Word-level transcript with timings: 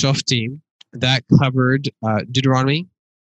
Shoftim 0.00 0.60
that 0.92 1.24
covered 1.38 1.90
uh, 2.02 2.20
Deuteronomy 2.30 2.86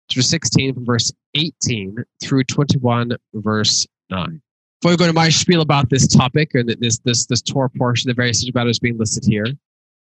chapter 0.08 0.22
16 0.22 0.74
from 0.74 0.84
verse 0.84 1.12
18 1.34 1.96
through 2.22 2.44
21 2.44 3.12
verse 3.34 3.86
9. 4.10 4.42
Before 4.80 4.92
we 4.92 4.96
go 4.96 5.06
to 5.06 5.12
my 5.12 5.28
spiel 5.28 5.60
about 5.60 5.90
this 5.90 6.06
topic 6.06 6.54
and 6.54 6.68
this 6.68 6.98
this 6.98 7.26
this 7.26 7.42
Torah 7.42 7.70
portion, 7.70 8.08
the 8.08 8.14
various 8.14 8.44
is 8.44 8.78
being 8.78 8.98
listed 8.98 9.24
here. 9.24 9.46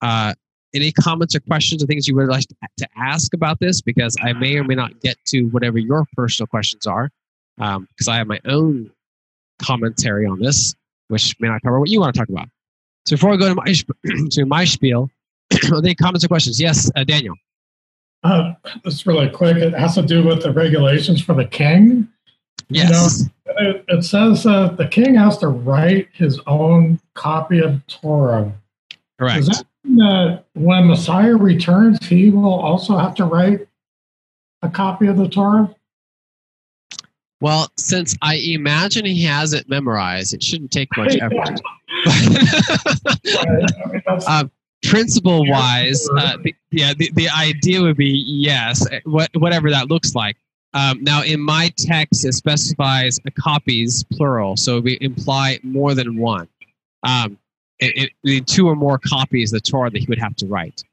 Uh, 0.01 0.33
any 0.73 0.91
comments 0.91 1.35
or 1.35 1.39
questions 1.41 1.81
or 1.83 1.87
things 1.87 2.07
you 2.07 2.15
would 2.15 2.27
like 2.27 2.45
to 2.77 2.87
ask 2.97 3.33
about 3.33 3.59
this? 3.59 3.81
Because 3.81 4.17
I 4.21 4.33
may 4.33 4.57
or 4.57 4.65
may 4.65 4.75
not 4.75 4.99
get 4.99 5.17
to 5.27 5.43
whatever 5.43 5.77
your 5.77 6.05
personal 6.13 6.47
questions 6.47 6.85
are, 6.85 7.09
because 7.57 8.07
um, 8.07 8.13
I 8.13 8.17
have 8.17 8.27
my 8.27 8.41
own 8.45 8.91
commentary 9.59 10.25
on 10.25 10.39
this, 10.39 10.75
which 11.07 11.39
may 11.39 11.47
not 11.47 11.61
cover 11.61 11.79
what 11.79 11.89
you 11.89 12.01
want 12.01 12.15
to 12.15 12.19
talk 12.19 12.29
about. 12.29 12.49
So 13.05 13.15
before 13.15 13.29
we 13.29 13.37
go 13.37 13.47
to 13.47 13.55
my 13.55 13.73
to 14.31 14.45
my 14.45 14.65
spiel, 14.65 15.09
any 15.77 15.95
comments 15.95 16.23
or 16.23 16.27
questions? 16.27 16.59
Yes, 16.59 16.89
uh, 16.95 17.03
Daniel. 17.03 17.35
Uh, 18.23 18.53
just 18.83 19.05
really 19.05 19.29
quick. 19.29 19.57
It 19.57 19.73
has 19.73 19.95
to 19.95 20.01
do 20.01 20.23
with 20.23 20.41
the 20.41 20.51
regulations 20.51 21.21
for 21.21 21.35
the 21.35 21.45
king. 21.45 22.07
Yes. 22.69 23.29
You 23.45 23.53
know, 23.53 23.69
it, 23.69 23.85
it, 23.87 24.03
says 24.03 24.45
uh, 24.45 24.69
the 24.69 24.87
king 24.87 25.15
has 25.15 25.37
to 25.39 25.47
write 25.47 26.07
his 26.13 26.39
own 26.47 26.99
copy 27.13 27.59
of 27.59 27.85
Torah. 27.85 28.51
Correct. 29.19 29.45
Does 29.45 29.47
that 29.47 29.65
mean 29.83 29.97
that 29.97 30.45
when 30.53 30.87
Messiah 30.87 31.35
returns, 31.35 32.05
he 32.07 32.31
will 32.31 32.53
also 32.53 32.97
have 32.97 33.13
to 33.15 33.25
write 33.25 33.67
a 34.63 34.69
copy 34.69 35.07
of 35.07 35.17
the 35.17 35.29
Torah? 35.29 35.73
Well, 37.41 37.67
since 37.77 38.17
I 38.21 38.37
imagine 38.37 39.05
he 39.05 39.23
has 39.25 39.53
it 39.53 39.69
memorized, 39.69 40.33
it 40.33 40.41
shouldn't 40.41 40.71
take 40.71 40.87
much 40.97 41.15
effort. 41.21 41.59
um, 44.27 44.51
principle 44.89 45.45
wise, 45.47 46.07
uh, 46.17 46.37
the, 46.43 46.55
yeah, 46.71 46.93
the, 46.97 47.11
the 47.13 47.29
idea 47.29 47.81
would 47.81 47.97
be 47.97 48.23
yes, 48.25 48.85
what, 49.03 49.29
whatever 49.35 49.69
that 49.69 49.89
looks 49.89 50.15
like. 50.15 50.37
Um, 50.73 51.03
now, 51.03 51.23
in 51.23 51.39
my 51.39 51.71
text, 51.77 52.25
it 52.25 52.33
specifies 52.33 53.19
a 53.25 53.31
copies 53.31 54.03
plural, 54.11 54.57
so 54.57 54.79
we 54.79 54.97
imply 55.01 55.59
more 55.63 55.93
than 55.93 56.17
one. 56.17 56.47
Um, 57.03 57.37
it, 57.79 58.11
it, 58.23 58.47
two 58.47 58.67
or 58.67 58.75
more 58.75 58.97
copies 58.97 59.53
of 59.53 59.61
the 59.61 59.71
Torah 59.71 59.89
that 59.89 59.99
he 59.99 60.05
would 60.07 60.19
have 60.19 60.35
to 60.37 60.47
write. 60.47 60.83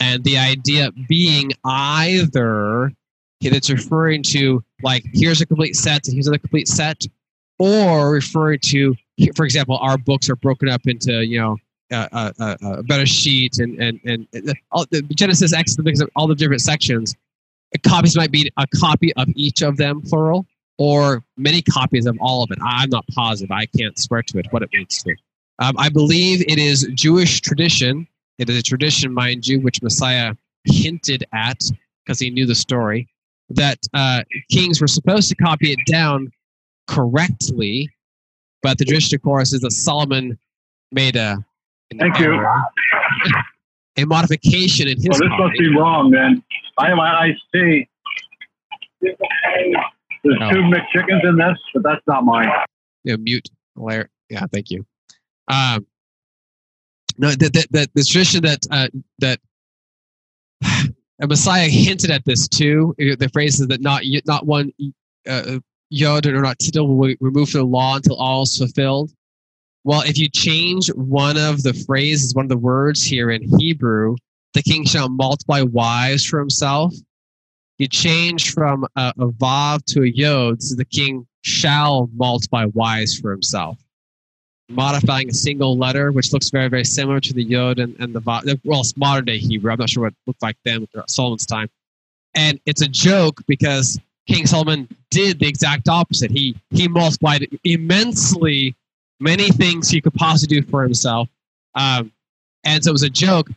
And 0.00 0.22
the 0.24 0.38
idea 0.38 0.90
being 1.08 1.52
either 1.64 2.92
it's 3.40 3.70
referring 3.70 4.22
to, 4.22 4.64
like, 4.82 5.04
here's 5.12 5.40
a 5.40 5.46
complete 5.46 5.76
set 5.76 6.06
and 6.06 6.14
here's 6.14 6.26
another 6.26 6.38
complete 6.38 6.68
set, 6.68 7.04
or 7.58 8.10
referring 8.10 8.58
to, 8.64 8.94
for 9.36 9.44
example, 9.44 9.76
our 9.78 9.98
books 9.98 10.30
are 10.30 10.36
broken 10.36 10.68
up 10.68 10.80
into, 10.86 11.24
you 11.24 11.38
know, 11.38 11.56
a, 11.90 12.32
a, 12.38 12.56
a 12.62 12.82
Bereshit 12.82 13.60
and 13.60 13.80
and 13.80 14.00
and 14.34 14.54
all, 14.70 14.84
the 14.90 15.02
Genesis 15.02 15.52
Exodus 15.52 16.00
all 16.16 16.26
the 16.26 16.34
different 16.34 16.62
sections. 16.62 17.14
Uh, 17.74 17.78
copies 17.88 18.16
might 18.16 18.30
be 18.30 18.50
a 18.56 18.66
copy 18.78 19.14
of 19.14 19.28
each 19.34 19.62
of 19.62 19.76
them, 19.76 20.00
plural, 20.02 20.46
or 20.78 21.22
many 21.36 21.62
copies 21.62 22.06
of 22.06 22.16
all 22.20 22.42
of 22.42 22.50
it. 22.50 22.58
I'm 22.64 22.90
not 22.90 23.04
positive. 23.08 23.50
I 23.50 23.66
can't 23.66 23.98
swear 23.98 24.22
to 24.22 24.38
it 24.38 24.46
what 24.50 24.62
it 24.62 24.70
means 24.72 25.02
to. 25.02 25.14
Um, 25.60 25.74
I 25.78 25.88
believe 25.88 26.42
it 26.48 26.58
is 26.58 26.88
Jewish 26.94 27.40
tradition. 27.40 28.06
It 28.38 28.48
is 28.50 28.58
a 28.58 28.62
tradition, 28.62 29.12
mind 29.12 29.46
you, 29.46 29.60
which 29.60 29.82
Messiah 29.82 30.34
hinted 30.64 31.24
at 31.32 31.60
because 32.04 32.18
he 32.18 32.30
knew 32.30 32.46
the 32.46 32.54
story 32.54 33.08
that 33.50 33.78
uh, 33.92 34.22
kings 34.50 34.80
were 34.80 34.86
supposed 34.86 35.28
to 35.28 35.34
copy 35.36 35.72
it 35.72 35.78
down 35.86 36.32
correctly, 36.86 37.90
but 38.62 38.78
the 38.78 38.84
tradition, 38.84 39.16
of 39.16 39.22
course, 39.22 39.52
is 39.52 39.60
that 39.60 39.70
Solomon 39.70 40.38
made 40.90 41.16
a 41.16 41.44
Thank 41.98 42.18
you. 42.18 42.44
A 43.96 44.04
modification 44.04 44.88
in 44.88 44.96
his. 44.96 45.08
Well, 45.08 45.20
this 45.20 45.30
must 45.38 45.58
be 45.58 45.76
wrong 45.76 46.10
then. 46.10 46.42
I 46.78 46.88
have 46.88 46.96
my 46.96 47.20
iced 47.20 47.40
tea. 47.54 47.88
There's 49.00 49.16
Oh. 50.40 50.50
two 50.50 50.62
McChickens 50.62 51.28
in 51.28 51.36
this, 51.36 51.58
but 51.74 51.82
that's 51.82 52.00
not 52.06 52.24
mine. 52.24 52.48
Yeah, 53.04 53.16
mute. 53.16 53.48
Larry. 53.76 54.08
Yeah, 54.30 54.46
thank 54.50 54.70
you. 54.70 54.86
Um, 55.48 55.86
no, 57.18 57.30
that 57.30 57.52
that 57.52 57.66
that 57.72 57.88
the 57.94 58.02
tradition 58.02 58.42
that 58.42 58.60
uh, 58.70 58.88
that 59.18 59.38
a 61.20 61.26
Messiah 61.26 61.68
hinted 61.68 62.10
at 62.10 62.24
this 62.24 62.48
too. 62.48 62.94
The 62.98 63.28
phrase 63.32 63.60
is 63.60 63.66
that 63.68 63.82
not 63.82 64.02
not 64.26 64.46
one 64.46 64.72
uh, 65.28 65.58
yod 65.90 66.26
or 66.26 66.40
not 66.40 66.58
tittle 66.58 66.88
will 66.96 67.08
be 67.08 67.16
removed 67.20 67.52
from 67.52 67.60
the 67.60 67.66
law 67.66 67.96
until 67.96 68.16
all 68.16 68.42
is 68.42 68.56
fulfilled. 68.56 69.12
Well, 69.84 70.00
if 70.00 70.16
you 70.16 70.30
change 70.30 70.88
one 70.94 71.36
of 71.36 71.62
the 71.62 71.74
phrases, 71.74 72.34
one 72.34 72.46
of 72.46 72.48
the 72.48 72.56
words 72.56 73.04
here 73.04 73.30
in 73.30 73.42
Hebrew, 73.58 74.16
the 74.54 74.62
king 74.62 74.86
shall 74.86 75.10
multiply 75.10 75.60
wives 75.60 76.24
for 76.24 76.38
himself. 76.38 76.94
You 77.78 77.88
change 77.88 78.52
from 78.52 78.86
a, 78.96 79.12
a 79.18 79.26
vav 79.28 79.84
to 79.86 80.02
a 80.02 80.06
yod, 80.06 80.62
so 80.62 80.74
the 80.74 80.86
king 80.86 81.26
shall 81.42 82.08
multiply 82.14 82.64
wives 82.72 83.18
for 83.18 83.30
himself. 83.30 83.78
Modifying 84.70 85.28
a 85.28 85.34
single 85.34 85.76
letter, 85.76 86.12
which 86.12 86.32
looks 86.32 86.48
very, 86.48 86.68
very 86.68 86.84
similar 86.84 87.20
to 87.20 87.34
the 87.34 87.44
yod 87.44 87.78
and, 87.78 87.94
and 87.98 88.14
the 88.14 88.22
vav. 88.22 88.58
Well, 88.64 88.80
it's 88.80 88.96
modern 88.96 89.26
day 89.26 89.36
Hebrew. 89.36 89.70
I'm 89.70 89.78
not 89.78 89.90
sure 89.90 90.04
what 90.04 90.12
it 90.12 90.18
looked 90.26 90.42
like 90.42 90.56
then, 90.64 90.88
Solomon's 91.08 91.44
time. 91.44 91.68
And 92.34 92.58
it's 92.64 92.80
a 92.80 92.88
joke 92.88 93.42
because 93.46 94.00
King 94.26 94.46
Solomon 94.46 94.88
did 95.10 95.40
the 95.40 95.46
exact 95.46 95.88
opposite. 95.88 96.30
He 96.30 96.56
he 96.70 96.88
multiplied 96.88 97.46
immensely 97.64 98.74
many 99.20 99.50
things 99.50 99.88
he 99.88 100.00
could 100.00 100.14
possibly 100.14 100.60
do 100.60 100.66
for 100.66 100.82
himself. 100.82 101.28
Um, 101.74 102.12
and 102.64 102.82
so 102.82 102.90
it 102.90 102.92
was 102.92 103.02
a 103.02 103.10
joke 103.10 103.50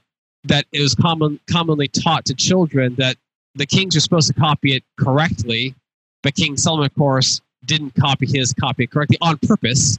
that 0.44 0.66
it 0.72 0.81
was 0.81 0.95
common, 0.95 1.40
commonly 1.50 1.88
taught 1.88 2.25
to 2.25 2.34
children 2.34 2.95
that 2.95 3.18
the 3.56 3.66
kings 3.66 3.96
were 3.96 4.01
supposed 4.01 4.28
to 4.28 4.34
copy 4.34 4.75
it 4.75 4.84
correctly, 4.97 5.75
but 6.23 6.35
King 6.35 6.57
Solomon, 6.57 6.85
of 6.85 6.96
course, 6.96 7.41
didn't 7.66 7.96
copy 7.96 8.28
his 8.28 8.53
copy 8.53 8.88
correctly 8.88 9.17
on 9.22 9.38
purpose. 9.40 9.97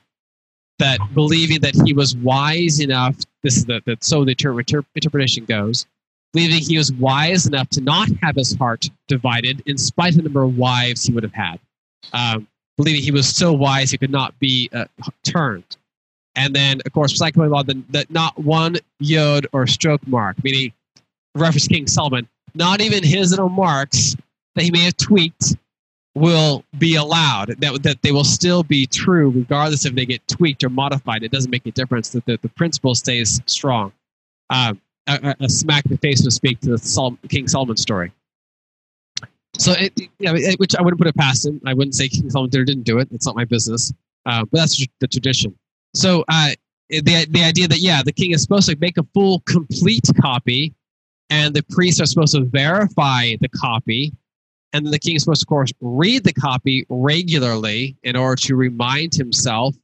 That 0.78 1.00
believing 1.12 1.60
that 1.62 1.74
he 1.84 1.92
was 1.92 2.16
wise 2.16 2.78
enough, 2.78 3.16
this 3.42 3.56
is 3.56 3.64
the, 3.64 3.82
the 3.84 3.98
so 4.00 4.24
the 4.24 4.30
inter- 4.30 4.56
inter- 4.56 4.84
interpretation 4.94 5.44
goes, 5.44 5.86
believing 6.32 6.60
he 6.60 6.78
was 6.78 6.92
wise 6.92 7.48
enough 7.48 7.68
to 7.70 7.80
not 7.80 8.08
have 8.22 8.36
his 8.36 8.54
heart 8.54 8.88
divided 9.08 9.60
in 9.66 9.76
spite 9.76 10.10
of 10.10 10.18
the 10.18 10.22
number 10.22 10.44
of 10.44 10.56
wives 10.56 11.02
he 11.02 11.12
would 11.12 11.24
have 11.24 11.34
had. 11.34 11.58
Um, 12.12 12.46
believing 12.78 13.02
he 13.02 13.10
was 13.10 13.28
so 13.28 13.52
wise 13.52 13.90
he 13.90 13.98
could 13.98 14.10
not 14.10 14.38
be 14.38 14.70
uh, 14.72 14.86
turned. 15.24 15.76
And 16.36 16.54
then, 16.54 16.80
of 16.86 16.92
course, 16.92 17.18
psychological 17.18 17.56
law 17.56 17.84
that, 17.90 18.10
not 18.10 18.38
one 18.38 18.76
yod 19.00 19.46
or 19.52 19.66
stroke 19.66 20.06
mark, 20.06 20.42
meaning 20.44 20.72
reference 21.34 21.66
King 21.66 21.88
Solomon, 21.88 22.28
not 22.54 22.80
even 22.80 23.02
his 23.02 23.30
little 23.30 23.48
marks 23.48 24.16
that 24.54 24.62
he 24.62 24.70
may 24.70 24.84
have 24.84 24.96
tweaked 24.96 25.56
will 26.14 26.64
be 26.78 26.94
allowed. 26.94 27.48
That, 27.58 27.82
that 27.82 28.02
they 28.02 28.12
will 28.12 28.24
still 28.24 28.62
be 28.62 28.86
true 28.86 29.30
regardless 29.30 29.84
if 29.84 29.94
they 29.94 30.06
get 30.06 30.26
tweaked 30.28 30.62
or 30.62 30.70
modified. 30.70 31.24
It 31.24 31.32
doesn't 31.32 31.50
make 31.50 31.66
a 31.66 31.72
difference. 31.72 32.10
That 32.10 32.24
the, 32.26 32.38
the 32.40 32.48
principle 32.50 32.94
stays 32.94 33.40
strong. 33.46 33.92
A, 34.50 34.76
a, 35.08 35.48
smack 35.48 35.86
in 35.86 35.92
the 35.92 35.98
face, 35.98 36.20
so 36.20 36.26
to 36.26 36.30
speak, 36.30 36.60
to 36.60 36.70
the 36.70 36.78
Sol- 36.78 37.18
King 37.28 37.48
Solomon 37.48 37.76
story. 37.76 38.12
So, 39.58 39.72
it, 39.72 39.92
you 39.98 40.08
know, 40.20 40.34
it, 40.34 40.58
which 40.60 40.74
I 40.76 40.82
wouldn't 40.82 40.98
put 40.98 41.08
it 41.08 41.16
past 41.16 41.46
him. 41.46 41.60
I 41.66 41.74
wouldn't 41.74 41.94
say 41.94 42.08
King 42.08 42.30
Solomon 42.30 42.50
didn't 42.50 42.84
do 42.84 42.98
it. 42.98 43.08
It's 43.10 43.26
not 43.26 43.36
my 43.36 43.44
business. 43.44 43.92
Uh, 44.24 44.44
but 44.44 44.58
that's 44.58 44.86
the 45.00 45.08
tradition. 45.08 45.56
So, 45.94 46.24
uh, 46.28 46.50
the 46.90 47.26
the 47.30 47.42
idea 47.44 47.68
that 47.68 47.80
yeah, 47.80 48.02
the 48.02 48.12
king 48.12 48.30
is 48.30 48.42
supposed 48.42 48.68
to 48.68 48.76
make 48.76 48.96
a 48.98 49.04
full, 49.14 49.40
complete 49.40 50.04
copy, 50.20 50.74
and 51.30 51.54
the 51.54 51.62
priests 51.70 52.00
are 52.00 52.06
supposed 52.06 52.34
to 52.34 52.44
verify 52.44 53.36
the 53.40 53.48
copy, 53.48 54.12
and 54.72 54.86
the 54.86 54.98
king 54.98 55.16
is 55.16 55.22
supposed 55.22 55.40
to, 55.40 55.44
of 55.44 55.48
course, 55.48 55.72
read 55.80 56.24
the 56.24 56.32
copy 56.32 56.86
regularly 56.88 57.96
in 58.02 58.16
order 58.16 58.36
to 58.42 58.56
remind 58.56 59.14
himself 59.14 59.74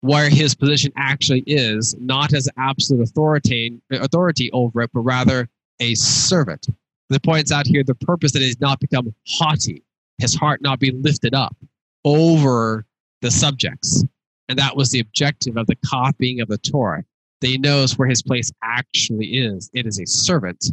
where 0.00 0.28
his 0.28 0.54
position 0.54 0.92
actually 0.96 1.42
is, 1.46 1.94
not 1.98 2.34
as 2.34 2.48
absolute 2.58 3.02
authority 3.02 3.80
authority 3.90 4.50
over 4.52 4.82
it, 4.82 4.90
but 4.92 5.00
rather 5.00 5.48
a 5.80 5.94
servant. 5.94 6.66
It 7.10 7.22
points 7.22 7.52
out 7.52 7.66
here 7.66 7.84
the 7.84 7.94
purpose 7.94 8.32
that 8.32 8.42
he's 8.42 8.60
not 8.60 8.80
become 8.80 9.14
haughty, 9.28 9.84
his 10.18 10.34
heart 10.34 10.62
not 10.62 10.80
be 10.80 10.90
lifted 10.90 11.34
up 11.34 11.56
over 12.04 12.86
the 13.22 13.30
subjects. 13.30 14.04
And 14.48 14.58
that 14.58 14.76
was 14.76 14.90
the 14.90 15.00
objective 15.00 15.56
of 15.56 15.66
the 15.66 15.76
copying 15.86 16.40
of 16.40 16.48
the 16.48 16.58
Torah. 16.58 17.04
that 17.40 17.48
he 17.48 17.58
knows 17.58 17.98
where 17.98 18.08
his 18.08 18.22
place 18.22 18.50
actually 18.62 19.26
is. 19.26 19.70
It 19.74 19.86
is 19.86 20.00
a 20.00 20.06
servant, 20.06 20.66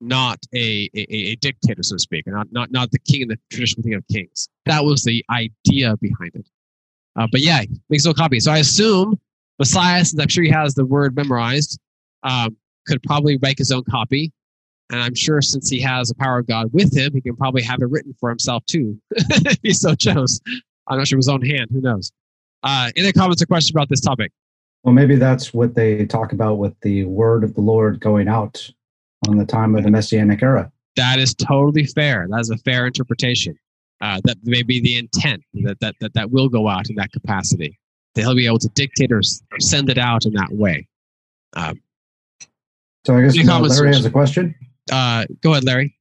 not 0.00 0.38
a, 0.54 0.88
a, 0.94 1.12
a 1.12 1.36
dictator, 1.36 1.82
so 1.82 1.96
to 1.96 1.98
speak, 1.98 2.26
not, 2.26 2.46
not, 2.52 2.70
not 2.70 2.90
the 2.92 3.00
king 3.00 3.22
in 3.22 3.28
the 3.28 3.38
traditional 3.50 3.82
thing 3.82 3.94
of 3.94 4.06
kings. 4.06 4.48
That 4.64 4.84
was 4.84 5.02
the 5.02 5.24
idea 5.30 5.96
behind 5.96 6.32
it. 6.34 6.48
Uh, 7.16 7.26
but 7.30 7.40
yeah, 7.40 7.62
makes 7.90 8.04
no 8.04 8.14
copy. 8.14 8.38
So 8.40 8.52
I 8.52 8.58
assume 8.58 9.18
Messiah, 9.58 10.04
since 10.04 10.20
I'm 10.20 10.28
sure 10.28 10.44
he 10.44 10.50
has 10.50 10.74
the 10.74 10.84
word 10.84 11.16
memorized, 11.16 11.80
um, 12.22 12.56
could 12.86 13.02
probably 13.02 13.38
make 13.40 13.58
his 13.58 13.70
own 13.72 13.84
copy. 13.90 14.32
And 14.90 15.00
I'm 15.00 15.14
sure 15.14 15.40
since 15.40 15.68
he 15.68 15.80
has 15.80 16.08
the 16.08 16.14
power 16.14 16.38
of 16.38 16.46
God 16.46 16.72
with 16.72 16.96
him, 16.96 17.12
he 17.14 17.20
can 17.20 17.36
probably 17.36 17.62
have 17.62 17.80
it 17.80 17.90
written 17.90 18.14
for 18.20 18.28
himself 18.28 18.64
too, 18.66 19.00
if 19.10 19.58
he 19.62 19.72
so 19.72 19.94
chose. 19.94 20.40
I'm 20.86 20.98
not 20.98 21.08
sure 21.08 21.16
his 21.16 21.28
own 21.28 21.42
hand. 21.42 21.68
Who 21.72 21.80
knows? 21.80 22.12
Uh, 22.62 22.90
any 22.96 23.12
comments 23.12 23.42
or 23.42 23.46
questions 23.46 23.70
about 23.70 23.88
this 23.88 24.00
topic? 24.00 24.32
Well, 24.82 24.94
maybe 24.94 25.16
that's 25.16 25.54
what 25.54 25.74
they 25.74 26.04
talk 26.04 26.32
about 26.32 26.58
with 26.58 26.78
the 26.80 27.04
word 27.04 27.42
of 27.44 27.54
the 27.54 27.62
Lord 27.62 28.00
going 28.00 28.28
out 28.28 28.70
on 29.28 29.38
the 29.38 29.46
time 29.46 29.74
of 29.74 29.84
the 29.84 29.90
Messianic 29.90 30.42
era. 30.42 30.70
That 30.96 31.18
is 31.18 31.34
totally 31.34 31.86
fair. 31.86 32.26
That 32.30 32.40
is 32.40 32.50
a 32.50 32.58
fair 32.58 32.86
interpretation. 32.86 33.58
Uh, 34.00 34.20
that 34.24 34.36
may 34.44 34.62
be 34.62 34.80
the 34.80 34.98
intent 34.98 35.42
that, 35.54 35.80
that, 35.80 35.94
that 36.00 36.12
that 36.14 36.30
will 36.30 36.48
go 36.48 36.68
out 36.68 36.90
in 36.90 36.96
that 36.96 37.10
capacity. 37.12 37.78
That 38.14 38.22
he'll 38.22 38.34
be 38.34 38.46
able 38.46 38.58
to 38.58 38.68
dictate 38.68 39.10
or 39.10 39.22
send 39.58 39.88
it 39.88 39.98
out 39.98 40.26
in 40.26 40.34
that 40.34 40.52
way. 40.52 40.86
Um, 41.54 41.80
so 43.06 43.16
I 43.16 43.22
guess 43.22 43.36
Larry 43.36 43.94
has 43.94 44.04
a 44.04 44.10
question. 44.10 44.54
Uh, 44.90 45.24
go 45.40 45.52
ahead, 45.52 45.64
Larry. 45.64 45.96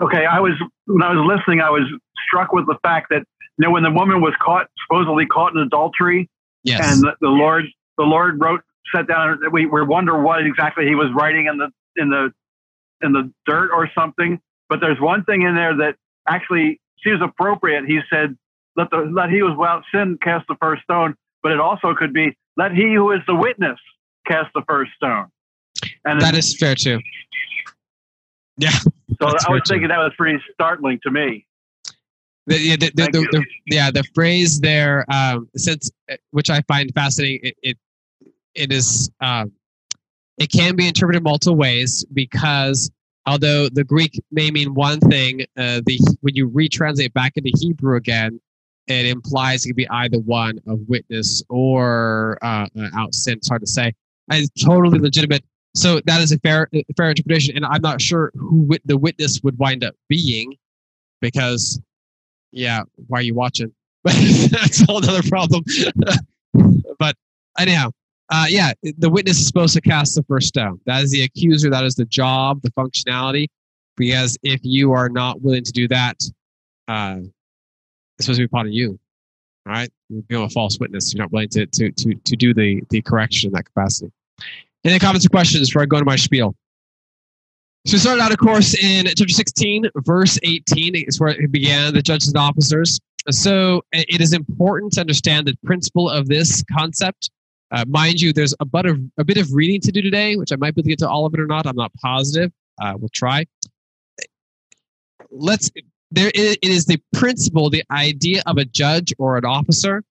Okay, 0.00 0.26
I 0.26 0.40
was 0.40 0.52
when 0.86 1.02
I 1.02 1.14
was 1.14 1.24
listening, 1.26 1.60
I 1.60 1.70
was 1.70 1.84
struck 2.26 2.52
with 2.52 2.66
the 2.66 2.76
fact 2.82 3.08
that 3.10 3.24
you 3.58 3.66
know 3.66 3.70
when 3.70 3.82
the 3.82 3.90
woman 3.90 4.20
was 4.20 4.34
caught, 4.42 4.68
supposedly 4.86 5.26
caught 5.26 5.54
in 5.54 5.58
adultery, 5.58 6.28
yes. 6.64 6.80
and 6.82 7.02
the, 7.02 7.12
the 7.20 7.28
Lord, 7.28 7.64
the 7.96 8.04
Lord 8.04 8.38
wrote, 8.40 8.60
set 8.94 9.06
down. 9.06 9.38
We 9.52 9.66
we 9.66 9.82
wonder 9.82 10.20
what 10.20 10.44
exactly 10.44 10.86
He 10.86 10.94
was 10.94 11.08
writing 11.14 11.46
in 11.46 11.58
the 11.58 11.70
in 11.96 12.10
the 12.10 12.32
in 13.02 13.12
the 13.12 13.32
dirt 13.46 13.70
or 13.72 13.90
something. 13.94 14.40
But 14.68 14.80
there's 14.80 15.00
one 15.00 15.24
thing 15.24 15.42
in 15.42 15.54
there 15.54 15.76
that 15.76 15.96
actually 16.28 16.80
seems 17.02 17.20
appropriate. 17.22 17.84
He 17.86 18.00
said, 18.10 18.36
"Let 18.76 18.90
the 18.90 18.98
let 18.98 19.30
he 19.30 19.38
who 19.38 19.50
is 19.50 19.56
without 19.56 19.84
sin 19.92 20.18
cast 20.22 20.46
the 20.48 20.56
first 20.60 20.82
stone." 20.82 21.14
But 21.42 21.52
it 21.52 21.60
also 21.60 21.94
could 21.94 22.12
be, 22.12 22.36
"Let 22.56 22.72
he 22.72 22.94
who 22.94 23.12
is 23.12 23.20
the 23.26 23.34
witness 23.34 23.78
cast 24.26 24.52
the 24.54 24.62
first 24.66 24.92
stone." 24.96 25.28
And 26.04 26.20
that 26.20 26.34
is 26.34 26.56
fair 26.58 26.74
too. 26.74 27.00
Yeah. 28.58 28.70
So 28.70 28.88
I 29.20 29.50
was 29.50 29.62
thinking 29.68 29.82
too. 29.82 29.88
that 29.88 29.98
was 29.98 30.12
pretty 30.16 30.38
startling 30.54 31.00
to 31.02 31.10
me. 31.10 31.46
The, 32.46 32.58
yeah, 32.58 32.76
the, 32.76 32.90
the, 32.94 33.10
the, 33.10 33.44
yeah, 33.66 33.90
the 33.90 34.04
phrase 34.14 34.60
there, 34.60 35.04
um, 35.10 35.48
since 35.56 35.90
which 36.30 36.48
I 36.48 36.62
find 36.68 36.92
fascinating, 36.94 37.40
it 37.42 37.56
it, 37.62 37.78
it 38.54 38.72
is 38.72 39.10
um, 39.20 39.50
it 40.38 40.50
can 40.52 40.76
be 40.76 40.86
interpreted 40.86 41.24
multiple 41.24 41.56
ways 41.56 42.04
because 42.12 42.90
although 43.26 43.68
the 43.68 43.82
Greek 43.82 44.22
may 44.30 44.50
mean 44.52 44.74
one 44.74 45.00
thing, 45.00 45.42
uh, 45.56 45.80
the 45.86 45.98
when 46.20 46.36
you 46.36 46.48
retranslate 46.48 47.12
back 47.12 47.32
into 47.36 47.50
Hebrew 47.58 47.96
again, 47.96 48.40
it 48.86 49.06
implies 49.06 49.64
it 49.64 49.70
could 49.70 49.76
be 49.76 49.88
either 49.88 50.18
one 50.18 50.60
of 50.68 50.78
witness 50.86 51.42
or 51.48 52.38
uh, 52.42 52.68
uh 52.78 52.88
out 52.96 53.14
sin. 53.14 53.38
It's 53.38 53.48
hard 53.48 53.62
to 53.62 53.66
say. 53.66 53.92
It's 54.30 54.64
totally 54.64 54.98
legitimate. 54.98 55.44
So 55.76 56.00
that 56.06 56.22
is 56.22 56.32
a 56.32 56.38
fair 56.38 56.68
fair 56.96 57.10
interpretation, 57.10 57.54
and 57.54 57.66
I'm 57.66 57.82
not 57.82 58.00
sure 58.00 58.32
who 58.34 58.66
the 58.86 58.96
witness 58.96 59.40
would 59.42 59.58
wind 59.58 59.84
up 59.84 59.94
being, 60.08 60.56
because 61.20 61.78
yeah, 62.50 62.82
why 63.08 63.18
are 63.18 63.22
you 63.22 63.34
watching? 63.34 63.72
But 64.02 64.14
that's 64.50 64.80
a 64.80 64.86
whole 64.86 65.04
other 65.04 65.22
problem. 65.28 65.64
but 66.98 67.14
anyhow, 67.58 67.90
uh, 68.30 68.46
yeah, 68.48 68.72
the 68.96 69.10
witness 69.10 69.38
is 69.38 69.46
supposed 69.46 69.74
to 69.74 69.82
cast 69.82 70.14
the 70.14 70.22
first 70.22 70.48
stone. 70.48 70.80
That 70.86 71.04
is 71.04 71.10
the 71.10 71.22
accuser. 71.22 71.68
That 71.68 71.84
is 71.84 71.94
the 71.94 72.06
job, 72.06 72.62
the 72.62 72.70
functionality. 72.72 73.48
Because 73.98 74.38
if 74.42 74.60
you 74.62 74.92
are 74.92 75.10
not 75.10 75.42
willing 75.42 75.64
to 75.64 75.72
do 75.72 75.88
that, 75.88 76.16
uh, 76.88 77.18
it's 78.16 78.24
supposed 78.24 78.38
to 78.38 78.44
be 78.44 78.48
part 78.48 78.66
of 78.66 78.72
you. 78.72 78.98
All 79.66 79.72
right, 79.72 79.90
you 80.08 80.22
become 80.22 80.44
a 80.44 80.48
false 80.48 80.78
witness. 80.78 81.12
You're 81.12 81.24
not 81.24 81.32
willing 81.32 81.48
to 81.50 81.66
to 81.66 81.92
to 81.92 82.14
to 82.14 82.36
do 82.36 82.54
the 82.54 82.82
the 82.88 83.02
correction 83.02 83.48
in 83.48 83.52
that 83.54 83.66
capacity. 83.66 84.10
Any 84.86 85.00
comments 85.00 85.26
or 85.26 85.30
questions 85.30 85.68
before 85.68 85.82
I 85.82 85.86
go 85.86 85.98
to 85.98 86.04
my 86.04 86.14
spiel? 86.14 86.54
So 87.86 87.94
we 87.94 87.98
started 87.98 88.22
out, 88.22 88.30
of 88.30 88.38
course, 88.38 88.80
in 88.80 89.06
chapter 89.06 89.28
16, 89.28 89.90
verse 89.96 90.38
18 90.44 90.94
is 90.94 91.18
where 91.18 91.30
it 91.30 91.50
began, 91.50 91.92
the 91.92 92.02
judges 92.02 92.28
and 92.28 92.36
officers. 92.36 93.00
So 93.30 93.82
it 93.92 94.20
is 94.20 94.32
important 94.32 94.92
to 94.92 95.00
understand 95.00 95.48
the 95.48 95.56
principle 95.64 96.08
of 96.08 96.28
this 96.28 96.62
concept. 96.72 97.30
Uh, 97.72 97.84
mind 97.88 98.20
you, 98.20 98.32
there's 98.32 98.54
a 98.60 98.64
bit, 98.64 98.86
of, 98.86 99.00
a 99.18 99.24
bit 99.24 99.38
of 99.38 99.52
reading 99.52 99.80
to 99.80 99.90
do 99.90 100.02
today, 100.02 100.36
which 100.36 100.52
I 100.52 100.56
might 100.56 100.76
be 100.76 100.80
able 100.80 100.84
to 100.84 100.88
get 100.90 100.98
to 101.00 101.08
all 101.08 101.26
of 101.26 101.34
it 101.34 101.40
or 101.40 101.46
not. 101.46 101.66
I'm 101.66 101.74
not 101.74 101.92
positive. 102.00 102.52
Uh, 102.80 102.94
we'll 102.96 103.10
try. 103.12 103.44
Let's. 105.30 105.68
There, 106.12 106.30
it 106.32 106.58
is 106.62 106.86
the 106.86 107.02
principle, 107.12 107.70
the 107.70 107.82
idea 107.90 108.44
of 108.46 108.58
a 108.58 108.64
judge 108.64 109.12
or 109.18 109.36
an 109.36 109.44
officer 109.44 110.04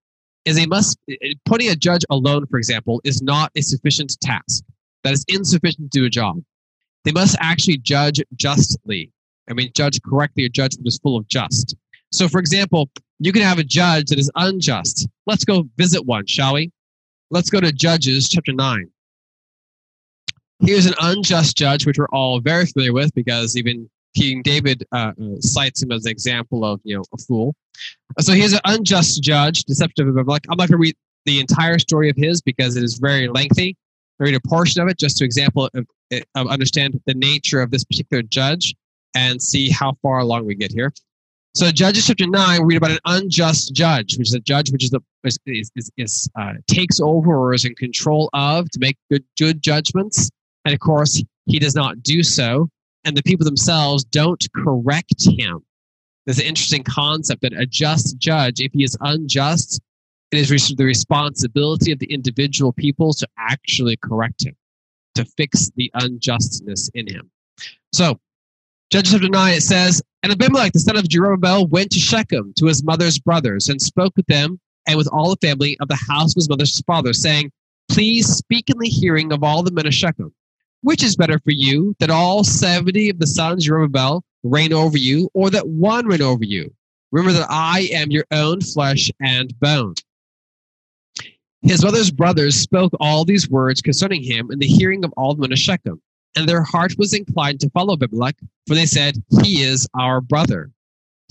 is 0.45 0.57
a 0.57 0.67
must. 0.67 0.97
Putting 1.45 1.69
a 1.69 1.75
judge 1.75 2.05
alone, 2.09 2.45
for 2.47 2.57
example, 2.57 3.01
is 3.03 3.21
not 3.21 3.51
a 3.55 3.61
sufficient 3.61 4.19
task. 4.21 4.63
That 5.03 5.13
is 5.13 5.25
insufficient 5.27 5.91
to 5.91 5.99
do 5.99 6.05
a 6.05 6.09
job. 6.09 6.41
They 7.03 7.11
must 7.11 7.35
actually 7.39 7.77
judge 7.77 8.21
justly. 8.35 9.11
I 9.49 9.53
mean, 9.53 9.71
judge 9.75 10.01
correctly 10.01 10.45
A 10.45 10.49
judge 10.49 10.75
what 10.77 10.87
is 10.87 10.97
full 10.97 11.17
of 11.17 11.27
just. 11.27 11.75
So, 12.11 12.27
for 12.27 12.39
example, 12.39 12.89
you 13.19 13.31
can 13.31 13.43
have 13.43 13.59
a 13.59 13.63
judge 13.63 14.07
that 14.07 14.19
is 14.19 14.31
unjust. 14.35 15.07
Let's 15.27 15.45
go 15.45 15.67
visit 15.77 16.05
one, 16.05 16.25
shall 16.25 16.55
we? 16.55 16.71
Let's 17.29 17.49
go 17.49 17.59
to 17.59 17.71
Judges 17.71 18.29
chapter 18.29 18.53
9. 18.53 18.89
Here's 20.61 20.85
an 20.85 20.93
unjust 21.01 21.57
judge, 21.57 21.85
which 21.85 21.97
we're 21.97 22.07
all 22.09 22.39
very 22.39 22.65
familiar 22.65 22.93
with 22.93 23.13
because 23.13 23.57
even 23.57 23.89
King 24.15 24.41
David 24.41 24.85
uh, 24.91 25.11
uh 25.19 25.39
cites 25.39 25.83
him 25.83 25.91
as 25.91 26.05
an 26.05 26.11
example 26.11 26.65
of, 26.65 26.79
you 26.83 26.95
know, 26.95 27.03
a 27.13 27.17
fool. 27.17 27.55
So 28.19 28.33
here's 28.33 28.53
an 28.53 28.61
unjust 28.65 29.21
judge, 29.21 29.63
deceptive 29.63 30.07
Abimelech. 30.07 30.43
I'm 30.49 30.57
not 30.57 30.69
going 30.69 30.77
to 30.77 30.77
read 30.77 30.95
the 31.25 31.39
entire 31.39 31.79
story 31.79 32.09
of 32.09 32.15
his 32.15 32.41
because 32.41 32.77
it 32.77 32.83
is 32.83 32.97
very 32.97 33.27
lengthy. 33.27 33.75
I 34.19 34.23
read 34.23 34.35
a 34.35 34.47
portion 34.47 34.81
of 34.81 34.87
it 34.87 34.97
just 34.97 35.17
to 35.17 35.25
example 35.25 35.69
of, 35.73 35.85
of 36.35 36.47
understand 36.47 36.99
the 37.05 37.13
nature 37.13 37.61
of 37.61 37.71
this 37.71 37.83
particular 37.83 38.23
judge 38.23 38.73
and 39.15 39.41
see 39.41 39.69
how 39.69 39.97
far 40.01 40.19
along 40.19 40.45
we 40.45 40.55
get 40.55 40.71
here. 40.71 40.93
So 41.55 41.71
Judges 41.71 42.07
chapter 42.07 42.27
nine, 42.27 42.65
we 42.65 42.73
read 42.73 42.77
about 42.77 42.91
an 42.91 42.99
unjust 43.05 43.73
judge, 43.73 44.17
which 44.17 44.27
is 44.27 44.33
a 44.33 44.41
judge 44.41 44.71
which 44.71 44.83
is 44.83 44.89
the 44.89 44.99
is, 45.23 45.39
is, 45.75 45.89
is 45.97 46.29
uh, 46.37 46.53
takes 46.67 46.99
over 46.99 47.37
or 47.37 47.53
is 47.53 47.63
in 47.63 47.73
control 47.75 48.29
of 48.33 48.69
to 48.71 48.79
make 48.79 48.97
good 49.09 49.23
good 49.39 49.63
judgments, 49.63 50.29
and 50.65 50.73
of 50.73 50.81
course 50.81 51.23
he 51.45 51.57
does 51.57 51.73
not 51.73 52.03
do 52.03 52.23
so, 52.23 52.69
and 53.05 53.15
the 53.15 53.23
people 53.23 53.45
themselves 53.45 54.03
don't 54.03 54.45
correct 54.55 55.25
him. 55.25 55.63
There's 56.25 56.39
an 56.39 56.45
interesting 56.45 56.83
concept 56.83 57.43
that 57.43 57.53
a 57.53 57.65
just 57.65 58.17
judge, 58.17 58.59
if 58.59 58.73
he 58.73 58.83
is 58.83 58.97
unjust, 58.99 59.79
it 60.31 60.39
is 60.39 60.73
the 60.75 60.83
responsibility 60.83 61.91
of 61.91 61.99
the 61.99 62.11
individual 62.11 62.73
people 62.73 63.13
to 63.13 63.27
actually 63.37 63.95
correct 63.97 64.43
him, 64.45 64.55
to 65.13 65.23
fix 65.23 65.69
the 65.75 65.91
unjustness 65.93 66.89
in 66.95 67.07
him. 67.07 67.29
So, 67.93 68.19
Judges 68.91 69.13
of 69.13 69.23
9, 69.23 69.53
it 69.53 69.61
says, 69.61 70.01
And 70.23 70.31
Abimelech, 70.31 70.73
the 70.73 70.79
son 70.79 70.97
of 70.97 71.05
Jerubbaal, 71.05 71.69
went 71.69 71.91
to 71.91 71.99
Shechem 71.99 72.53
to 72.57 72.65
his 72.67 72.83
mother's 72.83 73.19
brothers 73.19 73.67
and 73.67 73.81
spoke 73.81 74.13
with 74.15 74.27
them 74.27 74.59
and 74.87 74.97
with 74.97 75.07
all 75.11 75.29
the 75.29 75.47
family 75.47 75.77
of 75.79 75.87
the 75.87 75.95
house 75.95 76.31
of 76.31 76.35
his 76.35 76.49
mother's 76.49 76.79
father, 76.81 77.13
saying, 77.13 77.51
Please 77.89 78.27
speak 78.27 78.69
in 78.69 78.77
the 78.77 78.89
hearing 78.89 79.31
of 79.31 79.43
all 79.43 79.63
the 79.63 79.71
men 79.71 79.87
of 79.87 79.93
Shechem. 79.93 80.33
Which 80.85 81.01
is 81.01 81.15
better 81.15 81.39
for 81.39 81.49
you, 81.49 81.95
that 81.97 82.11
all 82.11 82.43
70 82.43 83.09
of 83.09 83.17
the 83.17 83.25
sons 83.25 83.67
of 83.67 83.73
Jerubbaal 83.73 84.21
reign 84.43 84.71
over 84.71 84.99
you, 84.99 85.31
or 85.33 85.49
that 85.49 85.67
one 85.67 86.05
reign 86.05 86.21
over 86.21 86.43
you? 86.43 86.71
Remember 87.11 87.33
that 87.39 87.47
I 87.49 87.89
am 87.91 88.11
your 88.11 88.25
own 88.29 88.61
flesh 88.61 89.09
and 89.19 89.59
bone. 89.59 89.95
His 91.63 91.83
mother's 91.83 92.11
brothers 92.11 92.55
spoke 92.55 92.93
all 92.99 93.25
these 93.25 93.49
words 93.49 93.81
concerning 93.81 94.21
him 94.21 94.51
in 94.51 94.59
the 94.59 94.67
hearing 94.67 95.03
of 95.03 95.11
all 95.17 95.33
the 95.33 95.41
men 95.41 95.53
of 95.53 95.57
Shechem, 95.57 95.99
and 96.35 96.47
their 96.47 96.61
heart 96.61 96.99
was 96.99 97.15
inclined 97.15 97.61
to 97.61 97.69
follow 97.71 97.93
Abimelech, 97.93 98.37
for 98.67 98.75
they 98.75 98.85
said, 98.85 99.15
He 99.41 99.63
is 99.63 99.87
our 99.95 100.21
brother. 100.21 100.69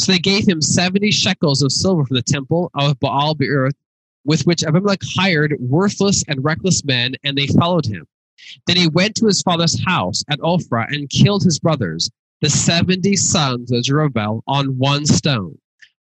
So 0.01 0.11
they 0.11 0.19
gave 0.19 0.49
him 0.49 0.63
seventy 0.63 1.13
shekels 1.13 1.63
of 1.63 1.71
silver 1.71 2.05
from 2.05 2.17
the 2.17 2.23
temple 2.23 2.73
of 2.75 2.99
Baal 2.99 3.37
Beerith, 3.37 3.77
with 4.25 4.47
which 4.47 4.65
Abimelech 4.65 5.03
hired 5.17 5.55
worthless 5.61 6.25
and 6.27 6.43
reckless 6.43 6.85
men, 6.85 7.15
and 7.23 7.39
they 7.39 7.47
followed 7.47 7.87
him. 7.87 8.05
Then 8.67 8.77
he 8.77 8.89
went 8.89 9.15
to 9.17 9.27
his 9.27 9.43
father's 9.43 9.83
house 9.85 10.23
at 10.29 10.41
Ophrah 10.41 10.89
and 10.89 11.11
killed 11.11 11.45
his 11.45 11.59
brothers, 11.59 12.11
the 12.41 12.51
seventy 12.51 13.17
sons 13.17 13.73
of 13.73 13.83
Jerubbaal, 13.83 14.43
on 14.47 14.79
one 14.79 15.07
stone. 15.07 15.59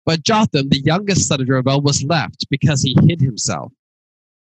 But 0.06 0.24
Jotham, 0.24 0.70
the 0.70 0.82
youngest 0.82 1.28
son 1.28 1.42
of 1.42 1.48
Jerubbaal, 1.48 1.84
was 1.84 2.04
left 2.04 2.48
because 2.50 2.82
he 2.82 2.96
hid 3.08 3.22
himself 3.22 3.72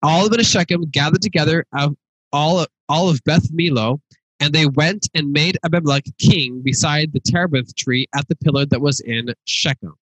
all 0.02 0.26
of 0.26 0.46
Shechem 0.46 0.86
gathered 0.90 1.22
together 1.22 1.66
of 1.74 1.96
all, 2.32 2.66
all 2.88 3.10
of 3.10 3.24
Beth 3.24 3.52
Millo, 3.52 4.00
and 4.40 4.54
they 4.54 4.66
went 4.66 5.10
and 5.14 5.32
made 5.32 5.58
Abimelech 5.64 6.06
king 6.18 6.62
beside 6.62 7.12
the 7.12 7.20
terebinth 7.20 7.76
tree 7.76 8.08
at 8.16 8.28
the 8.28 8.36
pillar 8.38 8.66
that 8.68 8.82
was 8.82 9.00
in 9.02 9.34
Shechem. 9.46 9.94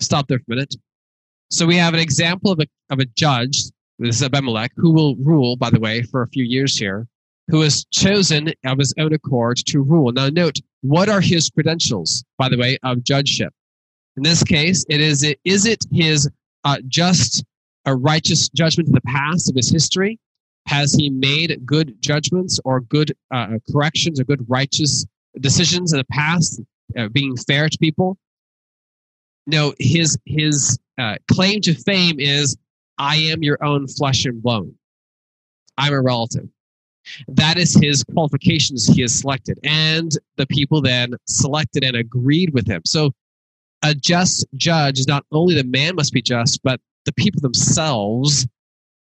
Stop 0.00 0.28
there 0.28 0.38
for 0.38 0.52
a 0.52 0.56
minute. 0.56 0.76
So 1.50 1.66
we 1.66 1.76
have 1.76 1.94
an 1.94 2.00
example 2.00 2.50
of 2.50 2.60
a, 2.60 2.66
of 2.90 2.98
a 2.98 3.04
judge 3.04 3.64
this 3.98 4.16
is 4.16 4.22
Abimelech, 4.22 4.72
who 4.74 4.90
will 4.90 5.14
rule, 5.16 5.54
by 5.54 5.70
the 5.70 5.78
way, 5.78 6.02
for 6.02 6.22
a 6.22 6.28
few 6.28 6.42
years 6.42 6.76
here, 6.76 7.06
who 7.48 7.60
has 7.60 7.84
chosen 7.86 8.52
of 8.64 8.78
his 8.78 8.94
own 8.98 9.12
accord 9.12 9.56
to 9.58 9.82
rule. 9.82 10.12
Now, 10.12 10.28
note, 10.28 10.58
what 10.82 11.08
are 11.08 11.20
his 11.20 11.50
credentials, 11.50 12.24
by 12.38 12.48
the 12.48 12.56
way, 12.56 12.78
of 12.82 13.02
judgeship? 13.02 13.52
In 14.16 14.22
this 14.22 14.42
case, 14.42 14.84
it 14.88 15.00
is, 15.00 15.24
is 15.44 15.66
it 15.66 15.84
his 15.90 16.28
uh, 16.64 16.78
just 16.86 17.44
a 17.86 17.94
righteous 17.94 18.48
judgment 18.50 18.88
in 18.88 18.94
the 18.94 19.00
past 19.02 19.50
of 19.50 19.56
his 19.56 19.70
history? 19.70 20.18
Has 20.66 20.94
he 20.94 21.10
made 21.10 21.64
good 21.66 22.00
judgments 22.00 22.60
or 22.64 22.80
good 22.80 23.12
uh, 23.32 23.58
corrections 23.70 24.20
or 24.20 24.24
good 24.24 24.44
righteous 24.48 25.04
decisions 25.40 25.92
in 25.92 25.98
the 25.98 26.04
past, 26.04 26.60
uh, 26.96 27.08
being 27.08 27.36
fair 27.36 27.68
to 27.68 27.78
people? 27.78 28.16
No, 29.46 29.74
his 29.80 30.16
his 30.24 30.78
uh, 30.98 31.16
claim 31.30 31.60
to 31.62 31.74
fame 31.74 32.20
is, 32.20 32.56
"I 32.98 33.16
am 33.16 33.42
your 33.42 33.62
own 33.64 33.88
flesh 33.88 34.24
and 34.24 34.40
bone. 34.40 34.74
I'm 35.76 35.92
a 35.92 36.00
relative." 36.00 36.48
That 37.28 37.58
is 37.58 37.74
his 37.74 38.04
qualifications 38.04 38.86
he 38.86 39.02
has 39.02 39.18
selected, 39.18 39.58
and 39.64 40.12
the 40.36 40.46
people 40.46 40.80
then 40.80 41.14
selected 41.26 41.84
and 41.84 41.96
agreed 41.96 42.52
with 42.52 42.66
him. 42.66 42.82
So, 42.86 43.12
a 43.84 43.94
just 43.94 44.46
judge 44.54 45.00
is 45.00 45.08
not 45.08 45.24
only 45.32 45.54
the 45.54 45.64
man 45.64 45.96
must 45.96 46.12
be 46.12 46.22
just, 46.22 46.62
but 46.62 46.80
the 47.04 47.12
people 47.12 47.40
themselves 47.40 48.46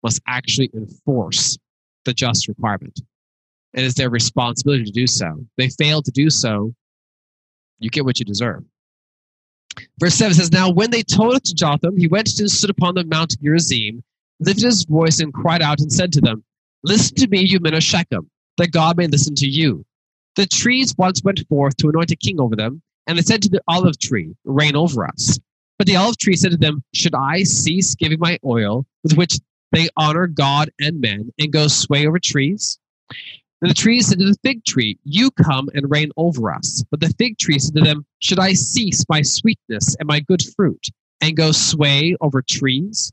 must 0.04 0.22
actually 0.28 0.70
enforce 0.74 1.58
the 2.04 2.14
just 2.14 2.48
requirement. 2.48 3.00
And 3.74 3.84
It 3.84 3.88
is 3.88 3.96
their 3.96 4.10
responsibility 4.10 4.84
to 4.84 4.92
do 4.92 5.08
so. 5.08 5.46
They 5.58 5.70
fail 5.70 6.02
to 6.02 6.12
do 6.12 6.30
so, 6.30 6.74
you 7.80 7.90
get 7.90 8.06
what 8.06 8.20
you 8.20 8.26
deserve. 8.26 8.64
Verse 10.00 10.16
7 10.16 10.34
says, 10.34 10.52
Now 10.52 10.70
when 10.70 10.92
they 10.92 11.04
told 11.04 11.36
it 11.36 11.44
to 11.46 11.56
Jotham, 11.56 11.98
he 11.98 12.08
went 12.08 12.40
and 12.40 12.50
stood 12.50 12.70
upon 12.70 12.96
the 12.96 13.04
mount 13.06 13.36
Gerizim, 13.42 14.04
lifted 14.40 14.66
his 14.66 14.86
voice 14.86 15.20
and 15.20 15.34
cried 15.34 15.62
out 15.62 15.80
and 15.80 15.92
said 15.92 16.14
to 16.14 16.22
them, 16.22 16.44
Listen 16.86 17.16
to 17.16 17.28
me, 17.28 17.40
you 17.40 17.60
men 17.60 17.74
of 17.74 17.82
Shechem, 17.82 18.30
that 18.58 18.72
God 18.72 18.96
may 18.96 19.08
listen 19.08 19.34
to 19.36 19.48
you. 19.48 19.84
The 20.36 20.46
trees 20.46 20.94
once 21.00 21.24
went 21.24 21.44
forth 21.50 21.76
to 21.78 21.90
anoint 21.90 22.12
a 22.12 22.16
king 22.16 22.40
over 22.40 22.56
them, 22.56 22.80
and 23.08 23.18
they 23.18 23.24
said 23.24 23.42
to 23.42 23.50
the 23.50 23.64
olive 23.68 23.98
tree, 23.98 24.36
Reign 24.44 24.76
over 24.76 25.08
us. 25.08 25.40
But 25.80 25.88
the 25.88 25.96
olive 25.96 26.20
tree 26.20 26.36
said 26.36 26.52
to 26.52 26.58
them, 26.58 26.84
Should 26.94 27.16
I 27.16 27.42
cease 27.42 27.96
giving 27.96 28.20
my 28.20 28.38
oil, 28.46 28.86
with 29.02 29.18
which 29.18 29.40
they 29.72 29.90
honor 29.98 30.28
God 30.28 30.70
and 30.80 31.02
men, 31.02 31.34
and 31.40 31.52
go 31.52 31.68
sway 31.70 32.06
over 32.06 32.20
trees? 32.20 32.78
Then 33.62 33.70
the 33.70 33.74
tree 33.74 34.00
said 34.02 34.20
to 34.20 34.26
the 34.26 34.38
fig 34.44 34.64
tree, 34.64 35.00
You 35.06 35.32
come 35.32 35.70
and 35.74 35.90
reign 35.90 36.12
over 36.18 36.54
us. 36.54 36.84
But 36.92 37.00
the 37.00 37.12
fig 37.18 37.40
tree 37.40 37.58
said 37.58 37.74
to 37.78 37.82
them, 37.82 38.06
Should 38.20 38.40
I 38.40 38.54
cease 38.54 39.04
my 39.10 39.24
sweetness 39.24 39.96
and 39.96 40.06
my 40.06 40.20
good 40.20 40.44
fruit, 40.56 40.90
and 41.20 41.36
go 41.36 41.52
sway 41.52 42.16
over 42.22 42.44
trees? 42.44 43.12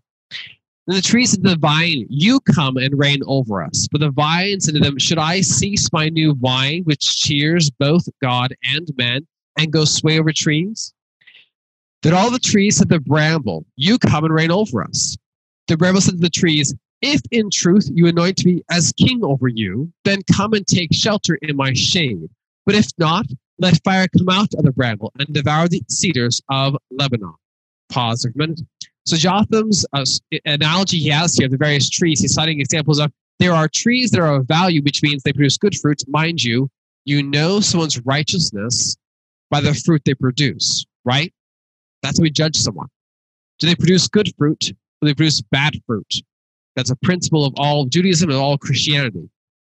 Then 0.86 0.96
the 0.96 1.02
trees 1.02 1.32
to 1.32 1.40
the 1.40 1.56
vine, 1.56 2.06
You 2.08 2.40
come 2.40 2.76
and 2.76 2.98
reign 2.98 3.20
over 3.26 3.62
us. 3.62 3.86
But 3.90 4.00
the 4.00 4.10
vine 4.10 4.60
said 4.60 4.74
to 4.74 4.80
them, 4.80 4.98
Should 4.98 5.18
I 5.18 5.40
cease 5.40 5.92
my 5.92 6.08
new 6.08 6.34
wine, 6.34 6.82
which 6.84 7.16
cheers 7.16 7.70
both 7.70 8.08
God 8.20 8.54
and 8.64 8.90
men, 8.96 9.26
and 9.56 9.72
go 9.72 9.84
sway 9.84 10.18
over 10.18 10.32
trees? 10.32 10.92
Then 12.02 12.14
all 12.14 12.32
the 12.32 12.40
trees 12.40 12.78
said 12.78 12.88
the 12.88 12.98
bramble, 12.98 13.64
You 13.76 13.98
come 13.98 14.24
and 14.24 14.34
reign 14.34 14.50
over 14.50 14.82
us. 14.82 15.16
The 15.68 15.76
bramble 15.76 16.00
said 16.00 16.14
to 16.14 16.20
the 16.20 16.30
trees, 16.30 16.74
If 17.00 17.20
in 17.30 17.48
truth 17.50 17.88
you 17.92 18.08
anoint 18.08 18.44
me 18.44 18.62
as 18.68 18.92
king 18.98 19.24
over 19.24 19.46
you, 19.46 19.92
then 20.04 20.22
come 20.34 20.52
and 20.52 20.66
take 20.66 20.92
shelter 20.92 21.36
in 21.42 21.56
my 21.56 21.74
shade. 21.74 22.28
But 22.66 22.74
if 22.74 22.88
not, 22.98 23.26
let 23.58 23.82
fire 23.84 24.08
come 24.08 24.28
out 24.28 24.52
of 24.54 24.64
the 24.64 24.72
bramble 24.72 25.12
and 25.18 25.32
devour 25.32 25.68
the 25.68 25.82
cedars 25.88 26.42
of 26.50 26.76
Lebanon. 26.90 27.34
Pause 27.88 28.22
for 28.22 28.28
a 28.30 28.32
minute. 28.34 28.62
So 29.04 29.16
Jotham's 29.16 29.84
uh, 29.92 30.04
analogy 30.44 30.98
he 30.98 31.08
has 31.08 31.34
here 31.34 31.46
of 31.46 31.50
the 31.50 31.56
various 31.56 31.90
trees, 31.90 32.20
he's 32.20 32.34
citing 32.34 32.60
examples 32.60 32.98
of 32.98 33.12
there 33.38 33.52
are 33.52 33.68
trees 33.68 34.10
that 34.12 34.20
are 34.20 34.36
of 34.36 34.46
value, 34.46 34.82
which 34.82 35.02
means 35.02 35.22
they 35.22 35.32
produce 35.32 35.56
good 35.56 35.74
fruit. 35.76 36.02
Mind 36.06 36.42
you, 36.42 36.70
you 37.04 37.22
know 37.22 37.60
someone's 37.60 38.00
righteousness 38.04 38.96
by 39.50 39.60
the 39.60 39.74
fruit 39.74 40.02
they 40.04 40.14
produce, 40.14 40.86
right? 41.04 41.32
That's 42.02 42.18
how 42.18 42.22
we 42.22 42.30
judge 42.30 42.56
someone. 42.56 42.88
Do 43.58 43.66
they 43.66 43.74
produce 43.74 44.06
good 44.06 44.32
fruit 44.38 44.70
or 44.70 45.06
do 45.06 45.08
they 45.08 45.14
produce 45.14 45.40
bad 45.40 45.74
fruit? 45.86 46.14
That's 46.76 46.90
a 46.90 46.96
principle 46.96 47.44
of 47.44 47.54
all 47.56 47.86
Judaism 47.86 48.30
and 48.30 48.38
all 48.38 48.56
Christianity. 48.56 49.20
Do 49.20 49.28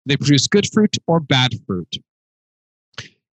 they 0.06 0.16
produce 0.16 0.46
good 0.46 0.66
fruit 0.72 0.96
or 1.06 1.20
bad 1.20 1.52
fruit. 1.66 1.96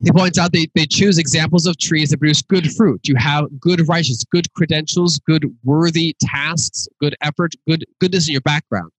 He 0.04 0.12
points 0.12 0.38
out 0.38 0.52
they, 0.52 0.68
they 0.74 0.84
choose 0.84 1.16
examples 1.16 1.66
of 1.66 1.78
trees 1.78 2.10
that 2.10 2.18
produce 2.18 2.42
good 2.42 2.70
fruit. 2.74 3.08
You 3.08 3.16
have 3.16 3.46
good 3.58 3.88
righteous, 3.88 4.22
good 4.24 4.52
credentials, 4.52 5.18
good 5.26 5.44
worthy 5.64 6.14
tasks, 6.20 6.86
good 7.00 7.16
effort, 7.22 7.54
good 7.66 7.86
goodness 8.00 8.28
in 8.28 8.32
your 8.32 8.42
background. 8.42 8.90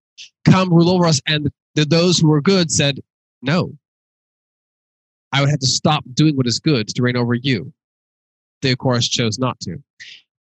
Come 0.46 0.74
rule 0.74 0.90
over 0.90 1.06
us. 1.06 1.22
And 1.28 1.52
the, 1.76 1.86
those 1.86 2.18
who 2.18 2.28
were 2.28 2.42
good 2.42 2.72
said, 2.72 3.00
No. 3.44 3.74
I 5.32 5.42
would 5.42 5.50
have 5.50 5.60
to 5.60 5.68
stop 5.68 6.04
doing 6.14 6.36
what 6.38 6.48
is 6.48 6.60
good 6.60 6.88
to 6.88 7.02
reign 7.04 7.18
over 7.18 7.34
you. 7.36 7.72
They, 8.62 8.72
of 8.72 8.78
course, 8.80 9.08
chose 9.08 9.38
not 9.38 9.60
to. 9.62 9.78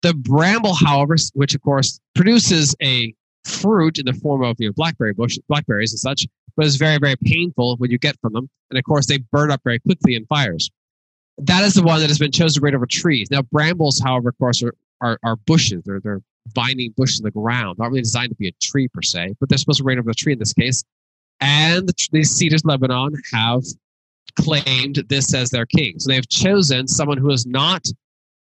The 0.02 0.14
bramble, 0.14 0.74
however, 0.74 1.16
which 1.34 1.54
of 1.54 1.62
course 1.62 2.00
produces 2.16 2.76
a 2.82 3.14
fruit 3.46 3.98
in 3.98 4.06
the 4.06 4.14
form 4.14 4.44
of 4.44 4.56
you 4.60 4.68
know, 4.68 4.74
blackberry 4.74 5.14
bush, 5.14 5.38
blackberries 5.48 5.94
and 5.94 6.00
such, 6.00 6.28
but 6.56 6.66
it's 6.66 6.75
very, 6.75 6.98
very 6.98 7.16
painful 7.24 7.78
when 7.78 7.92
you 7.92 7.98
get 7.98 8.20
from 8.22 8.34
them. 8.34 8.50
And 8.70 8.78
of 8.78 8.86
course, 8.86 9.06
they 9.06 9.20
burn 9.32 9.52
up 9.52 9.62
very 9.64 9.80
quickly 9.80 10.16
in 10.16 10.25
fires. 10.25 10.70
That 11.38 11.64
is 11.66 11.74
the 11.74 11.84
one 11.84 12.00
that 12.00 12.10
has 12.10 12.20
been 12.20 12.32
chosen 12.32 12.62
to 12.62 12.66
reign 12.66 12.75
over 12.75 12.86
trees. 12.86 13.30
Now, 13.30 13.42
brambles, 13.42 14.00
however, 14.00 14.30
of 14.30 14.38
course, 14.38 14.64
are, 14.64 14.74
are, 15.02 15.20
are 15.24 15.36
bushes. 15.36 15.84
They're, 15.86 16.00
they're 16.00 16.22
vining 16.54 16.94
bushes 16.96 17.20
in 17.20 17.25
the 17.25 17.32
ground, 17.32 17.78
not 17.78 17.90
really 17.90 18.02
designed 18.02 18.30
to 18.30 18.36
be 18.36 18.48
a 18.48 18.54
tree 18.62 18.88
per 18.88 19.02
se, 19.02 19.36
but 19.40 19.50
they're 19.50 19.58
supposed 19.58 19.80
to 19.80 19.84
reign 19.84 20.00
over 20.00 20.10
the 20.10 20.16
tree 20.16 20.34
in 20.34 20.40
this 20.40 20.54
case. 20.54 20.84
And 21.42 21.88
the, 21.88 22.08
the 22.12 22.24
cedars 22.24 22.64
Lebanon 22.64 23.14
have 23.34 23.64
claimed 24.40 25.04
this 25.10 25.34
as 25.34 25.50
their 25.50 25.66
king. 25.66 26.00
So 26.00 26.10
they 26.10 26.16
have 26.16 26.30
chosen 26.30 26.88
someone 26.88 27.18
who 27.18 27.32
is 27.32 27.46
not 27.46 27.86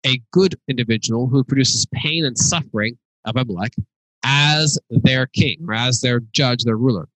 a 0.05 0.21
good 0.31 0.55
individual 0.67 1.27
who 1.27 1.43
produces 1.43 1.85
pain 1.93 2.25
and 2.25 2.37
suffering, 2.37 2.97
Abimelech, 3.27 3.73
as 4.23 4.77
their 4.89 5.27
king 5.27 5.57
or 5.67 5.73
as 5.73 6.01
their 6.01 6.21
judge, 6.31 6.63
their 6.63 6.77
ruler. 6.77 7.07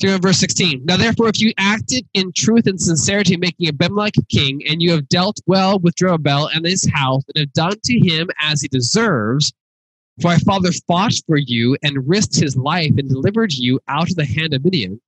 Through 0.00 0.18
verse 0.18 0.38
16. 0.38 0.86
Now, 0.86 0.96
therefore, 0.96 1.28
if 1.28 1.40
you 1.40 1.52
acted 1.58 2.06
in 2.14 2.32
truth 2.32 2.66
and 2.66 2.80
sincerity, 2.80 3.36
making 3.36 3.68
Abimelech 3.68 4.14
king, 4.30 4.62
and 4.66 4.80
you 4.80 4.92
have 4.92 5.08
dealt 5.10 5.40
well 5.46 5.78
with 5.78 5.94
Jerubbaal 5.94 6.48
and 6.54 6.64
his 6.64 6.88
house, 6.90 7.22
and 7.34 7.42
have 7.42 7.52
done 7.52 7.76
to 7.84 7.98
him 7.98 8.30
as 8.40 8.62
he 8.62 8.68
deserves, 8.68 9.52
for 10.20 10.28
my 10.28 10.38
father 10.38 10.70
fought 10.86 11.12
for 11.26 11.36
you 11.36 11.76
and 11.82 12.08
risked 12.08 12.36
his 12.36 12.56
life 12.56 12.92
and 12.96 13.10
delivered 13.10 13.52
you 13.52 13.78
out 13.88 14.08
of 14.08 14.16
the 14.16 14.24
hand 14.24 14.54
of 14.54 14.64
Midian. 14.64 15.00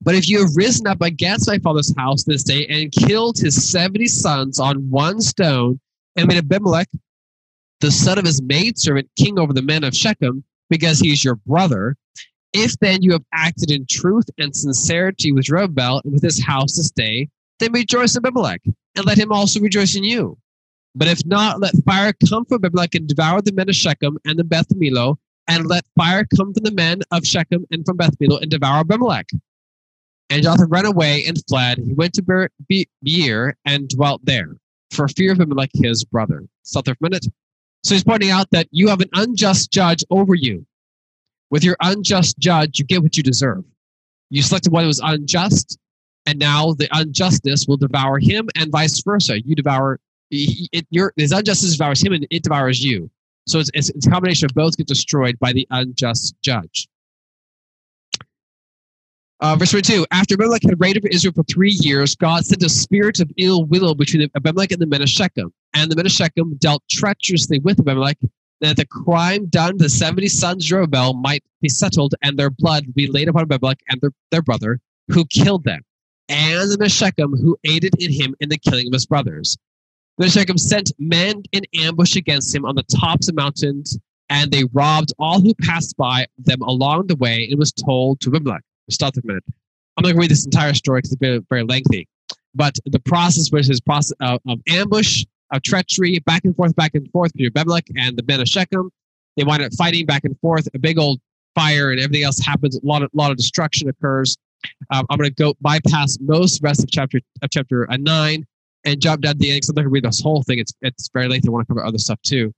But 0.00 0.14
if 0.14 0.28
you 0.28 0.40
have 0.40 0.54
risen 0.54 0.86
up 0.86 1.00
against 1.00 1.48
my 1.48 1.58
father's 1.58 1.92
house 1.96 2.24
this 2.24 2.44
day 2.44 2.66
and 2.66 2.92
killed 2.92 3.38
his 3.38 3.70
70 3.70 4.06
sons 4.06 4.60
on 4.60 4.88
one 4.90 5.20
stone, 5.20 5.80
and 6.16 6.28
made 6.28 6.38
Abimelech, 6.38 6.88
the 7.84 7.90
son 7.90 8.18
of 8.18 8.24
his 8.24 8.40
maidservant, 8.40 9.10
king 9.14 9.38
over 9.38 9.52
the 9.52 9.60
men 9.60 9.84
of 9.84 9.94
Shechem, 9.94 10.42
because 10.70 11.00
he 11.00 11.12
is 11.12 11.22
your 11.22 11.34
brother, 11.34 11.96
if 12.54 12.78
then 12.78 13.02
you 13.02 13.12
have 13.12 13.24
acted 13.34 13.70
in 13.70 13.84
truth 13.84 14.24
and 14.38 14.56
sincerity 14.56 15.32
with 15.32 15.44
Jerubbaal 15.44 16.00
and 16.02 16.14
with 16.14 16.22
his 16.22 16.42
house 16.42 16.76
this 16.76 16.90
day, 16.90 17.28
then 17.58 17.72
rejoice 17.72 18.16
in 18.16 18.24
Abimelech, 18.24 18.62
and 18.96 19.04
let 19.04 19.18
him 19.18 19.30
also 19.30 19.60
rejoice 19.60 19.94
in 19.96 20.02
you. 20.02 20.38
But 20.94 21.08
if 21.08 21.26
not, 21.26 21.60
let 21.60 21.74
fire 21.84 22.14
come 22.26 22.46
from 22.46 22.64
Abimelech 22.64 22.94
and 22.94 23.06
devour 23.06 23.42
the 23.42 23.52
men 23.52 23.68
of 23.68 23.74
Shechem 23.74 24.16
and 24.24 24.38
the 24.38 24.44
Beth 24.44 24.68
Millo, 24.70 25.18
and 25.46 25.66
let 25.66 25.84
fire 25.94 26.24
come 26.24 26.54
from 26.54 26.64
the 26.64 26.72
men 26.72 27.02
of 27.10 27.26
Shechem 27.26 27.66
and 27.70 27.84
from 27.84 27.98
Beth 27.98 28.18
Millo 28.18 28.40
and 28.40 28.50
devour 28.50 28.80
Abimelech. 28.80 29.28
And 30.30 30.42
Jotham 30.42 30.70
ran 30.70 30.86
away 30.86 31.26
and 31.26 31.38
fled. 31.48 31.78
He 31.78 31.92
went 31.92 32.14
to 32.14 32.48
Beer 33.02 33.56
and 33.66 33.88
dwelt 33.90 34.24
there, 34.24 34.56
for 34.90 35.06
fear 35.06 35.32
of 35.32 35.40
Abimelech 35.40 35.68
his 35.74 36.02
brother. 36.02 36.44
Stop 36.62 36.86
there 36.86 36.94
for 36.94 37.08
a 37.08 37.10
minute. 37.10 37.26
So 37.84 37.94
he's 37.94 38.02
pointing 38.02 38.30
out 38.30 38.50
that 38.50 38.66
you 38.70 38.88
have 38.88 39.00
an 39.00 39.10
unjust 39.12 39.70
judge 39.70 40.02
over 40.10 40.34
you. 40.34 40.66
With 41.50 41.62
your 41.62 41.76
unjust 41.80 42.38
judge, 42.38 42.78
you 42.78 42.84
get 42.84 43.02
what 43.02 43.16
you 43.16 43.22
deserve. 43.22 43.62
You 44.30 44.42
selected 44.42 44.72
one 44.72 44.84
who 44.84 44.88
was 44.88 45.00
unjust, 45.04 45.78
and 46.24 46.38
now 46.38 46.72
the 46.72 46.88
unjustness 46.92 47.66
will 47.68 47.76
devour 47.76 48.18
him, 48.18 48.48
and 48.56 48.72
vice 48.72 49.02
versa. 49.02 49.40
You 49.40 49.54
devour 49.54 50.00
it, 50.30 50.86
your 50.90 51.12
his 51.16 51.30
injustice 51.30 51.72
devours 51.72 52.02
him, 52.02 52.14
and 52.14 52.26
it 52.30 52.42
devours 52.42 52.82
you. 52.82 53.10
So 53.46 53.58
it's, 53.58 53.70
it's, 53.74 53.90
it's 53.90 54.06
a 54.06 54.10
combination 54.10 54.46
of 54.46 54.54
both 54.54 54.78
get 54.78 54.86
destroyed 54.86 55.38
by 55.38 55.52
the 55.52 55.66
unjust 55.70 56.34
judge. 56.40 56.88
Uh, 59.40 59.56
verse 59.56 59.72
22 59.72 60.06
After 60.10 60.34
Abimelech 60.34 60.62
had 60.62 60.80
reigned 60.80 60.96
over 60.96 61.08
Israel 61.08 61.34
for 61.34 61.42
three 61.44 61.76
years, 61.80 62.16
God 62.16 62.46
sent 62.46 62.62
a 62.62 62.68
spirit 62.70 63.20
of 63.20 63.30
ill 63.36 63.66
will 63.66 63.94
between 63.94 64.28
Abimelech 64.34 64.72
and 64.72 64.80
the 64.80 64.86
men 64.86 65.02
of 65.02 65.10
Shechem. 65.10 65.52
And 65.74 65.90
the 65.90 65.96
men 65.96 66.06
of 66.06 66.12
Shechem 66.12 66.56
dealt 66.56 66.82
treacherously 66.88 67.58
with 67.58 67.80
Abimelech 67.80 68.18
that 68.60 68.76
the 68.76 68.86
crime 68.86 69.46
done 69.46 69.76
to 69.78 69.84
the 69.84 69.90
70 69.90 70.28
sons 70.28 70.64
of 70.64 70.78
Jerubbaal 70.78 71.20
might 71.20 71.42
be 71.60 71.68
settled 71.68 72.14
and 72.22 72.38
their 72.38 72.50
blood 72.50 72.94
be 72.94 73.06
laid 73.06 73.28
upon 73.28 73.42
Abimelech 73.42 73.80
and 73.88 74.00
their, 74.00 74.12
their 74.30 74.42
brother 74.42 74.80
who 75.08 75.26
killed 75.26 75.64
them, 75.64 75.82
and 76.28 76.70
the 76.70 76.88
Shechem 76.88 77.32
who 77.36 77.58
aided 77.64 77.94
in 77.98 78.10
him 78.12 78.34
in 78.40 78.48
the 78.48 78.56
killing 78.56 78.86
of 78.86 78.92
his 78.92 79.04
brothers. 79.04 79.58
The 80.16 80.30
sent 80.56 80.92
men 80.98 81.42
in 81.52 81.64
ambush 81.76 82.16
against 82.16 82.54
him 82.54 82.64
on 82.64 82.76
the 82.76 82.84
tops 82.84 83.28
of 83.28 83.34
mountains 83.34 83.98
and 84.30 84.50
they 84.50 84.64
robbed 84.72 85.12
all 85.18 85.40
who 85.40 85.54
passed 85.54 85.96
by 85.96 86.26
them 86.38 86.62
along 86.62 87.08
the 87.08 87.16
way. 87.16 87.46
It 87.50 87.58
was 87.58 87.72
told 87.72 88.20
to 88.20 88.30
Abimelech. 88.30 88.62
Stop 88.90 89.16
a 89.16 89.20
minute. 89.24 89.44
I'm 89.96 90.02
not 90.02 90.08
going 90.08 90.14
to 90.16 90.20
read 90.20 90.30
this 90.30 90.44
entire 90.44 90.74
story 90.74 90.98
because 90.98 91.12
it's 91.12 91.20
very, 91.20 91.40
very 91.50 91.64
lengthy. 91.64 92.08
But 92.54 92.78
the 92.86 93.00
process 93.00 93.50
was 93.50 93.66
his 93.66 93.80
process 93.80 94.16
of, 94.20 94.40
of 94.48 94.60
ambush, 94.68 95.24
of 95.52 95.62
treachery, 95.62 96.18
back 96.20 96.44
and 96.44 96.54
forth, 96.56 96.74
back 96.76 96.94
and 96.94 97.10
forth 97.10 97.32
between 97.32 97.52
Abimelech 97.56 97.86
and 97.96 98.16
the 98.16 98.22
men 98.26 98.40
of 98.40 98.48
Shechem. 98.48 98.90
They 99.36 99.44
wind 99.44 99.62
up 99.62 99.72
fighting 99.74 100.06
back 100.06 100.24
and 100.24 100.38
forth. 100.40 100.68
A 100.74 100.78
big 100.78 100.98
old 100.98 101.20
fire 101.54 101.90
and 101.90 102.00
everything 102.00 102.24
else 102.24 102.38
happens. 102.38 102.76
A 102.76 102.80
lot 102.86 103.02
of, 103.02 103.10
lot 103.14 103.30
of 103.30 103.36
destruction 103.36 103.88
occurs. 103.88 104.36
Um, 104.90 105.06
I'm 105.10 105.18
going 105.18 105.30
to 105.30 105.34
go 105.34 105.54
bypass 105.60 106.18
most 106.20 106.62
rest 106.62 106.82
of 106.82 106.90
chapter 106.90 107.20
of 107.42 107.50
chapter 107.50 107.90
uh, 107.90 107.96
nine 107.98 108.46
and 108.84 109.00
jump 109.00 109.22
down 109.22 109.34
to 109.34 109.38
the 109.38 109.50
end 109.50 109.58
because 109.58 109.68
I'm 109.70 109.74
not 109.74 109.82
going 109.82 109.90
to 109.90 109.94
read 109.94 110.04
this 110.04 110.20
whole 110.20 110.42
thing. 110.42 110.58
It's 110.58 110.72
it's 110.82 111.10
very 111.12 111.28
lengthy. 111.28 111.48
I 111.48 111.50
want 111.50 111.66
to 111.66 111.74
cover 111.74 111.84
other 111.84 111.98
stuff 111.98 112.20
too. 112.22 112.52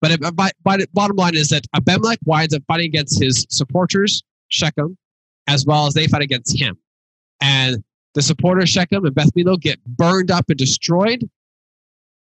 But 0.00 0.10
it, 0.10 0.36
by, 0.36 0.50
by 0.64 0.76
the 0.78 0.88
bottom 0.92 1.16
line 1.16 1.36
is 1.36 1.48
that 1.50 1.64
Abimelech 1.76 2.18
winds 2.24 2.54
up 2.54 2.62
fighting 2.66 2.86
against 2.86 3.22
his 3.22 3.46
supporters, 3.48 4.22
Shechem, 4.48 4.98
as 5.46 5.64
well 5.64 5.86
as 5.86 5.94
they 5.94 6.08
fight 6.08 6.22
against 6.22 6.58
him. 6.58 6.76
And 7.40 7.84
the 8.14 8.22
supporters, 8.22 8.68
Shechem 8.68 9.04
and 9.04 9.14
Beth 9.14 9.32
Millo, 9.34 9.58
get 9.58 9.82
burned 9.84 10.32
up 10.32 10.46
and 10.48 10.58
destroyed. 10.58 11.28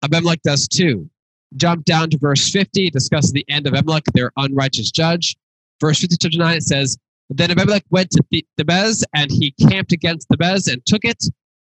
Abimelech 0.03 0.41
does 0.43 0.67
too. 0.67 1.09
Jump 1.55 1.85
down 1.85 2.09
to 2.09 2.17
verse 2.17 2.51
50, 2.51 2.89
discusses 2.89 3.31
the 3.31 3.45
end 3.47 3.67
of 3.67 3.73
Abimelech, 3.73 4.03
their 4.13 4.31
unrighteous 4.37 4.91
judge. 4.91 5.35
Verse 5.79 5.99
50 5.99 6.29
to 6.29 6.37
9, 6.37 6.57
it 6.57 6.63
says, 6.63 6.97
Then 7.29 7.51
Abimelech 7.51 7.83
went 7.89 8.11
to 8.11 8.23
Thebez, 8.59 9.03
and 9.15 9.31
he 9.31 9.51
camped 9.51 9.91
against 9.91 10.27
Thebez 10.29 10.71
and 10.71 10.85
took 10.85 11.05
it. 11.05 11.23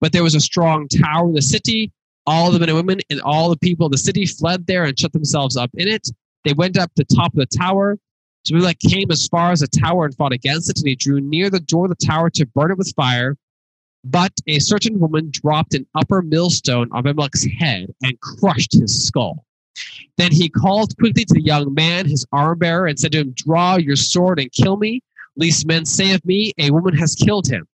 But 0.01 0.11
there 0.11 0.23
was 0.23 0.35
a 0.35 0.39
strong 0.39 0.87
tower 0.87 1.27
in 1.27 1.33
the 1.33 1.41
city. 1.41 1.91
All 2.25 2.51
the 2.51 2.59
men 2.59 2.69
and 2.69 2.77
women 2.77 2.99
and 3.09 3.21
all 3.21 3.49
the 3.49 3.57
people 3.57 3.85
of 3.85 3.91
the 3.91 3.97
city 3.97 4.25
fled 4.25 4.67
there 4.67 4.83
and 4.83 4.99
shut 4.99 5.13
themselves 5.13 5.55
up 5.55 5.71
in 5.75 5.87
it. 5.87 6.09
They 6.43 6.53
went 6.53 6.77
up 6.77 6.91
the 6.95 7.05
top 7.05 7.33
of 7.33 7.39
the 7.39 7.57
tower. 7.57 7.97
So 8.43 8.55
Abimelech 8.55 8.79
came 8.79 9.11
as 9.11 9.27
far 9.27 9.51
as 9.51 9.61
the 9.61 9.67
tower 9.67 10.05
and 10.05 10.15
fought 10.15 10.33
against 10.33 10.69
it, 10.69 10.79
and 10.79 10.87
he 10.87 10.95
drew 10.95 11.21
near 11.21 11.49
the 11.49 11.59
door 11.59 11.85
of 11.85 11.89
the 11.89 12.05
tower 12.05 12.29
to 12.31 12.45
burn 12.47 12.71
it 12.71 12.77
with 12.77 12.93
fire. 12.95 13.37
But 14.09 14.31
a 14.47 14.59
certain 14.59 14.99
woman 14.99 15.31
dropped 15.31 15.73
an 15.73 15.85
upper 15.93 16.21
millstone 16.21 16.87
on 16.93 16.99
Abimelech's 16.99 17.45
head 17.59 17.93
and 18.01 18.17
crushed 18.21 18.71
his 18.71 19.05
skull. 19.05 19.43
Then 20.15 20.31
he 20.31 20.47
called 20.47 20.97
quickly 20.97 21.25
to 21.25 21.33
the 21.33 21.41
young 21.41 21.73
man, 21.73 22.07
his 22.07 22.25
arm 22.31 22.59
bearer, 22.59 22.87
and 22.87 22.97
said 22.97 23.11
to 23.11 23.19
him, 23.19 23.33
Draw 23.35 23.77
your 23.77 23.97
sword 23.97 24.39
and 24.39 24.49
kill 24.51 24.77
me, 24.77 25.01
lest 25.35 25.67
men 25.67 25.85
say 25.85 26.13
of 26.13 26.23
me, 26.25 26.53
A 26.57 26.71
woman 26.71 26.95
has 26.95 27.15
killed 27.15 27.47
him. 27.47 27.67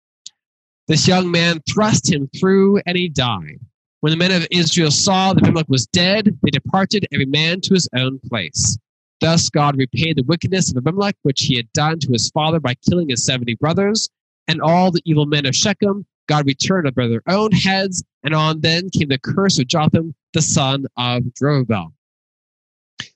This 0.88 1.06
young 1.06 1.30
man 1.30 1.60
thrust 1.68 2.10
him 2.10 2.30
through, 2.38 2.80
and 2.86 2.96
he 2.96 3.10
died. 3.10 3.60
When 4.00 4.10
the 4.10 4.16
men 4.16 4.32
of 4.32 4.48
Israel 4.50 4.90
saw 4.90 5.34
that 5.34 5.42
Abimelech 5.42 5.68
was 5.68 5.86
dead, 5.86 6.38
they 6.42 6.50
departed, 6.50 7.06
every 7.12 7.26
man 7.26 7.60
to 7.60 7.74
his 7.74 7.88
own 7.94 8.18
place. 8.20 8.78
Thus 9.20 9.50
God 9.50 9.76
repaid 9.76 10.16
the 10.16 10.24
wickedness 10.24 10.70
of 10.70 10.78
Abimelech, 10.78 11.16
which 11.22 11.42
he 11.42 11.56
had 11.56 11.72
done 11.74 11.98
to 12.00 12.12
his 12.12 12.30
father 12.30 12.58
by 12.58 12.74
killing 12.74 13.10
his 13.10 13.22
seventy 13.22 13.54
brothers, 13.54 14.08
and 14.48 14.62
all 14.62 14.90
the 14.90 15.02
evil 15.04 15.26
men 15.26 15.44
of 15.44 15.54
Shechem. 15.54 16.06
God 16.28 16.46
returned 16.46 16.86
upon 16.86 17.10
their 17.10 17.22
own 17.26 17.52
heads, 17.52 18.02
and 18.22 18.34
on 18.34 18.60
then 18.60 18.90
came 18.90 19.08
the 19.08 19.18
curse 19.18 19.58
of 19.58 19.66
Jotham, 19.66 20.14
the 20.32 20.42
son 20.42 20.86
of 20.96 21.22
Jerubbaal. 21.40 21.92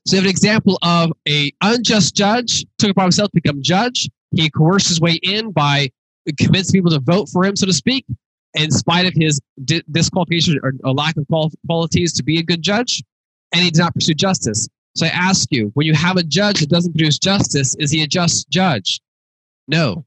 So 0.07 0.17
you 0.17 0.17
have 0.17 0.25
an 0.25 0.31
example 0.31 0.79
of 0.83 1.13
a 1.29 1.53
unjust 1.63 2.17
judge 2.17 2.65
took 2.79 2.91
upon 2.91 3.05
himself 3.05 3.31
to 3.31 3.41
become 3.41 3.63
judge. 3.63 4.09
He 4.35 4.51
coerced 4.51 4.89
his 4.89 5.01
way 5.01 5.21
in 5.23 5.53
by 5.53 5.91
convincing 6.39 6.73
people 6.73 6.91
to 6.91 7.01
vote 7.01 7.29
for 7.29 7.45
him, 7.45 7.55
so 7.55 7.67
to 7.67 7.73
speak, 7.73 8.05
in 8.55 8.71
spite 8.71 9.07
of 9.07 9.13
his 9.15 9.41
disqualification 9.65 10.59
or, 10.63 10.73
lack 10.93 11.17
of 11.17 11.27
qualities 11.29 12.13
to 12.15 12.25
be 12.25 12.39
a 12.39 12.43
good 12.43 12.63
judge, 12.63 13.03
and 13.53 13.63
he 13.63 13.71
did 13.71 13.79
not 13.79 13.95
pursue 13.95 14.15
justice. 14.15 14.69
So 14.97 15.07
I 15.07 15.11
ask 15.11 15.49
you, 15.51 15.71
when 15.75 15.87
you 15.87 15.93
have 15.95 16.17
a 16.17 16.23
judge 16.23 16.61
that 16.61 16.71
doesn't 16.71 16.93
produce 16.93 17.19
justice, 17.19 17.77
is 17.79 17.91
he 17.91 18.03
a 18.03 18.07
just 18.07 18.49
judge? 18.49 19.01
No. 19.69 20.06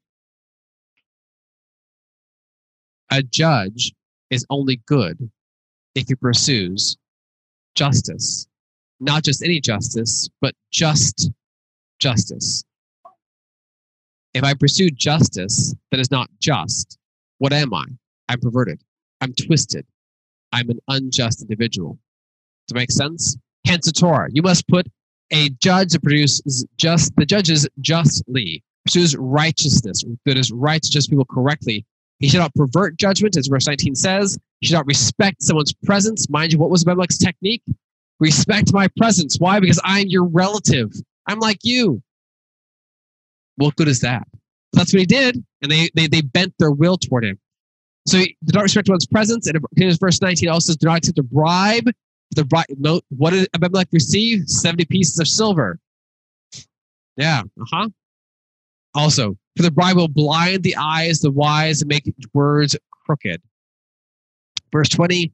A 3.20 3.24
judge 3.24 3.92
is 4.30 4.46
only 4.50 4.78
good 4.86 5.30
if 5.94 6.08
he 6.08 6.16
pursues 6.16 6.96
justice. 7.76 8.48
Not 9.02 9.26
just 9.26 9.44
any 9.44 9.60
justice, 9.60 10.30
but 10.40 10.56
just 10.72 11.30
justice. 12.00 12.64
If 14.34 14.46
I 14.46 14.54
pursue 14.54 14.90
justice 14.90 15.76
that 15.92 16.00
is 16.00 16.10
not 16.12 16.30
just, 16.40 16.98
what 17.40 17.52
am 17.52 17.74
I? 17.74 17.84
I'm 18.30 18.40
perverted. 18.40 18.82
I'm 19.20 19.34
twisted. 19.34 19.86
I'm 20.54 20.70
an 20.70 20.80
unjust 20.88 21.42
individual. 21.42 22.00
Does 22.70 22.74
that 22.74 22.76
make 22.76 22.92
sense? 22.92 23.36
Hence 23.66 23.86
the 23.86 23.92
Torah. 23.92 24.30
You 24.32 24.44
must 24.44 24.66
put 24.70 24.88
a 25.34 25.50
judge 25.50 25.92
that 25.92 26.04
produces 26.04 26.66
just 26.78 27.14
the 27.18 27.26
judges 27.26 27.68
justly, 27.82 28.64
pursues 28.86 29.14
righteousness, 29.18 30.06
that 30.26 30.38
is 30.38 30.54
right 30.54 30.82
to 30.82 30.90
judge 30.90 31.10
people 31.10 31.26
correctly. 31.26 31.86
He 32.20 32.28
should 32.28 32.40
not 32.40 32.54
pervert 32.54 32.98
judgment, 32.98 33.38
as 33.38 33.48
verse 33.48 33.68
19 33.68 33.96
says. 33.96 34.38
He 34.60 34.68
should 34.68 34.76
not 34.76 34.86
respect 34.86 35.42
someone's 35.42 35.74
presence. 35.86 36.30
Mind 36.30 36.52
you, 36.52 36.60
what 36.60 36.70
was 36.70 36.84
Abimelech's 36.84 37.18
technique? 37.18 37.64
Respect 38.20 38.74
my 38.74 38.90
presence. 38.98 39.38
Why? 39.40 39.60
Because 39.60 39.80
I'm 39.84 40.08
your 40.08 40.26
relative. 40.26 40.92
I'm 41.28 41.40
like 41.40 41.60
you. 41.64 42.02
What 43.56 43.76
good 43.76 43.88
is 43.88 44.02
that? 44.02 44.28
That's 44.74 44.94
what 44.94 45.00
he 45.00 45.06
did, 45.06 45.44
and 45.62 45.72
they, 45.72 45.90
they, 45.96 46.08
they 46.08 46.22
bent 46.22 46.54
their 46.60 46.72
will 46.72 46.98
toward 46.98 47.26
him. 47.26 47.40
So 48.08 48.18
he 48.18 48.38
did 48.44 48.56
not 48.56 48.64
respect 48.64 48.90
one's 48.90 49.06
presence. 49.06 49.48
And 49.48 49.60
here's 49.76 49.98
verse 49.98 50.22
19 50.22 50.50
also 50.50 50.68
says, 50.68 50.78
Do 50.78 50.88
not 50.88 50.98
accept 50.98 51.20
a 51.20 51.24
bribe. 51.24 51.90
The 52.36 52.46
bribe, 52.46 52.66
note, 52.78 53.04
what 53.10 53.32
did 53.32 53.50
Abimelech 53.54 53.88
receive? 53.92 54.48
70 54.48 54.86
pieces 54.86 55.20
of 55.20 55.28
silver. 55.28 55.80
Yeah, 57.18 57.44
uh 57.60 57.66
huh. 57.72 57.90
Also, 58.94 59.38
for 59.60 59.64
the 59.64 59.72
bribe 59.72 59.98
will 59.98 60.08
blind 60.08 60.64
the 60.64 60.74
eyes, 60.78 61.20
the 61.20 61.30
wise, 61.30 61.82
and 61.82 61.90
make 61.90 62.10
words 62.34 62.78
crooked. 63.06 63.42
Verse 64.72 64.88
20, 64.88 65.34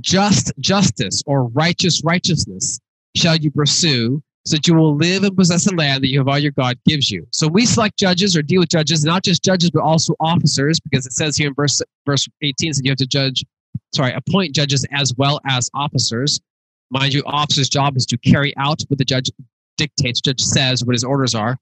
just 0.00 0.50
justice 0.58 1.22
or 1.26 1.48
righteous 1.48 2.02
righteousness 2.02 2.80
shall 3.14 3.36
you 3.36 3.50
pursue, 3.50 4.22
so 4.46 4.56
that 4.56 4.66
you 4.66 4.74
will 4.74 4.96
live 4.96 5.24
and 5.24 5.36
possess 5.36 5.66
the 5.66 5.74
land 5.74 6.02
that 6.02 6.08
Jehovah 6.08 6.38
your 6.38 6.52
God 6.52 6.78
gives 6.86 7.10
you. 7.10 7.26
So 7.32 7.48
we 7.48 7.66
select 7.66 7.98
judges 7.98 8.34
or 8.34 8.40
deal 8.40 8.60
with 8.60 8.70
judges, 8.70 9.04
not 9.04 9.22
just 9.22 9.44
judges, 9.44 9.70
but 9.70 9.82
also 9.82 10.14
officers, 10.20 10.80
because 10.80 11.04
it 11.04 11.12
says 11.12 11.36
here 11.36 11.48
in 11.48 11.54
verse 11.54 11.82
verse 12.06 12.26
18 12.40 12.72
that 12.76 12.80
you 12.82 12.90
have 12.92 12.96
to 12.96 13.06
judge, 13.06 13.44
sorry, 13.94 14.14
appoint 14.14 14.54
judges 14.54 14.86
as 14.90 15.12
well 15.18 15.38
as 15.46 15.68
officers. 15.74 16.40
Mind 16.90 17.12
you, 17.12 17.22
officer's 17.26 17.68
job 17.68 17.94
is 17.98 18.06
to 18.06 18.16
carry 18.16 18.56
out 18.56 18.80
what 18.88 18.96
the 18.96 19.04
judge 19.04 19.30
dictates, 19.76 20.22
judge 20.22 20.40
says, 20.40 20.82
what 20.82 20.94
his 20.94 21.04
orders 21.04 21.34
are. 21.34 21.58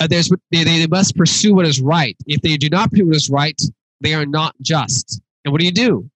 Uh, 0.00 0.06
there's 0.06 0.30
they, 0.50 0.64
they 0.64 0.86
must 0.86 1.16
pursue 1.16 1.54
what 1.54 1.66
is 1.66 1.80
right. 1.80 2.16
If 2.26 2.40
they 2.42 2.56
do 2.56 2.68
not 2.68 2.90
pursue 2.90 3.06
what 3.06 3.16
is 3.16 3.30
right, 3.30 3.60
they 4.00 4.14
are 4.14 4.26
not 4.26 4.54
just. 4.60 5.20
And 5.44 5.52
what 5.52 5.60
do 5.60 5.66
you 5.66 5.72
do? 5.72 6.08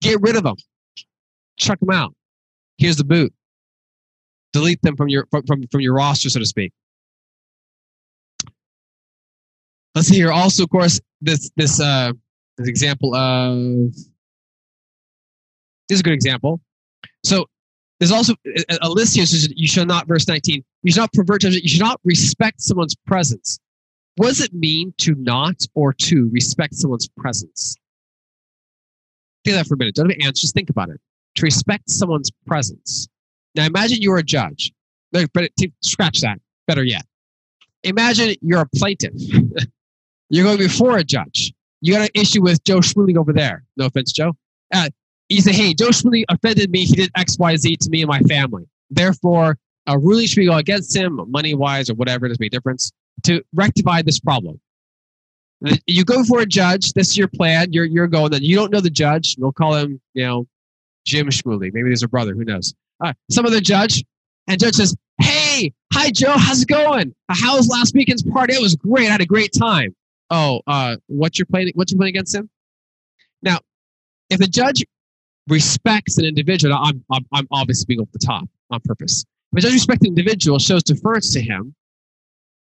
Get 0.00 0.20
rid 0.22 0.36
of 0.36 0.44
them. 0.44 0.56
Chuck 1.58 1.78
them 1.80 1.90
out. 1.90 2.14
Here's 2.78 2.96
the 2.96 3.04
boot 3.04 3.32
delete 4.52 4.82
them 4.82 4.96
from 4.96 5.08
your 5.08 5.26
from, 5.30 5.44
from, 5.46 5.66
from 5.68 5.80
your 5.80 5.94
roster, 5.94 6.28
so 6.28 6.40
to 6.40 6.46
speak. 6.46 6.72
Let's 9.94 10.08
see 10.08 10.16
here. 10.16 10.32
Also, 10.32 10.64
of 10.64 10.70
course, 10.70 11.00
this 11.20 11.50
this 11.56 11.80
uh 11.80 12.12
this 12.58 12.68
example 12.68 13.14
of 13.14 13.92
this 15.88 15.96
is 15.96 16.00
a 16.00 16.02
good 16.02 16.12
example. 16.12 16.60
So 17.24 17.46
there's 18.00 18.12
also 18.12 18.34
a, 18.80 18.88
list 18.88 19.14
here 19.14 19.26
says 19.26 19.52
you 19.54 19.68
shall 19.68 19.84
not, 19.84 20.08
verse 20.08 20.26
19, 20.26 20.64
you 20.82 20.92
shall 20.92 21.02
not 21.02 21.12
pervert 21.12 21.42
judgment, 21.42 21.62
you 21.62 21.68
should 21.68 21.82
not 21.82 22.00
respect 22.02 22.62
someone's 22.62 22.96
presence. 23.06 23.60
What 24.16 24.28
does 24.28 24.40
it 24.40 24.54
mean 24.54 24.94
to 24.98 25.14
not 25.16 25.56
or 25.74 25.92
to 25.92 26.30
respect 26.32 26.74
someone's 26.74 27.08
presence? 27.08 27.76
Think 29.44 29.56
that 29.56 29.66
for 29.66 29.74
a 29.74 29.76
minute. 29.76 29.94
Don't 29.94 30.10
have 30.10 30.16
an 30.18 30.26
answer, 30.26 30.40
just 30.40 30.54
think 30.54 30.70
about 30.70 30.88
it. 30.88 30.98
To 31.36 31.42
respect 31.42 31.90
someone's 31.90 32.30
presence. 32.46 33.06
Now 33.54 33.66
imagine 33.66 34.00
you're 34.00 34.18
a 34.18 34.22
judge. 34.22 34.72
But 35.12 35.28
scratch 35.82 36.20
that. 36.20 36.40
Better 36.66 36.84
yet. 36.84 37.04
Imagine 37.82 38.34
you're 38.40 38.60
a 38.60 38.68
plaintiff. 38.76 39.12
you're 40.30 40.44
going 40.44 40.58
before 40.58 40.96
a 40.96 41.04
judge. 41.04 41.52
You 41.80 41.94
got 41.94 42.02
an 42.02 42.08
issue 42.14 42.42
with 42.42 42.62
Joe 42.64 42.78
Schmooling 42.78 43.16
over 43.16 43.32
there. 43.32 43.64
No 43.76 43.86
offense, 43.86 44.12
Joe. 44.12 44.34
Uh, 44.72 44.88
you 45.30 45.40
say, 45.40 45.52
hey, 45.52 45.74
Joe 45.74 45.88
Schmooling 45.88 46.24
offended 46.28 46.70
me. 46.70 46.84
He 46.84 46.94
did 46.94 47.10
X, 47.16 47.38
Y, 47.38 47.56
Z 47.56 47.76
to 47.76 47.90
me 47.90 48.02
and 48.02 48.08
my 48.08 48.20
family. 48.20 48.66
Therefore, 48.90 49.56
a 49.86 49.98
ruling 49.98 50.26
should 50.26 50.36
be 50.36 50.46
go 50.46 50.56
against 50.56 50.94
him, 50.94 51.20
money 51.28 51.54
wise 51.54 51.88
or 51.88 51.94
whatever, 51.94 52.26
It 52.26 52.30
doesn't 52.30 52.40
make 52.40 52.52
a 52.52 52.56
difference, 52.56 52.92
to 53.24 53.42
rectify 53.54 54.02
this 54.02 54.20
problem. 54.20 54.60
You 55.86 56.04
go 56.04 56.24
for 56.24 56.40
a 56.40 56.46
judge. 56.46 56.92
This 56.94 57.10
is 57.10 57.16
your 57.16 57.28
plan. 57.28 57.72
You're, 57.72 57.84
you're 57.84 58.06
going. 58.06 58.30
Then 58.30 58.42
you 58.42 58.56
don't 58.56 58.72
know 58.72 58.80
the 58.80 58.90
judge. 58.90 59.36
We'll 59.38 59.52
call 59.52 59.74
him, 59.74 60.00
you 60.14 60.24
know, 60.24 60.46
Jim 61.04 61.28
Schmooling. 61.28 61.72
Maybe 61.74 61.88
there's 61.90 62.02
a 62.02 62.08
brother. 62.08 62.34
Who 62.34 62.44
knows? 62.44 62.74
uh, 63.00 63.12
some 63.30 63.46
other 63.46 63.60
judge, 63.60 64.04
and 64.46 64.60
judge 64.60 64.74
says, 64.74 64.94
"Hey, 65.20 65.72
hi 65.92 66.10
Joe, 66.10 66.34
how's 66.36 66.62
it 66.62 66.68
going? 66.68 67.14
How 67.28 67.56
was 67.56 67.68
last 67.68 67.94
weekend's 67.94 68.22
party? 68.22 68.54
It 68.54 68.62
was 68.62 68.76
great. 68.76 69.08
I 69.08 69.12
had 69.12 69.20
a 69.20 69.26
great 69.26 69.52
time." 69.52 69.94
Oh, 70.30 70.60
uh, 70.66 70.96
what's 71.06 71.38
your 71.38 71.46
plan? 71.46 71.70
What's 71.74 71.92
your 71.92 71.98
playing 71.98 72.14
against 72.14 72.34
him? 72.34 72.48
Now, 73.42 73.58
if 74.28 74.38
the 74.38 74.46
judge 74.46 74.84
respects 75.48 76.18
an 76.18 76.24
individual, 76.24 76.74
I'm 76.74 77.04
I'm, 77.10 77.26
I'm 77.32 77.48
obviously 77.50 77.86
being 77.86 78.00
off 78.00 78.12
the 78.12 78.18
top 78.18 78.48
on 78.70 78.80
purpose. 78.84 79.24
But 79.52 79.64
a 79.64 79.66
judge 79.66 79.74
respects 79.74 80.02
an 80.02 80.08
individual, 80.08 80.58
shows 80.58 80.82
deference 80.82 81.32
to 81.32 81.40
him, 81.40 81.74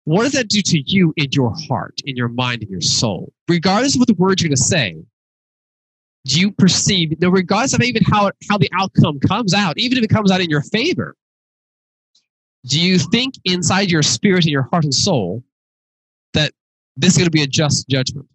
what 0.05 0.25
does 0.25 0.33
that 0.33 0.49
do 0.49 0.61
to 0.63 0.81
you 0.81 1.15
in 1.17 1.29
your 1.31 1.55
heart, 1.69 2.01
in 2.05 2.17
your 2.17 2.29
mind, 2.29 2.63
in 2.63 2.69
your 2.69 2.81
soul? 2.81 3.33
Regardless 3.49 3.95
of 3.95 4.01
what 4.01 4.09
the 4.09 4.15
words 4.15 4.43
you're 4.43 4.49
going 4.49 4.57
to 4.57 4.63
say, 4.63 4.97
do 6.25 6.41
you 6.41 6.51
perceive, 6.53 7.21
no, 7.21 7.29
regardless 7.29 7.75
of 7.75 7.83
even 7.83 8.03
how, 8.05 8.31
how 8.51 8.59
the 8.59 8.71
outcome 8.77 9.21
comes 9.21 9.55
out, 9.55 9.79
even 9.79 9.99
if 9.99 10.05
it 10.05 10.09
comes 10.09 10.31
out 10.31 10.41
in 10.41 10.51
your 10.51 10.63
favor, 10.63 11.17
do 12.67 12.81
you 12.81 12.99
think 12.99 13.35
inside 13.45 13.91
your 13.91 14.03
spirit 14.03 14.45
and 14.45 14.53
your 14.53 14.69
heart 14.71 14.85
and 14.85 14.95
soul 14.95 15.43
that 16.35 16.53
this 16.97 17.13
is 17.13 17.19
going 17.19 17.27
to 17.27 17.31
be 17.31 17.43
a 17.43 17.47
just 17.47 17.89
judgment? 17.89 18.27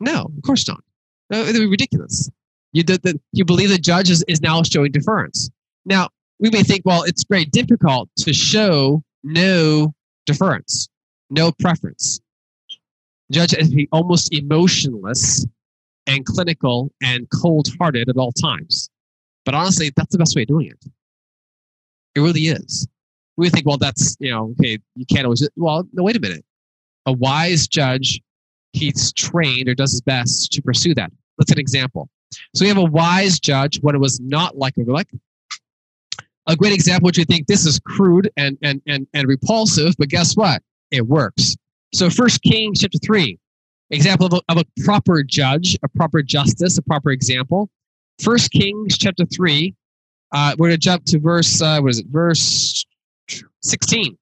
No, 0.00 0.30
of 0.36 0.42
course 0.44 0.66
not. 0.66 0.82
No, 1.30 1.42
it 1.42 1.52
would 1.52 1.54
be 1.54 1.66
ridiculous. 1.66 2.28
You, 2.72 2.82
the, 2.82 2.98
the, 2.98 3.20
you 3.32 3.44
believe 3.44 3.68
the 3.68 3.78
judge 3.78 4.10
is, 4.10 4.24
is 4.28 4.40
now 4.40 4.62
showing 4.62 4.92
deference. 4.92 5.50
Now, 5.84 6.08
we 6.38 6.50
may 6.50 6.62
think, 6.62 6.82
well, 6.84 7.02
it's 7.02 7.24
very 7.28 7.44
difficult 7.44 8.08
to 8.18 8.32
show 8.32 9.02
no 9.22 9.94
deference, 10.26 10.88
no 11.30 11.52
preference. 11.52 12.20
Judge 13.30 13.52
has 13.52 13.68
to 13.68 13.76
be 13.76 13.88
almost 13.92 14.32
emotionless 14.32 15.46
and 16.06 16.26
clinical 16.26 16.90
and 17.02 17.28
cold 17.30 17.68
hearted 17.78 18.08
at 18.08 18.16
all 18.16 18.32
times. 18.32 18.88
But 19.44 19.54
honestly, 19.54 19.92
that's 19.96 20.12
the 20.12 20.18
best 20.18 20.34
way 20.34 20.42
of 20.42 20.48
doing 20.48 20.66
it. 20.66 20.84
It 22.14 22.20
really 22.20 22.48
is. 22.48 22.86
We 23.36 23.48
think, 23.48 23.66
well, 23.66 23.78
that's, 23.78 24.16
you 24.20 24.30
know, 24.30 24.54
okay, 24.60 24.78
you 24.94 25.06
can't 25.06 25.24
always, 25.24 25.48
well, 25.56 25.86
no, 25.92 26.02
wait 26.02 26.16
a 26.16 26.20
minute. 26.20 26.44
A 27.06 27.12
wise 27.12 27.66
judge, 27.66 28.20
he's 28.72 29.12
trained 29.12 29.68
or 29.68 29.74
does 29.74 29.92
his 29.92 30.00
best 30.00 30.52
to 30.52 30.62
pursue 30.62 30.94
that. 30.94 31.10
Let's 31.38 31.50
an 31.50 31.58
example. 31.58 32.08
So 32.54 32.64
we 32.64 32.68
have 32.68 32.78
a 32.78 32.84
wise 32.84 33.38
judge 33.38 33.80
what 33.82 33.94
it 33.94 33.98
was 33.98 34.20
not 34.20 34.56
like 34.56 34.74
Abimelech. 34.78 35.08
A 36.46 36.56
great 36.56 36.72
example, 36.72 37.06
which 37.06 37.18
we 37.18 37.24
think 37.24 37.46
this 37.46 37.66
is 37.66 37.78
crude 37.80 38.30
and, 38.36 38.58
and, 38.62 38.82
and, 38.86 39.06
and 39.14 39.28
repulsive, 39.28 39.94
but 39.98 40.08
guess 40.08 40.34
what? 40.36 40.62
It 40.90 41.06
works. 41.06 41.56
So 41.94 42.10
First 42.10 42.42
Kings 42.42 42.80
chapter 42.80 42.98
3, 42.98 43.38
example 43.90 44.26
of 44.26 44.32
a, 44.32 44.40
of 44.48 44.58
a 44.58 44.82
proper 44.84 45.22
judge, 45.22 45.78
a 45.82 45.88
proper 45.88 46.22
justice, 46.22 46.78
a 46.78 46.82
proper 46.82 47.10
example. 47.10 47.70
First 48.20 48.50
Kings 48.50 48.98
chapter 48.98 49.24
3, 49.24 49.74
uh, 50.32 50.54
we're 50.58 50.68
going 50.68 50.80
to 50.80 50.84
jump 50.84 51.04
to 51.06 51.20
verse, 51.20 51.60
uh, 51.62 51.80
what 51.80 51.90
is 51.90 52.00
it, 52.00 52.06
verse 52.08 52.84
16. 53.62 54.16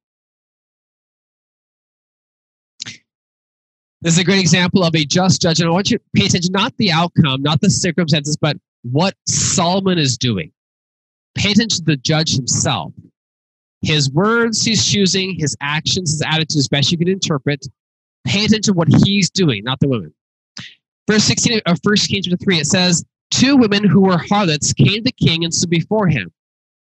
This 4.02 4.14
is 4.14 4.18
a 4.18 4.24
great 4.24 4.40
example 4.40 4.82
of 4.82 4.94
a 4.94 5.04
just 5.04 5.42
judge. 5.42 5.60
And 5.60 5.68
I 5.68 5.72
want 5.72 5.90
you 5.90 5.98
to 5.98 6.04
pay 6.14 6.26
attention, 6.26 6.52
not 6.52 6.74
the 6.78 6.90
outcome, 6.90 7.42
not 7.42 7.60
the 7.60 7.68
circumstances, 7.68 8.36
but 8.36 8.56
what 8.82 9.14
Solomon 9.26 9.98
is 9.98 10.16
doing. 10.16 10.52
Pay 11.34 11.52
attention 11.52 11.84
to 11.84 11.84
the 11.84 11.96
judge 11.96 12.34
himself. 12.34 12.92
His 13.82 14.10
words 14.10 14.62
he's 14.62 14.86
choosing, 14.86 15.34
his 15.34 15.56
actions, 15.60 16.12
his 16.12 16.22
attitude, 16.22 16.58
as 16.58 16.68
best 16.68 16.92
you 16.92 16.98
can 16.98 17.08
interpret. 17.08 17.66
Pay 18.26 18.44
attention 18.44 18.62
to 18.62 18.72
what 18.72 18.88
he's 19.04 19.30
doing, 19.30 19.64
not 19.64 19.80
the 19.80 19.88
women. 19.88 20.14
Verse 21.06 21.24
16 21.24 21.60
of 21.66 21.78
1 21.82 21.96
Kings 21.96 22.28
3, 22.42 22.58
it 22.58 22.66
says, 22.66 23.04
Two 23.30 23.56
women 23.56 23.84
who 23.84 24.00
were 24.00 24.18
harlots 24.18 24.72
came 24.72 24.96
to 24.96 25.02
the 25.02 25.12
king 25.12 25.44
and 25.44 25.52
stood 25.52 25.70
before 25.70 26.08
him. 26.08 26.32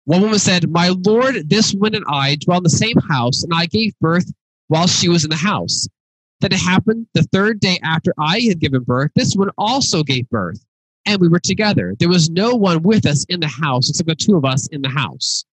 One 0.05 0.21
woman 0.21 0.39
said, 0.39 0.69
My 0.69 0.89
lord, 0.89 1.49
this 1.49 1.73
woman 1.73 1.95
and 1.95 2.05
I 2.07 2.35
dwell 2.35 2.57
in 2.57 2.63
the 2.63 2.69
same 2.69 2.97
house, 3.09 3.43
and 3.43 3.53
I 3.53 3.65
gave 3.65 3.97
birth 3.99 4.31
while 4.67 4.87
she 4.87 5.09
was 5.09 5.23
in 5.23 5.29
the 5.29 5.35
house. 5.35 5.87
Then 6.39 6.53
it 6.53 6.59
happened 6.59 7.07
the 7.13 7.23
third 7.23 7.59
day 7.59 7.79
after 7.83 8.13
I 8.19 8.39
had 8.41 8.59
given 8.59 8.83
birth, 8.83 9.11
this 9.15 9.35
one 9.35 9.49
also 9.57 10.03
gave 10.03 10.29
birth, 10.29 10.63
and 11.05 11.19
we 11.19 11.27
were 11.27 11.39
together. 11.39 11.95
There 11.99 12.09
was 12.09 12.29
no 12.29 12.55
one 12.55 12.83
with 12.83 13.05
us 13.07 13.25
in 13.25 13.39
the 13.39 13.47
house 13.47 13.89
except 13.89 14.07
the 14.07 14.15
two 14.15 14.37
of 14.37 14.45
us 14.45 14.67
in 14.67 14.81
the 14.81 14.89
house. 14.89 15.45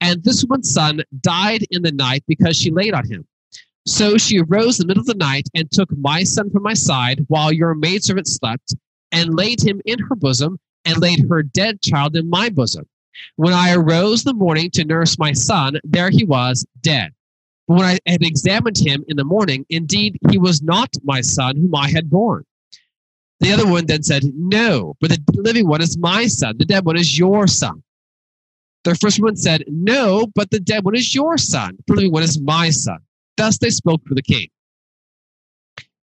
And 0.00 0.22
this 0.22 0.44
woman's 0.44 0.72
son 0.72 1.02
died 1.20 1.64
in 1.70 1.82
the 1.82 1.92
night 1.92 2.24
because 2.26 2.56
she 2.56 2.70
laid 2.70 2.92
on 2.92 3.08
him. 3.08 3.26
So 3.86 4.18
she 4.18 4.40
arose 4.40 4.80
in 4.80 4.86
the 4.86 4.88
middle 4.88 5.02
of 5.02 5.06
the 5.06 5.14
night 5.14 5.48
and 5.54 5.70
took 5.70 5.88
my 5.96 6.24
son 6.24 6.50
from 6.50 6.64
my 6.64 6.74
side 6.74 7.24
while 7.28 7.52
your 7.52 7.74
maidservant 7.74 8.26
slept, 8.26 8.74
and 9.12 9.36
laid 9.36 9.62
him 9.62 9.80
in 9.86 10.00
her 10.00 10.16
bosom, 10.16 10.58
and 10.84 10.98
laid 10.98 11.24
her 11.30 11.42
dead 11.42 11.80
child 11.80 12.16
in 12.16 12.28
my 12.28 12.50
bosom. 12.50 12.86
When 13.36 13.52
I 13.52 13.74
arose 13.74 14.26
in 14.26 14.30
the 14.30 14.34
morning 14.34 14.70
to 14.72 14.84
nurse 14.84 15.18
my 15.18 15.32
son, 15.32 15.78
there 15.84 16.10
he 16.10 16.24
was, 16.24 16.66
dead. 16.82 17.12
When 17.66 17.82
I 17.82 17.98
had 18.06 18.22
examined 18.22 18.78
him 18.78 19.04
in 19.08 19.16
the 19.16 19.24
morning, 19.24 19.66
indeed 19.68 20.18
he 20.30 20.38
was 20.38 20.62
not 20.62 20.94
my 21.02 21.20
son 21.20 21.56
whom 21.56 21.74
I 21.74 21.90
had 21.90 22.08
born. 22.08 22.44
The 23.40 23.52
other 23.52 23.66
one 23.66 23.86
then 23.86 24.02
said, 24.02 24.22
No, 24.34 24.94
but 25.00 25.10
the 25.10 25.22
living 25.34 25.68
one 25.68 25.82
is 25.82 25.98
my 25.98 26.26
son. 26.26 26.56
The 26.58 26.64
dead 26.64 26.84
one 26.84 26.96
is 26.96 27.18
your 27.18 27.46
son. 27.46 27.82
The 28.84 28.94
first 28.94 29.20
one 29.20 29.36
said, 29.36 29.64
No, 29.66 30.28
but 30.34 30.50
the 30.50 30.60
dead 30.60 30.84
one 30.84 30.94
is 30.94 31.14
your 31.14 31.36
son. 31.36 31.76
The 31.86 31.94
living 31.94 32.12
one 32.12 32.22
is 32.22 32.40
my 32.40 32.70
son. 32.70 32.98
Thus 33.36 33.58
they 33.58 33.70
spoke 33.70 34.00
for 34.06 34.14
the 34.14 34.22
king. 34.22 34.48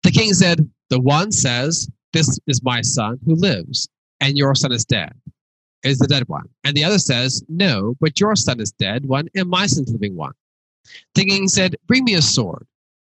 The 0.04 0.12
king 0.12 0.34
said, 0.34 0.70
The 0.90 1.00
one 1.00 1.32
says, 1.32 1.90
This 2.14 2.38
is 2.48 2.62
my 2.64 2.82
son 2.82 3.18
who 3.26 3.36
lives, 3.36 3.88
and 4.20 4.38
your 4.38 4.54
son 4.54 4.72
is 4.72 4.86
dead, 4.86 5.14
is 5.84 5.98
the 5.98 6.08
dead 6.08 6.28
one. 6.28 6.50
And 6.64 6.76
the 6.76 6.84
other 6.84 7.00
says, 7.00 7.44
No, 7.48 7.96
but 8.00 8.20
your 8.20 8.36
son 8.36 8.60
is 8.60 8.72
dead 8.74 9.06
one, 9.06 9.30
and 9.36 9.50
my 9.50 9.66
son's 9.66 9.92
living 9.92 10.16
one. 10.16 10.34
The 11.16 11.26
king 11.26 11.48
said, 11.48 11.76
Bring 11.88 12.04
me 12.04 12.16
a 12.16 12.22
sword. 12.22 12.66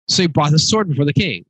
So 0.09 0.23
he 0.23 0.29
brought 0.29 0.53
the 0.53 0.59
sword 0.59 0.89
before 0.89 1.05
the 1.05 1.13
king. 1.13 1.45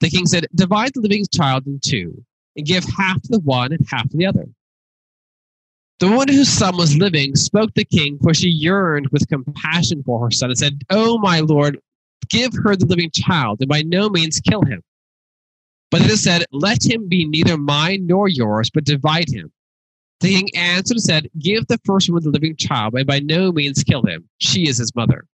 The 0.00 0.10
king 0.10 0.26
said, 0.26 0.46
Divide 0.54 0.92
the 0.94 1.00
living 1.00 1.24
child 1.32 1.66
in 1.66 1.80
two, 1.82 2.24
and 2.56 2.66
give 2.66 2.84
half 2.84 3.22
to 3.22 3.28
the 3.28 3.40
one 3.40 3.72
and 3.72 3.86
half 3.90 4.08
to 4.10 4.16
the 4.16 4.26
other. 4.26 4.46
The 6.00 6.08
woman 6.08 6.28
whose 6.28 6.48
son 6.48 6.76
was 6.76 6.96
living 6.96 7.36
spoke 7.36 7.68
to 7.68 7.80
the 7.80 7.84
king, 7.84 8.18
for 8.18 8.34
she 8.34 8.48
yearned 8.48 9.08
with 9.12 9.28
compassion 9.28 10.02
for 10.02 10.24
her 10.24 10.30
son, 10.30 10.50
and 10.50 10.58
said, 10.58 10.82
Oh, 10.90 11.18
my 11.18 11.40
lord, 11.40 11.78
give 12.28 12.52
her 12.62 12.76
the 12.76 12.86
living 12.86 13.10
child, 13.10 13.60
and 13.60 13.68
by 13.68 13.82
no 13.82 14.08
means 14.08 14.40
kill 14.40 14.62
him. 14.62 14.82
But 15.90 16.02
it 16.02 16.10
is 16.10 16.22
said, 16.22 16.44
Let 16.50 16.84
him 16.84 17.08
be 17.08 17.24
neither 17.24 17.56
mine 17.56 18.06
nor 18.06 18.28
yours, 18.28 18.68
but 18.68 18.84
divide 18.84 19.30
him. 19.30 19.52
The 20.20 20.34
king 20.34 20.48
answered 20.56 20.96
and 20.96 21.02
said, 21.02 21.30
Give 21.38 21.66
the 21.66 21.78
first 21.84 22.08
woman 22.08 22.24
the 22.24 22.30
living 22.30 22.56
child, 22.56 22.94
and 22.94 23.06
by 23.06 23.20
no 23.20 23.52
means 23.52 23.84
kill 23.84 24.02
him. 24.02 24.28
She 24.38 24.68
is 24.68 24.78
his 24.78 24.94
mother. 24.94 25.26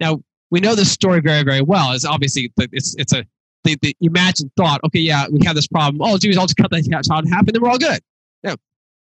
Now, 0.00 0.22
we 0.50 0.60
know 0.60 0.74
this 0.74 0.90
story 0.90 1.20
very, 1.20 1.42
very 1.42 1.62
well. 1.62 1.92
It's 1.92 2.04
obviously, 2.04 2.52
it's, 2.58 2.94
it's 2.96 3.12
a, 3.12 3.24
the, 3.64 3.76
the 3.82 3.96
imagined 4.00 4.50
thought, 4.56 4.80
okay, 4.84 5.00
yeah, 5.00 5.26
we 5.30 5.44
have 5.44 5.56
this 5.56 5.66
problem. 5.66 6.00
Oh, 6.00 6.16
geez, 6.16 6.38
I'll 6.38 6.46
just 6.46 6.56
cut 6.56 6.70
that 6.70 7.04
child 7.06 7.26
in 7.26 7.32
half 7.32 7.40
and 7.40 7.54
then 7.54 7.62
we're 7.62 7.68
all 7.68 7.78
good. 7.78 8.00
No. 8.42 8.54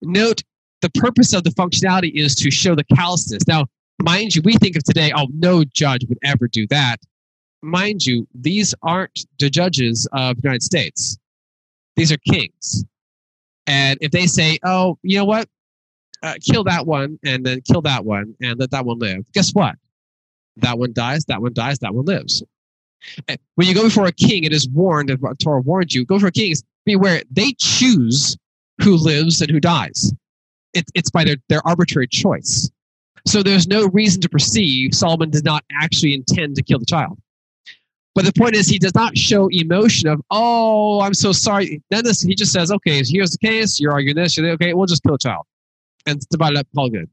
Note, 0.02 0.43
the 0.82 0.89
purpose 0.91 1.34
of 1.34 1.43
the 1.43 1.50
functionality 1.52 2.12
is 2.13 2.36
to 2.36 2.52
show 2.52 2.76
the 2.76 2.84
callousness. 2.96 3.48
Now, 3.48 3.65
mind 4.02 4.36
you, 4.36 4.41
we 4.43 4.56
think 4.58 4.76
of 4.76 4.84
today, 4.84 5.12
oh, 5.15 5.28
no 5.34 5.63
judge 5.63 6.06
would 6.08 6.19
ever 6.24 6.48
do 6.48 6.67
that. 6.67 6.98
Mind 7.62 8.06
you, 8.06 8.28
these 8.36 8.76
aren't 8.84 9.26
the 9.39 9.50
judges 9.50 10.08
of 10.12 10.36
the 10.36 10.41
United 10.43 10.63
States. 10.63 11.17
These 11.96 12.12
are 12.12 12.17
kings. 12.30 12.84
And 13.65 13.98
if 14.02 14.12
they 14.12 14.28
say, 14.28 14.60
oh, 14.63 14.98
you 15.04 15.17
know 15.17 15.26
what? 15.26 15.48
Uh, 16.22 16.36
kill 16.41 16.63
that 16.65 16.86
one 16.86 17.17
and 17.24 17.46
then 17.46 17.62
kill 17.62 17.82
that 17.82 18.04
one 18.04 18.36
and 18.41 18.60
let 18.60 18.72
that 18.72 18.86
one 18.86 19.00
live. 19.00 19.26
Guess 19.34 19.52
what? 19.52 19.76
That 20.58 20.78
one 20.78 20.94
dies, 20.94 21.26
that 21.26 21.42
one 21.42 21.54
dies, 21.54 21.80
that 21.80 21.94
one 21.94 22.06
lives. 22.06 22.44
When 23.56 23.68
you 23.68 23.74
go 23.74 23.84
before 23.84 24.06
a 24.06 24.12
king, 24.12 24.44
it 24.44 24.54
is 24.54 24.68
warned, 24.70 25.10
and 25.10 25.20
Torah 25.39 25.62
warned 25.62 25.94
you, 25.94 26.06
go 26.06 26.20
for 26.20 26.32
kings, 26.32 26.63
beware, 26.86 27.24
they 27.32 27.54
choose 27.58 28.38
who 28.82 28.96
lives 28.96 29.42
and 29.42 29.50
who 29.50 29.60
dies. 29.60 30.13
It, 30.74 30.86
it's 30.96 31.12
by 31.12 31.24
their, 31.24 31.36
their 31.50 31.66
arbitrary 31.68 32.08
choice. 32.08 32.70
So 33.28 33.44
there's 33.44 33.68
no 33.68 33.88
reason 33.88 34.22
to 34.22 34.30
perceive 34.30 34.94
Solomon 34.94 35.30
did 35.30 35.46
not 35.46 35.63
actually 35.80 36.13
intend 36.13 36.56
to 36.56 36.63
kill 36.63 36.80
the 36.80 36.86
child. 36.86 37.18
But 38.16 38.26
the 38.26 38.34
point 38.34 38.56
is, 38.56 38.68
he 38.68 38.80
does 38.80 38.94
not 38.94 39.18
show 39.18 39.50
emotion 39.52 40.08
of, 40.08 40.22
oh, 40.30 41.02
I'm 41.02 41.13
so 41.13 41.32
sorry. 41.32 41.82
Then 41.89 42.04
this, 42.04 42.22
he 42.22 42.36
just 42.36 42.52
says, 42.52 42.72
okay, 42.72 43.02
here's 43.04 43.32
the 43.32 43.39
case. 43.39 43.80
You're 43.80 43.92
arguing 43.92 44.16
this. 44.16 44.38
You're, 44.38 44.50
okay, 44.52 44.74
we'll 44.74 44.86
just 44.86 45.04
kill 45.04 45.13
the 45.13 45.18
child 45.18 45.46
and 46.06 46.20
divide 46.30 46.52
it 46.52 46.58
up, 46.58 46.68
all 46.78 46.89
good 46.89 47.10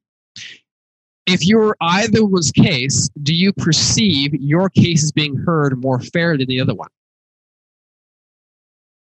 if 1.26 1.46
you're 1.46 1.76
either 1.80 2.24
one's 2.24 2.50
case, 2.50 3.08
do 3.22 3.34
you 3.34 3.52
perceive 3.52 4.34
your 4.34 4.68
case 4.68 5.02
is 5.02 5.12
being 5.12 5.36
heard 5.36 5.80
more 5.80 6.00
fair 6.00 6.36
than 6.36 6.46
the 6.48 6.60
other 6.60 6.74
one? 6.74 6.88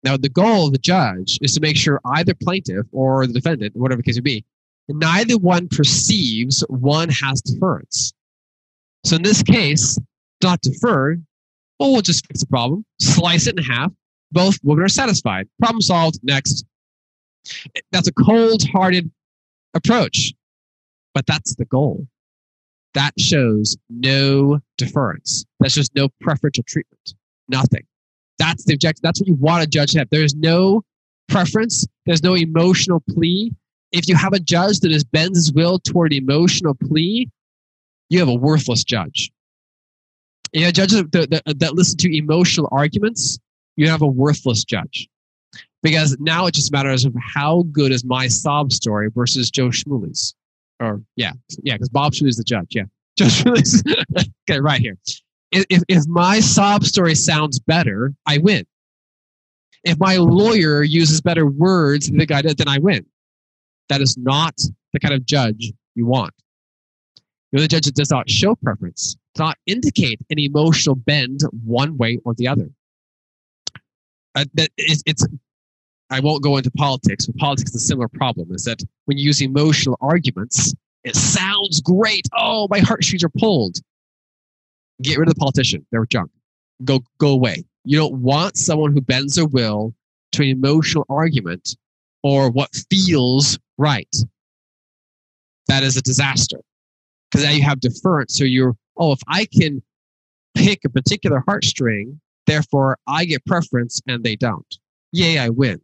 Now, 0.03 0.17
the 0.17 0.29
goal 0.29 0.67
of 0.67 0.73
the 0.73 0.79
judge 0.79 1.39
is 1.43 1.55
to 1.55 1.61
make 1.61 1.77
sure 1.77 2.01
either 2.05 2.33
plaintiff 2.35 2.87
or 2.93 3.27
the 3.27 3.33
defendant, 3.33 3.75
whatever 3.75 4.03
the 4.03 4.05
case 4.05 4.17
may 4.17 4.21
be, 4.21 4.45
neither 4.89 5.37
one 5.37 5.69
perceives 5.69 6.65
one 6.69 7.09
has 7.09 7.41
deference. 7.43 8.13
So 9.05 9.17
in 9.17 9.23
this 9.23 9.43
case, 9.43 9.99
not 10.43 10.61
defer, 10.61 11.17
well, 11.79 11.93
we'll 11.93 12.03
just 12.03 12.27
fix 12.27 12.41
the 12.41 12.47
problem, 12.47 12.85
slice 13.01 13.47
it 13.47 13.59
in 13.59 13.65
half. 13.65 13.93
Both 14.33 14.59
women 14.63 14.85
are 14.85 14.89
satisfied. 14.89 15.49
Problem 15.59 15.81
solved. 15.81 16.21
Next. 16.23 16.65
That's 17.93 18.09
a 18.09 18.13
cold 18.13 18.63
hearted 18.73 19.11
approach 19.75 20.33
but 21.17 21.25
that's 21.25 21.55
the 21.55 21.65
goal. 21.65 22.07
That 22.93 23.15
shows 23.19 23.75
no 23.89 24.61
deference. 24.77 25.47
That's 25.61 25.73
just 25.73 25.95
no 25.95 26.11
preferential 26.21 26.63
treatment. 26.69 27.15
Nothing. 27.49 27.87
That's 28.39 28.67
the 28.67 28.75
objective. 28.75 29.01
That's 29.01 29.19
what 29.19 29.27
you 29.27 29.35
want 29.37 29.65
a 29.65 29.67
judge 29.67 29.93
to 29.93 30.01
have. 30.01 30.11
There's 30.11 30.35
no 30.35 30.83
preference. 31.27 31.87
There's 32.05 32.23
no 32.23 32.35
emotional 32.35 33.03
plea. 33.09 33.51
If 33.93 34.11
you 34.11 34.15
have 34.15 34.35
a 34.35 34.39
judge 34.39 34.81
that 34.81 34.93
is 34.93 35.05
bends 35.05 35.39
his 35.39 35.53
will 35.55 35.79
toward 35.79 36.13
emotional 36.13 36.75
plea, 36.75 37.31
you 38.11 38.19
have 38.19 38.29
a 38.29 38.35
worthless 38.35 38.85
judge. 38.85 39.31
You 40.53 40.71
judges 40.71 41.03
that, 41.13 41.31
that, 41.31 41.59
that 41.61 41.75
listen 41.75 41.97
to 41.97 42.15
emotional 42.15 42.69
arguments, 42.73 43.39
you 43.77 43.89
have 43.89 44.03
a 44.03 44.07
worthless 44.07 44.65
judge. 44.65 45.09
Because 45.83 46.15
now 46.21 46.45
it 46.45 46.53
just 46.53 46.73
matters 46.73 47.07
of 47.07 47.15
how 47.19 47.65
good 47.73 47.91
is 47.91 48.05
my 48.05 48.29
sob 48.29 48.71
story 48.71 49.09
versus 49.09 49.51
Joe 49.51 49.69
Shmuley's. 49.69 50.36
Or, 50.81 51.03
yeah, 51.17 51.33
yeah, 51.63 51.75
because 51.75 51.89
Bob 51.89 52.13
Shmuley's 52.13 52.37
the 52.37 52.45
judge. 52.45 52.75
Yeah. 52.75 52.85
Joe 53.19 53.27
Shmuley's. 53.27 53.83
okay, 54.51 54.61
right 54.61 54.81
here. 54.81 54.97
If, 55.53 55.83
if 55.89 56.07
my 56.07 56.41
sob 56.41 56.85
story 56.85 57.15
sounds 57.15 57.59
better, 57.59 58.13
I 58.27 58.39
win. 58.39 58.67
If 59.85 59.99
my 59.99 60.17
lawyer 60.17 60.83
uses 60.83 61.21
better 61.21 61.47
words 61.47 62.09
than 62.09 62.19
the 62.19 62.27
guy 62.27 62.43
does, 62.43 62.57
then 62.57 62.69
I 62.69 62.79
win. 62.79 63.07
That 63.89 64.01
is 64.01 64.17
not 64.19 64.55
the 64.93 65.01
kind 65.01 65.15
of 65.15 65.25
judge 65.25 65.73
you 65.95 66.07
want. 66.07 66.35
You're 67.53 67.63
the 67.63 67.69
judge 67.69 67.87
that 67.87 67.95
does 67.95 68.11
not 68.11 68.29
show 68.29 68.57
preference, 68.57 69.17
does 69.35 69.47
not 69.47 69.57
indicate 69.67 70.21
an 70.31 70.39
emotional 70.39 70.97
bend 70.97 71.41
one 71.65 71.97
way 71.97 72.19
or 72.25 72.35
the 72.35 72.49
other. 72.49 72.69
Uh, 74.35 74.45
that 74.55 74.71
it's, 74.77 75.03
it's 75.07 75.25
I 76.11 76.21
won't 76.21 76.43
go 76.43 76.57
into 76.57 76.71
politics, 76.71 77.27
but 77.27 77.37
politics 77.37 77.71
is 77.71 77.83
a 77.83 77.87
similar 77.87 78.09
problem. 78.09 78.53
Is 78.53 78.65
that 78.65 78.83
when 79.07 79.19
you 79.19 79.25
use 79.25 79.43
emotional 79.43 79.97
arguments, 80.01 80.75
it 81.05 81.17
sounds 81.17 81.81
great. 81.81 82.27
Oh, 82.37 82.69
my 82.71 82.79
heartstrings 82.79 83.25
are 83.25 83.31
pulled. 83.39 83.77
Get 85.03 85.19
rid 85.19 85.29
of 85.29 85.35
the 85.35 85.41
politician. 85.41 85.87
They're 85.91 86.07
junk. 86.07 86.31
Go 86.85 87.01
go 87.19 87.31
away. 87.31 87.65
You 87.85 87.99
don't 87.99 88.23
want 88.23 88.57
someone 88.57 88.93
who 88.93 89.01
bends 89.01 89.37
their 89.37 89.47
will 89.47 89.95
to 90.33 90.43
an 90.43 90.49
emotional 90.49 91.05
argument 91.09 91.77
or 92.23 92.51
what 92.51 92.71
feels 92.91 93.59
right. 93.79 94.15
That 95.69 95.83
is 95.83 95.97
a 95.97 96.03
disaster. 96.03 96.59
Because 97.31 97.45
now 97.45 97.53
you 97.53 97.63
have 97.63 97.81
deference. 97.81 98.37
So 98.37 98.45
you're, 98.45 98.77
oh, 98.97 99.13
if 99.13 99.21
I 99.29 99.47
can 99.47 99.83
pick 100.57 100.85
a 100.85 100.89
particular 100.89 101.43
heartstring, 101.47 102.19
therefore 102.47 102.99
I 103.07 103.25
get 103.25 103.45
preference 103.47 104.01
and 104.07 104.25
they 104.25 104.37
don't. 104.37 104.67
Yay, 105.13 105.39
I 105.39 105.49
win. 105.49 105.81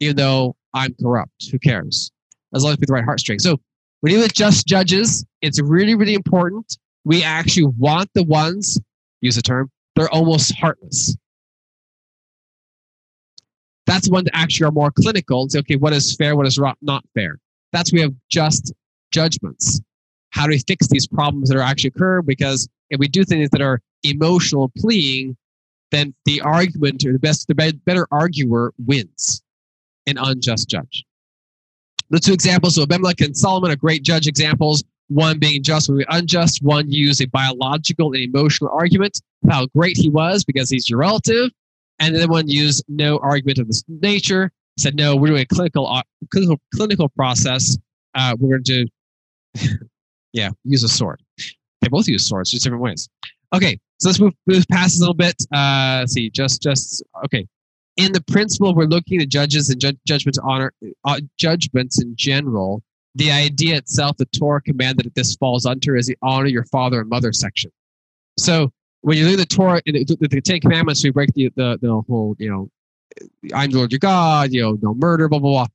Even 0.00 0.16
though 0.16 0.56
I'm 0.74 0.94
corrupt. 1.00 1.48
Who 1.50 1.58
cares? 1.58 2.10
As 2.54 2.62
long 2.62 2.72
as 2.72 2.78
we 2.78 2.86
the 2.86 2.92
right 2.92 3.04
heartstring. 3.04 3.40
So 3.40 3.58
when 4.00 4.12
you 4.12 4.20
with 4.20 4.32
just 4.32 4.66
judges, 4.66 5.24
it's 5.42 5.60
really, 5.60 5.94
really 5.94 6.14
important. 6.14 6.78
We 7.04 7.22
actually 7.22 7.72
want 7.78 8.10
the 8.14 8.22
ones, 8.22 8.78
use 9.20 9.36
the 9.36 9.42
term, 9.42 9.70
they're 9.96 10.10
almost 10.10 10.54
heartless. 10.54 11.16
That's 13.86 14.08
one 14.08 14.24
that 14.24 14.36
actually 14.36 14.66
are 14.66 14.72
more 14.72 14.90
clinical 14.90 15.42
and 15.42 15.50
say, 15.50 15.58
okay, 15.60 15.76
what 15.76 15.92
is 15.92 16.14
fair, 16.14 16.36
what 16.36 16.46
is 16.46 16.60
not 16.82 17.04
fair. 17.14 17.38
That's 17.72 17.92
we 17.92 18.00
have 18.02 18.14
just 18.30 18.72
judgments. 19.10 19.80
How 20.30 20.44
do 20.44 20.50
we 20.50 20.58
fix 20.58 20.88
these 20.88 21.06
problems 21.06 21.48
that 21.48 21.56
are 21.56 21.62
actually 21.62 21.88
occur? 21.88 22.22
Because 22.22 22.68
if 22.90 23.00
we 23.00 23.08
do 23.08 23.24
things 23.24 23.48
that 23.50 23.62
are 23.62 23.80
emotional 24.04 24.70
pleading, 24.76 25.36
then 25.90 26.14
the 26.26 26.42
argument 26.42 27.04
or 27.06 27.12
the 27.14 27.18
best, 27.18 27.48
the 27.48 27.54
better 27.54 28.06
arguer 28.10 28.72
wins 28.78 29.42
an 30.08 30.18
unjust 30.18 30.68
judge. 30.68 31.04
The 32.10 32.18
two 32.18 32.32
examples 32.32 32.78
of 32.78 32.84
Abimelech 32.84 33.20
and 33.20 33.36
Solomon 33.36 33.70
are 33.70 33.76
great 33.76 34.02
judge 34.02 34.26
examples. 34.26 34.82
One 35.08 35.38
being 35.38 35.62
just, 35.62 35.88
one 35.88 35.98
being 35.98 36.06
unjust. 36.10 36.62
One 36.62 36.90
used 36.90 37.20
a 37.22 37.26
biological 37.28 38.12
and 38.12 38.22
emotional 38.22 38.70
argument 38.72 39.20
of 39.44 39.52
how 39.52 39.66
great 39.66 39.96
he 39.96 40.08
was 40.08 40.44
because 40.44 40.70
he's 40.70 40.88
your 40.88 41.00
relative. 41.00 41.50
And 41.98 42.14
then 42.14 42.28
one 42.28 42.48
used 42.48 42.84
no 42.88 43.18
argument 43.18 43.58
of 43.58 43.66
this 43.66 43.84
nature, 43.88 44.50
said, 44.78 44.94
no, 44.94 45.16
we're 45.16 45.28
doing 45.28 45.42
a 45.42 45.46
clinical, 45.46 45.86
uh, 45.86 46.02
clinical, 46.30 46.56
clinical 46.74 47.08
process. 47.10 47.76
Uh, 48.14 48.36
we're 48.38 48.60
going 48.60 48.86
to, 49.54 49.78
yeah, 50.32 50.50
use 50.64 50.84
a 50.84 50.88
sword. 50.88 51.20
They 51.80 51.88
both 51.88 52.08
use 52.08 52.26
swords, 52.26 52.50
just 52.50 52.64
different 52.64 52.82
ways. 52.82 53.08
Okay, 53.54 53.78
so 53.98 54.08
let's 54.08 54.20
move, 54.20 54.34
move 54.46 54.64
past 54.70 54.98
a 54.98 55.00
little 55.00 55.14
bit. 55.14 55.34
Uh, 55.52 55.98
let's 56.00 56.12
see, 56.12 56.30
just, 56.30 56.62
just, 56.62 57.02
okay. 57.24 57.46
In 57.98 58.12
the 58.12 58.22
principle, 58.22 58.76
we're 58.76 58.84
looking 58.84 59.20
at 59.20 59.28
judges 59.28 59.70
and 59.70 59.80
ju- 59.80 59.98
judgments, 60.06 60.38
honor, 60.38 60.72
uh, 61.04 61.20
judgments 61.36 62.00
in 62.00 62.14
general. 62.14 62.80
The 63.16 63.32
idea 63.32 63.76
itself, 63.76 64.16
the 64.18 64.26
Torah 64.26 64.62
command 64.62 64.98
that 64.98 65.12
this 65.16 65.34
falls 65.34 65.66
under 65.66 65.96
is 65.96 66.06
the 66.06 66.16
honor 66.22 66.46
your 66.46 66.64
father 66.66 67.00
and 67.00 67.10
mother 67.10 67.32
section. 67.32 67.72
So 68.38 68.72
when 69.00 69.18
you 69.18 69.24
look 69.24 69.40
at 69.40 69.48
the 69.48 69.54
Torah, 69.56 69.82
the, 69.84 70.16
the, 70.20 70.40
Ten 70.40 70.60
Commandments, 70.60 71.02
we 71.02 71.10
break 71.10 71.34
the, 71.34 71.50
the, 71.56 71.76
the 71.82 72.00
whole, 72.08 72.36
you 72.38 72.48
know, 72.48 72.70
I'm 73.52 73.72
the 73.72 73.78
Lord 73.78 73.90
your 73.90 73.98
God, 73.98 74.52
you 74.52 74.62
know, 74.62 74.78
no 74.80 74.94
murder, 74.94 75.28
blah, 75.28 75.40
blah, 75.40 75.50
blah. 75.50 75.66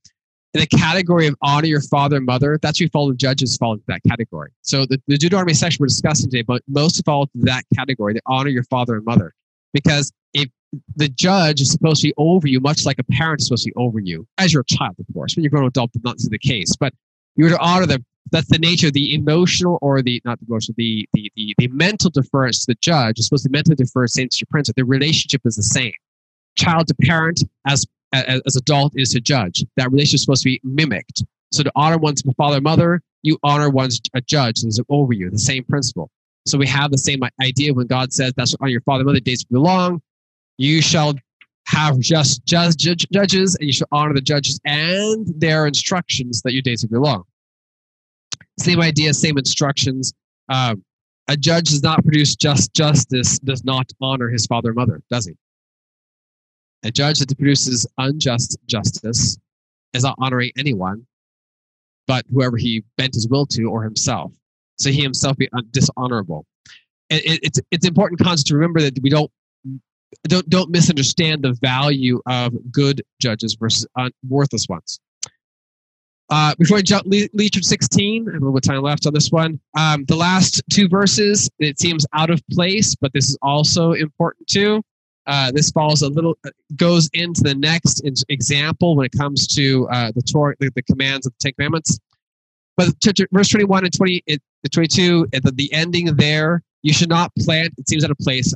In 0.54 0.62
the 0.62 0.68
category 0.68 1.28
of 1.28 1.36
honor 1.42 1.68
your 1.68 1.82
father 1.82 2.16
and 2.16 2.26
mother, 2.26 2.58
that's 2.62 2.80
who 2.80 2.88
follow 2.88 3.10
the 3.10 3.18
judges 3.18 3.58
fall 3.58 3.74
into 3.74 3.84
that 3.88 4.00
category. 4.08 4.52
So 4.62 4.86
the, 4.86 5.02
the 5.08 5.18
Deuteronomy 5.18 5.56
section 5.56 5.82
we're 5.82 5.88
discussing 5.88 6.30
today, 6.30 6.44
but 6.44 6.62
most 6.70 7.04
fall 7.04 7.24
into 7.24 7.46
that 7.48 7.66
category, 7.76 8.14
the 8.14 8.22
honor 8.28 8.50
your 8.50 8.64
father 8.64 8.96
and 8.96 9.04
mother. 9.04 9.34
Because 9.74 10.14
the 10.96 11.10
judge 11.10 11.62
is 11.62 11.72
supposed 11.72 12.02
to 12.02 12.08
be 12.08 12.14
over 12.18 12.48
you, 12.48 12.60
much 12.60 12.86
like 12.86 13.00
a 13.00 13.04
parent 13.04 13.42
is 13.42 13.48
supposed 13.48 13.64
to 13.66 13.72
be 13.72 13.76
over 13.76 14.00
you, 14.00 14.28
as 14.38 14.54
your 14.54 14.64
child, 14.64 14.96
of 15.00 15.06
course. 15.14 15.36
When 15.36 15.44
you're 15.44 15.52
grown 15.52 15.66
adult, 15.66 15.92
that's 15.94 16.24
not 16.24 16.32
the 16.32 16.40
case. 16.40 16.76
But 16.76 16.94
you're 17.36 17.50
to 17.50 17.60
honor 17.60 17.86
them 17.86 18.06
that's 18.32 18.50
the 18.50 18.60
nature 18.60 18.88
of 18.88 18.94
the 18.94 19.14
emotional 19.14 19.78
or 19.82 20.02
the 20.02 20.22
not 20.26 20.40
the 20.40 20.46
emotional 20.48 20.74
the 20.78 21.08
the 21.14 21.32
the, 21.36 21.56
the 21.58 21.68
mental 21.70 22.10
deference 22.10 22.66
to 22.66 22.72
the 22.72 22.78
judge 22.82 23.20
is 23.20 23.28
supposed 23.28 23.44
to 23.44 23.50
mentally 23.50 23.76
defer 23.76 24.08
same 24.08 24.30
to 24.30 24.38
your 24.40 24.48
principal. 24.50 24.82
The 24.82 24.86
relationship 24.86 25.42
is 25.46 25.56
the 25.56 25.64
same. 25.64 25.94
Child 26.56 26.88
to 26.88 26.96
parent 26.96 27.44
as 27.68 27.86
as, 28.12 28.42
as 28.46 28.56
adult 28.56 28.94
is 28.96 29.12
to 29.14 29.22
judge. 29.22 29.64
That 29.78 29.92
relationship 29.92 30.16
is 30.16 30.22
supposed 30.24 30.44
to 30.44 30.50
be 30.50 30.62
mimicked. 30.64 31.24
So 31.52 31.64
to 31.64 31.72
honor 31.76 31.98
one's 31.98 32.24
father 32.38 32.56
and 32.56 32.64
mother, 32.64 33.02
you 33.22 33.38
honor 33.44 33.70
one's 33.70 34.02
a 34.14 34.22
judge 34.22 34.62
who's 34.62 34.80
over 34.90 35.14
you. 35.14 35.30
The 35.30 35.40
same 35.40 35.64
principle. 35.64 36.10
So 36.46 36.58
we 36.58 36.68
have 36.68 36.92
the 36.92 36.98
same 36.98 37.22
idea 37.42 37.74
when 37.74 37.88
God 37.88 38.12
says 38.12 38.34
that's 38.36 38.56
on 38.60 38.70
your 38.70 38.82
father 38.82 39.02
and 39.02 39.08
mother 39.08 39.20
days 39.20 39.44
belong. 39.44 40.02
You 40.58 40.82
shall 40.82 41.14
have 41.68 42.00
just 42.00 42.46
judge, 42.46 42.76
judge, 42.78 43.08
judges, 43.12 43.56
and 43.56 43.68
you 43.68 43.74
shall 43.74 43.88
honor 43.92 44.14
the 44.14 44.22
judges 44.22 44.60
and 44.66 45.28
their 45.38 45.66
instructions 45.66 46.42
that 46.44 46.54
your 46.54 46.62
days 46.62 46.84
will 46.84 47.00
be 47.00 47.04
long. 47.04 47.24
Same 48.60 48.82
idea, 48.82 49.14
same 49.14 49.38
instructions. 49.38 50.14
Um, 50.50 50.84
a 51.28 51.38
judge 51.38 51.70
does 51.70 51.82
not 51.82 52.04
produce 52.04 52.36
just 52.36 52.74
justice, 52.74 53.40
does 53.40 53.64
not 53.64 53.90
honor 54.02 54.30
his 54.30 54.46
father 54.46 54.74
mother, 54.74 55.02
does 55.10 55.26
he? 55.26 55.36
A 56.84 56.92
judge 56.92 57.20
that 57.20 57.36
produces 57.38 57.88
unjust 57.98 58.58
justice 58.68 59.38
is 59.94 60.04
not 60.04 60.16
honoring 60.20 60.52
anyone, 60.58 61.08
but 62.08 62.26
whoever 62.32 62.58
he 62.58 62.84
bent 62.98 63.14
his 63.14 63.28
will 63.28 63.46
to 63.48 63.64
or 63.66 63.84
himself. 63.84 64.34
So 64.78 64.90
he 64.90 65.02
himself 65.02 65.38
be 65.38 65.50
dishonorable. 65.72 66.46
It, 67.10 67.40
it's 67.44 67.60
it's 67.72 67.88
important 67.88 68.20
concept 68.20 68.48
to 68.48 68.56
remember 68.56 68.82
that 68.82 69.00
we 69.02 69.10
don't 69.10 69.32
don't 70.24 70.50
don't 70.50 70.70
misunderstand 70.70 71.44
the 71.44 71.54
value 71.62 72.22
of 72.26 72.54
good 72.72 73.04
judges 73.20 73.56
versus 73.60 73.86
worthless 74.28 74.68
ones. 74.70 75.00
Uh, 76.30 76.56
before 76.58 76.78
I 76.78 76.82
jump, 76.82 77.06
Leader 77.06 77.62
16, 77.62 78.28
I 78.28 78.34
have 78.34 78.42
a 78.42 78.46
little 78.46 78.54
bit 78.54 78.66
of 78.66 78.74
time 78.74 78.82
left 78.82 79.06
on 79.06 79.14
this 79.14 79.30
one. 79.30 79.60
Um, 79.78 80.06
the 80.06 80.16
last 80.16 80.64
two 80.72 80.88
verses, 80.88 81.50
it 81.60 81.80
seems 81.80 82.06
out 82.14 82.30
of 82.30 82.42
place, 82.50 82.96
but 82.96 83.14
this 83.14 83.30
is 83.30 83.38
also 83.42 83.92
important 83.92 84.48
too. 84.48 84.82
Uh, 85.28 85.52
this 85.52 85.70
falls 85.72 86.02
a 86.02 86.10
little, 86.10 86.36
uh, 86.46 86.50
goes 86.76 87.10
into 87.14 87.42
the 87.44 87.56
next 87.56 88.02
example 88.30 88.96
when 88.96 89.06
it 89.06 89.12
comes 89.18 89.48
to 89.48 89.88
uh, 89.90 90.12
the 90.16 90.22
Torah, 90.22 90.56
the, 90.60 90.72
the, 90.76 90.82
commands 90.84 91.26
of 91.26 91.34
the 91.34 91.38
Ten 91.40 91.54
Commandments. 91.54 92.00
But 92.76 92.90
verse 93.32 93.50
21 93.50 93.86
and 93.86 93.94
20, 93.94 94.24
it, 94.26 94.42
22, 94.72 95.28
at 95.34 95.44
the, 95.44 95.52
the 95.52 95.72
ending 95.72 96.16
there, 96.16 96.64
you 96.82 96.94
should 96.94 97.10
not 97.10 97.32
plant, 97.40 97.74
it 97.78 97.88
seems 97.88 98.04
out 98.04 98.12
of 98.12 98.18
place. 98.18 98.54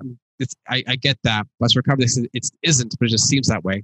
I, 0.70 0.84
I, 0.88 0.96
get 0.96 1.18
that. 1.24 1.48
Let's 1.60 1.76
recover 1.76 2.02
this. 2.02 2.18
It 2.18 2.50
isn't, 2.64 2.96
but 3.00 3.08
it 3.08 3.12
just 3.12 3.28
seems 3.28 3.48
that 3.48 3.64
way. 3.64 3.84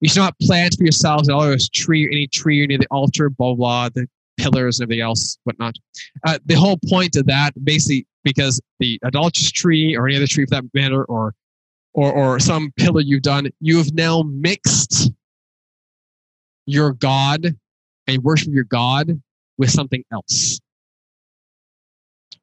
You 0.00 0.08
should 0.08 0.20
not 0.20 0.38
plant 0.40 0.76
for 0.76 0.84
yourselves 0.84 1.28
all 1.28 1.42
this 1.42 1.68
tree, 1.68 2.06
any 2.06 2.26
tree 2.28 2.66
near 2.66 2.78
the 2.78 2.86
altar, 2.90 3.30
blah, 3.30 3.54
blah, 3.54 3.88
the 3.88 4.06
pillars 4.36 4.78
and 4.78 4.86
everything 4.86 5.02
else, 5.02 5.38
whatnot. 5.44 5.74
Uh, 6.24 6.38
the 6.46 6.54
whole 6.54 6.78
point 6.88 7.16
of 7.16 7.26
that, 7.26 7.52
basically, 7.64 8.06
because 8.22 8.60
the 8.78 8.98
adulterous 9.02 9.50
tree 9.50 9.96
or 9.96 10.06
any 10.06 10.16
other 10.16 10.26
tree 10.26 10.44
for 10.44 10.50
that 10.50 10.64
matter, 10.74 11.04
or, 11.04 11.34
or, 11.94 12.12
or 12.12 12.38
some 12.38 12.70
pillar 12.76 13.00
you've 13.00 13.22
done, 13.22 13.48
you 13.60 13.78
have 13.78 13.92
now 13.92 14.22
mixed 14.22 15.10
your 16.66 16.92
God 16.92 17.56
and 18.06 18.22
worship 18.22 18.52
your 18.52 18.64
God 18.64 19.20
with 19.56 19.70
something 19.70 20.04
else 20.12 20.60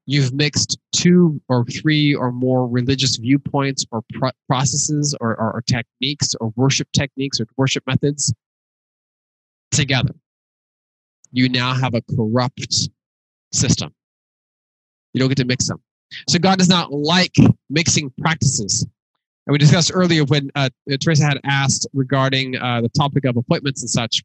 you've 0.05 0.33
mixed 0.33 0.77
two 0.91 1.41
or 1.49 1.65
three 1.65 2.13
or 2.13 2.31
more 2.31 2.67
religious 2.67 3.17
viewpoints 3.17 3.85
or 3.91 4.03
pro- 4.13 4.31
processes 4.47 5.15
or, 5.19 5.31
or, 5.31 5.53
or, 5.53 5.61
techniques 5.61 6.35
or 6.39 6.53
worship 6.55 6.87
techniques 6.93 7.39
or 7.39 7.47
worship 7.57 7.83
methods 7.87 8.33
together. 9.71 10.13
You 11.31 11.49
now 11.49 11.73
have 11.73 11.95
a 11.95 12.01
corrupt 12.15 12.89
system. 13.51 13.93
You 15.13 15.19
don't 15.19 15.29
get 15.29 15.37
to 15.37 15.45
mix 15.45 15.67
them. 15.67 15.81
So 16.29 16.39
God 16.39 16.59
does 16.59 16.69
not 16.69 16.91
like 16.91 17.35
mixing 17.69 18.11
practices. 18.21 18.85
And 19.47 19.51
we 19.51 19.57
discussed 19.57 19.91
earlier 19.93 20.23
when 20.23 20.49
uh, 20.55 20.69
Teresa 21.01 21.23
had 21.23 21.39
asked 21.43 21.87
regarding 21.93 22.57
uh, 22.57 22.81
the 22.81 22.89
topic 22.89 23.25
of 23.25 23.37
appointments 23.37 23.81
and 23.81 23.89
such 23.89 24.23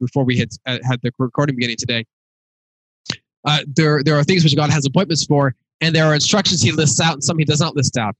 before 0.00 0.24
we 0.24 0.38
had 0.38 0.48
uh, 0.66 0.78
had 0.82 1.00
the 1.02 1.10
recording 1.18 1.56
beginning 1.56 1.76
today 1.78 2.04
Uh, 3.44 3.60
there, 3.66 4.02
there 4.02 4.16
are 4.16 4.24
things 4.24 4.44
which 4.44 4.56
God 4.56 4.70
has 4.70 4.86
appointments 4.86 5.24
for, 5.24 5.54
and 5.80 5.94
there 5.94 6.06
are 6.06 6.14
instructions 6.14 6.62
He 6.62 6.72
lists 6.72 7.00
out, 7.00 7.14
and 7.14 7.24
some 7.24 7.38
He 7.38 7.44
does 7.44 7.60
not 7.60 7.74
list 7.74 7.96
out. 7.96 8.14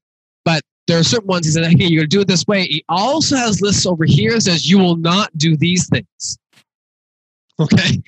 But 0.44 0.62
there 0.86 0.98
are 0.98 1.04
certain 1.04 1.28
ones 1.28 1.46
He 1.46 1.52
said, 1.52 1.64
"Hey, 1.64 1.86
you're 1.86 2.02
going 2.02 2.10
to 2.10 2.16
do 2.16 2.20
it 2.20 2.28
this 2.28 2.46
way." 2.46 2.64
He 2.64 2.84
also 2.88 3.36
has 3.36 3.60
lists 3.60 3.86
over 3.86 4.04
here 4.04 4.32
that 4.32 4.42
says, 4.42 4.68
"You 4.68 4.78
will 4.78 4.96
not 4.96 5.36
do 5.36 5.56
these 5.56 5.88
things." 5.88 6.38
Okay, 7.60 8.02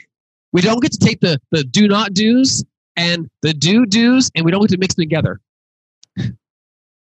we 0.52 0.60
don't 0.60 0.80
get 0.80 0.92
to 0.92 0.98
take 0.98 1.20
the 1.20 1.40
the 1.50 1.64
do 1.64 1.86
not 1.86 2.14
do's 2.14 2.64
and 2.96 3.28
the 3.42 3.52
do 3.52 3.86
do's, 3.86 4.30
and 4.34 4.44
we 4.44 4.50
don't 4.50 4.60
get 4.60 4.70
to 4.70 4.78
mix 4.78 4.94
them 4.94 5.02
together. 5.02 5.40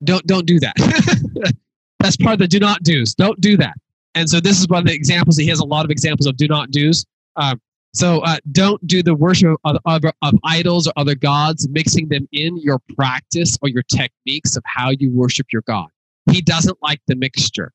Don't 0.04 0.28
don't 0.28 0.46
do 0.46 0.60
that. 0.60 0.76
That's 2.00 2.18
part 2.18 2.34
of 2.34 2.40
the 2.40 2.48
do 2.48 2.60
not 2.60 2.84
do's. 2.84 3.16
Don't 3.16 3.42
do 3.42 3.58
that. 3.58 3.74
And 4.14 4.30
so 4.30 4.40
this 4.40 4.60
is 4.60 4.68
one 4.68 4.80
of 4.80 4.86
the 4.86 4.94
examples. 4.94 5.38
He 5.38 5.48
has 5.48 5.60
a 5.60 5.66
lot 5.66 5.86
of 5.86 5.92
examples 5.92 6.28
of 6.28 6.38
do 6.38 6.48
not 6.48 6.70
do's. 6.70 7.04
Um, 7.36 7.60
so 7.94 8.20
uh, 8.20 8.38
don't 8.52 8.86
do 8.86 9.02
the 9.02 9.16
worship 9.16 9.58
of, 9.64 9.78
of, 9.86 10.04
of 10.22 10.34
idols 10.44 10.88
or 10.88 10.94
other 10.98 11.16
gods, 11.16 11.68
mixing 11.70 12.10
them 12.10 12.28
in 12.32 12.58
your 12.58 12.80
practice 12.96 13.58
or 13.62 13.70
your 13.70 13.84
techniques 13.84 14.56
of 14.56 14.64
how 14.66 14.92
you 14.92 15.12
worship 15.12 15.48
your 15.52 15.64
God. 15.64 15.88
He 16.32 16.42
doesn't 16.42 16.78
like 16.82 17.02
the 17.08 17.16
mixture. 17.16 17.72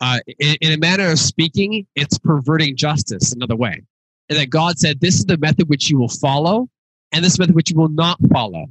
Uh, 0.00 0.20
in, 0.38 0.56
in 0.60 0.72
a 0.72 0.78
manner 0.78 1.10
of 1.10 1.18
speaking, 1.18 1.86
it's 1.94 2.18
perverting 2.18 2.76
justice 2.76 3.32
another 3.32 3.56
way. 3.56 3.82
And 4.28 4.38
that 4.38 4.50
God 4.50 4.78
said, 4.78 5.00
this 5.00 5.16
is 5.16 5.26
the 5.26 5.36
method 5.36 5.68
which 5.68 5.90
you 5.90 5.98
will 5.98 6.08
follow, 6.08 6.68
and 7.12 7.24
this 7.24 7.38
method 7.38 7.54
which 7.54 7.70
you 7.70 7.76
will 7.76 7.88
not 7.88 8.18
follow. 8.32 8.66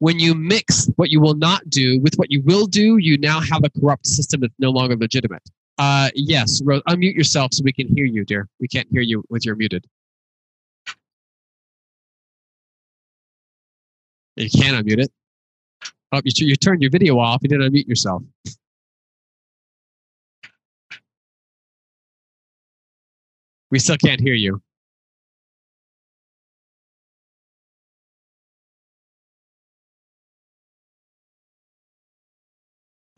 When 0.00 0.18
you 0.18 0.34
mix 0.34 0.88
what 0.96 1.10
you 1.10 1.20
will 1.20 1.34
not 1.34 1.68
do 1.68 1.98
with 2.00 2.14
what 2.16 2.30
you 2.30 2.42
will 2.42 2.66
do, 2.66 2.98
you 2.98 3.18
now 3.18 3.40
have 3.40 3.64
a 3.64 3.70
corrupt 3.70 4.06
system 4.06 4.42
that's 4.42 4.54
no 4.58 4.70
longer 4.70 4.96
legitimate. 4.96 5.42
Uh, 5.78 6.10
yes, 6.14 6.60
Rose, 6.64 6.82
unmute 6.88 7.14
yourself 7.14 7.54
so 7.54 7.62
we 7.64 7.72
can 7.72 7.86
hear 7.94 8.04
you, 8.04 8.24
dear. 8.24 8.48
We 8.60 8.66
can't 8.66 8.88
hear 8.90 9.00
you 9.00 9.22
with 9.28 9.46
you're 9.46 9.54
muted. 9.54 9.86
You 14.36 14.50
can 14.50 14.74
unmute 14.74 15.00
it. 15.00 15.12
Oh, 16.12 16.20
you, 16.24 16.46
you 16.46 16.56
turned 16.56 16.82
your 16.82 16.90
video 16.90 17.18
off. 17.18 17.40
You 17.42 17.48
didn't 17.48 17.72
unmute 17.72 17.86
yourself. 17.86 18.22
We 23.70 23.78
still 23.78 23.96
can't 23.98 24.20
hear 24.20 24.34
you. 24.34 24.60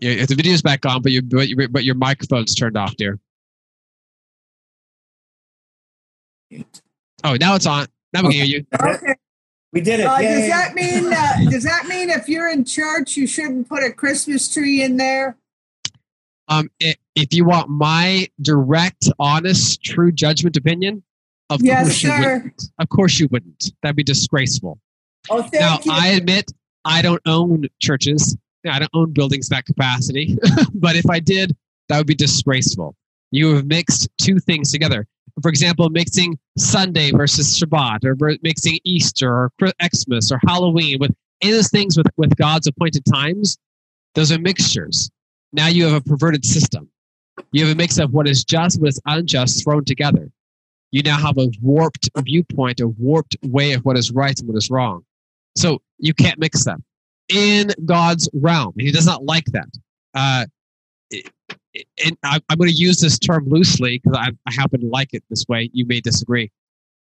Yeah, 0.00 0.24
the 0.24 0.34
video's 0.34 0.62
back 0.62 0.86
on, 0.86 1.02
but 1.02 1.12
your 1.12 1.22
but 1.22 1.48
your, 1.48 1.68
but 1.68 1.84
your 1.84 1.94
microphone's 1.94 2.54
turned 2.54 2.76
off, 2.76 2.96
dear. 2.96 3.18
Oh, 7.22 7.34
now 7.38 7.54
it's 7.54 7.66
on. 7.66 7.86
Now 8.12 8.22
we 8.22 8.34
can 8.34 8.44
hear 8.44 8.44
you. 8.44 8.66
Okay. 8.82 9.14
We 9.72 9.80
did 9.80 10.00
it. 10.00 10.06
Uh, 10.06 10.20
does 10.20 10.48
that 10.48 10.74
mean 10.74 11.12
uh, 11.12 11.50
does 11.50 11.64
that 11.64 11.86
mean 11.86 12.10
if 12.10 12.28
you're 12.28 12.50
in 12.50 12.64
church 12.64 13.16
you 13.16 13.26
shouldn't 13.26 13.68
put 13.68 13.84
a 13.84 13.92
Christmas 13.92 14.52
tree 14.52 14.82
in 14.82 14.96
there? 14.96 15.36
Um, 16.48 16.70
i- 16.82 16.96
if 17.14 17.32
you 17.34 17.44
want 17.44 17.68
my 17.68 18.28
direct, 18.40 19.08
honest, 19.18 19.82
true 19.84 20.10
judgment 20.10 20.56
opinion, 20.56 21.02
of 21.50 21.60
Yes, 21.62 21.84
course 21.84 22.02
you 22.02 22.10
wouldn't. 22.10 22.62
Of 22.78 22.88
course 22.88 23.20
you 23.20 23.28
wouldn't. 23.30 23.72
That'd 23.82 23.96
be 23.96 24.02
disgraceful. 24.02 24.80
Oh, 25.28 25.42
thank 25.42 25.54
now, 25.60 25.78
you. 25.84 25.92
I 25.92 26.08
admit 26.08 26.50
I 26.84 27.02
don't 27.02 27.20
own 27.26 27.66
churches. 27.78 28.36
I 28.68 28.78
don't 28.78 28.90
own 28.94 29.12
buildings 29.12 29.48
that 29.48 29.64
capacity. 29.64 30.36
but 30.74 30.96
if 30.96 31.08
I 31.08 31.20
did, 31.20 31.56
that 31.88 31.98
would 31.98 32.06
be 32.06 32.14
disgraceful. 32.14 32.94
You 33.30 33.54
have 33.54 33.66
mixed 33.66 34.08
two 34.18 34.38
things 34.38 34.72
together. 34.72 35.06
For 35.42 35.48
example, 35.48 35.88
mixing 35.90 36.38
Sunday 36.58 37.12
versus 37.12 37.58
Shabbat, 37.58 38.04
or 38.04 38.16
mixing 38.42 38.78
Easter, 38.84 39.32
or 39.32 39.52
Xmas, 39.82 40.32
or 40.32 40.40
Halloween 40.46 40.98
with 41.00 41.14
any 41.40 41.52
of 41.52 41.58
those 41.58 41.70
things 41.70 41.96
with, 41.96 42.06
with 42.16 42.36
God's 42.36 42.66
appointed 42.66 43.04
times. 43.04 43.56
Those 44.14 44.32
are 44.32 44.38
mixtures. 44.38 45.10
Now 45.52 45.68
you 45.68 45.84
have 45.84 45.94
a 45.94 46.00
perverted 46.00 46.44
system. 46.44 46.88
You 47.52 47.64
have 47.64 47.74
a 47.74 47.78
mix 47.78 47.98
of 47.98 48.12
what 48.12 48.28
is 48.28 48.44
just, 48.44 48.80
what 48.80 48.88
is 48.88 49.00
unjust 49.06 49.64
thrown 49.64 49.84
together. 49.84 50.30
You 50.90 51.02
now 51.02 51.18
have 51.18 51.38
a 51.38 51.48
warped 51.62 52.10
viewpoint, 52.18 52.80
a 52.80 52.88
warped 52.88 53.36
way 53.42 53.72
of 53.72 53.84
what 53.84 53.96
is 53.96 54.10
right 54.10 54.38
and 54.38 54.48
what 54.48 54.58
is 54.58 54.70
wrong. 54.70 55.04
So 55.56 55.80
you 55.98 56.12
can't 56.12 56.38
mix 56.38 56.64
them 56.64 56.84
in 57.30 57.70
God's 57.84 58.28
realm. 58.32 58.74
He 58.78 58.90
does 58.90 59.06
not 59.06 59.24
like 59.24 59.46
that. 59.46 59.68
Uh, 60.14 60.46
and 62.04 62.16
I'm 62.24 62.58
going 62.58 62.70
to 62.70 62.76
use 62.76 63.00
this 63.00 63.18
term 63.18 63.48
loosely 63.48 63.98
because 63.98 64.18
I, 64.18 64.30
I 64.46 64.52
happen 64.52 64.80
to 64.80 64.86
like 64.86 65.10
it 65.12 65.22
this 65.30 65.44
way. 65.48 65.70
You 65.72 65.86
may 65.86 66.00
disagree. 66.00 66.50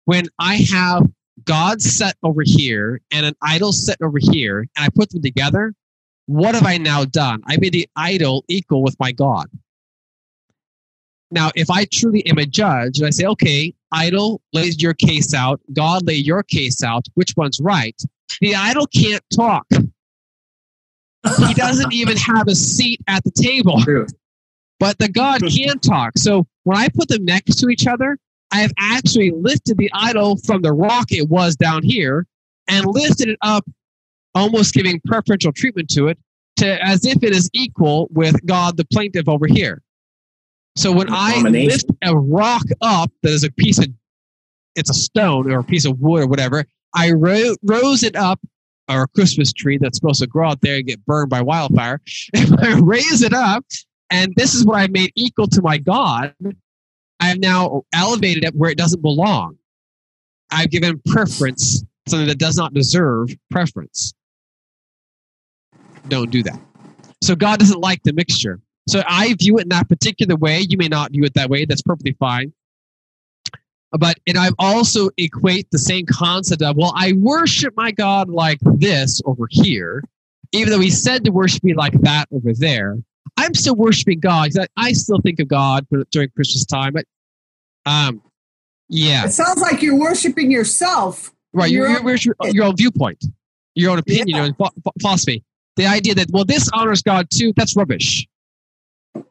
When 0.06 0.28
I 0.40 0.56
have 0.72 1.08
God 1.46 1.82
set 1.82 2.16
over 2.24 2.42
here 2.46 3.02
and 3.12 3.26
an 3.26 3.36
idol 3.42 3.74
set 3.74 3.98
over 4.02 4.20
here, 4.20 4.60
and 4.60 4.86
I 4.86 4.90
put 4.96 5.10
them 5.10 5.22
together, 5.22 5.74
what 6.26 6.56
have 6.56 6.66
I 6.66 6.78
now 6.78 7.06
done? 7.06 7.42
I 7.46 7.58
made 7.58 7.74
the 7.74 7.88
idol 7.96 8.46
equal 8.48 8.84
with 8.84 8.96
my 9.00 9.12
God. 9.12 9.48
Now, 11.32 11.52
if 11.56 11.70
I 11.70 11.86
truly 11.92 12.26
am 12.28 12.38
a 12.38 12.46
judge 12.46 13.00
and 13.00 13.08
I 13.08 13.10
say, 13.10 13.26
okay, 13.26 13.74
idol, 13.92 14.42
lay 14.54 14.72
your 14.78 14.94
case 14.94 15.34
out, 15.34 15.60
God, 15.74 16.06
lay 16.06 16.16
your 16.16 16.44
case 16.44 16.84
out, 16.84 17.06
which 17.16 17.34
one's 17.36 17.60
right? 17.60 18.00
The 18.40 18.56
idol 18.56 18.88
can't 18.88 19.24
talk. 19.36 19.66
He 21.48 21.54
doesn't 21.54 21.94
even 21.94 22.18
have 22.18 22.48
a 22.48 22.56
seat 22.56 23.00
at 23.08 23.24
the 23.24 23.32
table, 23.32 23.82
True. 23.82 24.08
but 24.80 24.98
the 25.00 25.08
God 25.10 25.42
can 25.50 25.80
talk. 25.80 26.18
So 26.18 26.46
when 26.64 26.78
I 26.78 26.90
put 26.90 27.08
them 27.08 27.24
next 27.26 27.56
to 27.58 27.70
each 27.70 27.88
other, 27.88 28.18
I 28.52 28.58
have 28.58 28.74
actually 28.78 29.32
lifted 29.32 29.78
the 29.78 29.90
idol 29.94 30.38
from 30.38 30.62
the 30.62 30.74
rock 30.74 31.12
it 31.12 31.30
was 31.30 31.56
down 31.56 31.82
here 31.84 32.28
and 32.68 32.86
lifted 32.86 33.30
it 33.30 33.38
up, 33.42 33.66
almost 34.36 34.74
giving 34.74 35.02
preferential 35.06 35.52
treatment 35.52 35.90
to 35.92 36.08
it, 36.08 36.20
to 36.58 36.84
as 36.86 37.06
if 37.06 37.24
it 37.24 37.32
is 37.34 37.50
equal 37.54 38.08
with 38.12 38.36
God, 38.46 38.78
the 38.78 38.86
plaintiff 38.86 39.28
over 39.28 39.48
here. 39.48 39.82
So 40.76 40.92
when 40.92 41.12
I 41.12 41.34
Abomination. 41.34 41.70
lift 41.70 41.86
a 42.04 42.16
rock 42.18 42.64
up 42.82 43.12
that 43.24 43.32
is 43.32 43.44
a 43.44 43.52
piece 43.52 43.80
of, 43.80 43.88
it's 44.76 44.90
a 44.90 44.94
stone 44.94 45.52
or 45.52 45.60
a 45.60 45.64
piece 45.64 45.86
of 45.86 46.00
wood 46.00 46.24
or 46.24 46.28
whatever, 46.28 46.66
I 46.96 47.12
ro- 47.12 47.56
rose 47.64 48.04
it 48.04 48.16
up, 48.16 48.40
or 48.90 49.04
a 49.04 49.08
Christmas 49.08 49.54
tree 49.54 49.78
that's 49.78 49.98
supposed 49.98 50.22
to 50.22 50.28
grow 50.28 50.50
out 50.50 50.62
there 50.62 50.78
and 50.78 50.86
get 50.88 51.06
burned 51.06 51.30
by 51.30 51.42
wildfire. 51.42 52.02
If 52.34 52.52
I 52.60 52.80
raise 52.80 53.22
it 53.22 53.34
up, 53.34 53.66
and 54.10 54.34
this 54.36 54.54
is 54.54 54.66
what 54.66 54.80
I 54.80 54.88
made 54.88 55.12
equal 55.16 55.48
to 55.48 55.62
my 55.62 55.78
God, 55.78 56.36
I 57.20 57.26
have 57.30 57.40
now 57.40 57.84
elevated 57.94 58.44
it 58.44 58.56
where 58.56 58.70
it 58.70 58.78
doesn't 58.78 59.02
belong. 59.02 59.58
I've 60.52 60.70
given 60.70 61.02
preference 61.08 61.84
something 62.08 62.28
that 62.28 62.38
does 62.38 62.58
not 62.58 62.74
deserve 62.74 63.30
preference. 63.50 64.14
Don't 66.10 66.30
do 66.30 66.44
that. 66.44 66.60
So 67.22 67.36
God 67.36 67.60
doesn't 67.60 67.80
like 67.80 68.04
the 68.04 68.14
mixture. 68.14 68.60
So 68.88 69.02
I 69.08 69.34
view 69.36 69.58
it 69.58 69.64
in 69.64 69.70
that 69.70 69.88
particular 69.88 70.36
way. 70.36 70.66
You 70.70 70.78
may 70.78 70.90
not 70.90 71.12
view 71.12 71.24
it 71.24 71.34
that 71.36 71.50
way. 71.50 71.66
That's 71.66 71.82
perfectly 71.82 72.14
fine. 72.20 72.52
But 73.98 74.20
and 74.26 74.38
I 74.38 74.50
also 74.58 75.10
equate 75.18 75.70
the 75.72 75.78
same 75.78 76.06
concept 76.06 76.62
of 76.62 76.76
well, 76.76 76.94
I 76.96 77.14
worship 77.14 77.74
my 77.78 77.92
God 77.92 78.30
like 78.30 78.58
this 78.62 79.22
over 79.26 79.48
here, 79.50 80.04
even 80.52 80.72
though 80.72 80.80
He 80.80 80.90
said 80.90 81.24
to 81.26 81.32
worship 81.32 81.64
me 81.64 81.74
like 81.74 81.94
that 82.02 82.28
over 82.32 82.54
there. 82.54 82.98
I'm 83.38 83.54
still 83.54 83.76
worshiping 83.76 84.20
God 84.20 84.50
because 84.50 84.68
I, 84.78 84.90
I 84.90 84.94
still 84.94 85.20
think 85.20 85.40
of 85.40 85.48
God 85.48 85.88
during 86.12 86.30
Christmas 86.30 86.66
time. 86.66 86.94
But 86.94 87.06
um, 87.86 88.22
yeah, 88.90 89.26
It 89.26 89.32
sounds 89.32 89.62
like 89.62 89.82
you're 89.82 90.00
worshiping 90.00 90.52
yourself. 90.52 91.32
Right, 91.54 91.72
your, 91.72 91.88
Your 91.88 92.02
your, 92.16 92.36
your, 92.42 92.54
your 92.54 92.66
own 92.66 92.76
viewpoint, 92.76 93.26
your 93.76 93.92
own 93.92 94.00
opinion, 94.00 94.30
your 94.30 94.46
own 94.46 94.56
ph- 94.56 94.72
ph- 94.84 94.94
philosophy. 95.00 95.44
The 95.76 95.86
idea 95.86 96.16
that, 96.16 96.28
well, 96.32 96.46
this 96.46 96.70
honors 96.74 97.02
God 97.02 97.28
too, 97.32 97.54
that's 97.56 97.76
rubbish. 97.76 98.28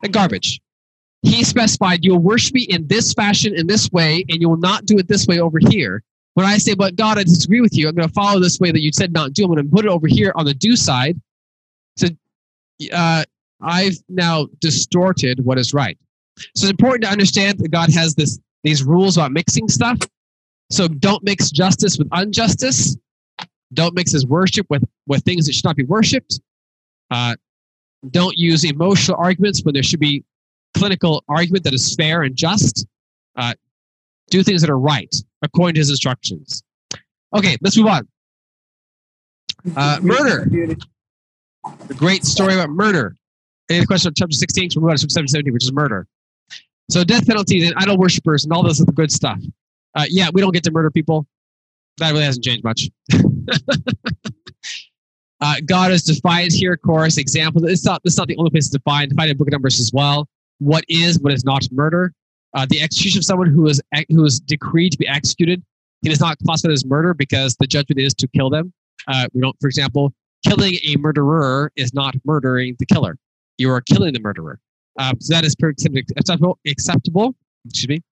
And 0.03 0.13
garbage. 0.13 0.61
He 1.23 1.45
specified, 1.45 2.05
you'll 2.05 2.19
worship 2.19 2.55
me 2.55 2.63
in 2.63 2.87
this 2.89 3.13
fashion, 3.13 3.55
in 3.57 3.67
this 3.67 3.91
way, 3.93 4.25
and 4.29 4.41
you 4.41 4.49
will 4.49 4.57
not 4.57 4.87
do 4.87 4.99
it 4.99 5.07
this 5.09 5.27
way 5.27 5.39
over 5.39 5.59
here. 5.71 6.03
When 6.35 6.47
I 6.47 6.59
say, 6.59 6.75
but 6.75 6.97
God, 6.97 7.19
I 7.19 7.25
disagree 7.25 7.61
with 7.61 7.77
you, 7.77 7.89
I'm 7.89 7.95
going 7.95 8.09
to 8.09 8.15
follow 8.15 8.41
this 8.41 8.59
way 8.59 8.73
that 8.73 8.81
you 8.81 8.91
said 8.93 9.13
not 9.13 9.33
do. 9.33 9.45
I'm 9.45 9.53
going 9.53 9.65
to 9.65 9.71
put 9.71 9.85
it 9.85 9.89
over 9.89 10.07
here 10.09 10.33
on 10.35 10.47
the 10.47 10.55
do 10.55 10.75
side. 10.75 11.21
So 11.97 12.09
uh, 12.93 13.25
I've 13.61 13.99
now 14.09 14.49
distorted 14.61 15.45
what 15.45 15.59
is 15.59 15.73
right. 15.73 15.97
So 16.57 16.65
it's 16.65 16.71
important 16.71 17.05
to 17.05 17.11
understand 17.11 17.59
that 17.59 17.71
God 17.71 17.91
has 17.93 18.15
this 18.15 18.39
these 18.65 18.83
rules 18.83 19.17
about 19.17 19.33
mixing 19.33 19.69
stuff. 19.69 19.99
So 20.71 20.89
don't 20.89 21.23
mix 21.23 21.51
justice 21.51 21.99
with 21.99 22.09
injustice. 22.17 22.97
Don't 23.75 23.95
mix 23.95 24.13
his 24.13 24.27
worship 24.27 24.67
with, 24.71 24.85
with 25.07 25.25
things 25.25 25.47
that 25.47 25.55
should 25.55 25.65
not 25.65 25.77
be 25.77 25.85
worshipped. 25.85 26.41
Uh, 27.11 27.37
don't 28.11 28.37
use 28.37 28.65
emotional 28.65 29.17
arguments 29.19 29.65
when 29.65 29.75
there 29.75 29.83
should 29.83 30.01
be 30.01 30.25
clinical 30.75 31.25
argument 31.29 31.65
that 31.65 31.75
is 31.75 31.95
fair 31.95 32.23
and 32.23 32.37
just. 32.37 32.87
Uh, 33.35 33.55
do 34.33 34.43
things 34.43 34.63
that 34.63 34.71
are 34.71 34.79
right 34.79 35.15
according 35.43 35.75
to 35.75 35.81
his 35.81 35.91
instructions. 35.91 36.65
Okay, 37.35 37.57
let's 37.61 37.77
move 37.77 37.87
on. 37.87 38.09
Uh, 39.77 40.01
murder. 40.03 40.49
A 41.91 41.95
great 41.95 42.25
story 42.25 42.55
about 42.55 42.71
murder. 42.71 43.15
Any 43.71 43.87
question 43.87 44.09
on 44.09 44.15
chapter 44.15 44.35
16? 44.35 44.71
So 44.71 44.81
we 44.81 44.85
move 44.85 44.91
on 44.91 44.97
to 44.97 45.07
chapter 45.07 45.29
17, 45.29 45.53
which 45.53 45.65
is 45.65 45.73
murder. 45.73 46.09
So 46.91 47.05
death 47.05 47.27
penalties 47.27 47.71
and 47.71 47.75
idol 47.79 47.97
worshippers 47.97 48.45
and 48.45 48.53
all 48.53 48.63
this 48.63 48.81
other 48.81 48.93
good 48.93 49.13
stuff. 49.13 49.39
Uh, 49.95 50.05
yeah, 50.09 50.31
we 50.33 50.41
don't 50.41 50.53
get 50.53 50.65
to 50.65 50.73
murder 50.73 50.91
people. 50.91 51.27
That 51.99 52.13
really 52.13 52.25
hasn't 52.25 52.45
changed 52.45 52.65
much. 52.65 52.89
uh, 55.41 55.57
God 55.65 55.93
is 55.93 56.03
defined 56.03 56.53
here, 56.53 56.73
of 56.73 56.83
course. 56.83 57.19
Example. 57.19 57.67
It's 57.67 57.85
not. 57.85 58.01
It's 58.05 58.17
not 58.17 58.29
the 58.29 58.37
only 58.39 58.51
place 58.51 58.67
it's 58.67 58.73
defined. 58.73 59.11
Defined 59.11 59.31
in 59.31 59.37
Book 59.37 59.49
of 59.49 59.53
Numbers 59.53 59.79
as 59.79 59.93
well. 59.93 60.27
What 60.63 60.85
is, 60.89 61.19
what 61.19 61.33
is 61.33 61.45
not 61.45 61.67
murder? 61.73 62.13
Uh, 62.55 62.67
the 62.69 62.81
execution 62.81 63.19
of 63.19 63.25
someone 63.25 63.49
who 63.49 63.67
is 63.67 63.81
who 64.11 64.25
is 64.25 64.39
decreed 64.39 64.93
to 64.93 64.99
be 64.99 65.09
executed, 65.09 65.61
it 66.05 66.13
is 66.13 66.21
not 66.21 66.39
classified 66.45 66.73
as 66.73 66.85
murder 66.85 67.15
because 67.15 67.57
the 67.57 67.67
judgment 67.67 67.99
is 67.99 68.15
to 68.15 68.29
kill 68.29 68.49
them. 68.49 68.73
Uh, 69.09 69.27
we 69.33 69.41
don't, 69.41 69.57
for 69.61 69.67
example, 69.67 70.13
killing 70.47 70.77
a 70.87 70.97
murderer 70.99 71.73
is 71.75 71.93
not 71.95 72.15
murdering 72.25 72.77
the 72.79 72.87
killer. 72.87 73.17
You 73.59 73.73
are 73.73 73.81
killing 73.81 74.13
the 74.13 74.21
murderer. 74.21 74.61
Um, 75.01 75.21
so 75.21 75.35
that 75.35 75.45
is 75.45 75.57
acceptable. 76.17 76.59
Acceptable. 76.65 77.35
Excuse 77.65 77.89
me. 77.89 78.03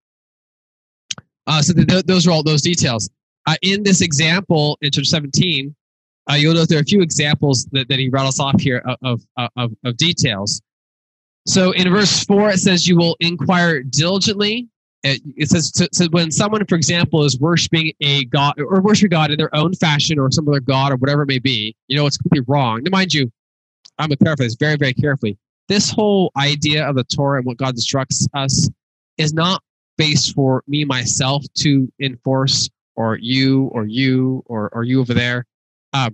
Uh, 1.47 1.63
so 1.63 1.73
those 1.73 2.27
are 2.27 2.33
all 2.33 2.43
those 2.43 2.63
details. 2.63 3.11
Uh, 3.47 3.55
in 3.63 3.85
this 3.85 4.01
example, 4.01 4.77
in 4.83 4.91
chapter 4.91 5.05
17, 5.05 5.75
uh, 6.29 6.35
you'll 6.35 6.55
note 6.55 6.69
there 6.69 6.79
are 6.79 6.83
a 6.83 6.85
few 6.85 7.01
examples 7.01 7.67
that, 7.73 7.89
that 7.89 7.99
he 7.99 8.09
rattles 8.09 8.41
off 8.41 8.61
here 8.61 8.83
of, 9.03 9.21
of, 9.37 9.51
of, 9.57 9.73
of 9.85 9.97
details. 9.97 10.61
So 11.51 11.73
in 11.73 11.93
verse 11.93 12.23
4, 12.27 12.51
it 12.51 12.59
says, 12.61 12.87
You 12.87 12.97
will 12.97 13.17
inquire 13.19 13.83
diligently. 13.83 14.69
It, 15.03 15.49
says, 15.49 15.73
so, 15.75 15.87
so 15.93 16.07
when 16.11 16.31
someone, 16.31 16.65
for 16.67 16.77
example, 16.77 17.25
is 17.25 17.41
worshiping 17.41 17.93
a 18.01 18.27
god 18.27 18.55
or 18.61 18.81
worshiping 18.81 19.11
God 19.11 19.33
in 19.33 19.39
their 19.39 19.53
own 19.57 19.75
fashion 19.75 20.19
or 20.19 20.31
some 20.31 20.47
other 20.47 20.61
god 20.61 20.93
or 20.93 20.97
whatever 20.97 21.23
it 21.23 21.27
may 21.27 21.41
be, 21.41 21.75
you 21.89 21.97
know, 21.97 22.07
it's 22.07 22.19
completely 22.19 22.45
wrong. 22.47 22.83
Now, 22.85 22.91
mind 22.91 23.15
you, 23.15 23.33
I'm 23.99 24.11
going 24.11 24.19
to 24.19 24.37
this 24.37 24.55
very, 24.55 24.77
very 24.77 24.95
carefully. 24.95 25.39
This 25.67 25.91
whole 25.91 26.31
idea 26.37 26.89
of 26.89 26.95
the 26.95 27.03
Torah 27.05 27.39
and 27.39 27.47
what 27.47 27.57
God 27.57 27.75
instructs 27.75 28.29
us 28.33 28.71
is 29.17 29.33
not 29.33 29.61
based 29.97 30.35
for 30.35 30.63
me, 30.69 30.85
myself, 30.85 31.45
to 31.59 31.91
enforce 32.01 32.71
or 32.95 33.17
you 33.17 33.65
or 33.73 33.87
you 33.87 34.45
or, 34.47 34.69
or 34.73 34.85
you 34.85 35.01
over 35.01 35.15
there. 35.15 35.47
Uh, 35.95 36.11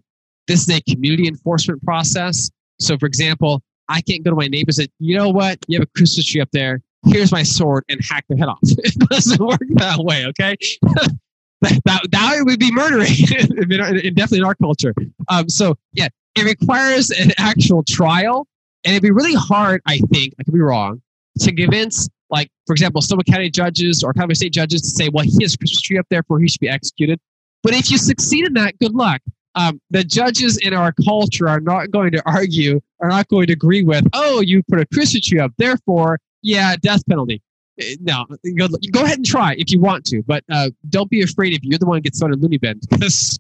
this 0.47 0.67
is 0.67 0.75
a 0.75 0.81
community 0.91 1.29
enforcement 1.29 1.83
process. 1.83 2.51
So, 2.79 2.97
for 2.97 3.07
example, 3.07 3.63
I 3.89 4.01
can't 4.01 4.25
go 4.25 4.31
to 4.31 4.37
my 4.37 4.49
neighbor 4.49 4.69
and 4.69 4.75
say, 4.75 4.89
you 4.99 5.17
know 5.17 5.31
what? 5.31 5.59
You 5.69 5.79
have 5.79 5.89
a 5.89 5.99
Christmas 5.99 6.27
tree 6.27 6.41
up 6.41 6.51
there. 6.53 6.83
Here's 7.07 7.31
my 7.31 7.43
sword 7.43 7.85
and 7.89 8.01
hack 8.03 8.25
their 8.29 8.39
head 8.39 8.49
off. 8.49 8.59
it 8.63 8.99
doesn't 9.09 9.41
work 9.41 9.61
that 9.75 9.99
way, 9.99 10.27
okay? 10.27 10.57
that, 10.83 11.81
that, 11.85 12.03
that 12.11 12.43
would 12.45 12.59
be 12.59 12.73
murdering, 12.73 13.13
definitely 14.15 14.39
in 14.39 14.45
our 14.45 14.55
culture. 14.57 14.95
Um, 15.29 15.49
so, 15.49 15.77
yeah, 15.93 16.09
it 16.35 16.45
requires 16.45 17.11
an 17.11 17.33
actual 17.39 17.85
trial. 17.85 18.47
And 18.85 18.95
it'd 18.95 19.03
be 19.03 19.11
really 19.11 19.35
hard, 19.35 19.83
I 19.87 19.99
think, 20.13 20.35
I 20.39 20.45
could 20.45 20.55
be 20.55 20.61
wrong, 20.61 21.03
to 21.41 21.53
convince, 21.53 22.09
like, 22.31 22.51
for 22.67 22.73
example, 22.73 23.03
Sonoma 23.03 23.25
County 23.25 23.51
judges 23.51 24.05
or 24.05 24.13
County 24.13 24.35
State 24.35 24.53
judges 24.53 24.83
to 24.83 24.89
say, 24.89 25.09
well, 25.09 25.25
he 25.25 25.43
has 25.43 25.55
a 25.55 25.59
Christmas 25.59 25.81
tree 25.81 25.99
up 25.99 26.07
there 26.09 26.23
for 26.25 26.39
he 26.39 26.49
should 26.49 26.61
be 26.61 26.69
executed. 26.69 27.19
But 27.63 27.75
if 27.75 27.91
you 27.91 27.99
succeed 27.99 28.47
in 28.47 28.55
that, 28.55 28.79
good 28.79 28.95
luck 28.95 29.21
um, 29.57 29.81
the 29.91 30.05
judges 30.05 30.59
in 30.59 30.75
our 30.75 30.93
culture 30.93 31.49
are 31.49 31.61
not 31.61 31.91
going 31.91 32.13
to 32.13 32.23
argue, 32.27 32.81
are 33.01 33.09
not 33.09 33.27
going 33.29 33.47
to 33.47 33.55
agree 33.55 33.83
with, 33.83 34.07
oh, 34.13 34.41
you 34.41 34.63
put 34.71 34.79
a 34.79 34.87
Christmas 34.87 35.27
tree 35.27 35.41
up, 35.41 35.53
therefore, 35.57 36.21
yeah, 36.43 36.77
death 36.77 37.03
penalty. 37.09 37.43
Eh, 37.81 37.97
no, 38.01 38.27
go, 38.57 38.69
go 38.93 39.05
ahead 39.05 39.17
and 39.17 39.27
try 39.27 39.55
if 39.59 39.71
you 39.71 39.81
want 39.81 40.05
to, 40.05 40.23
but 40.23 40.45
uh, 40.53 40.71
don't 40.91 41.11
be 41.11 41.23
afraid 41.23 41.55
if 41.55 41.61
you're 41.63 41.79
the 41.79 41.87
one 41.87 41.97
who 41.97 42.03
gets 42.03 42.21
thrown 42.21 42.33
in 42.33 42.41
loony 42.41 42.59
bin 42.59 42.79
because 42.91 43.39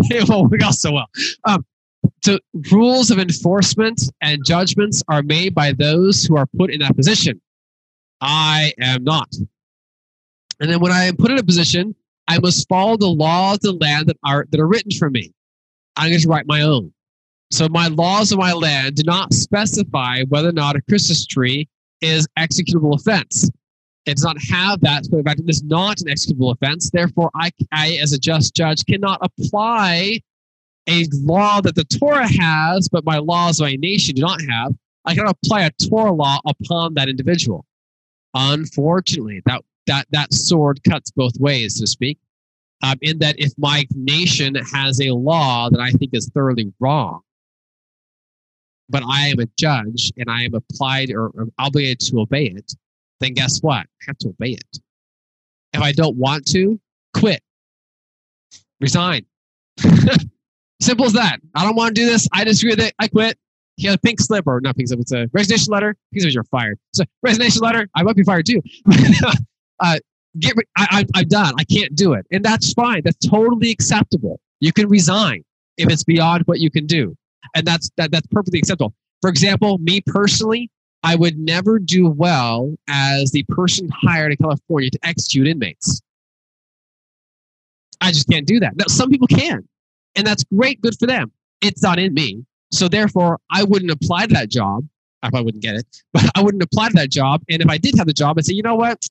it 0.00 0.28
won't 0.28 0.50
work 0.50 0.62
out 0.62 0.74
so 0.74 0.92
well. 0.92 1.06
Um, 1.44 1.64
so 2.24 2.38
rules 2.72 3.10
of 3.10 3.18
enforcement 3.18 4.02
and 4.22 4.44
judgments 4.44 5.02
are 5.08 5.22
made 5.22 5.54
by 5.54 5.72
those 5.72 6.24
who 6.24 6.36
are 6.36 6.46
put 6.56 6.70
in 6.70 6.80
that 6.80 6.96
position. 6.96 7.40
I 8.20 8.72
am 8.80 9.04
not. 9.04 9.28
And 10.60 10.70
then 10.70 10.80
when 10.80 10.92
I 10.92 11.04
am 11.04 11.16
put 11.16 11.30
in 11.30 11.38
a 11.38 11.42
position, 11.42 11.94
I 12.26 12.38
must 12.38 12.68
follow 12.68 12.96
the 12.96 13.06
laws 13.08 13.58
of 13.64 13.78
the 13.78 13.84
land 13.84 14.08
that 14.08 14.16
are 14.24 14.46
that 14.50 14.60
are 14.60 14.66
written 14.66 14.90
for 14.92 15.08
me. 15.08 15.32
I'm 15.98 16.10
going 16.10 16.20
to 16.20 16.28
write 16.28 16.46
my 16.46 16.62
own. 16.62 16.92
So 17.50 17.68
my 17.68 17.88
laws 17.88 18.30
of 18.30 18.38
my 18.38 18.52
land 18.52 18.96
do 18.96 19.02
not 19.04 19.32
specify 19.34 20.22
whether 20.28 20.48
or 20.48 20.52
not 20.52 20.76
a 20.76 20.82
Christmas 20.82 21.26
tree 21.26 21.68
is 22.00 22.26
executable 22.38 22.94
offense. 22.94 23.50
It 24.06 24.16
does 24.16 24.24
not 24.24 24.36
have 24.50 24.80
that. 24.80 25.06
So 25.06 25.18
in 25.18 25.24
fact, 25.24 25.40
it 25.40 25.48
is 25.50 25.62
not 25.62 26.00
an 26.00 26.06
executable 26.06 26.52
offense. 26.52 26.90
Therefore, 26.90 27.30
I, 27.34 27.50
I, 27.72 27.98
as 28.00 28.12
a 28.12 28.18
just 28.18 28.54
judge, 28.54 28.84
cannot 28.86 29.18
apply 29.22 30.20
a 30.88 31.04
law 31.12 31.60
that 31.60 31.74
the 31.74 31.84
Torah 31.84 32.28
has, 32.28 32.88
but 32.88 33.04
my 33.04 33.18
laws 33.18 33.60
of 33.60 33.64
my 33.64 33.76
nation 33.76 34.14
do 34.14 34.22
not 34.22 34.40
have. 34.48 34.72
I 35.04 35.14
cannot 35.14 35.36
apply 35.42 35.62
a 35.62 35.70
Torah 35.88 36.12
law 36.12 36.40
upon 36.46 36.94
that 36.94 37.08
individual. 37.08 37.66
Unfortunately, 38.34 39.42
that 39.46 39.62
that 39.86 40.06
that 40.10 40.32
sword 40.32 40.80
cuts 40.84 41.10
both 41.10 41.38
ways, 41.40 41.76
so 41.76 41.82
to 41.82 41.86
speak 41.86 42.18
um, 42.82 42.96
in 43.00 43.18
that 43.18 43.36
if 43.38 43.52
my 43.58 43.86
nation 43.94 44.54
has 44.54 45.00
a 45.00 45.10
law 45.10 45.68
that 45.70 45.80
I 45.80 45.90
think 45.90 46.14
is 46.14 46.30
thoroughly 46.32 46.72
wrong, 46.78 47.20
but 48.88 49.02
I 49.06 49.28
am 49.28 49.40
a 49.40 49.46
judge 49.58 50.12
and 50.16 50.30
I 50.30 50.44
am 50.44 50.54
applied 50.54 51.10
or, 51.10 51.30
obligated 51.58 52.00
to 52.08 52.20
obey 52.20 52.46
it, 52.46 52.72
then 53.20 53.34
guess 53.34 53.58
what? 53.60 53.80
I 53.80 54.04
have 54.06 54.18
to 54.18 54.28
obey 54.28 54.52
it. 54.52 54.78
If 55.72 55.82
I 55.82 55.92
don't 55.92 56.16
want 56.16 56.46
to, 56.52 56.80
quit, 57.14 57.42
resign. 58.80 59.26
Simple 60.80 61.06
as 61.06 61.12
that. 61.14 61.38
I 61.54 61.64
don't 61.64 61.76
want 61.76 61.94
to 61.94 62.00
do 62.00 62.06
this. 62.06 62.28
I 62.32 62.44
disagree 62.44 62.72
with 62.72 62.80
it. 62.80 62.94
I 62.98 63.08
quit. 63.08 63.36
He 63.76 63.86
had 63.86 63.96
a 63.96 64.00
pink 64.00 64.20
slip, 64.20 64.46
or 64.46 64.60
not 64.60 64.76
pink 64.76 64.88
slip, 64.88 65.00
it's 65.00 65.12
a 65.12 65.28
resignation 65.32 65.72
letter. 65.72 65.96
Pink 66.12 66.22
slip, 66.22 66.34
you're 66.34 66.44
fired. 66.44 66.78
So, 66.94 67.04
resignation 67.22 67.62
letter, 67.62 67.88
I 67.94 68.02
might 68.02 68.16
be 68.16 68.24
fired 68.24 68.46
too. 68.46 68.62
uh, 69.80 69.98
get 70.40 70.54
I, 70.76 70.86
I, 71.14 71.20
I'm 71.20 71.28
done. 71.28 71.54
I 71.58 71.64
can't 71.64 71.94
do 71.94 72.12
it. 72.12 72.26
And 72.30 72.44
that's 72.44 72.72
fine. 72.72 73.02
That's 73.04 73.26
totally 73.26 73.70
acceptable. 73.70 74.40
You 74.60 74.72
can 74.72 74.88
resign 74.88 75.44
if 75.76 75.90
it's 75.90 76.04
beyond 76.04 76.44
what 76.46 76.60
you 76.60 76.70
can 76.70 76.86
do. 76.86 77.16
And 77.54 77.66
that's, 77.66 77.90
that, 77.96 78.10
that's 78.10 78.26
perfectly 78.26 78.58
acceptable. 78.58 78.94
For 79.20 79.30
example, 79.30 79.78
me 79.78 80.00
personally, 80.00 80.70
I 81.02 81.14
would 81.14 81.38
never 81.38 81.78
do 81.78 82.08
well 82.08 82.74
as 82.88 83.30
the 83.30 83.44
person 83.48 83.88
hired 83.88 84.32
in 84.32 84.38
California 84.38 84.90
to 84.90 84.98
execute 85.02 85.46
inmates. 85.46 86.02
I 88.00 88.10
just 88.10 88.28
can't 88.28 88.46
do 88.46 88.60
that. 88.60 88.76
Now, 88.76 88.84
some 88.88 89.10
people 89.10 89.26
can, 89.26 89.66
and 90.16 90.26
that's 90.26 90.44
great, 90.44 90.80
good 90.80 90.98
for 90.98 91.06
them. 91.06 91.32
It's 91.60 91.82
not 91.82 91.98
in 91.98 92.14
me. 92.14 92.44
So 92.72 92.88
therefore, 92.88 93.38
I 93.50 93.64
wouldn't 93.64 93.90
apply 93.90 94.26
to 94.26 94.34
that 94.34 94.50
job. 94.50 94.86
I 95.22 95.30
probably 95.30 95.46
wouldn't 95.46 95.62
get 95.62 95.74
it, 95.74 95.86
but 96.12 96.30
I 96.36 96.42
wouldn't 96.42 96.62
apply 96.62 96.88
to 96.88 96.94
that 96.94 97.10
job. 97.10 97.42
And 97.48 97.62
if 97.62 97.68
I 97.68 97.78
did 97.78 97.96
have 97.96 98.06
the 98.06 98.12
job, 98.12 98.38
I'd 98.38 98.46
say, 98.46 98.54
you 98.54 98.62
know 98.62 98.76
what? 98.76 99.04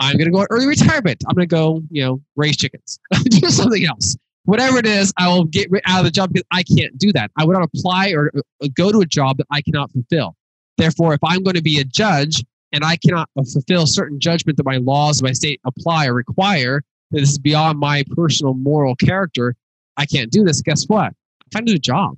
I'm 0.00 0.16
going 0.16 0.26
to 0.26 0.32
go 0.32 0.46
early 0.50 0.66
retirement. 0.66 1.22
I'm 1.28 1.34
going 1.34 1.48
to 1.48 1.54
go, 1.54 1.82
you 1.90 2.04
know, 2.04 2.20
raise 2.36 2.56
chickens, 2.56 2.98
do 3.24 3.48
something 3.48 3.84
else. 3.84 4.16
Whatever 4.44 4.78
it 4.78 4.86
is, 4.86 5.12
I 5.16 5.28
will 5.28 5.44
get 5.44 5.68
out 5.86 6.00
of 6.00 6.04
the 6.04 6.10
job 6.10 6.32
because 6.32 6.46
I 6.50 6.62
can't 6.62 6.96
do 6.98 7.12
that. 7.12 7.30
I 7.38 7.44
would 7.44 7.54
not 7.54 7.62
apply 7.62 8.10
or 8.10 8.30
uh, 8.36 8.68
go 8.76 8.92
to 8.92 9.00
a 9.00 9.06
job 9.06 9.38
that 9.38 9.46
I 9.50 9.62
cannot 9.62 9.90
fulfill. 9.92 10.36
Therefore, 10.76 11.14
if 11.14 11.20
I'm 11.24 11.42
going 11.42 11.56
to 11.56 11.62
be 11.62 11.78
a 11.78 11.84
judge 11.84 12.44
and 12.72 12.84
I 12.84 12.96
cannot 12.96 13.30
fulfill 13.52 13.86
certain 13.86 14.20
judgment 14.20 14.58
that 14.58 14.66
my 14.66 14.76
laws 14.76 15.20
of 15.20 15.24
my 15.24 15.32
state 15.32 15.60
apply 15.64 16.06
or 16.06 16.14
require, 16.14 16.82
that 17.12 17.20
this 17.20 17.30
is 17.30 17.38
beyond 17.38 17.78
my 17.78 18.04
personal 18.10 18.54
moral 18.54 18.96
character, 18.96 19.54
I 19.96 20.06
can't 20.06 20.30
do 20.30 20.44
this. 20.44 20.60
Guess 20.60 20.88
what? 20.88 21.12
I 21.12 21.46
Find 21.52 21.68
a 21.68 21.78
job. 21.78 22.16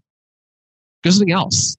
Do 1.02 1.10
something 1.10 1.32
else. 1.32 1.76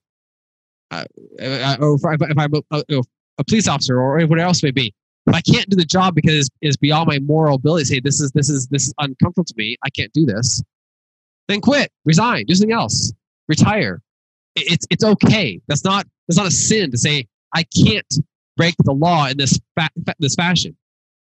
Uh, 0.90 1.04
uh 1.42 1.76
or 1.80 1.96
if, 1.96 2.04
I, 2.06 2.42
am 2.42 2.54
a, 2.54 2.62
a, 2.70 3.02
a, 3.38 3.44
police 3.44 3.68
officer 3.68 4.00
or 4.00 4.14
whatever 4.14 4.38
else 4.38 4.62
may 4.62 4.70
be, 4.70 4.94
if 5.28 5.34
I 5.34 5.40
can't 5.40 5.68
do 5.68 5.76
the 5.76 5.84
job 5.84 6.14
because 6.14 6.48
it's 6.60 6.76
beyond 6.76 7.08
my 7.08 7.18
moral 7.20 7.56
ability, 7.56 7.84
say 7.84 8.00
this 8.00 8.20
is 8.20 8.30
this 8.32 8.48
is 8.48 8.66
this 8.68 8.86
is 8.88 8.94
uncomfortable 8.98 9.44
to 9.44 9.54
me, 9.56 9.76
I 9.84 9.90
can't 9.90 10.12
do 10.12 10.24
this, 10.24 10.62
then 11.48 11.60
quit, 11.60 11.90
resign, 12.04 12.44
do 12.46 12.54
something 12.54 12.72
else, 12.72 13.12
retire. 13.48 14.00
It's 14.56 14.86
it's 14.90 15.04
okay. 15.04 15.60
That's 15.68 15.84
not 15.84 16.06
that's 16.26 16.38
not 16.38 16.46
a 16.46 16.50
sin 16.50 16.90
to 16.90 16.98
say 16.98 17.26
I 17.54 17.64
can't 17.64 18.14
break 18.56 18.74
the 18.84 18.92
law 18.92 19.28
in 19.28 19.36
this 19.36 19.58
fa- 19.78 20.14
this 20.18 20.34
fashion. 20.34 20.76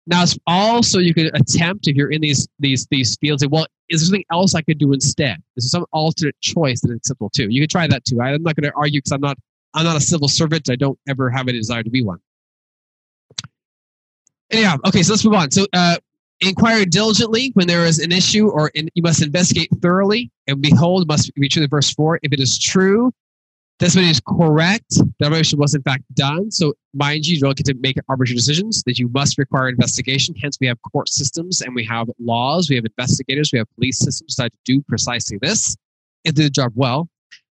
Now, 0.07 0.23
it's 0.23 0.37
also 0.47 0.97
you 0.97 1.13
could 1.13 1.35
attempt 1.35 1.87
if 1.87 1.95
you're 1.95 2.11
in 2.11 2.21
these 2.21 2.47
these 2.59 2.87
these 2.89 3.15
fields. 3.17 3.43
Say, 3.43 3.47
well, 3.47 3.67
is 3.89 4.01
there 4.01 4.05
something 4.05 4.25
else 4.31 4.55
I 4.55 4.61
could 4.61 4.79
do 4.79 4.91
instead? 4.93 5.37
Is 5.55 5.65
there 5.65 5.79
some 5.79 5.85
alternate 5.91 6.39
choice 6.41 6.81
that 6.81 6.89
is 6.89 6.97
acceptable 6.97 7.29
too? 7.29 7.47
You 7.49 7.61
could 7.61 7.69
try 7.69 7.87
that 7.87 8.05
too. 8.05 8.19
I'm 8.21 8.41
not 8.41 8.55
going 8.55 8.71
to 8.71 8.75
argue 8.75 8.99
because 8.99 9.11
I'm 9.11 9.21
not 9.21 9.37
I'm 9.75 9.85
not 9.85 9.95
a 9.95 10.01
civil 10.01 10.27
servant. 10.27 10.69
I 10.69 10.75
don't 10.75 10.97
ever 11.07 11.29
have 11.29 11.47
a 11.47 11.51
desire 11.51 11.83
to 11.83 11.89
be 11.89 12.03
one. 12.03 12.19
Yeah. 14.51 14.77
Okay. 14.85 15.03
So 15.03 15.13
let's 15.13 15.25
move 15.25 15.35
on. 15.35 15.51
So, 15.51 15.65
uh, 15.73 15.97
inquire 16.41 16.85
diligently 16.85 17.51
when 17.53 17.67
there 17.67 17.85
is 17.85 17.99
an 17.99 18.11
issue, 18.11 18.47
or 18.47 18.69
in, 18.69 18.89
you 18.95 19.03
must 19.03 19.21
investigate 19.21 19.69
thoroughly. 19.81 20.31
And 20.47 20.61
behold, 20.61 21.07
must 21.07 21.33
be 21.35 21.49
true. 21.49 21.61
The 21.61 21.67
verse 21.67 21.91
four. 21.93 22.19
If 22.23 22.33
it 22.33 22.39
is 22.39 22.57
true, 22.57 23.11
this 23.79 23.95
one 23.95 24.05
is 24.05 24.21
correct. 24.27 24.89
The 24.89 25.25
arbitration 25.25 25.59
was 25.59 25.75
in 25.75 25.81
fact 25.83 26.03
done. 26.15 26.51
So, 26.51 26.73
mind 26.93 27.27
you, 27.27 27.35
you 27.35 27.41
don't 27.41 27.55
get 27.55 27.65
to 27.67 27.75
make 27.75 27.97
arbitrary 28.07 28.35
decisions. 28.35 28.83
That 28.83 28.97
you 28.97 29.09
must 29.09 29.37
require 29.37 29.69
investigation. 29.69 30.35
Hence, 30.41 30.57
we 30.59 30.67
have 30.67 30.77
court 30.91 31.09
systems 31.09 31.61
and 31.61 31.75
we 31.75 31.83
have 31.85 32.09
laws. 32.19 32.69
We 32.69 32.75
have 32.75 32.85
investigators. 32.85 33.51
We 33.53 33.59
have 33.59 33.67
police 33.75 33.99
systems 33.99 34.35
that 34.37 34.51
do 34.65 34.81
precisely 34.87 35.37
this 35.41 35.75
and 36.25 36.35
do 36.35 36.43
the 36.43 36.49
job 36.49 36.71
well. 36.75 37.07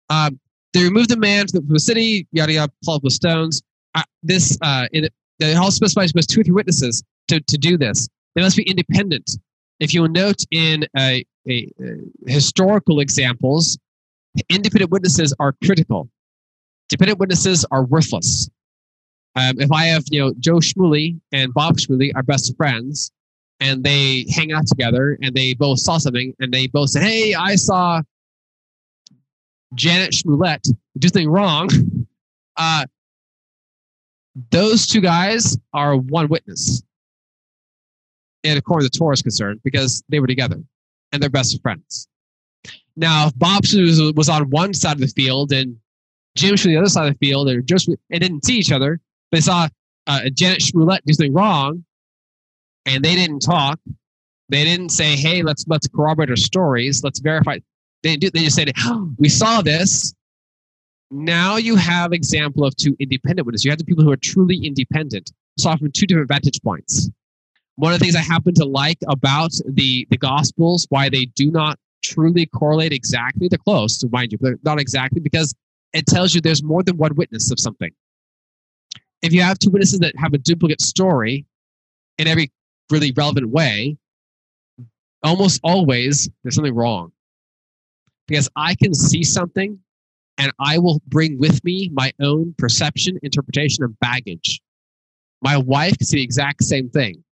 Um, 0.10 0.40
they 0.74 0.84
removed 0.84 1.10
the 1.10 1.18
man 1.18 1.48
from 1.48 1.68
the 1.68 1.80
city. 1.80 2.28
Yada 2.32 2.54
yada. 2.54 2.72
Plugged 2.84 3.04
with 3.04 3.14
stones. 3.14 3.62
Uh, 3.96 4.04
this 4.24 4.58
uh, 4.62 4.88
in, 4.92 5.10
it 5.40 5.58
also 5.58 5.72
specifies 5.72 6.14
must 6.14 6.30
two 6.30 6.42
or 6.42 6.44
three 6.44 6.54
witnesses 6.54 7.04
to, 7.30 7.40
to 7.40 7.58
do 7.58 7.78
this. 7.78 8.08
They 8.36 8.42
must 8.42 8.58
be 8.58 8.64
independent. 8.64 9.32
If 9.80 9.94
you 9.94 10.02
will 10.02 10.10
note 10.10 10.44
in 10.52 10.86
a, 10.98 11.26
a, 11.48 11.70
uh, 11.82 11.94
historical 12.28 13.00
examples, 13.00 13.78
independent 14.50 14.92
witnesses 14.92 15.34
are 15.40 15.56
critical. 15.64 16.10
Dependent 16.90 17.20
witnesses 17.20 17.66
are 17.72 17.84
worthless. 17.84 18.50
Um, 19.36 19.60
if 19.60 19.72
I 19.72 19.86
have, 19.86 20.04
you 20.10 20.20
know, 20.20 20.34
Joe 20.40 20.58
Shmuley 20.58 21.20
and 21.32 21.54
Bob 21.54 21.78
Shmuley 21.78 22.12
are 22.16 22.24
best 22.24 22.56
friends, 22.58 23.12
and 23.60 23.84
they 23.84 24.26
hang 24.30 24.52
out 24.52 24.68
together, 24.68 25.18
and 25.22 25.36
they 25.36 25.54
both 25.54 25.80
saw 25.80 25.98
something, 25.98 26.34
and 26.40 26.52
they 26.52 26.68
both 26.68 26.90
say, 26.90 27.02
"Hey, 27.02 27.36
I 27.36 27.56
saw 27.56 28.02
Janet 29.76 30.12
Schmulett 30.12 30.68
do 30.98 31.08
something 31.08 31.30
wrong." 31.30 31.70
Uh, 32.62 32.86
those 34.52 34.88
two 34.88 35.02
guys 35.02 35.58
are 35.74 35.96
one 35.96 36.28
witness, 36.28 36.84
and 38.44 38.58
according 38.58 38.90
to 38.90 39.00
the 39.00 39.12
is 39.12 39.22
concerned, 39.22 39.62
because 39.64 40.04
they 40.10 40.20
were 40.20 40.28
together 40.28 40.62
and 41.12 41.22
they're 41.22 41.30
best 41.30 41.60
friends. 41.62 42.08
Now, 42.96 43.28
if 43.28 43.38
Bob 43.38 43.64
was 44.16 44.30
on 44.30 44.50
one 44.50 44.74
side 44.74 44.94
of 44.94 45.00
the 45.00 45.08
field 45.08 45.52
and 45.52 45.78
Jim 46.36 46.56
Shmuley 46.56 46.68
on 46.68 46.72
the 46.74 46.78
other 46.80 46.90
side 46.90 47.08
of 47.08 47.14
the 47.18 47.26
field, 47.26 47.50
and 47.50 47.66
just 47.66 47.88
and 47.88 48.22
didn't 48.22 48.46
see 48.46 48.56
each 48.56 48.72
other, 48.72 49.00
they 49.32 49.42
saw 49.42 49.68
uh, 50.08 50.30
Janet 50.34 50.60
Schmulett 50.60 51.00
do 51.06 51.14
something 51.14 51.34
wrong, 51.34 51.84
and 52.86 53.04
they 53.04 53.16
didn't 53.16 53.40
talk. 53.40 53.80
They 54.50 54.64
didn't 54.64 54.90
say, 54.90 55.16
"Hey, 55.16 55.44
let's 55.44 55.66
let's 55.68 55.88
corroborate 55.88 56.30
our 56.30 56.36
stories. 56.36 57.04
Let's 57.04 57.20
verify." 57.20 57.60
They 58.04 58.16
do. 58.16 58.30
They 58.30 58.44
just 58.44 58.56
said, 58.56 58.72
oh, 58.80 59.12
"We 59.18 59.30
saw 59.30 59.62
this. 59.62 60.14
Now 61.12 61.58
you 61.58 61.76
have 61.76 62.14
example 62.14 62.64
of 62.64 62.76
two 62.76 62.96
independent 63.00 63.46
witnesses. 63.46 63.66
You 63.66 63.72
have 63.72 63.80
the 63.80 63.86
people 63.86 64.04
who 64.04 64.12
are 64.12 64.18
truly 64.18 64.58
independent, 64.64 65.32
saw 65.58 65.76
from 65.76 65.92
two 65.92 66.06
different 66.06 66.28
vantage 66.28 66.62
points. 66.62 67.10
One 67.76 67.94
of 67.94 68.00
the 68.00 68.04
things 68.04 68.16
I 68.16 68.22
happen 68.22 68.54
to 68.56 68.66
like 68.66 69.00
about 69.08 69.52
the 69.68 70.06
the 70.10 70.18
Gospels, 70.18 70.86
why 70.90 71.10
they 71.10 71.26
do 71.26 71.50
not 71.50 71.80
truly 72.04 72.46
correlate 72.46 72.94
exactly, 72.94 73.48
they're 73.48 73.58
close 73.58 73.98
to 74.00 74.10
mind 74.10 74.32
you, 74.32 74.38
but 74.40 74.54
not 74.64 74.80
exactly 74.80 75.20
because 75.20 75.54
it 75.94 76.06
tells 76.06 76.36
you 76.36 76.42
there's 76.42 76.64
more 76.64 76.84
than 76.84 76.98
one 76.98 77.16
witness 77.16 77.52
of 77.52 77.60
something. 77.60 77.92
If 79.22 79.34
you 79.34 79.42
have 79.42 79.58
two 79.58 79.72
witnesses 79.72 80.00
that 80.00 80.16
have 80.18 80.34
a 80.34 80.38
duplicate 80.38 80.82
story 80.82 81.46
in 82.18 82.28
every 82.28 82.52
really 82.90 83.12
relevant 83.12 83.50
way, 83.50 83.98
almost 85.24 85.60
always 85.64 86.30
there's 86.44 86.56
something 86.56 86.76
wrong. 86.76 87.12
Because 88.28 88.50
I 88.56 88.76
can 88.76 88.94
see 88.94 89.24
something 89.24 89.80
and 90.40 90.52
I 90.60 90.80
will 90.80 91.02
bring 91.08 91.38
with 91.38 91.64
me 91.64 91.92
my 91.94 92.12
own 92.22 92.56
perception, 92.58 93.20
interpretation, 93.22 93.84
and 93.84 94.00
baggage. 94.00 94.62
My 95.42 95.58
wife 95.58 95.98
can 95.98 96.08
see 96.08 96.18
the 96.18 96.24
exact 96.24 96.64
same 96.64 96.90
thing, 96.90 97.24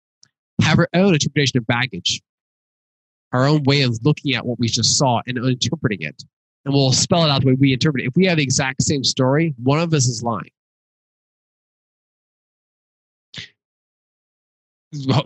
have 0.60 0.76
her 0.76 0.88
own 0.92 1.14
interpretation 1.14 1.56
of 1.58 1.66
baggage, 1.66 2.20
our 3.32 3.46
own 3.46 3.62
way 3.62 3.82
of 3.82 3.98
looking 4.02 4.34
at 4.34 4.44
what 4.44 4.58
we 4.58 4.68
just 4.68 4.98
saw 4.98 5.22
and 5.26 5.38
interpreting 5.38 6.02
it. 6.02 6.22
And 6.64 6.74
we'll 6.74 6.92
spell 6.92 7.24
it 7.24 7.30
out 7.30 7.42
the 7.42 7.46
way 7.46 7.54
we 7.54 7.72
interpret 7.72 8.02
it. 8.02 8.08
If 8.08 8.16
we 8.16 8.26
have 8.26 8.38
the 8.38 8.42
exact 8.42 8.82
same 8.82 9.04
story, 9.04 9.54
one 9.62 9.78
of 9.78 9.94
us 9.94 10.06
is 10.06 10.22
lying. 10.22 10.50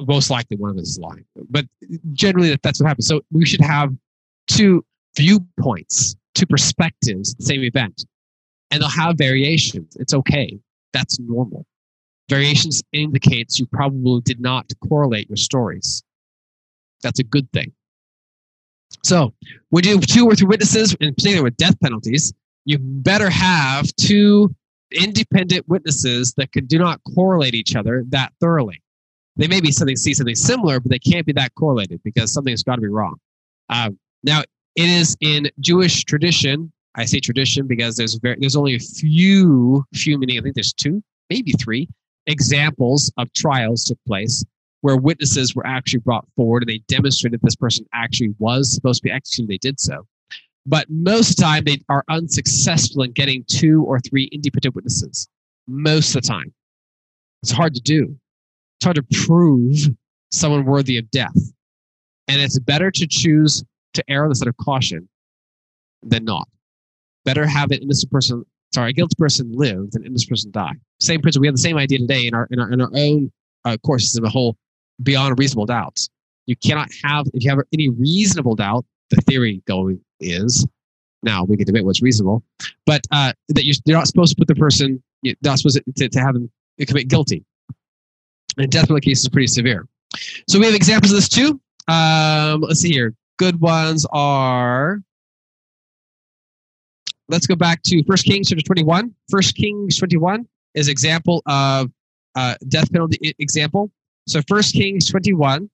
Most 0.06 0.30
likely, 0.30 0.56
one 0.58 0.70
of 0.70 0.76
us 0.76 0.88
is 0.88 0.98
lying. 0.98 1.24
But 1.48 1.64
generally, 2.12 2.58
that's 2.62 2.80
what 2.80 2.88
happens. 2.88 3.06
So 3.06 3.22
we 3.30 3.46
should 3.46 3.60
have 3.62 3.94
two 4.48 4.84
viewpoints, 5.16 6.16
two 6.34 6.46
perspectives, 6.46 7.34
the 7.34 7.44
same 7.44 7.62
event. 7.62 8.04
And 8.70 8.80
they'll 8.80 8.88
have 8.88 9.16
variations. 9.18 9.96
It's 9.96 10.14
okay. 10.14 10.58
That's 10.92 11.18
normal. 11.18 11.66
Variations 12.28 12.82
indicates 12.92 13.58
you 13.58 13.66
probably 13.66 14.20
did 14.22 14.40
not 14.40 14.70
correlate 14.88 15.28
your 15.28 15.36
stories. 15.36 16.02
That's 17.02 17.18
a 17.18 17.24
good 17.24 17.50
thing. 17.52 17.72
So, 19.02 19.34
when 19.70 19.84
you 19.84 19.94
have 19.94 20.06
two 20.06 20.26
or 20.26 20.34
three 20.34 20.46
witnesses, 20.46 20.94
in 21.00 21.14
particular 21.14 21.44
with 21.44 21.56
death 21.56 21.78
penalties, 21.80 22.32
you 22.64 22.78
better 22.78 23.30
have 23.30 23.86
two 23.96 24.54
independent 24.92 25.68
witnesses 25.68 26.34
that 26.34 26.52
can, 26.52 26.66
do 26.66 26.78
not 26.78 27.00
correlate 27.14 27.54
each 27.54 27.76
other 27.76 28.04
that 28.08 28.32
thoroughly. 28.40 28.82
They 29.36 29.48
may 29.48 29.60
be 29.60 29.70
something 29.70 29.96
see 29.96 30.12
something 30.14 30.34
similar, 30.34 30.80
but 30.80 30.90
they 30.90 30.98
can't 30.98 31.24
be 31.24 31.32
that 31.32 31.54
correlated 31.54 32.00
because 32.04 32.32
something's 32.32 32.62
got 32.62 32.76
to 32.76 32.80
be 32.80 32.88
wrong. 32.88 33.16
Um, 33.68 33.98
now, 34.22 34.42
it 34.76 34.88
is 34.88 35.16
in 35.20 35.50
Jewish 35.60 36.04
tradition. 36.04 36.72
I 36.96 37.04
say 37.04 37.20
tradition 37.20 37.66
because 37.66 37.96
there's 37.96 38.14
very, 38.14 38.36
there's 38.40 38.56
only 38.56 38.74
a 38.74 38.80
few 38.80 39.84
few 39.94 40.18
meaning. 40.18 40.38
I 40.38 40.42
think 40.42 40.54
there's 40.54 40.72
two, 40.72 41.02
maybe 41.28 41.52
three 41.52 41.88
examples 42.26 43.12
of 43.16 43.32
trials 43.32 43.84
took 43.84 43.98
place 44.06 44.44
where 44.82 44.96
witnesses 44.96 45.54
were 45.54 45.66
actually 45.66 46.00
brought 46.00 46.26
forward 46.36 46.62
and 46.62 46.70
they 46.70 46.82
demonstrated 46.88 47.40
this 47.42 47.56
person 47.56 47.84
actually 47.92 48.34
was 48.38 48.72
supposed 48.72 49.02
to 49.02 49.04
be 49.04 49.10
executed. 49.10 49.50
They 49.50 49.58
did 49.58 49.78
so. 49.78 50.06
But 50.66 50.86
most 50.88 51.30
of 51.30 51.36
the 51.36 51.42
time, 51.42 51.64
they 51.64 51.82
are 51.88 52.04
unsuccessful 52.08 53.02
in 53.02 53.12
getting 53.12 53.44
two 53.48 53.84
or 53.84 53.98
three 54.00 54.24
independent 54.32 54.74
witnesses. 54.74 55.28
Most 55.66 56.14
of 56.14 56.22
the 56.22 56.28
time. 56.28 56.52
It's 57.42 57.52
hard 57.52 57.74
to 57.74 57.80
do. 57.80 58.16
It's 58.78 58.84
hard 58.84 58.96
to 58.96 59.26
prove 59.26 59.76
someone 60.30 60.64
worthy 60.64 60.98
of 60.98 61.10
death. 61.10 61.36
And 62.28 62.40
it's 62.40 62.58
better 62.58 62.90
to 62.90 63.06
choose 63.06 63.64
to 63.94 64.04
err 64.08 64.24
on 64.24 64.28
the 64.28 64.34
side 64.34 64.48
of 64.48 64.56
caution 64.56 65.08
than 66.02 66.24
not. 66.24 66.48
Better 67.24 67.46
have 67.46 67.70
an 67.70 67.82
innocent 67.82 68.10
person, 68.10 68.44
sorry, 68.72 68.90
a 68.90 68.92
guilty 68.92 69.14
person 69.18 69.52
live 69.52 69.90
than 69.90 70.02
an 70.02 70.08
innocent 70.08 70.30
person 70.30 70.50
die. 70.50 70.72
Same 71.00 71.20
principle. 71.20 71.42
We 71.42 71.48
have 71.48 71.54
the 71.54 71.60
same 71.60 71.76
idea 71.76 71.98
today 71.98 72.26
in 72.26 72.34
our 72.34 72.48
in 72.50 72.58
our 72.58 72.72
in 72.72 72.80
our 72.80 72.90
own 72.94 73.30
uh, 73.64 73.76
courses 73.84 74.16
of 74.16 74.22
the 74.22 74.30
whole 74.30 74.56
beyond 75.02 75.38
reasonable 75.38 75.66
doubts. 75.66 76.08
You 76.46 76.56
cannot 76.56 76.88
have, 77.04 77.26
if 77.32 77.44
you 77.44 77.50
have 77.50 77.60
any 77.72 77.90
reasonable 77.90 78.56
doubt, 78.56 78.84
the 79.10 79.20
theory 79.22 79.62
going 79.66 80.00
is, 80.18 80.66
now 81.22 81.44
we 81.44 81.56
can 81.56 81.66
debate 81.66 81.84
what's 81.84 82.02
reasonable, 82.02 82.42
but 82.86 83.02
uh, 83.12 83.32
that 83.50 83.64
you're, 83.64 83.76
you're 83.84 83.96
not 83.96 84.06
supposed 84.06 84.30
to 84.30 84.36
put 84.36 84.48
the 84.48 84.54
person, 84.54 85.02
you're 85.22 85.36
not 85.42 85.58
supposed 85.58 85.80
to, 85.96 86.08
to 86.08 86.20
have 86.20 86.34
them 86.34 86.50
commit 86.86 87.08
guilty. 87.08 87.44
And 88.58 88.70
death 88.70 88.88
penalty 88.88 89.10
case 89.10 89.20
is 89.20 89.28
pretty 89.28 89.46
severe. 89.46 89.86
So 90.48 90.58
we 90.58 90.66
have 90.66 90.74
examples 90.74 91.12
of 91.12 91.16
this 91.18 91.28
too. 91.28 91.60
Um, 91.86 92.62
let's 92.62 92.80
see 92.80 92.92
here. 92.92 93.14
Good 93.40 93.58
ones 93.58 94.04
are. 94.12 95.00
Let's 97.30 97.46
go 97.46 97.56
back 97.56 97.82
to 97.84 98.04
First 98.04 98.26
Kings 98.26 98.50
chapter 98.50 98.62
21. 98.62 99.14
First 99.30 99.56
Kings 99.56 99.96
21 99.96 100.46
is 100.74 100.88
example 100.88 101.42
of 101.46 101.90
uh, 102.34 102.56
death 102.68 102.92
penalty 102.92 103.34
example. 103.38 103.90
So 104.28 104.42
First 104.46 104.74
Kings 104.74 105.06
21. 105.06 105.70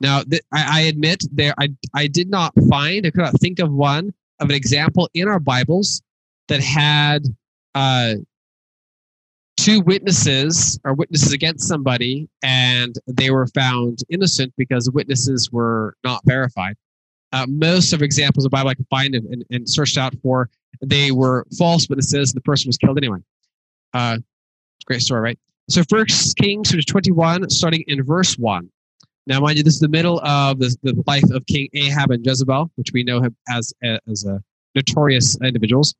Now, 0.00 0.24
th- 0.24 0.42
I, 0.52 0.80
I, 0.80 0.80
admit 0.82 1.24
there, 1.32 1.54
I, 1.58 1.70
I 1.94 2.06
did 2.06 2.28
not 2.28 2.52
find, 2.68 3.06
I 3.06 3.10
could 3.10 3.22
not 3.22 3.40
think 3.40 3.60
of 3.60 3.72
one 3.72 4.12
of 4.40 4.50
an 4.50 4.54
example 4.54 5.08
in 5.14 5.26
our 5.26 5.40
Bibles 5.40 6.02
that 6.48 6.60
had 6.60 7.22
uh, 7.74 8.16
two 9.56 9.80
witnesses 9.80 10.78
are 10.84 10.94
witnesses 10.94 11.32
against 11.32 11.66
somebody 11.66 12.28
and 12.42 12.96
they 13.06 13.30
were 13.30 13.46
found 13.48 14.00
innocent 14.08 14.52
because 14.56 14.84
the 14.84 14.92
witnesses 14.92 15.50
were 15.50 15.94
not 16.04 16.22
verified. 16.24 16.76
Uh, 17.32 17.46
most 17.48 17.92
of 17.92 18.02
examples 18.02 18.44
of 18.44 18.50
Bible 18.50 18.70
I 18.70 18.74
could 18.74 18.88
find 18.88 19.14
and, 19.14 19.26
and, 19.26 19.44
and, 19.50 19.68
searched 19.68 19.98
out 19.98 20.14
for, 20.22 20.48
they 20.80 21.10
were 21.10 21.46
false 21.58 21.88
witnesses 21.88 22.30
and 22.30 22.36
the 22.36 22.42
person 22.42 22.68
was 22.68 22.76
killed 22.76 22.96
anyway. 22.96 23.18
Uh, 23.92 24.18
Great 24.86 25.02
story, 25.02 25.20
right? 25.20 25.38
So 25.68 25.82
First 25.88 26.36
Kings 26.36 26.72
21, 26.84 27.50
starting 27.50 27.82
in 27.88 28.04
verse 28.04 28.38
1. 28.38 28.70
Now, 29.26 29.40
mind 29.40 29.58
you, 29.58 29.64
this 29.64 29.74
is 29.74 29.80
the 29.80 29.88
middle 29.88 30.20
of 30.20 30.60
the, 30.60 30.76
the 30.84 31.02
life 31.08 31.28
of 31.32 31.44
King 31.46 31.68
Ahab 31.74 32.12
and 32.12 32.24
Jezebel, 32.24 32.70
which 32.76 32.92
we 32.92 33.02
know 33.02 33.20
him 33.20 33.34
as, 33.48 33.72
as 33.82 34.24
a 34.24 34.40
notorious 34.76 35.36
individuals. 35.42 35.94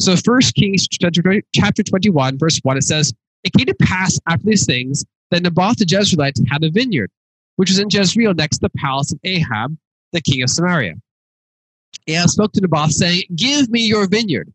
So 0.00 0.16
First 0.16 0.54
Kings 0.54 0.88
chapter 0.88 1.22
21, 1.82 2.38
verse 2.38 2.58
1, 2.62 2.76
it 2.76 2.82
says, 2.84 3.12
It 3.44 3.52
came 3.52 3.66
to 3.66 3.74
pass 3.74 4.18
after 4.26 4.46
these 4.46 4.66
things 4.66 5.04
that 5.30 5.42
Naboth 5.42 5.76
the 5.78 5.84
Jezreelite 5.84 6.48
had 6.50 6.64
a 6.64 6.70
vineyard, 6.70 7.10
which 7.56 7.70
was 7.70 7.78
in 7.78 7.88
Jezreel 7.90 8.34
next 8.34 8.58
to 8.58 8.62
the 8.62 8.78
palace 8.78 9.12
of 9.12 9.20
Ahab, 9.22 9.76
the 10.12 10.20
king 10.20 10.42
of 10.42 10.50
Samaria. 10.50 10.94
Ahab 12.08 12.30
spoke 12.30 12.52
to 12.52 12.60
Naboth, 12.60 12.92
saying, 12.92 13.22
Give 13.36 13.70
me 13.70 13.80
your 13.86 14.08
vineyard 14.08 14.52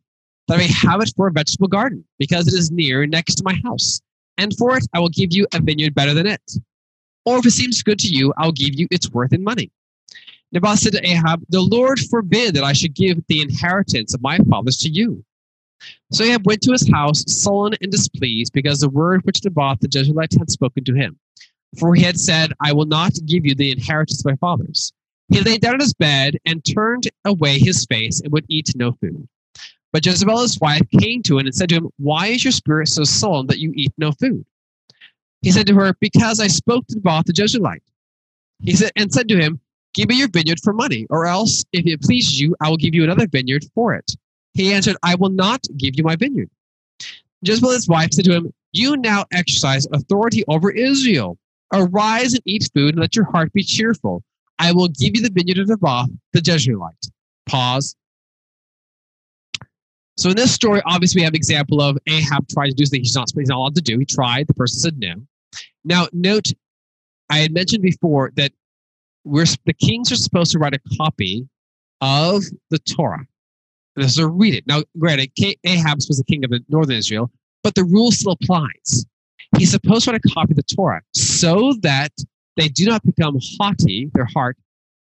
that 0.47 0.55
I 0.55 0.57
may 0.57 0.67
have 0.67 1.01
it 1.01 1.13
for 1.15 1.27
a 1.27 1.31
vegetable 1.31 1.67
garden, 1.67 2.05
because 2.19 2.47
it 2.47 2.57
is 2.57 2.71
near 2.71 3.05
next 3.05 3.35
to 3.35 3.43
my 3.43 3.55
house. 3.63 4.01
And 4.37 4.55
for 4.55 4.77
it, 4.77 4.85
I 4.93 4.99
will 4.99 5.09
give 5.09 5.29
you 5.31 5.47
a 5.53 5.59
vineyard 5.59 5.93
better 5.93 6.13
than 6.13 6.27
it. 6.27 6.41
Or 7.25 7.39
if 7.39 7.45
it 7.45 7.51
seems 7.51 7.83
good 7.83 7.99
to 7.99 8.07
you, 8.07 8.33
I'll 8.37 8.51
give 8.53 8.75
you 8.75 8.87
its 8.91 9.11
worth 9.11 9.33
in 9.33 9.43
money. 9.43 9.71
Naboth 10.51 10.79
said 10.79 10.93
to 10.93 11.05
Ahab, 11.05 11.43
The 11.49 11.61
Lord 11.61 11.99
forbid 11.99 12.55
that 12.55 12.63
I 12.63 12.73
should 12.73 12.95
give 12.95 13.25
the 13.27 13.41
inheritance 13.41 14.13
of 14.13 14.21
my 14.21 14.37
fathers 14.49 14.77
to 14.77 14.89
you. 14.89 15.23
So 16.11 16.23
Ahab 16.23 16.45
went 16.45 16.61
to 16.63 16.71
his 16.71 16.89
house, 16.89 17.23
sullen 17.27 17.73
and 17.81 17.91
displeased, 17.91 18.53
because 18.53 18.79
the 18.79 18.89
word 18.89 19.21
which 19.23 19.43
Naboth 19.43 19.79
the 19.79 19.87
Jezreelite 19.87 20.37
had 20.37 20.49
spoken 20.49 20.83
to 20.85 20.93
him. 20.93 21.17
For 21.77 21.93
he 21.93 22.01
had 22.01 22.19
said, 22.19 22.53
I 22.61 22.71
will 22.71 22.85
not 22.85 23.13
give 23.25 23.45
you 23.45 23.53
the 23.53 23.71
inheritance 23.71 24.21
of 24.21 24.25
my 24.25 24.35
fathers. 24.37 24.93
He 25.29 25.41
lay 25.41 25.57
down 25.57 25.75
on 25.75 25.79
his 25.81 25.93
bed 25.93 26.37
and 26.45 26.63
turned 26.63 27.09
away 27.25 27.59
his 27.59 27.85
face 27.85 28.21
and 28.21 28.31
would 28.31 28.45
eat 28.47 28.71
no 28.75 28.93
food. 28.93 29.27
But 29.91 30.05
Jezebel, 30.05 30.41
his 30.41 30.59
wife, 30.59 30.87
came 30.99 31.21
to 31.23 31.37
him 31.37 31.45
and 31.45 31.55
said 31.55 31.69
to 31.69 31.75
him, 31.75 31.89
Why 31.97 32.27
is 32.27 32.43
your 32.43 32.51
spirit 32.51 32.87
so 32.87 33.03
sullen 33.03 33.47
that 33.47 33.59
you 33.59 33.73
eat 33.75 33.91
no 33.97 34.13
food? 34.13 34.45
He 35.41 35.51
said 35.51 35.67
to 35.67 35.75
her, 35.75 35.93
Because 35.99 36.39
I 36.39 36.47
spoke 36.47 36.87
to 36.87 36.95
Naboth 36.95 37.25
the 37.25 37.33
Jezreelite. 37.33 37.81
He 38.61 38.75
said, 38.75 38.91
and 38.95 39.11
said 39.11 39.27
to 39.27 39.37
him, 39.37 39.59
Give 39.97 40.09
me 40.09 40.19
your 40.19 40.27
vineyard 40.27 40.59
for 40.63 40.73
money, 40.73 41.07
or 41.09 41.25
else, 41.25 41.65
if 41.73 41.87
it 41.87 42.03
pleases 42.03 42.39
you, 42.39 42.55
I 42.61 42.69
will 42.69 42.77
give 42.77 42.93
you 42.93 43.03
another 43.03 43.25
vineyard 43.25 43.65
for 43.73 43.95
it. 43.95 44.11
He 44.53 44.71
answered, 44.71 44.95
I 45.01 45.15
will 45.15 45.31
not 45.31 45.65
give 45.75 45.95
you 45.95 46.03
my 46.03 46.15
vineyard. 46.15 46.51
Jezebel, 47.41 47.71
his 47.71 47.87
wife, 47.87 48.11
said 48.11 48.25
to 48.25 48.33
him, 48.33 48.53
You 48.73 48.95
now 48.95 49.25
exercise 49.31 49.87
authority 49.91 50.43
over 50.47 50.69
Israel. 50.69 51.39
Arise 51.73 52.33
and 52.33 52.43
eat 52.45 52.69
food, 52.75 52.93
and 52.93 52.99
let 52.99 53.15
your 53.15 53.25
heart 53.25 53.51
be 53.53 53.63
cheerful. 53.63 54.21
I 54.59 54.71
will 54.71 54.87
give 54.87 55.15
you 55.15 55.23
the 55.23 55.31
vineyard 55.31 55.57
of 55.57 55.67
Naboth, 55.67 56.11
the 56.31 56.41
Jezreelite. 56.41 57.09
Pause. 57.47 57.95
So 60.15 60.29
in 60.29 60.35
this 60.35 60.53
story, 60.53 60.79
obviously, 60.85 61.21
we 61.21 61.23
have 61.23 61.33
an 61.33 61.37
example 61.37 61.81
of 61.81 61.97
Ahab 62.07 62.47
trying 62.49 62.69
to 62.69 62.75
do 62.75 62.85
something 62.85 63.01
he's 63.01 63.15
not, 63.15 63.31
he's 63.35 63.49
not 63.49 63.57
allowed 63.57 63.75
to 63.75 63.81
do. 63.81 63.97
He 63.97 64.05
tried. 64.05 64.45
The 64.45 64.53
person 64.53 64.79
said 64.79 64.99
no. 64.99 65.15
Now, 65.83 66.07
note, 66.13 66.53
I 67.31 67.39
had 67.39 67.51
mentioned 67.51 67.81
before 67.81 68.31
that 68.35 68.51
we're 69.27 69.45
the 69.65 69.73
kings 69.73 70.11
are 70.11 70.15
supposed 70.15 70.51
to 70.53 70.59
write 70.59 70.73
a 70.73 70.97
copy 70.97 71.47
of 72.01 72.43
the 72.69 72.79
Torah. 72.79 73.25
And 73.95 74.09
to 74.09 74.27
read 74.27 74.53
it. 74.53 74.67
Now, 74.67 74.83
granted, 74.99 75.31
Ahab 75.63 75.97
was 76.07 76.17
the 76.17 76.23
king 76.23 76.43
of 76.43 76.51
the 76.51 76.63
northern 76.69 76.95
Israel, 76.95 77.31
but 77.63 77.73
the 77.73 77.83
rule 77.83 78.11
still 78.11 78.33
applies. 78.33 79.05
He's 79.57 79.71
supposed 79.71 80.05
to 80.05 80.11
write 80.11 80.21
a 80.23 80.29
copy 80.29 80.51
of 80.51 80.57
the 80.57 80.75
Torah 80.75 81.01
so 81.13 81.73
that 81.81 82.11
they 82.57 82.67
do 82.67 82.85
not 82.85 83.03
become 83.03 83.39
haughty, 83.59 84.11
their 84.13 84.27
heart, 84.33 84.57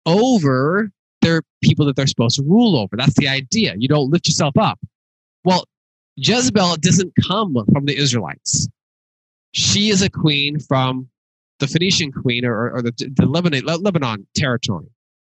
over 0.06 0.90
their 1.22 1.42
people 1.62 1.86
that 1.86 1.94
they're 1.94 2.06
supposed 2.06 2.36
to 2.36 2.42
rule 2.42 2.76
over. 2.76 2.96
That's 2.96 3.14
the 3.14 3.28
idea. 3.28 3.74
You 3.78 3.86
don't 3.86 4.10
lift 4.10 4.26
yourself 4.26 4.56
up. 4.58 4.80
Well, 5.44 5.64
Jezebel 6.16 6.76
doesn't 6.76 7.12
come 7.26 7.56
from 7.72 7.84
the 7.84 7.96
Israelites. 7.96 8.68
She 9.52 9.90
is 9.90 10.02
a 10.02 10.10
queen 10.10 10.58
from 10.58 11.08
the 11.60 11.68
Phoenician 11.68 12.10
queen 12.10 12.44
or, 12.44 12.70
or 12.70 12.82
the, 12.82 12.92
the 13.14 13.26
Lebanon, 13.26 13.64
Lebanon 13.64 14.26
territory. 14.34 14.86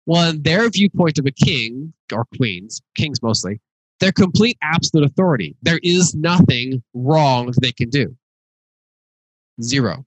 Well, 0.06 0.30
in 0.30 0.42
their 0.44 0.70
viewpoint 0.70 1.20
of 1.20 1.26
a 1.26 1.32
king 1.32 1.94
or 2.14 2.26
queens, 2.38 2.82
kings 2.96 3.22
mostly, 3.22 3.60
they're 4.00 4.12
complete 4.12 4.58
absolute 4.64 5.06
authority. 5.06 5.56
There 5.62 5.80
is 5.84 6.16
nothing 6.16 6.82
wrong 6.94 7.54
they 7.62 7.72
can 7.72 7.90
do. 7.90 8.16
Zero. 9.62 10.06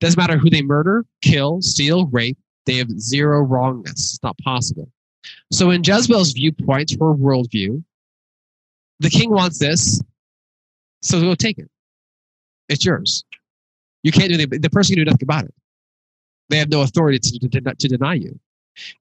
Doesn't 0.00 0.18
matter 0.18 0.38
who 0.38 0.50
they 0.50 0.62
murder, 0.62 1.04
kill, 1.22 1.62
steal, 1.62 2.06
rape, 2.06 2.38
they 2.66 2.76
have 2.76 2.90
zero 2.90 3.40
wrongness. 3.40 4.14
It's 4.14 4.22
not 4.22 4.36
possible. 4.38 4.90
So, 5.52 5.70
in 5.70 5.82
Jezebel's 5.84 6.32
viewpoint, 6.32 6.90
her 6.92 7.14
worldview, 7.14 7.84
the 8.98 9.10
king 9.10 9.30
wants 9.30 9.58
this, 9.58 10.02
so 11.00 11.20
go 11.20 11.34
take 11.34 11.58
it. 11.58 11.70
It's 12.68 12.84
yours. 12.84 13.24
You 14.02 14.12
can't 14.12 14.28
do 14.28 14.34
anything. 14.34 14.60
The 14.60 14.70
person 14.70 14.94
can 14.94 15.04
do 15.04 15.10
nothing 15.10 15.24
about 15.24 15.44
it. 15.44 15.54
They 16.48 16.58
have 16.58 16.70
no 16.70 16.82
authority 16.82 17.18
to, 17.18 17.48
to, 17.48 17.60
to 17.60 17.88
deny 17.88 18.14
you. 18.14 18.38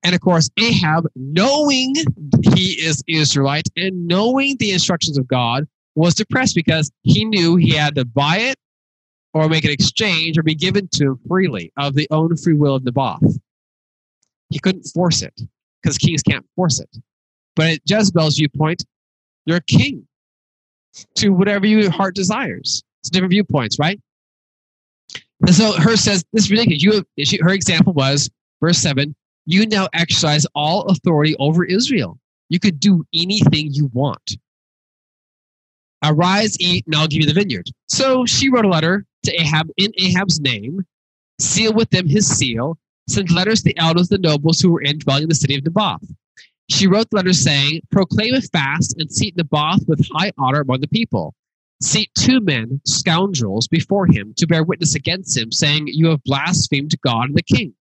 And 0.03 0.13
of 0.13 0.21
course, 0.21 0.49
Ahab, 0.57 1.07
knowing 1.15 1.95
he 2.55 2.73
is 2.73 3.03
Israelite 3.07 3.67
and 3.77 4.07
knowing 4.07 4.57
the 4.57 4.71
instructions 4.71 5.17
of 5.17 5.27
God, 5.27 5.67
was 5.95 6.15
depressed 6.15 6.55
because 6.55 6.91
he 7.03 7.25
knew 7.25 7.55
he 7.55 7.71
had 7.71 7.95
to 7.95 8.05
buy 8.05 8.37
it 8.37 8.55
or 9.33 9.47
make 9.49 9.65
an 9.65 9.71
exchange 9.71 10.37
or 10.37 10.43
be 10.43 10.55
given 10.55 10.87
to 10.93 11.11
him 11.11 11.19
freely 11.27 11.71
of 11.77 11.95
the 11.95 12.07
own 12.11 12.35
free 12.37 12.53
will 12.53 12.75
of 12.75 12.83
Naboth. 12.83 13.39
He 14.49 14.59
couldn't 14.59 14.83
force 14.83 15.21
it 15.21 15.41
because 15.81 15.97
kings 15.97 16.21
can't 16.21 16.45
force 16.55 16.79
it. 16.79 16.97
But 17.55 17.67
at 17.69 17.79
Jezebel's 17.85 18.37
viewpoint, 18.37 18.83
you're 19.45 19.57
a 19.57 19.61
king 19.61 20.07
to 21.15 21.29
whatever 21.29 21.65
your 21.65 21.89
heart 21.89 22.15
desires. 22.15 22.83
It's 23.01 23.09
different 23.09 23.31
viewpoints, 23.31 23.79
right? 23.79 23.99
And 25.41 25.55
so 25.55 25.73
her 25.73 25.95
says, 25.95 26.23
this 26.33 26.45
is 26.45 26.51
ridiculous. 26.51 26.83
You, 26.83 27.25
she, 27.25 27.37
her 27.41 27.49
example 27.49 27.93
was, 27.93 28.29
verse 28.61 28.77
7, 28.77 29.15
you 29.45 29.65
now 29.65 29.87
exercise 29.93 30.45
all 30.53 30.83
authority 30.83 31.35
over 31.39 31.63
Israel. 31.63 32.19
You 32.49 32.59
could 32.59 32.79
do 32.79 33.05
anything 33.13 33.69
you 33.71 33.89
want. 33.93 34.37
Arise, 36.03 36.59
eat, 36.59 36.85
and 36.85 36.95
I'll 36.95 37.07
give 37.07 37.21
you 37.21 37.27
the 37.27 37.33
vineyard. 37.33 37.69
So 37.87 38.25
she 38.25 38.49
wrote 38.49 38.65
a 38.65 38.69
letter 38.69 39.05
to 39.23 39.39
Ahab 39.39 39.69
in 39.77 39.91
Ahab's 39.97 40.39
name, 40.39 40.85
seal 41.39 41.73
with 41.73 41.89
them 41.91 42.07
his 42.07 42.27
seal, 42.27 42.77
sent 43.07 43.31
letters 43.31 43.61
to 43.61 43.65
the 43.65 43.77
elders, 43.77 44.09
the 44.09 44.17
nobles 44.17 44.59
who 44.59 44.71
were 44.71 44.81
in 44.81 44.97
dwelling 44.99 45.23
in 45.23 45.29
the 45.29 45.35
city 45.35 45.55
of 45.55 45.63
Naboth. 45.63 46.03
She 46.69 46.87
wrote 46.87 47.09
the 47.09 47.17
letter 47.17 47.33
saying, 47.33 47.81
Proclaim 47.91 48.33
a 48.33 48.41
fast 48.41 48.95
and 48.97 49.11
seat 49.11 49.35
Naboth 49.37 49.87
with 49.87 50.07
high 50.13 50.31
honor 50.37 50.61
among 50.61 50.81
the 50.81 50.87
people. 50.87 51.33
Seat 51.81 52.11
two 52.15 52.39
men, 52.39 52.79
scoundrels, 52.85 53.67
before 53.67 54.05
him 54.05 54.33
to 54.37 54.45
bear 54.45 54.63
witness 54.63 54.95
against 54.95 55.35
him, 55.35 55.51
saying, 55.51 55.87
You 55.87 56.09
have 56.09 56.23
blasphemed 56.23 56.93
God 57.01 57.29
and 57.29 57.35
the 57.35 57.43
king. 57.43 57.73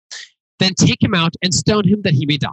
Then 0.58 0.74
take 0.74 1.02
him 1.02 1.14
out 1.14 1.34
and 1.42 1.52
stone 1.52 1.86
him 1.86 2.02
that 2.02 2.14
he 2.14 2.26
may 2.26 2.36
die. 2.36 2.48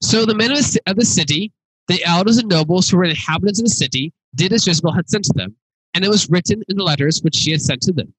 So 0.00 0.24
the 0.24 0.34
men 0.34 0.52
of 0.52 0.96
the 0.96 1.04
city, 1.04 1.52
the 1.88 2.04
elders 2.04 2.38
and 2.38 2.48
nobles 2.48 2.88
who 2.88 2.96
were 2.96 3.04
inhabitants 3.04 3.60
of 3.60 3.64
the 3.64 3.70
city, 3.70 4.12
did 4.34 4.52
as 4.52 4.66
Jezebel 4.66 4.92
had 4.92 5.08
sent 5.08 5.24
to 5.24 5.32
them, 5.34 5.56
and 5.94 6.04
it 6.04 6.10
was 6.10 6.28
written 6.28 6.62
in 6.68 6.76
the 6.76 6.84
letters 6.84 7.20
which 7.22 7.34
she 7.34 7.50
had 7.50 7.62
sent 7.62 7.80
to 7.82 7.92
them. 7.92 8.12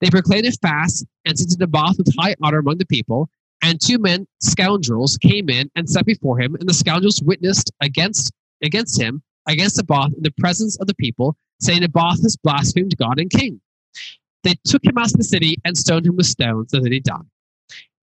They 0.00 0.10
proclaimed 0.10 0.46
a 0.46 0.52
fast 0.52 1.04
and 1.24 1.38
sent 1.38 1.50
to 1.50 1.58
Naboth 1.58 1.98
with 1.98 2.14
high 2.18 2.34
honor 2.42 2.58
among 2.58 2.78
the 2.78 2.86
people, 2.86 3.28
and 3.62 3.80
two 3.80 3.98
men, 3.98 4.26
scoundrels, 4.40 5.18
came 5.18 5.48
in 5.50 5.70
and 5.76 5.88
sat 5.88 6.06
before 6.06 6.40
him, 6.40 6.54
and 6.54 6.68
the 6.68 6.74
scoundrels 6.74 7.22
witnessed 7.22 7.70
against 7.80 8.32
against 8.62 9.00
him, 9.00 9.22
against 9.46 9.76
Naboth 9.76 10.14
in 10.14 10.22
the 10.22 10.32
presence 10.38 10.76
of 10.76 10.86
the 10.86 10.94
people, 10.94 11.36
saying 11.60 11.80
Naboth 11.80 12.22
has 12.22 12.36
blasphemed 12.36 12.96
God 12.96 13.18
and 13.18 13.30
king. 13.30 13.60
They 14.42 14.54
took 14.64 14.84
him 14.84 14.98
out 14.98 15.06
of 15.06 15.12
the 15.14 15.24
city 15.24 15.56
and 15.64 15.76
stoned 15.76 16.06
him 16.06 16.16
with 16.16 16.26
stones 16.26 16.70
so 16.70 16.80
that 16.80 16.92
he 16.92 17.00
died. 17.00 17.26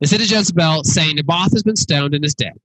They 0.00 0.06
said 0.06 0.20
to 0.20 0.26
Jezebel, 0.26 0.84
saying, 0.84 1.16
Naboth 1.16 1.52
has 1.52 1.62
been 1.62 1.76
stoned 1.76 2.14
and 2.14 2.24
is 2.24 2.34
dead. 2.34 2.58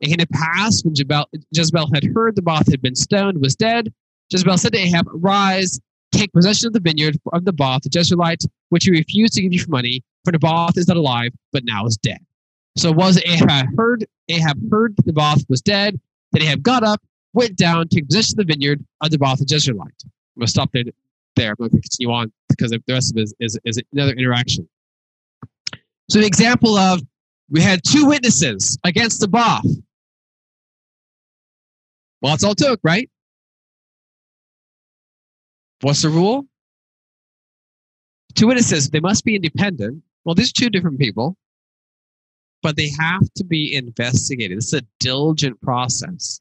It 0.00 0.08
came 0.08 0.16
to 0.16 0.26
pass 0.26 0.82
when 0.82 0.94
Jezebel 0.94 1.90
had 1.92 2.04
heard 2.14 2.36
the 2.36 2.42
Naboth 2.42 2.70
had 2.70 2.80
been 2.80 2.94
stoned 2.94 3.40
was 3.40 3.54
dead, 3.54 3.92
Jezebel 4.30 4.58
said 4.58 4.72
to 4.72 4.78
Ahab, 4.78 5.06
Rise, 5.12 5.80
take 6.12 6.32
possession 6.32 6.68
of 6.68 6.72
the 6.72 6.80
vineyard 6.80 7.18
of 7.32 7.44
the 7.44 7.52
Naboth, 7.52 7.82
the 7.82 7.90
Jezreelite, 7.90 8.46
which 8.70 8.84
he 8.84 8.90
refused 8.90 9.34
to 9.34 9.42
give 9.42 9.52
you 9.52 9.60
for 9.60 9.70
money, 9.70 10.02
for 10.24 10.32
the 10.32 10.38
Naboth 10.38 10.78
is 10.78 10.88
not 10.88 10.96
alive, 10.96 11.32
but 11.52 11.64
now 11.64 11.86
is 11.86 11.96
dead. 11.96 12.18
So 12.76 12.90
was 12.90 13.22
Ahab 13.24 13.66
heard 13.76 14.06
Ahab 14.28 14.58
heard 14.70 14.96
the 14.96 15.12
Naboth 15.12 15.44
was 15.48 15.60
dead, 15.60 16.00
that 16.32 16.42
Ahab 16.42 16.62
got 16.62 16.82
up, 16.82 17.02
went 17.34 17.56
down, 17.56 17.88
took 17.88 18.06
possession 18.06 18.40
of 18.40 18.46
the 18.46 18.52
vineyard 18.52 18.84
of 19.02 19.10
Naboth, 19.10 19.38
the 19.38 19.44
Jezreelite. 19.44 20.04
I'm 20.04 20.40
going 20.40 20.46
to 20.46 20.50
stop 20.50 20.70
there 20.72 20.84
there. 21.36 21.50
I'm 21.50 21.56
going 21.58 21.70
to 21.70 21.80
continue 21.80 22.12
on 22.12 22.32
because 22.48 22.70
the 22.70 22.82
rest 22.88 23.12
of 23.12 23.18
it 23.18 23.22
is, 23.22 23.34
is, 23.40 23.58
is 23.64 23.82
another 23.92 24.12
interaction. 24.12 24.68
So, 26.08 26.20
the 26.20 26.26
example 26.26 26.76
of 26.76 27.02
we 27.50 27.60
had 27.60 27.80
two 27.84 28.06
witnesses 28.06 28.78
against 28.84 29.20
Naboth. 29.20 29.64
Well, 32.20 32.32
that's 32.32 32.44
all 32.44 32.52
it 32.52 32.58
took, 32.58 32.80
right? 32.82 33.10
What's 35.82 36.02
the 36.02 36.08
rule? 36.08 36.46
Two 38.34 38.46
witnesses, 38.46 38.90
they 38.90 39.00
must 39.00 39.24
be 39.24 39.36
independent. 39.36 40.02
Well, 40.24 40.34
these 40.34 40.50
are 40.50 40.54
two 40.54 40.70
different 40.70 40.98
people, 40.98 41.36
but 42.62 42.76
they 42.76 42.88
have 42.98 43.22
to 43.34 43.44
be 43.44 43.74
investigated. 43.74 44.58
Is 44.58 44.72
a 44.72 44.82
diligent 45.00 45.60
process. 45.60 46.40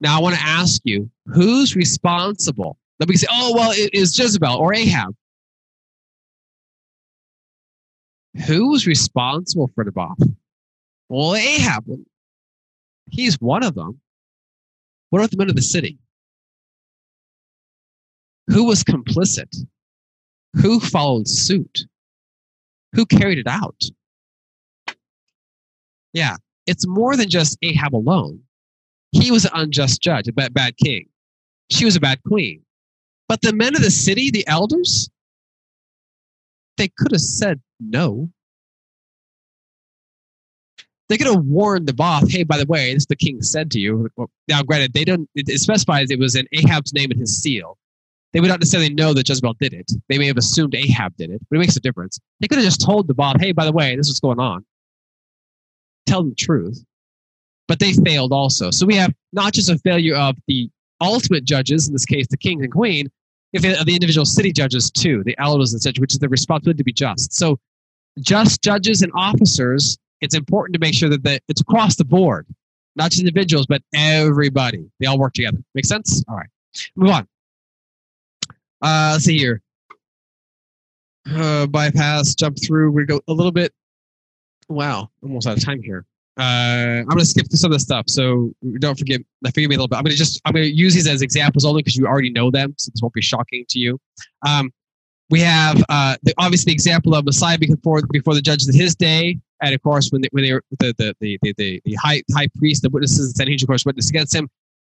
Now, 0.00 0.18
I 0.18 0.20
want 0.20 0.36
to 0.36 0.42
ask 0.42 0.80
you 0.84 1.10
who's 1.26 1.74
responsible 1.74 2.78
Let 3.00 3.08
me 3.08 3.16
say, 3.16 3.26
oh, 3.30 3.54
well, 3.54 3.72
it 3.72 3.94
is 3.94 4.18
Jezebel 4.18 4.56
or 4.56 4.74
Ahab. 4.74 5.14
Who 8.46 8.70
was 8.70 8.86
responsible 8.86 9.70
for 9.74 9.84
the 9.84 9.92
bomb? 9.92 10.36
Well, 11.08 11.34
Ahab. 11.34 11.84
He's 13.10 13.40
one 13.40 13.62
of 13.62 13.74
them. 13.74 14.00
What 15.10 15.20
about 15.20 15.30
the 15.30 15.36
men 15.36 15.50
of 15.50 15.56
the 15.56 15.62
city? 15.62 15.98
Who 18.48 18.64
was 18.64 18.82
complicit? 18.82 19.54
Who 20.54 20.80
followed 20.80 21.28
suit? 21.28 21.86
Who 22.94 23.06
carried 23.06 23.38
it 23.38 23.46
out? 23.46 23.80
Yeah, 26.12 26.36
it's 26.66 26.86
more 26.86 27.16
than 27.16 27.28
just 27.28 27.58
Ahab 27.62 27.94
alone. 27.94 28.40
He 29.22 29.30
was 29.30 29.44
an 29.44 29.52
unjust 29.54 30.02
judge, 30.02 30.28
a 30.28 30.32
bad, 30.32 30.52
bad 30.52 30.76
king. 30.76 31.06
She 31.70 31.84
was 31.84 31.96
a 31.96 32.00
bad 32.00 32.22
queen. 32.26 32.62
But 33.28 33.40
the 33.40 33.52
men 33.52 33.74
of 33.74 33.82
the 33.82 33.90
city, 33.90 34.30
the 34.30 34.46
elders, 34.46 35.08
they 36.76 36.88
could 36.88 37.12
have 37.12 37.20
said 37.20 37.60
no. 37.80 38.30
They 41.08 41.16
could 41.16 41.28
have 41.28 41.44
warned 41.44 41.86
Naboth, 41.86 42.30
hey, 42.30 42.42
by 42.42 42.58
the 42.58 42.66
way, 42.66 42.92
this 42.92 43.02
is 43.02 43.06
the 43.06 43.16
king 43.16 43.40
said 43.40 43.70
to 43.72 43.80
you. 43.80 44.08
Now, 44.48 44.62
granted, 44.62 44.92
they 44.92 45.04
don't, 45.04 45.28
it 45.34 45.60
specifies 45.60 46.10
it 46.10 46.18
was 46.18 46.34
in 46.34 46.46
Ahab's 46.52 46.92
name 46.92 47.10
and 47.10 47.20
his 47.20 47.40
seal. 47.40 47.78
They 48.32 48.40
would 48.40 48.48
not 48.48 48.60
necessarily 48.60 48.92
know 48.92 49.14
that 49.14 49.28
Jezebel 49.28 49.54
did 49.60 49.72
it. 49.72 49.90
They 50.08 50.18
may 50.18 50.26
have 50.26 50.36
assumed 50.36 50.74
Ahab 50.74 51.16
did 51.16 51.30
it, 51.30 51.40
but 51.48 51.56
it 51.56 51.60
makes 51.60 51.76
a 51.76 51.80
difference. 51.80 52.18
They 52.40 52.48
could 52.48 52.58
have 52.58 52.64
just 52.64 52.84
told 52.84 53.08
Naboth, 53.08 53.40
hey, 53.40 53.52
by 53.52 53.64
the 53.64 53.72
way, 53.72 53.96
this 53.96 54.08
is 54.08 54.12
what's 54.12 54.20
going 54.20 54.40
on. 54.40 54.64
Tell 56.06 56.22
them 56.22 56.30
the 56.30 56.36
truth. 56.36 56.84
But 57.68 57.80
they 57.80 57.92
failed 57.92 58.32
also. 58.32 58.70
So 58.70 58.86
we 58.86 58.94
have 58.96 59.12
not 59.32 59.52
just 59.52 59.68
a 59.68 59.78
failure 59.78 60.14
of 60.14 60.36
the 60.46 60.70
ultimate 61.00 61.44
judges, 61.44 61.88
in 61.88 61.92
this 61.92 62.04
case, 62.04 62.26
the 62.28 62.36
king 62.36 62.62
and 62.62 62.72
queen, 62.72 63.10
if 63.52 63.62
the, 63.62 63.92
individual 63.92 64.24
city 64.24 64.52
judges 64.52 64.90
too, 64.90 65.22
the 65.24 65.36
elders 65.38 65.72
and 65.72 65.82
such, 65.82 65.98
which 65.98 66.12
is 66.12 66.18
the 66.18 66.28
responsibility 66.28 66.78
to 66.78 66.84
be 66.84 66.92
just. 66.92 67.32
So, 67.32 67.58
just 68.20 68.62
judges 68.62 69.02
and 69.02 69.12
officers, 69.14 69.98
it's 70.20 70.34
important 70.34 70.72
to 70.74 70.78
make 70.78 70.94
sure 70.94 71.08
that 71.10 71.22
the, 71.22 71.40
it's 71.48 71.60
across 71.60 71.96
the 71.96 72.04
board, 72.04 72.46
not 72.94 73.10
just 73.10 73.20
individuals, 73.20 73.66
but 73.66 73.82
everybody. 73.94 74.90
They 75.00 75.06
all 75.06 75.18
work 75.18 75.34
together. 75.34 75.58
Make 75.74 75.84
sense? 75.84 76.24
All 76.28 76.36
right, 76.36 76.48
move 76.94 77.10
on. 77.10 77.28
Uh, 78.80 79.10
let's 79.12 79.24
see 79.24 79.38
here. 79.38 79.62
Uh, 81.30 81.66
bypass, 81.66 82.34
jump 82.34 82.56
through. 82.64 82.92
We 82.92 83.04
go 83.04 83.20
a 83.28 83.32
little 83.32 83.52
bit. 83.52 83.72
Wow, 84.68 85.10
almost 85.22 85.46
out 85.46 85.58
of 85.58 85.64
time 85.64 85.82
here. 85.82 86.04
Uh, 86.38 87.00
I'm 87.00 87.06
going 87.06 87.20
to 87.20 87.26
skip 87.26 87.48
through 87.48 87.56
some 87.56 87.72
of 87.72 87.76
the 87.76 87.80
stuff, 87.80 88.04
so 88.08 88.52
don't 88.78 88.98
forget. 88.98 89.22
Forgive 89.46 89.70
me 89.70 89.76
a 89.76 89.78
little 89.78 89.88
bit. 89.88 89.96
I'm 89.96 90.04
going 90.04 90.12
to 90.12 90.18
just 90.18 90.40
I'm 90.44 90.52
going 90.52 90.66
to 90.66 90.70
use 90.74 90.94
these 90.94 91.06
as 91.06 91.22
examples 91.22 91.64
only 91.64 91.82
because 91.82 91.96
you 91.96 92.06
already 92.06 92.30
know 92.30 92.50
them, 92.50 92.74
so 92.76 92.90
this 92.92 93.00
won't 93.00 93.14
be 93.14 93.22
shocking 93.22 93.64
to 93.70 93.78
you. 93.78 93.98
Um, 94.46 94.70
we 95.30 95.40
have 95.40 95.82
uh, 95.88 96.16
the, 96.22 96.34
obviously 96.38 96.70
the 96.70 96.74
example 96.74 97.14
of 97.14 97.24
Messiah 97.24 97.58
before 97.58 98.02
before 98.10 98.34
the 98.34 98.42
judges 98.42 98.68
of 98.68 98.74
his 98.74 98.94
day, 98.94 99.38
and 99.62 99.74
of 99.74 99.82
course 99.82 100.10
when 100.10 100.20
they, 100.22 100.28
when 100.32 100.44
they 100.44 100.52
were 100.52 100.62
the 100.78 100.94
the, 100.98 101.14
the 101.20 101.38
the 101.56 101.80
the 101.84 101.94
high 101.94 102.22
high 102.34 102.48
priest, 102.56 102.82
the 102.82 102.90
witnesses, 102.90 103.32
the 103.32 103.36
Sanhedrin, 103.38 103.64
of 103.64 103.68
course, 103.68 103.86
witness 103.86 104.10
against 104.10 104.34
him. 104.34 104.48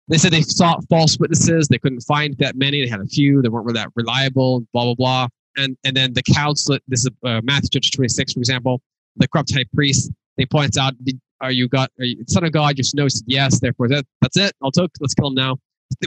They 0.08 0.18
said 0.18 0.32
they 0.32 0.42
sought 0.42 0.84
false 0.88 1.18
witnesses. 1.18 1.68
They 1.68 1.78
couldn't 1.78 2.00
find 2.00 2.36
that 2.38 2.56
many. 2.56 2.82
They 2.82 2.88
had 2.88 3.00
a 3.00 3.06
few. 3.06 3.42
They 3.42 3.48
weren't 3.48 3.66
really 3.66 3.80
that 3.80 3.90
reliable. 3.94 4.60
Blah 4.72 4.84
blah 4.84 4.94
blah. 4.94 5.28
And 5.56 5.76
and 5.84 5.96
then 5.96 6.14
the 6.14 6.22
council. 6.22 6.78
This 6.88 7.04
is 7.04 7.10
uh, 7.24 7.40
Matthew 7.44 7.68
chapter 7.72 7.90
26, 7.94 8.32
for 8.32 8.38
example. 8.38 8.80
The 9.16 9.28
corrupt 9.28 9.54
high 9.54 9.64
priest. 9.74 10.10
They 10.36 10.44
point 10.44 10.76
out, 10.76 10.92
"Are 11.40 11.52
you 11.52 11.68
God? 11.68 11.88
Are 11.98 12.04
you 12.04 12.24
son 12.26 12.44
of 12.44 12.52
God?" 12.52 12.76
Just 12.76 12.94
no. 12.94 13.08
Said 13.08 13.24
yes. 13.26 13.60
Therefore, 13.60 13.88
that, 13.88 14.04
that's 14.20 14.36
it. 14.36 14.52
I'll 14.62 14.70
take. 14.70 14.90
Let's 15.00 15.14
kill 15.14 15.28
him 15.28 15.34
now. 15.34 15.56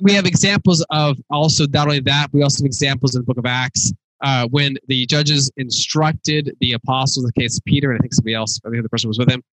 We 0.02 0.14
have 0.14 0.26
examples 0.26 0.86
of 0.90 1.18
also 1.30 1.66
not 1.68 1.88
only 1.88 2.02
that. 2.02 2.28
We 2.34 2.44
also 2.44 2.64
have 2.64 2.68
examples 2.68 3.16
in 3.16 3.22
the 3.22 3.26
Book 3.26 3.38
of 3.38 3.46
Acts 3.46 3.94
uh, 4.22 4.48
when 4.50 4.78
the 4.88 5.06
judges 5.06 5.52
instructed 5.58 6.56
the 6.60 6.74
apostles, 6.74 7.24
in 7.24 7.32
the 7.34 7.42
case 7.42 7.58
of 7.58 7.66
Peter, 7.66 7.92
and 7.92 8.00
I 8.00 8.02
think 8.02 8.14
somebody 8.14 8.34
else, 8.34 8.60
I 8.66 8.70
think 8.70 8.84
the 8.84 8.90
person 8.90 9.08
was 9.08 9.18
with 9.18 9.30
him, 9.30 9.44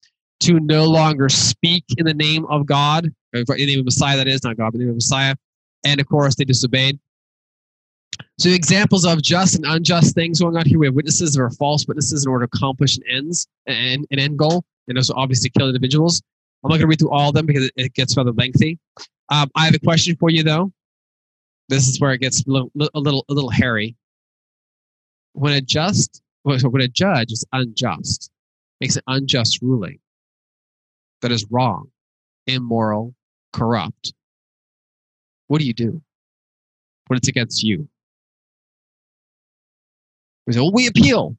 to 0.40 0.60
no 0.60 0.84
longer 0.84 1.28
speak 1.28 1.84
in 1.96 2.04
the 2.04 2.14
name 2.14 2.44
of 2.46 2.66
God, 2.66 3.06
in 3.32 3.44
the 3.46 3.66
name 3.66 3.78
of 3.78 3.84
Messiah, 3.84 4.16
that 4.16 4.28
is, 4.28 4.42
not 4.42 4.56
God, 4.56 4.72
but 4.72 4.74
in 4.74 4.80
the 4.80 4.84
name 4.86 4.90
of 4.90 4.96
Messiah. 4.96 5.34
And 5.84 6.00
of 6.00 6.08
course, 6.08 6.34
they 6.34 6.44
disobeyed. 6.44 6.98
So, 8.38 8.48
examples 8.48 9.04
of 9.04 9.22
just 9.22 9.56
and 9.56 9.64
unjust 9.66 10.14
things 10.14 10.40
going 10.40 10.56
on 10.56 10.66
here. 10.66 10.78
We 10.78 10.86
have 10.86 10.94
witnesses 10.94 11.34
that 11.34 11.42
are 11.42 11.50
false 11.50 11.86
witnesses 11.86 12.24
in 12.24 12.30
order 12.30 12.46
to 12.46 12.50
accomplish 12.54 12.96
an 12.96 13.02
ends 13.10 13.46
an, 13.66 14.04
an 14.10 14.18
end 14.18 14.38
goal, 14.38 14.64
and 14.89 14.99
also 14.99 15.14
obviously 15.14 15.51
kill 15.51 15.68
individuals. 15.68 16.22
I'm 16.64 16.68
not 16.68 16.74
going 16.74 16.82
to 16.82 16.87
read 16.89 16.99
through 16.99 17.11
all 17.11 17.28
of 17.28 17.34
them 17.34 17.47
because 17.47 17.70
it 17.76 17.95
gets 17.95 18.16
rather 18.16 18.32
lengthy. 18.32 18.78
Um, 19.28 19.51
I 19.55 19.66
have 19.66 19.74
a 19.74 19.78
question 19.78 20.16
for 20.16 20.30
you, 20.30 20.43
though. 20.43 20.72
This 21.68 21.89
is 21.89 22.01
where 22.01 22.12
it 22.12 22.20
gets 22.20 22.45
a 22.47 22.51
little, 22.51 22.70
a 22.95 22.99
little, 22.99 23.24
a 23.28 23.34
little 23.34 23.51
hairy. 23.51 23.97
When 25.32 25.53
a 25.53 25.61
just, 25.61 26.22
when 26.43 26.80
a 26.80 26.89
judge 26.89 27.32
is 27.32 27.45
unjust, 27.53 28.30
makes 28.80 28.97
an 28.97 29.03
unjust 29.07 29.61
ruling 29.62 29.99
that 31.22 31.32
is 31.32 31.47
wrong, 31.51 31.91
immoral, 32.47 33.14
corrupt, 33.53 34.12
what 35.49 35.61
do 35.61 35.66
you 35.66 35.74
do 35.74 36.01
when 37.09 37.16
it's 37.16 37.28
against 37.28 37.62
you? 37.62 37.89
We 40.47 40.53
say, 40.53 40.61
well, 40.61 40.72
we 40.72 40.87
appeal. 40.87 41.37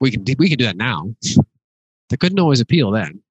We 0.00 0.10
can, 0.10 0.24
we 0.38 0.48
can 0.48 0.58
do 0.58 0.64
that 0.64 0.76
now. 0.76 1.14
They 2.10 2.16
couldn't 2.16 2.38
always 2.38 2.60
appeal 2.60 2.90
then. 2.90 3.22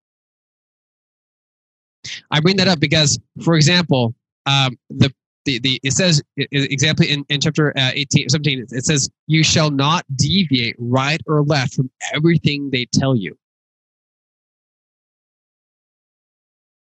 I 2.31 2.39
bring 2.39 2.57
that 2.57 2.67
up 2.67 2.79
because, 2.79 3.19
for 3.43 3.55
example, 3.55 4.13
um, 4.45 4.77
the, 4.89 5.13
the, 5.45 5.59
the 5.59 5.79
it 5.83 5.93
says 5.93 6.21
example 6.37 7.05
in, 7.05 7.25
in 7.29 7.41
chapter 7.41 7.77
uh, 7.77 7.91
18 7.93 8.29
17 8.29 8.65
it 8.71 8.85
says 8.85 9.09
you 9.27 9.43
shall 9.43 9.71
not 9.71 10.05
deviate 10.15 10.75
right 10.79 11.21
or 11.27 11.43
left 11.43 11.73
from 11.73 11.89
everything 12.13 12.69
they 12.69 12.85
tell 12.85 13.15
you. 13.15 13.37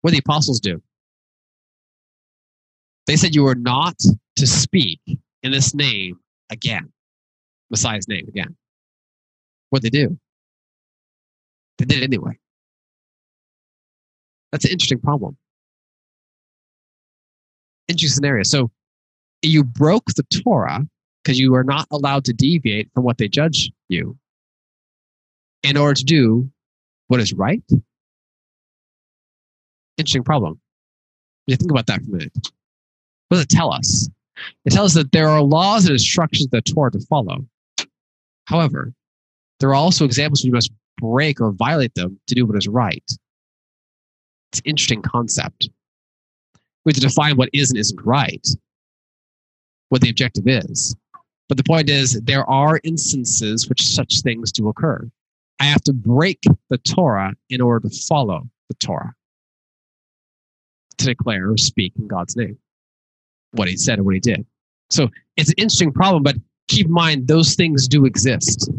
What 0.02 0.12
the 0.12 0.20
apostles 0.20 0.60
do. 0.60 0.82
They 3.08 3.16
said 3.16 3.36
you 3.36 3.48
are 3.48 3.56
not 3.56 3.98
to 4.38 4.48
speak 4.48 5.00
in 5.44 5.52
this 5.52 5.74
name 5.74 6.20
again. 6.52 6.92
Messiah's 7.70 8.08
name 8.08 8.28
again. 8.28 8.56
What 9.70 9.82
they 9.82 9.90
do 9.90 10.18
they 11.80 11.86
did 11.86 12.00
it 12.00 12.04
anyway 12.04 12.38
that's 14.52 14.66
an 14.66 14.72
interesting 14.72 15.00
problem. 15.00 15.38
Interesting 17.88 18.16
scenario. 18.16 18.44
So 18.44 18.72
you 19.42 19.64
broke 19.64 20.06
the 20.16 20.24
Torah 20.24 20.86
because 21.24 21.40
you 21.40 21.56
are 21.56 21.64
not 21.64 21.88
allowed 21.92 22.26
to 22.26 22.34
deviate 22.34 22.90
from 22.94 23.04
what 23.04 23.18
they 23.18 23.28
judge 23.28 23.72
you 23.88 24.18
in 25.64 25.78
order 25.78 25.96
to 25.96 26.04
do 26.04 26.50
what 27.08 27.20
is 27.20 27.34
right. 27.34 27.64
Interesting 29.98 30.24
problem. 30.24 30.60
You 31.48 31.56
think 31.56 31.72
about 31.72 31.88
that 31.88 32.02
for 32.02 32.10
a 32.10 32.18
minute. 32.18 32.34
What 33.28 33.38
does 33.38 33.44
it 33.44 33.50
tell 33.50 33.74
us? 33.74 34.10
It 34.66 34.72
tells 34.72 34.96
us 34.96 35.04
that 35.04 35.12
there 35.12 35.28
are 35.28 35.42
laws 35.42 35.86
and 35.86 35.94
instructions 35.94 36.46
of 36.46 36.52
the 36.52 36.62
Torah 36.62 36.92
to 36.92 37.00
follow. 37.02 37.46
However, 38.46 38.94
there 39.60 39.70
are 39.70 39.76
also 39.76 40.06
examples 40.06 40.44
where 40.44 40.48
you 40.48 40.54
must 40.54 40.72
break 41.00 41.42
or 41.42 41.52
violate 41.52 41.96
them 41.96 42.20
to 42.28 42.36
do 42.36 42.46
what 42.46 42.58
is 42.58 42.68
right. 42.68 43.04
It's 44.52 44.60
an 44.60 44.66
interesting 44.66 45.02
concept. 45.02 45.70
We 46.86 46.92
have 46.92 46.96
to 46.96 47.08
define 47.08 47.38
what 47.38 47.50
is 47.54 47.70
and 47.70 47.80
isn't 47.80 48.02
right, 48.04 48.48
what 49.90 50.02
the 50.02 50.10
objective 50.10 50.48
is. 50.48 50.96
But 51.48 51.58
the 51.58 51.64
point 51.64 51.90
is, 51.90 52.20
there 52.22 52.50
are 52.50 52.80
instances 52.84 53.68
which 53.68 53.88
such 53.88 54.22
things 54.22 54.52
do 54.52 54.70
occur. 54.70 55.10
I 55.60 55.66
have 55.66 55.82
to 55.84 55.94
break 55.94 56.44
the 56.70 56.78
Torah 56.78 57.34
in 57.50 57.60
order 57.60 57.90
to 57.90 57.96
follow 58.08 58.48
the 58.70 58.76
Torah, 58.76 59.14
to 61.00 61.06
declare 61.06 61.52
or 61.52 61.58
speak 61.58 61.94
in 61.98 62.08
God's 62.08 62.36
name, 62.36 62.58
what 63.52 63.68
he 63.68 63.76
said 63.76 63.98
and 63.98 64.06
what 64.06 64.14
he 64.14 64.20
did. 64.20 64.46
So 64.90 65.10
it's 65.38 65.50
an 65.50 65.56
interesting 65.58 65.92
problem, 65.92 66.24
but 66.24 66.36
keep 66.68 66.86
in 66.86 66.92
mind 66.92 67.28
those 67.28 67.56
things 67.56 67.88
do 67.88 68.06
exist. 68.06 68.72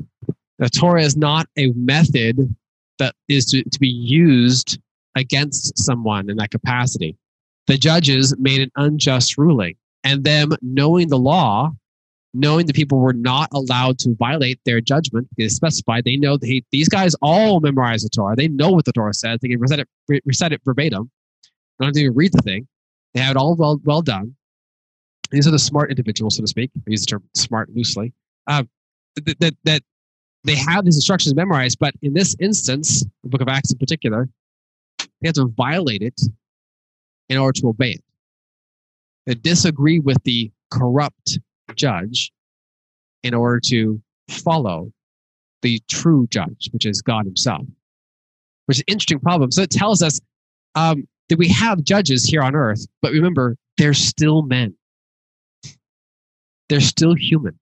The 0.60 0.68
Torah 0.68 1.02
is 1.02 1.16
not 1.16 1.46
a 1.56 1.72
method 1.72 2.54
that 2.98 3.14
is 3.28 3.46
to, 3.46 3.64
to 3.64 3.80
be 3.80 3.88
used 3.88 4.78
against 5.16 5.76
someone 5.78 6.28
in 6.28 6.36
that 6.36 6.50
capacity. 6.50 7.16
The 7.66 7.78
judges 7.78 8.36
made 8.38 8.60
an 8.60 8.70
unjust 8.76 9.38
ruling, 9.38 9.76
and 10.04 10.22
them 10.22 10.52
knowing 10.60 11.08
the 11.08 11.18
law, 11.18 11.72
knowing 12.34 12.66
the 12.66 12.74
people 12.74 12.98
were 12.98 13.14
not 13.14 13.48
allowed 13.54 13.98
to 14.00 14.14
violate 14.16 14.60
their 14.66 14.82
judgment, 14.82 15.28
because 15.34 15.56
specified, 15.56 16.04
they 16.04 16.16
know 16.16 16.36
that 16.36 16.62
these 16.70 16.90
guys 16.90 17.16
all 17.22 17.60
memorize 17.60 18.02
the 18.02 18.10
Torah. 18.10 18.36
They 18.36 18.48
know 18.48 18.70
what 18.70 18.84
the 18.84 18.92
Torah 18.92 19.14
says. 19.14 19.38
They 19.40 19.48
can 19.48 19.60
recite 19.60 19.80
it, 19.80 20.22
recite 20.26 20.52
it 20.52 20.60
verbatim. 20.62 21.10
They 21.78 21.84
don't 21.84 21.88
have 21.88 21.94
to 21.94 22.00
even 22.00 22.14
read 22.14 22.32
the 22.32 22.42
thing. 22.42 22.68
They 23.14 23.20
have 23.20 23.36
it 23.36 23.36
all 23.38 23.56
well, 23.56 23.80
well 23.84 24.02
done. 24.02 24.36
These 25.30 25.48
are 25.48 25.52
the 25.52 25.58
smart 25.58 25.88
individuals, 25.88 26.36
so 26.36 26.42
to 26.42 26.46
speak. 26.46 26.70
I 26.76 26.90
use 26.90 27.00
the 27.00 27.06
term 27.06 27.24
smart 27.34 27.70
loosely. 27.74 28.12
Uh, 28.46 28.64
that, 29.24 29.40
that, 29.40 29.54
that 29.64 29.82
they 30.44 30.54
have 30.54 30.84
these 30.84 30.96
instructions 30.96 31.34
memorized, 31.34 31.78
but 31.78 31.94
in 32.02 32.14
this 32.14 32.34
instance, 32.40 33.04
the 33.22 33.28
book 33.28 33.40
of 33.40 33.48
Acts 33.48 33.72
in 33.72 33.78
particular, 33.78 34.28
they 34.98 35.28
have 35.28 35.34
to 35.34 35.52
violate 35.56 36.02
it 36.02 36.20
in 37.28 37.36
order 37.36 37.60
to 37.60 37.68
obey 37.68 37.92
it. 37.92 38.04
They 39.26 39.34
disagree 39.34 40.00
with 40.00 40.22
the 40.24 40.50
corrupt 40.70 41.38
judge 41.74 42.32
in 43.22 43.34
order 43.34 43.60
to 43.66 44.00
follow 44.30 44.92
the 45.62 45.80
true 45.90 46.26
judge, 46.30 46.70
which 46.72 46.86
is 46.86 47.02
God 47.02 47.26
Himself, 47.26 47.66
which 48.66 48.78
is 48.78 48.80
an 48.80 48.92
interesting 48.92 49.20
problem. 49.20 49.50
So 49.50 49.62
it 49.62 49.70
tells 49.70 50.02
us 50.02 50.20
um, 50.74 51.06
that 51.28 51.38
we 51.38 51.48
have 51.48 51.82
judges 51.82 52.24
here 52.24 52.42
on 52.42 52.54
earth, 52.54 52.86
but 53.02 53.12
remember, 53.12 53.56
they're 53.76 53.94
still 53.94 54.42
men. 54.42 54.74
They're 56.68 56.80
still 56.80 57.14
human. 57.14 57.58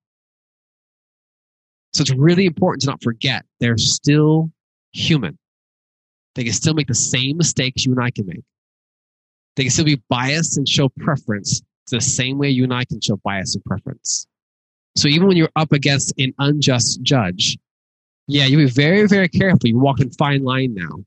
So 1.92 2.02
it's 2.02 2.12
really 2.12 2.46
important 2.46 2.82
to 2.82 2.88
not 2.88 3.02
forget 3.02 3.44
they're 3.60 3.78
still 3.78 4.50
human. 4.92 5.38
They 6.34 6.44
can 6.44 6.52
still 6.52 6.74
make 6.74 6.86
the 6.86 6.94
same 6.94 7.36
mistakes 7.36 7.84
you 7.84 7.92
and 7.92 8.02
I 8.02 8.10
can 8.10 8.26
make. 8.26 8.44
They 9.56 9.64
can 9.64 9.70
still 9.70 9.84
be 9.84 10.00
biased 10.08 10.56
and 10.56 10.68
show 10.68 10.88
preference 10.88 11.62
the 11.90 12.00
same 12.00 12.38
way 12.38 12.50
you 12.50 12.64
and 12.64 12.74
I 12.74 12.84
can 12.84 13.00
show 13.00 13.16
bias 13.16 13.54
and 13.54 13.64
preference. 13.64 14.26
So 14.96 15.08
even 15.08 15.28
when 15.28 15.36
you're 15.36 15.50
up 15.56 15.72
against 15.72 16.12
an 16.18 16.34
unjust 16.38 17.02
judge, 17.02 17.56
yeah, 18.26 18.44
you 18.44 18.58
be 18.58 18.66
very, 18.66 19.06
very 19.06 19.28
careful. 19.28 19.68
You 19.68 19.78
walk 19.78 20.00
in 20.00 20.10
fine 20.10 20.44
line 20.44 20.74
now. 20.74 21.04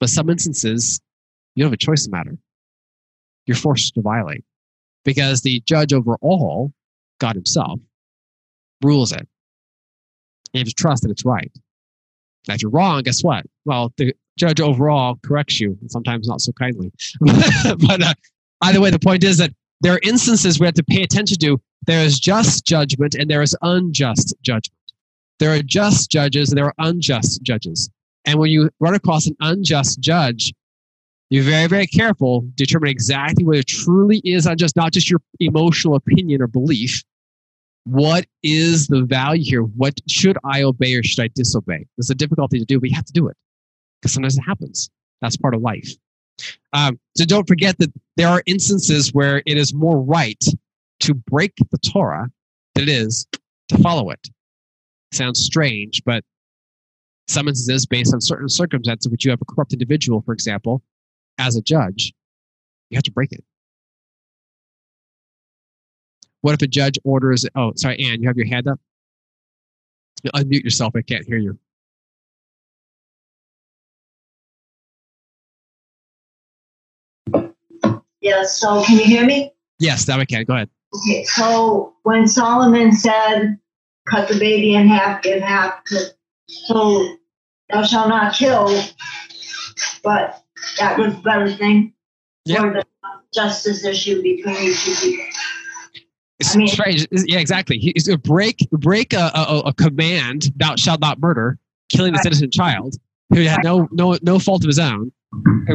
But 0.00 0.08
some 0.08 0.30
instances, 0.30 1.00
you 1.54 1.62
don't 1.62 1.68
have 1.68 1.74
a 1.74 1.76
choice 1.76 2.04
the 2.04 2.10
matter. 2.10 2.38
You're 3.46 3.56
forced 3.56 3.94
to 3.94 4.02
violate 4.02 4.44
because 5.04 5.42
the 5.42 5.60
judge 5.66 5.92
over 5.92 6.16
all, 6.20 6.72
God 7.18 7.34
Himself, 7.34 7.80
rules 8.82 9.12
it. 9.12 9.26
And 10.54 10.60
have 10.60 10.68
to 10.68 10.74
trust 10.74 11.02
that 11.02 11.10
it's 11.10 11.24
right. 11.24 11.50
Now, 12.46 12.54
if 12.54 12.62
you're 12.62 12.70
wrong, 12.70 13.02
guess 13.02 13.22
what? 13.22 13.44
Well, 13.64 13.92
the 13.96 14.14
judge 14.38 14.60
overall 14.60 15.18
corrects 15.24 15.60
you, 15.60 15.76
sometimes 15.88 16.28
not 16.28 16.40
so 16.40 16.52
kindly. 16.52 16.92
but 17.20 18.02
uh, 18.02 18.14
either 18.62 18.80
way, 18.80 18.90
the 18.90 18.98
point 18.98 19.24
is 19.24 19.38
that 19.38 19.52
there 19.80 19.94
are 19.94 20.00
instances 20.02 20.58
we 20.58 20.66
have 20.66 20.74
to 20.74 20.84
pay 20.84 21.02
attention 21.02 21.38
to 21.38 21.60
There 21.86 22.04
is 22.04 22.18
just 22.18 22.64
judgment 22.64 23.14
and 23.14 23.30
there 23.30 23.42
is 23.42 23.56
unjust 23.62 24.34
judgment. 24.42 24.72
There 25.38 25.52
are 25.52 25.62
just 25.62 26.10
judges 26.10 26.50
and 26.50 26.58
there 26.58 26.66
are 26.66 26.74
unjust 26.78 27.42
judges. 27.42 27.88
And 28.24 28.38
when 28.38 28.50
you 28.50 28.70
run 28.80 28.94
across 28.94 29.26
an 29.26 29.36
unjust 29.40 30.00
judge, 30.00 30.52
you're 31.30 31.44
very, 31.44 31.66
very 31.68 31.86
careful, 31.86 32.48
determine 32.54 32.88
exactly 32.88 33.44
whether 33.44 33.60
it 33.60 33.66
truly 33.66 34.20
is 34.24 34.46
unjust, 34.46 34.76
not 34.76 34.92
just 34.92 35.10
your 35.10 35.20
emotional 35.40 35.94
opinion 35.94 36.40
or 36.42 36.46
belief. 36.46 37.02
What 37.90 38.26
is 38.42 38.86
the 38.88 39.02
value 39.02 39.42
here? 39.42 39.62
What 39.62 39.94
should 40.06 40.36
I 40.44 40.62
obey 40.62 40.94
or 40.94 41.02
should 41.02 41.22
I 41.22 41.28
disobey? 41.34 41.86
It's 41.96 42.10
a 42.10 42.14
difficulty 42.14 42.58
to 42.58 42.64
do, 42.66 42.78
but 42.78 42.90
you 42.90 42.94
have 42.94 43.06
to 43.06 43.12
do 43.14 43.28
it 43.28 43.36
because 44.02 44.12
sometimes 44.12 44.36
it 44.36 44.42
happens. 44.42 44.90
That's 45.22 45.38
part 45.38 45.54
of 45.54 45.62
life. 45.62 45.88
Um, 46.74 47.00
so 47.16 47.24
don't 47.24 47.48
forget 47.48 47.78
that 47.78 47.90
there 48.18 48.28
are 48.28 48.42
instances 48.44 49.14
where 49.14 49.42
it 49.46 49.56
is 49.56 49.72
more 49.72 49.98
right 50.02 50.44
to 51.00 51.14
break 51.14 51.54
the 51.56 51.78
Torah 51.78 52.28
than 52.74 52.84
it 52.84 52.90
is 52.90 53.26
to 53.70 53.78
follow 53.78 54.10
it. 54.10 54.28
Sounds 55.12 55.42
strange, 55.42 56.02
but 56.04 56.22
some 57.26 57.48
instances, 57.48 57.86
based 57.86 58.12
on 58.12 58.20
certain 58.20 58.50
circumstances, 58.50 59.10
which 59.10 59.24
you 59.24 59.30
have 59.30 59.40
a 59.40 59.46
corrupt 59.46 59.72
individual, 59.72 60.20
for 60.20 60.34
example, 60.34 60.82
as 61.38 61.56
a 61.56 61.62
judge, 61.62 62.12
you 62.90 62.96
have 62.96 63.04
to 63.04 63.12
break 63.12 63.32
it. 63.32 63.42
What 66.42 66.54
if 66.54 66.62
a 66.62 66.66
judge 66.66 66.98
orders? 67.04 67.44
Oh, 67.54 67.72
sorry, 67.76 67.98
Anne, 68.04 68.22
you 68.22 68.28
have 68.28 68.36
your 68.36 68.46
hand 68.46 68.68
up. 68.68 68.78
Unmute 70.34 70.64
yourself. 70.64 70.94
I 70.96 71.02
can't 71.02 71.24
hear 71.26 71.38
you. 71.38 71.58
Yeah, 78.20 78.44
so 78.44 78.82
can 78.84 78.98
you 78.98 79.04
hear 79.04 79.24
me? 79.24 79.52
Yes, 79.78 80.08
now 80.08 80.18
I 80.18 80.24
can. 80.24 80.44
Go 80.44 80.54
ahead. 80.54 80.68
Okay, 80.94 81.24
so 81.24 81.94
when 82.02 82.26
Solomon 82.26 82.92
said, 82.92 83.58
cut 84.08 84.28
the 84.28 84.38
baby 84.38 84.74
in 84.74 84.88
half, 84.88 85.22
give 85.22 85.42
half 85.42 85.80
so 86.46 87.16
thou 87.70 87.82
shalt 87.82 88.08
not 88.08 88.34
kill, 88.34 88.66
but 90.02 90.42
that 90.78 90.98
was 90.98 91.14
the 91.14 91.20
better 91.20 91.52
thing 91.52 91.92
Yeah. 92.46 92.60
for 92.60 92.72
the 92.72 92.84
justice 93.34 93.84
issue 93.84 94.22
between 94.22 94.54
these 94.56 94.82
two 94.84 94.94
people. 95.10 95.24
It's 96.40 96.54
I 96.54 96.58
mean- 96.58 96.68
strange. 96.68 97.06
Yeah, 97.10 97.38
exactly. 97.38 97.78
He's 97.78 98.04
to 98.04 98.18
break 98.18 98.58
break 98.70 99.12
a, 99.12 99.30
a, 99.34 99.62
a 99.66 99.74
command, 99.74 100.52
thou 100.56 100.76
shalt 100.76 101.00
not 101.00 101.18
murder, 101.18 101.58
killing 101.90 102.14
a 102.14 102.20
innocent 102.24 102.52
child 102.52 102.94
who 103.30 103.42
had 103.42 103.62
no 103.64 103.88
no 103.92 104.16
no 104.22 104.38
fault 104.38 104.62
of 104.64 104.68
his 104.68 104.78
own. 104.78 105.12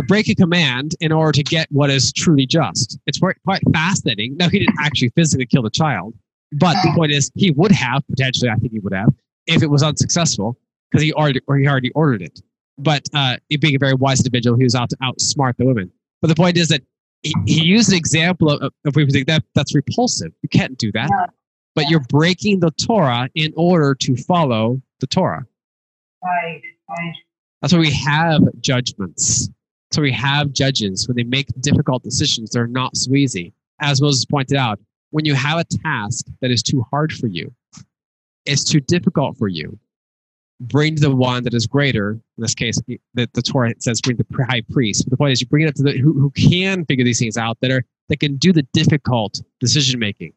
break 0.08 0.28
a 0.30 0.36
command 0.36 0.96
in 1.00 1.12
order 1.12 1.32
to 1.34 1.44
get 1.44 1.68
what 1.72 1.90
is 1.90 2.12
truly 2.14 2.46
just. 2.46 2.98
It's 3.06 3.20
quite, 3.20 3.36
quite 3.44 3.62
fascinating. 3.72 4.36
No, 4.38 4.50
he 4.50 4.60
didn't 4.60 4.78
actually 4.80 5.10
physically 5.16 5.46
kill 5.46 5.62
the 5.62 5.70
child, 5.70 6.16
but 6.54 6.76
the 6.84 6.92
point 6.96 7.12
is, 7.12 7.30
he 7.36 7.52
would 7.52 7.72
have 7.72 8.02
potentially. 8.08 8.50
I 8.50 8.56
think 8.56 8.74
he 8.74 8.80
would 8.80 8.94
have 8.94 9.14
if 9.48 9.62
it 9.62 9.70
was 9.70 9.84
unsuccessful 9.84 10.58
because 10.90 11.04
he 11.04 11.12
already 11.14 11.42
or 11.48 11.58
he 11.58 11.68
already 11.68 11.92
ordered 11.92 12.22
it. 12.22 12.40
But 12.78 13.04
uh, 13.14 13.38
being 13.60 13.76
a 13.76 13.80
very 13.80 13.94
wise 13.94 14.20
individual, 14.22 14.58
he 14.58 14.64
was 14.64 14.74
out 14.76 14.90
to 14.92 14.98
outsmart 14.98 15.58
the 15.58 15.66
women. 15.66 15.92
But 16.22 16.30
the 16.30 16.36
point 16.36 16.58
is 16.58 16.70
that 16.70 16.82
he, 17.24 17.34
he 17.46 17.64
used 17.64 17.90
an 17.90 17.98
example 17.98 18.52
of, 18.52 18.74
of, 18.86 18.94
people 18.94 19.12
think 19.12 19.28
that 19.28 19.44
that's 19.56 19.74
repulsive. 19.74 20.32
You 20.42 20.50
can't 20.50 20.78
do 20.78 20.92
that. 20.92 21.10
Yeah. 21.10 21.26
But 21.76 21.90
you're 21.90 22.04
breaking 22.10 22.60
the 22.60 22.72
Torah 22.72 23.30
in 23.34 23.52
order 23.56 23.96
to 23.96 24.16
follow 24.16 24.82
the 25.00 25.08
Torah. 25.08 25.46
Right, 26.24 26.62
right. 26.90 27.14
That's 27.62 27.74
why 27.74 27.80
we 27.80 27.92
have 27.92 28.42
judgments. 28.62 29.50
So 29.92 30.02
we 30.02 30.12
have 30.12 30.52
judges 30.52 31.08
when 31.08 31.16
they 31.16 31.24
make 31.24 31.48
difficult 31.62 32.04
decisions. 32.04 32.52
They're 32.52 32.68
not 32.68 32.96
so 32.96 33.14
easy. 33.14 33.54
As 33.80 34.02
Moses 34.02 34.26
pointed 34.26 34.58
out, 34.58 34.80
when 35.12 35.26
you 35.26 35.34
have 35.34 35.60
a 35.60 35.64
task 35.64 36.26
that 36.42 36.52
is 36.52 36.62
too 36.62 36.86
hard 36.92 37.14
for 37.14 37.28
you, 37.28 37.54
it's 38.46 38.64
too 38.64 38.80
difficult 38.82 39.38
for 39.38 39.48
you. 39.48 39.80
Bring 40.60 40.96
the 40.96 41.14
one 41.14 41.44
that 41.44 41.54
is 41.54 41.68
greater. 41.68 42.12
In 42.12 42.42
this 42.42 42.56
case, 42.56 42.80
the, 42.88 43.00
the 43.14 43.42
Torah 43.42 43.74
says 43.80 44.02
bring 44.02 44.18
the 44.18 44.26
high 44.48 44.62
priest. 44.72 45.06
But 45.06 45.12
the 45.12 45.18
point 45.18 45.34
is, 45.34 45.42
you 45.42 45.48
bring 45.48 45.64
it 45.64 45.70
up 45.70 45.76
to 45.76 45.84
the 45.84 45.98
who, 45.98 46.14
who 46.14 46.32
can 46.32 46.86
figure 46.86 47.04
these 47.04 47.20
things 47.20 47.38
out 47.38 47.58
that 47.62 47.72
are 47.72 47.84
that 48.10 48.20
can 48.20 48.38
do 48.38 48.54
the 48.54 48.64
difficult 48.74 49.42
decision 49.60 50.00
making. 50.00 50.34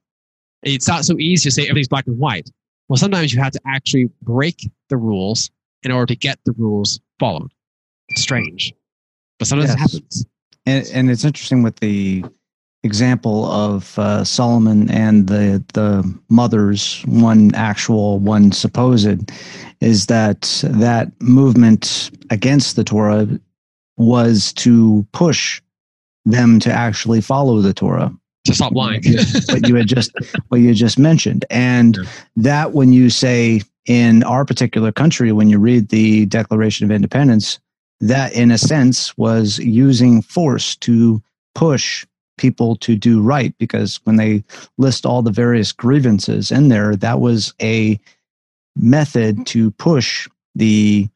It's 0.63 0.89
not 0.89 1.05
so 1.05 1.19
easy 1.19 1.49
to 1.49 1.55
say 1.55 1.63
everything's 1.63 1.89
black 1.89 2.07
and 2.07 2.19
white. 2.19 2.51
Well, 2.89 2.97
sometimes 2.97 3.33
you 3.33 3.43
have 3.43 3.53
to 3.53 3.61
actually 3.67 4.09
break 4.23 4.71
the 4.89 4.97
rules 4.97 5.51
in 5.83 5.91
order 5.91 6.07
to 6.07 6.17
get 6.17 6.39
the 6.45 6.53
rules 6.53 7.01
followed. 7.19 7.53
It's 8.09 8.23
strange, 8.23 8.73
but 9.39 9.49
sometimes 9.49 9.73
it 9.73 9.79
happens. 9.79 10.27
and, 10.67 10.87
and 10.93 11.11
it's 11.11 11.25
interesting 11.25 11.63
with 11.63 11.77
the 11.77 12.25
example 12.87 13.45
of 13.47 13.99
uh, 13.99 14.25
Solomon 14.25 14.91
and 14.91 15.27
the 15.27 15.63
the 15.75 16.03
mothers, 16.31 17.03
one 17.07 17.55
actual, 17.55 18.19
one 18.19 18.53
supposed, 18.53 19.31
is 19.81 20.07
that 20.07 20.41
that 20.65 21.13
movement 21.21 22.11
against 22.31 22.77
the 22.77 22.85
Torah 22.85 23.29
was 23.99 24.53
to 24.55 25.07
push 25.13 25.61
them 26.25 26.59
to 26.61 26.73
actually 26.73 27.21
follow 27.21 27.61
the 27.61 27.75
Torah. 27.75 28.11
To 28.47 28.55
stop 28.55 28.73
lying. 28.73 29.03
what 29.49 29.69
you 29.69 29.75
had 29.75 29.89
just 29.89 30.13
what 30.49 30.61
you 30.61 30.73
just 30.73 30.99
mentioned, 30.99 31.45
and 31.51 31.97
Sure. 31.97 32.05
that 32.37 32.73
when 32.73 32.93
you 32.93 33.11
say 33.11 33.61
in 33.87 34.23
our 34.25 34.45
particular 34.45 34.93
country, 34.93 35.33
when 35.33 35.49
you 35.49 35.59
read 35.59 35.89
the 35.89 36.27
Declaration 36.27 36.85
of 36.87 36.91
Independence, 36.91 37.59
that 38.01 38.33
in 38.35 38.51
a 38.51 38.59
sense 38.59 39.17
was 39.19 39.59
using 39.59 40.23
force 40.23 40.77
to 40.77 41.23
push 41.55 42.07
people 42.37 42.77
to 42.77 42.97
do 42.97 43.21
right 43.21 43.57
because 43.59 44.01
when 44.05 44.17
they 44.17 44.45
list 44.79 45.07
all 45.07 45.23
the 45.23 45.31
various 45.31 45.73
grievances 45.73 46.51
in 46.51 46.69
there 46.69 46.95
that 46.97 47.21
was 47.21 47.55
a 47.61 47.99
method 48.77 49.47
to 49.47 49.71
push 49.73 50.29
the 50.55 51.09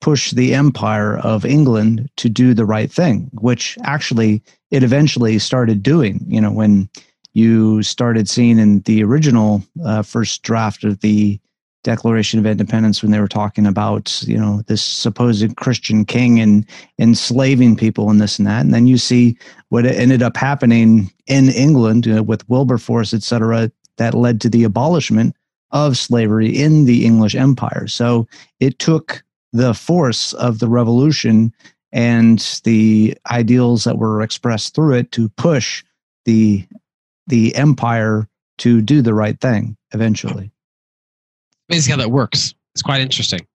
push 0.00 0.30
the 0.30 0.54
empire 0.54 1.18
of 1.18 1.44
England 1.44 2.08
to 2.16 2.28
do 2.28 2.54
the 2.54 2.64
right 2.64 2.90
thing 2.90 3.28
which 3.34 3.76
actually 3.82 4.42
it 4.70 4.82
eventually 4.82 5.38
started 5.38 5.82
doing. 5.82 6.24
You 6.28 6.40
know 6.40 6.52
when 6.52 6.88
you 7.32 7.82
started 7.82 8.28
seeing 8.28 8.58
in 8.58 8.80
the 8.80 9.02
original 9.02 9.62
uh, 9.84 10.02
first 10.02 10.42
draft 10.42 10.84
of 10.84 11.00
the 11.00 11.38
Declaration 11.84 12.38
of 12.40 12.46
Independence 12.46 13.02
when 13.02 13.12
they 13.12 13.20
were 13.20 13.28
talking 13.28 13.66
about 13.66 14.22
you 14.24 14.36
know 14.36 14.62
this 14.66 14.82
supposed 14.82 15.56
Christian 15.56 16.04
king 16.04 16.40
and 16.40 16.66
enslaving 16.98 17.76
people 17.76 18.10
and 18.10 18.20
this 18.20 18.38
and 18.38 18.46
that, 18.48 18.64
and 18.64 18.74
then 18.74 18.86
you 18.86 18.98
see 18.98 19.38
what 19.68 19.86
ended 19.86 20.22
up 20.22 20.36
happening 20.36 21.10
in 21.26 21.48
England 21.50 22.06
you 22.06 22.14
know, 22.14 22.22
with 22.22 22.48
Wilberforce, 22.48 23.14
et 23.14 23.22
cetera, 23.22 23.70
that 23.96 24.14
led 24.14 24.40
to 24.40 24.48
the 24.48 24.64
abolishment 24.64 25.36
of 25.70 25.98
slavery 25.98 26.48
in 26.48 26.84
the 26.84 27.04
English 27.04 27.34
Empire. 27.34 27.86
So 27.86 28.26
it 28.58 28.78
took 28.78 29.22
the 29.52 29.74
force 29.74 30.32
of 30.34 30.58
the 30.58 30.68
revolution 30.68 31.52
and 31.92 32.38
the 32.64 33.16
ideals 33.30 33.84
that 33.84 33.98
were 33.98 34.22
expressed 34.22 34.74
through 34.74 34.94
it 34.94 35.12
to 35.12 35.28
push 35.30 35.84
the 36.24 36.66
the 37.26 37.54
empire 37.54 38.26
to 38.58 38.80
do 38.80 39.02
the 39.02 39.14
right 39.14 39.38
thing 39.40 39.76
eventually. 39.92 40.50
Amazing 41.68 41.92
how 41.92 41.98
that 41.98 42.10
works. 42.10 42.54
It's 42.74 42.82
quite 42.82 43.00
interesting. 43.00 43.46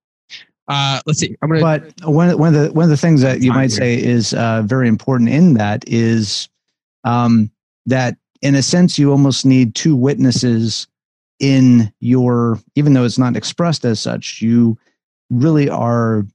Uh, 0.67 1.01
let's 1.05 1.19
see. 1.19 1.35
I'm 1.41 1.49
gonna. 1.49 1.61
But 1.61 1.93
one 2.05 2.37
one 2.37 2.55
of 2.55 2.61
the 2.61 2.71
one 2.71 2.83
of 2.83 2.89
the 2.89 2.97
things 2.97 3.21
that 3.21 3.41
you 3.41 3.51
might 3.51 3.71
here. 3.71 3.77
say 3.79 4.01
is 4.01 4.33
uh, 4.33 4.61
very 4.65 4.87
important 4.87 5.29
in 5.29 5.55
that 5.55 5.83
is 5.87 6.47
um, 7.03 7.51
that 7.85 8.15
in 8.41 8.55
a 8.55 8.61
sense 8.63 8.97
you 8.97 9.11
almost 9.11 9.45
need 9.45 9.75
two 9.75 9.95
witnesses 9.95 10.87
in 11.39 11.91
your 11.99 12.59
even 12.75 12.93
though 12.93 13.03
it's 13.03 13.17
not 13.17 13.35
expressed 13.35 13.83
as 13.83 13.99
such 13.99 14.41
you 14.41 14.77
really 15.29 15.69
are 15.69 16.25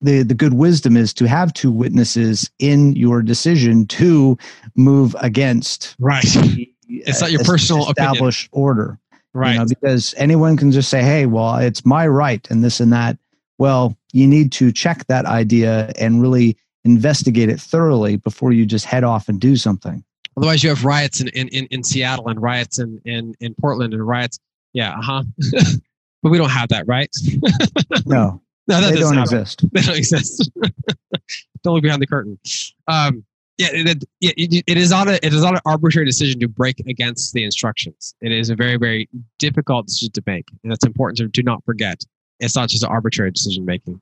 the 0.00 0.22
the 0.22 0.34
good 0.34 0.54
wisdom 0.54 0.96
is 0.96 1.12
to 1.14 1.26
have 1.26 1.52
two 1.52 1.70
witnesses 1.70 2.50
in 2.58 2.94
your 2.96 3.22
decision 3.22 3.86
to 3.86 4.36
move 4.74 5.14
against 5.20 5.94
right. 5.98 6.24
the, 6.24 6.72
It's 6.88 7.20
not 7.20 7.30
your 7.30 7.40
uh, 7.42 7.44
personal 7.44 7.88
opinion. 7.88 8.12
established 8.12 8.48
order 8.52 8.98
Right. 9.36 9.52
you 9.52 9.58
know, 9.58 9.66
because 9.66 10.14
anyone 10.16 10.56
can 10.56 10.72
just 10.72 10.88
say, 10.88 11.02
hey, 11.02 11.26
well, 11.26 11.56
it's 11.56 11.84
my 11.84 12.06
right 12.06 12.46
and 12.50 12.64
this 12.64 12.80
and 12.80 12.92
that. 12.92 13.18
Well, 13.58 13.96
you 14.12 14.26
need 14.26 14.50
to 14.52 14.72
check 14.72 15.06
that 15.08 15.26
idea 15.26 15.92
and 15.98 16.22
really 16.22 16.56
investigate 16.84 17.48
it 17.50 17.60
thoroughly 17.60 18.16
before 18.16 18.52
you 18.52 18.64
just 18.64 18.86
head 18.86 19.04
off 19.04 19.28
and 19.28 19.38
do 19.40 19.56
something. 19.56 20.02
Otherwise, 20.36 20.62
you 20.62 20.70
have 20.70 20.84
riots 20.84 21.20
in, 21.20 21.28
in, 21.28 21.48
in, 21.48 21.66
in 21.66 21.82
Seattle 21.82 22.28
and 22.28 22.40
riots 22.40 22.78
in, 22.78 23.00
in, 23.04 23.34
in 23.40 23.54
Portland 23.60 23.92
and 23.94 24.06
riots. 24.06 24.38
Yeah. 24.72 24.96
Uh 24.98 25.02
huh. 25.02 25.22
but 26.22 26.30
we 26.30 26.38
don't 26.38 26.50
have 26.50 26.68
that, 26.70 26.86
right? 26.86 27.10
No, 28.06 28.40
no, 28.68 28.80
that 28.80 28.92
they 28.92 29.00
doesn't 29.00 29.16
don't 29.16 29.24
happen. 29.26 29.40
exist. 29.40 29.64
they 29.72 29.80
don't 29.80 29.96
exist. 29.98 30.50
don't 31.62 31.74
look 31.74 31.82
behind 31.82 32.02
the 32.02 32.06
curtain. 32.06 32.38
Um, 32.88 33.24
yeah, 33.58 33.68
it, 33.72 34.04
it, 34.20 34.64
it, 34.66 34.76
is 34.76 34.90
not 34.90 35.08
a 35.08 35.24
it 35.24 35.32
is 35.32 35.42
not 35.42 35.54
an 35.54 35.60
arbitrary 35.64 36.04
decision 36.04 36.38
to 36.40 36.48
break 36.48 36.78
against 36.80 37.32
the 37.32 37.42
instructions. 37.42 38.14
It 38.20 38.32
is 38.32 38.50
a 38.50 38.54
very 38.54 38.76
very 38.76 39.08
difficult 39.38 39.86
decision 39.86 40.12
to 40.12 40.22
make, 40.26 40.46
and 40.62 40.72
it's 40.72 40.84
important 40.84 41.18
to 41.18 41.28
do 41.28 41.42
not 41.42 41.64
forget. 41.64 42.02
It's 42.38 42.54
not 42.54 42.68
just 42.68 42.82
an 42.82 42.90
arbitrary 42.90 43.30
decision 43.30 43.64
making. 43.64 44.00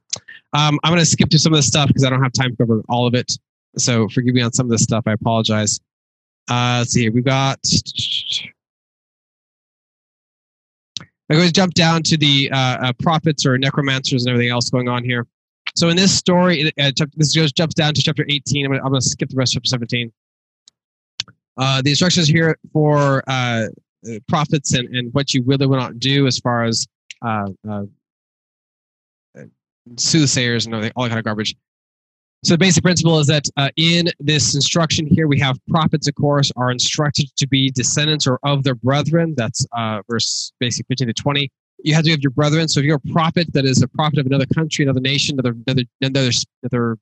Um, 0.55 0.81
I'm 0.83 0.91
going 0.91 0.99
to 0.99 1.07
skip 1.07 1.29
to 1.31 1.39
some 1.39 1.53
of 1.53 1.59
this 1.59 1.69
stuff 1.69 1.87
because 1.87 2.05
I 2.05 2.11
don't 2.11 2.23
have 2.23 2.33
time 2.33 2.51
to 2.51 2.57
cover 2.57 2.83
all 2.89 3.07
of 3.07 3.15
it. 3.15 3.33
So 3.79 4.09
forgive 4.09 4.35
me 4.35 4.43
on 4.43 4.53
some 4.53 4.67
of 4.67 4.71
this 4.71 4.83
stuff. 4.83 5.05
I 5.07 5.13
apologize. 5.13 5.79
Uh, 6.51 6.79
let's 6.81 6.93
see 6.93 7.03
here. 7.03 7.13
We've 7.13 7.25
got 7.25 7.59
I'm 11.31 11.37
going 11.37 11.47
to 11.47 11.53
jump 11.53 11.75
down 11.75 12.03
to 12.05 12.17
the 12.17 12.51
uh, 12.53 12.57
uh, 12.57 12.93
prophets 13.01 13.47
or 13.47 13.57
necromancers 13.57 14.27
and 14.27 14.33
everything 14.33 14.51
else 14.51 14.69
going 14.69 14.89
on 14.89 15.05
here. 15.05 15.27
So 15.77 15.89
in 15.89 15.97
this 15.97 16.17
story, 16.17 16.73
uh, 16.79 16.93
this 17.17 17.35
goes 17.35 17.53
jumps 17.53 17.75
down 17.75 17.95
to 17.95 18.03
chapter 18.03 18.25
18. 18.29 18.65
I'm 18.65 18.73
going, 18.73 18.93
to, 18.95 19.01
skip 19.01 19.29
the 19.29 19.37
rest 19.37 19.57
of 19.57 19.63
chapter 19.65 19.83
17. 19.83 20.13
Uh, 21.57 21.83
the 21.83 21.91
instructions 21.91 22.29
here 22.29 22.57
for 22.73 23.23
uh, 23.27 23.67
prophets 24.29 24.75
and, 24.75 24.95
and 24.95 25.13
what 25.15 25.35
you 25.35 25.43
will 25.43 25.63
or 25.63 25.69
will 25.69 25.79
not 25.79 25.99
do 25.99 26.27
as 26.27 26.39
far 26.39 26.65
as 26.65 26.87
uh, 27.23 27.49
uh, 27.69 27.85
soothsayers 29.97 30.67
and 30.67 30.75
all 30.75 30.81
that 30.81 30.95
kind 30.95 31.19
of 31.19 31.25
garbage. 31.25 31.57
So 32.45 32.55
the 32.55 32.59
basic 32.59 32.85
principle 32.85 33.19
is 33.21 33.27
that 33.29 33.45
uh, 33.57 33.71
in 33.77 34.11
this 34.21 34.55
instruction 34.55 35.07
here, 35.07 35.27
we 35.27 35.41
have 35.41 35.59
prophets, 35.71 36.09
of 36.09 36.15
course, 36.15 36.53
are 36.57 36.71
instructed 36.71 37.35
to 37.37 37.49
be 37.49 37.71
descendants 37.71 38.27
or 38.27 38.39
of 38.43 38.65
their 38.65 38.75
brethren. 38.75 39.33
That's 39.35 39.67
uh, 39.73 40.03
verse 40.11 40.53
basically 40.61 40.93
15 40.93 41.07
to 41.09 41.15
20. 41.15 41.51
You 41.85 41.95
have 41.95 42.05
to 42.05 42.11
have 42.11 42.21
your 42.21 42.31
brethren. 42.31 42.67
So 42.67 42.81
if 42.81 42.87
you're 42.87 42.97
a 42.97 43.13
prophet 43.13 43.53
that 43.53 43.67
is 43.67 43.83
a 43.83 43.89
prophet 43.89 44.19
of 44.19 44.27
another 44.27 44.47
country, 44.47 44.85
another 44.85 45.01
nation, 45.01 45.39
another 45.39 45.55
another 45.67 45.85
another, 46.01 46.31
another 46.63 46.99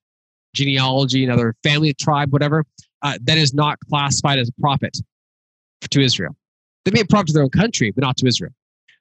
genealogy, 0.55 1.25
another 1.25 1.55
family, 1.63 1.95
tribe, 1.95 2.33
whatever, 2.33 2.65
uh, 3.03 3.17
that 3.23 3.39
is 3.39 3.55
not 3.55 3.79
classified 3.89 4.41
as 4.41 4.49
a 4.49 4.61
prophet 4.61 4.99
to 5.89 6.01
Israel. 6.01 6.37
They 6.85 6.91
may 6.91 6.97
be 6.97 7.03
a 7.03 7.07
prophet 7.07 7.29
to 7.29 7.33
their 7.35 7.45
own 7.45 7.51
country, 7.51 7.93
but 7.93 8.03
not 8.03 8.17
to 8.19 8.27
Israel. 8.27 8.53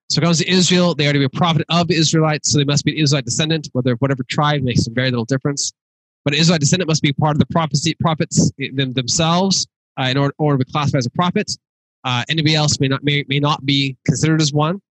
So 0.10 0.22
it 0.22 0.24
comes 0.24 0.40
to 0.40 0.50
Israel, 0.50 0.94
they 0.94 1.08
are 1.08 1.14
to 1.14 1.20
be 1.20 1.26
a 1.26 1.30
prophet 1.30 1.66
of 1.70 1.90
Israelites, 1.90 2.52
so 2.52 2.58
they 2.58 2.66
must 2.66 2.86
be 2.86 2.92
an 2.92 2.98
Israelite 2.98 3.26
descendant, 3.26 3.70
whether 3.72 3.96
whatever 3.96 4.24
tribe 4.24 4.62
makes 4.62 4.86
very 4.88 5.10
little 5.10 5.26
difference. 5.26 5.72
But 6.26 6.34
an 6.34 6.42
Israelite 6.42 6.60
descendant 6.60 6.90
must 6.90 7.02
be 7.02 7.14
part 7.14 7.36
of 7.36 7.40
the 7.40 7.46
prophecy, 7.48 7.96
prophets 8.00 8.52
them, 8.74 8.94
themselves 8.94 9.68
uh, 10.00 10.04
in 10.04 10.18
order, 10.18 10.34
order, 10.38 10.60
to 10.60 10.66
be 10.66 10.72
classified 10.72 11.00
as 11.00 11.06
a 11.08 11.12
prophet. 11.12 11.52
Uh, 12.04 12.24
anybody 12.30 12.56
else 12.56 12.80
may 12.80 12.88
not 12.88 13.04
may, 13.04 13.24
may 13.28 13.40
not 13.40 13.66
be 13.66 13.96
considered 14.06 14.42
as 14.42 14.52
one. 14.52 14.82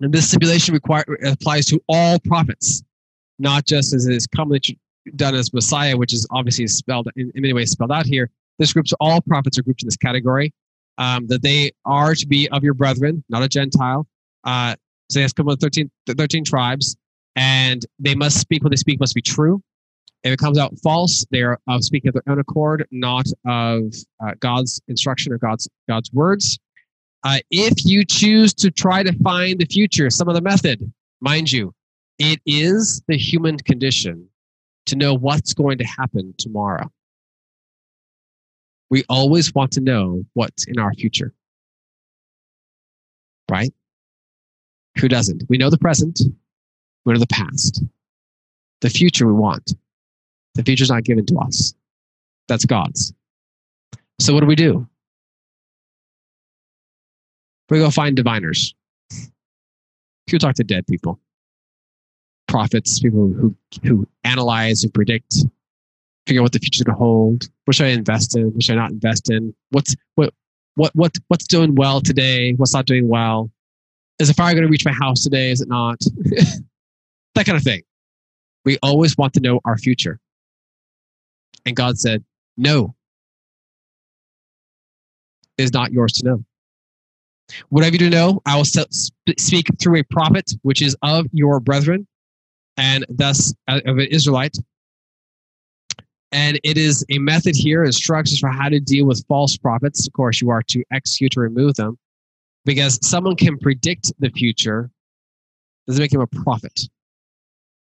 And 0.00 0.12
this 0.12 0.28
stipulation 0.28 0.74
require, 0.74 1.04
applies 1.24 1.66
to 1.66 1.80
all 1.88 2.18
prophets, 2.20 2.82
not 3.38 3.66
just 3.66 3.94
as 3.94 4.06
is 4.06 4.26
commonly 4.26 4.78
done 5.16 5.34
as 5.34 5.52
Messiah, 5.52 5.96
which 5.96 6.12
is 6.12 6.26
obviously 6.30 6.66
spelled 6.68 7.08
in, 7.16 7.32
in 7.34 7.42
many 7.42 7.52
ways 7.52 7.70
spelled 7.70 7.92
out 7.92 8.06
here. 8.06 8.30
This 8.58 8.72
groups 8.72 8.92
all 9.00 9.20
prophets 9.20 9.58
are 9.58 9.62
grouped 9.62 9.82
in 9.82 9.86
this 9.86 9.96
category. 9.96 10.52
Um, 10.98 11.28
that 11.28 11.42
they 11.42 11.70
are 11.84 12.16
to 12.16 12.26
be 12.26 12.48
of 12.48 12.64
your 12.64 12.74
brethren, 12.74 13.22
not 13.28 13.40
a 13.44 13.48
Gentile. 13.48 14.08
Uh, 14.42 14.74
so 15.08 15.20
have 15.20 15.32
come 15.34 15.46
with 15.46 15.60
13, 15.60 15.88
13 16.08 16.44
tribes, 16.44 16.96
and 17.36 17.86
they 18.00 18.16
must 18.16 18.40
speak 18.40 18.64
what 18.64 18.70
they 18.70 18.76
speak 18.76 18.98
must 18.98 19.14
be 19.14 19.22
true. 19.22 19.62
If 20.24 20.32
it 20.32 20.38
comes 20.40 20.58
out 20.58 20.74
false, 20.82 21.24
they 21.30 21.42
are 21.42 21.60
uh, 21.68 21.78
speaking 21.78 22.08
of 22.08 22.14
their 22.14 22.24
own 22.26 22.40
accord, 22.40 22.86
not 22.90 23.26
of 23.46 23.94
uh, 24.20 24.32
God's 24.40 24.80
instruction 24.88 25.32
or 25.32 25.38
God's 25.38 25.68
God's 25.88 26.12
words. 26.12 26.58
Uh, 27.24 27.38
if 27.50 27.84
you 27.84 28.04
choose 28.04 28.54
to 28.54 28.70
try 28.70 29.02
to 29.02 29.12
find 29.22 29.58
the 29.58 29.66
future, 29.66 30.08
some 30.10 30.28
other 30.28 30.40
method, 30.40 30.92
mind 31.20 31.50
you, 31.50 31.74
it 32.18 32.40
is 32.46 33.02
the 33.08 33.16
human 33.16 33.58
condition 33.58 34.28
to 34.86 34.96
know 34.96 35.14
what's 35.14 35.52
going 35.52 35.78
to 35.78 35.84
happen 35.84 36.34
tomorrow. 36.38 36.90
We 38.90 39.04
always 39.08 39.54
want 39.54 39.72
to 39.72 39.80
know 39.80 40.24
what's 40.34 40.66
in 40.66 40.78
our 40.78 40.94
future. 40.94 41.34
Right? 43.50 43.72
Who 44.98 45.08
doesn't? 45.08 45.44
We 45.48 45.58
know 45.58 45.70
the 45.70 45.78
present, 45.78 46.20
we 47.04 47.12
know 47.12 47.20
the 47.20 47.26
past. 47.26 47.82
The 48.80 48.90
future 48.90 49.26
we 49.26 49.32
want. 49.32 49.74
The 50.54 50.62
future's 50.62 50.90
not 50.90 51.04
given 51.04 51.26
to 51.26 51.38
us. 51.38 51.74
That's 52.46 52.64
God's. 52.64 53.12
So 54.20 54.32
what 54.32 54.40
do 54.40 54.46
we 54.46 54.54
do? 54.54 54.88
We 57.70 57.78
go 57.78 57.90
find 57.90 58.16
diviners. 58.16 58.74
People 60.26 60.40
talk 60.40 60.54
to 60.56 60.64
dead 60.64 60.86
people. 60.86 61.18
Prophets, 62.46 62.98
people 63.00 63.28
who, 63.28 63.54
who 63.82 64.06
analyze 64.24 64.82
and 64.82 64.92
predict, 64.92 65.44
figure 66.26 66.40
out 66.40 66.44
what 66.44 66.52
the 66.52 66.58
future's 66.58 66.82
going 66.82 66.94
to 66.94 66.98
hold. 66.98 67.48
What 67.64 67.74
should 67.74 67.86
I 67.86 67.90
invest 67.90 68.36
in? 68.36 68.52
What 68.52 68.62
should 68.62 68.76
I 68.76 68.80
not 68.80 68.90
invest 68.90 69.30
in? 69.30 69.54
What's, 69.70 69.94
what, 70.14 70.32
what, 70.76 70.94
what, 70.94 71.12
what's 71.28 71.46
doing 71.46 71.74
well 71.74 72.00
today? 72.00 72.52
What's 72.52 72.72
not 72.72 72.86
doing 72.86 73.08
well? 73.08 73.50
Is 74.18 74.28
the 74.28 74.34
fire 74.34 74.52
going 74.54 74.64
to 74.64 74.70
reach 74.70 74.84
my 74.84 74.92
house 74.92 75.22
today? 75.22 75.50
Is 75.50 75.60
it 75.60 75.68
not? 75.68 76.00
that 77.34 77.46
kind 77.46 77.56
of 77.56 77.62
thing. 77.62 77.82
We 78.64 78.78
always 78.82 79.16
want 79.16 79.34
to 79.34 79.40
know 79.40 79.60
our 79.64 79.78
future. 79.78 80.18
And 81.64 81.76
God 81.76 81.98
said, 81.98 82.24
No, 82.56 82.94
it 85.56 85.64
is 85.64 85.72
not 85.72 85.92
yours 85.92 86.12
to 86.14 86.26
know. 86.26 86.44
Whatever 87.70 87.94
you 87.94 87.98
do 87.98 88.10
know, 88.10 88.40
I 88.46 88.56
will 88.56 88.64
speak 88.64 89.68
through 89.80 90.00
a 90.00 90.02
prophet, 90.04 90.52
which 90.62 90.82
is 90.82 90.96
of 91.02 91.26
your 91.32 91.60
brethren, 91.60 92.06
and 92.76 93.04
thus 93.08 93.54
uh, 93.66 93.80
of 93.86 93.98
an 93.98 94.06
Israelite. 94.10 94.56
And 96.30 96.60
it 96.62 96.76
is 96.76 97.04
a 97.10 97.18
method 97.18 97.56
here, 97.56 97.84
instructions 97.84 98.38
for 98.38 98.50
how 98.50 98.68
to 98.68 98.80
deal 98.80 99.06
with 99.06 99.24
false 99.28 99.56
prophets. 99.56 100.06
Of 100.06 100.12
course, 100.12 100.40
you 100.40 100.50
are 100.50 100.62
to 100.64 100.84
execute 100.92 101.36
or 101.36 101.40
remove 101.40 101.74
them 101.76 101.98
because 102.64 102.98
someone 103.06 103.34
can 103.34 103.58
predict 103.58 104.12
the 104.18 104.28
future. 104.30 104.90
Doesn't 105.86 106.02
make 106.02 106.12
him 106.12 106.20
a 106.20 106.26
prophet. 106.26 106.78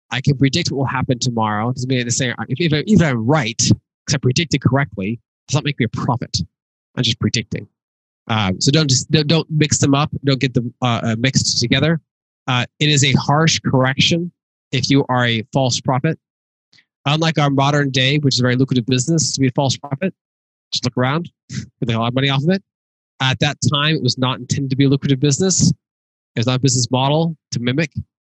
I 0.09 0.21
can 0.21 0.37
predict 0.37 0.71
what 0.71 0.77
will 0.77 0.85
happen 0.85 1.19
tomorrow. 1.19 1.71
Doesn't 1.71 1.87
mean 1.87 2.03
to 2.03 2.11
say 2.11 2.33
if, 2.49 2.73
if, 2.73 2.83
if 2.87 3.01
I'm 3.01 3.25
right, 3.25 3.57
because 3.57 4.15
I 4.15 4.17
predicted 4.17 4.61
correctly, 4.61 5.19
does 5.47 5.55
not 5.55 5.63
make 5.63 5.79
me 5.79 5.85
a 5.85 5.89
prophet. 5.89 6.35
I'm 6.95 7.03
just 7.03 7.19
predicting. 7.19 7.67
Um, 8.27 8.61
so 8.61 8.71
don't 8.71 8.89
just 8.89 9.09
don't 9.11 9.47
mix 9.49 9.79
them 9.79 9.95
up. 9.95 10.11
Don't 10.23 10.39
get 10.39 10.53
them 10.53 10.73
uh, 10.81 11.01
uh, 11.03 11.15
mixed 11.17 11.59
together. 11.59 11.99
Uh, 12.47 12.65
it 12.79 12.89
is 12.89 13.03
a 13.03 13.13
harsh 13.13 13.59
correction 13.59 14.31
if 14.71 14.89
you 14.89 15.05
are 15.09 15.25
a 15.25 15.43
false 15.53 15.79
prophet. 15.79 16.19
Unlike 17.05 17.39
our 17.39 17.49
modern 17.49 17.89
day, 17.89 18.17
which 18.19 18.35
is 18.35 18.39
a 18.39 18.43
very 18.43 18.55
lucrative 18.55 18.85
business 18.85 19.33
to 19.33 19.41
be 19.41 19.47
a 19.47 19.51
false 19.51 19.75
prophet, 19.75 20.13
just 20.71 20.85
look 20.85 20.95
around, 20.97 21.31
get 21.49 21.95
a 21.95 21.99
lot 21.99 22.07
of 22.07 22.13
money 22.13 22.29
off 22.29 22.43
of 22.43 22.49
it. 22.49 22.63
At 23.21 23.39
that 23.39 23.57
time, 23.71 23.95
it 23.95 24.03
was 24.03 24.17
not 24.17 24.39
intended 24.39 24.69
to 24.69 24.75
be 24.75 24.85
a 24.85 24.89
lucrative 24.89 25.19
business. 25.19 25.69
It 25.69 26.39
was 26.39 26.47
not 26.47 26.57
a 26.57 26.59
business 26.59 26.89
model 26.91 27.35
to 27.51 27.59
mimic. 27.59 27.91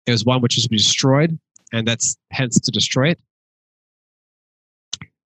It 0.07 0.11
was 0.11 0.25
one 0.25 0.41
which 0.41 0.57
was 0.57 0.65
to 0.65 0.71
be 0.71 0.77
destroyed 0.77 1.39
and 1.73 1.87
that's 1.87 2.17
hence 2.31 2.61
to 2.61 2.71
destroy 2.71 3.11
it. 3.11 3.21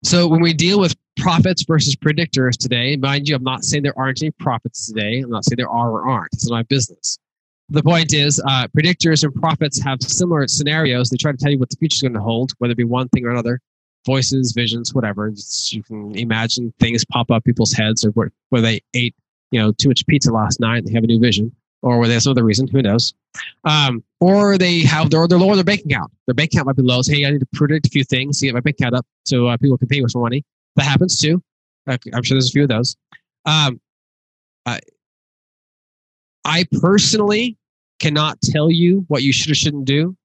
So 0.04 0.28
when 0.28 0.40
we 0.40 0.52
deal 0.52 0.78
with 0.78 0.96
prophets 1.16 1.64
versus 1.64 1.96
predictors 1.96 2.56
today, 2.56 2.96
mind 2.96 3.28
you, 3.28 3.34
I'm 3.34 3.42
not 3.42 3.64
saying 3.64 3.82
there 3.82 3.98
aren't 3.98 4.22
any 4.22 4.30
prophets 4.30 4.86
today. 4.86 5.20
I'm 5.20 5.30
not 5.30 5.44
saying 5.44 5.56
there 5.56 5.68
are 5.68 5.90
or 5.90 6.08
aren't. 6.08 6.32
It's 6.32 6.48
not 6.48 6.56
my 6.56 6.62
business. 6.62 7.18
The 7.70 7.82
point 7.82 8.14
is, 8.14 8.40
uh, 8.46 8.68
predictors 8.68 9.24
and 9.24 9.34
prophets 9.34 9.82
have 9.82 10.00
similar 10.00 10.46
scenarios. 10.46 11.10
They 11.10 11.16
try 11.16 11.32
to 11.32 11.36
tell 11.36 11.50
you 11.50 11.58
what 11.58 11.68
the 11.68 11.76
future 11.76 11.96
is 11.96 12.02
going 12.02 12.14
to 12.14 12.20
hold, 12.20 12.52
whether 12.58 12.72
it 12.72 12.76
be 12.76 12.84
one 12.84 13.08
thing 13.08 13.26
or 13.26 13.30
another, 13.30 13.60
voices, 14.06 14.52
visions, 14.56 14.94
whatever. 14.94 15.30
Just, 15.30 15.72
you 15.72 15.82
can 15.82 16.16
imagine 16.16 16.72
things 16.78 17.04
pop 17.04 17.30
up 17.30 17.44
people's 17.44 17.72
heads, 17.72 18.04
or 18.06 18.10
where, 18.12 18.30
where 18.48 18.62
they 18.62 18.80
ate, 18.94 19.14
you 19.50 19.60
know, 19.60 19.72
too 19.72 19.88
much 19.88 20.06
pizza 20.06 20.32
last 20.32 20.60
night. 20.60 20.86
They 20.86 20.92
have 20.92 21.04
a 21.04 21.08
new 21.08 21.20
vision, 21.20 21.52
or 21.82 22.06
there's 22.06 22.24
some 22.24 22.32
other 22.32 22.44
reason. 22.44 22.68
Who 22.68 22.82
knows? 22.82 23.14
Um, 23.64 24.02
or 24.20 24.58
they 24.58 24.80
have 24.80 25.10
their 25.10 25.26
they're 25.28 25.38
lower 25.38 25.54
their 25.54 25.64
bank 25.64 25.84
account. 25.84 26.12
Their 26.26 26.34
bank 26.34 26.52
account 26.52 26.66
might 26.66 26.76
be 26.76 26.82
low. 26.82 27.02
So, 27.02 27.12
hey, 27.12 27.24
I 27.24 27.30
need 27.30 27.40
to 27.40 27.48
predict 27.52 27.86
a 27.86 27.90
few 27.90 28.04
things 28.04 28.40
to 28.40 28.46
get 28.46 28.54
my 28.54 28.60
bank 28.60 28.76
account 28.80 28.94
up 28.94 29.06
so 29.24 29.46
uh, 29.46 29.56
people 29.56 29.78
can 29.78 29.88
pay 29.88 30.00
me 30.00 30.08
some 30.08 30.22
money. 30.22 30.44
That 30.76 30.84
happens 30.84 31.18
too. 31.18 31.42
I'm 31.86 32.22
sure 32.22 32.34
there's 32.34 32.50
a 32.50 32.52
few 32.52 32.64
of 32.64 32.68
those. 32.68 32.96
Um, 33.46 33.80
I, 34.66 34.80
I 36.44 36.64
personally 36.80 37.56
cannot 37.98 38.40
tell 38.42 38.70
you 38.70 39.04
what 39.08 39.22
you 39.22 39.32
should 39.32 39.50
or 39.50 39.54
shouldn't 39.54 39.86
do. 39.86 40.16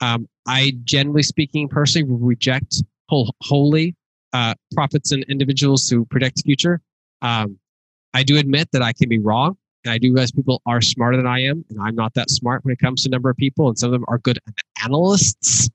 Um, 0.00 0.28
I 0.46 0.72
generally 0.84 1.22
speaking, 1.22 1.68
personally 1.68 2.08
reject 2.10 2.82
whole, 3.08 3.34
wholly 3.42 3.94
uh, 4.32 4.54
prophets 4.74 5.12
and 5.12 5.24
individuals 5.24 5.88
who 5.88 6.04
predict 6.04 6.36
the 6.36 6.42
future. 6.42 6.80
Um, 7.22 7.58
I 8.12 8.22
do 8.22 8.36
admit 8.36 8.68
that 8.72 8.82
I 8.82 8.92
can 8.92 9.08
be 9.08 9.18
wrong. 9.18 9.56
And 9.86 9.92
I 9.92 9.98
do 9.98 10.12
realize 10.12 10.32
people 10.32 10.60
are 10.66 10.80
smarter 10.80 11.16
than 11.16 11.28
I 11.28 11.44
am, 11.44 11.64
and 11.70 11.78
I'm 11.80 11.94
not 11.94 12.12
that 12.14 12.28
smart 12.28 12.64
when 12.64 12.72
it 12.72 12.80
comes 12.80 13.04
to 13.04 13.08
number 13.08 13.30
of 13.30 13.36
people. 13.36 13.68
And 13.68 13.78
some 13.78 13.86
of 13.86 13.92
them 13.92 14.04
are 14.08 14.18
good 14.18 14.40
analysts 14.82 15.70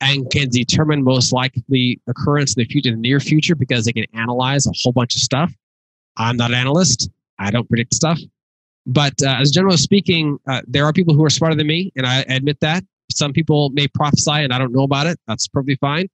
and 0.00 0.28
can 0.28 0.48
determine 0.48 1.04
most 1.04 1.32
likely 1.32 2.00
occurrence 2.08 2.56
in 2.56 2.62
the 2.62 2.64
future, 2.66 2.88
in 2.88 2.96
the 2.96 3.00
near 3.00 3.20
future, 3.20 3.54
because 3.54 3.84
they 3.84 3.92
can 3.92 4.06
analyze 4.12 4.66
a 4.66 4.72
whole 4.82 4.92
bunch 4.92 5.14
of 5.14 5.20
stuff. 5.20 5.54
I'm 6.16 6.36
not 6.36 6.50
an 6.50 6.56
analyst. 6.56 7.08
I 7.38 7.52
don't 7.52 7.68
predict 7.68 7.94
stuff. 7.94 8.18
But 8.86 9.14
uh, 9.22 9.36
as 9.38 9.52
generally 9.52 9.76
speaking, 9.76 10.36
uh, 10.48 10.62
there 10.66 10.84
are 10.84 10.92
people 10.92 11.14
who 11.14 11.24
are 11.24 11.30
smarter 11.30 11.54
than 11.54 11.68
me, 11.68 11.92
and 11.94 12.06
I 12.06 12.22
admit 12.22 12.58
that. 12.58 12.82
Some 13.12 13.32
people 13.32 13.70
may 13.70 13.86
prophesy 13.86 14.32
and 14.32 14.52
I 14.52 14.58
don't 14.58 14.72
know 14.72 14.82
about 14.82 15.06
it. 15.06 15.20
That's 15.28 15.46
perfectly 15.46 15.76
fine. 15.76 16.08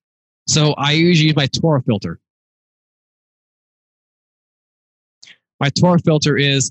So 0.46 0.74
I 0.74 0.92
usually 0.92 1.28
use 1.28 1.36
my 1.36 1.46
Torah 1.46 1.80
filter. 1.80 2.20
My 5.58 5.70
Torah 5.70 6.00
filter 6.04 6.36
is 6.36 6.70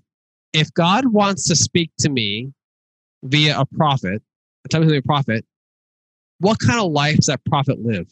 if 0.54 0.74
God 0.74 1.08
wants 1.08 1.48
to 1.48 1.56
speak 1.56 1.92
to 2.00 2.10
me 2.10 2.52
via 3.24 3.60
a 3.60 3.66
prophet, 3.66 4.22
tell 4.70 4.82
me 4.82 4.88
to 4.88 4.92
be 4.92 4.98
a 4.98 5.02
prophet, 5.02 5.46
what 6.40 6.60
kind 6.60 6.80
of 6.80 6.92
life 6.92 7.18
does 7.18 7.26
that 7.28 7.44
prophet 7.46 7.80
live? 7.84 8.08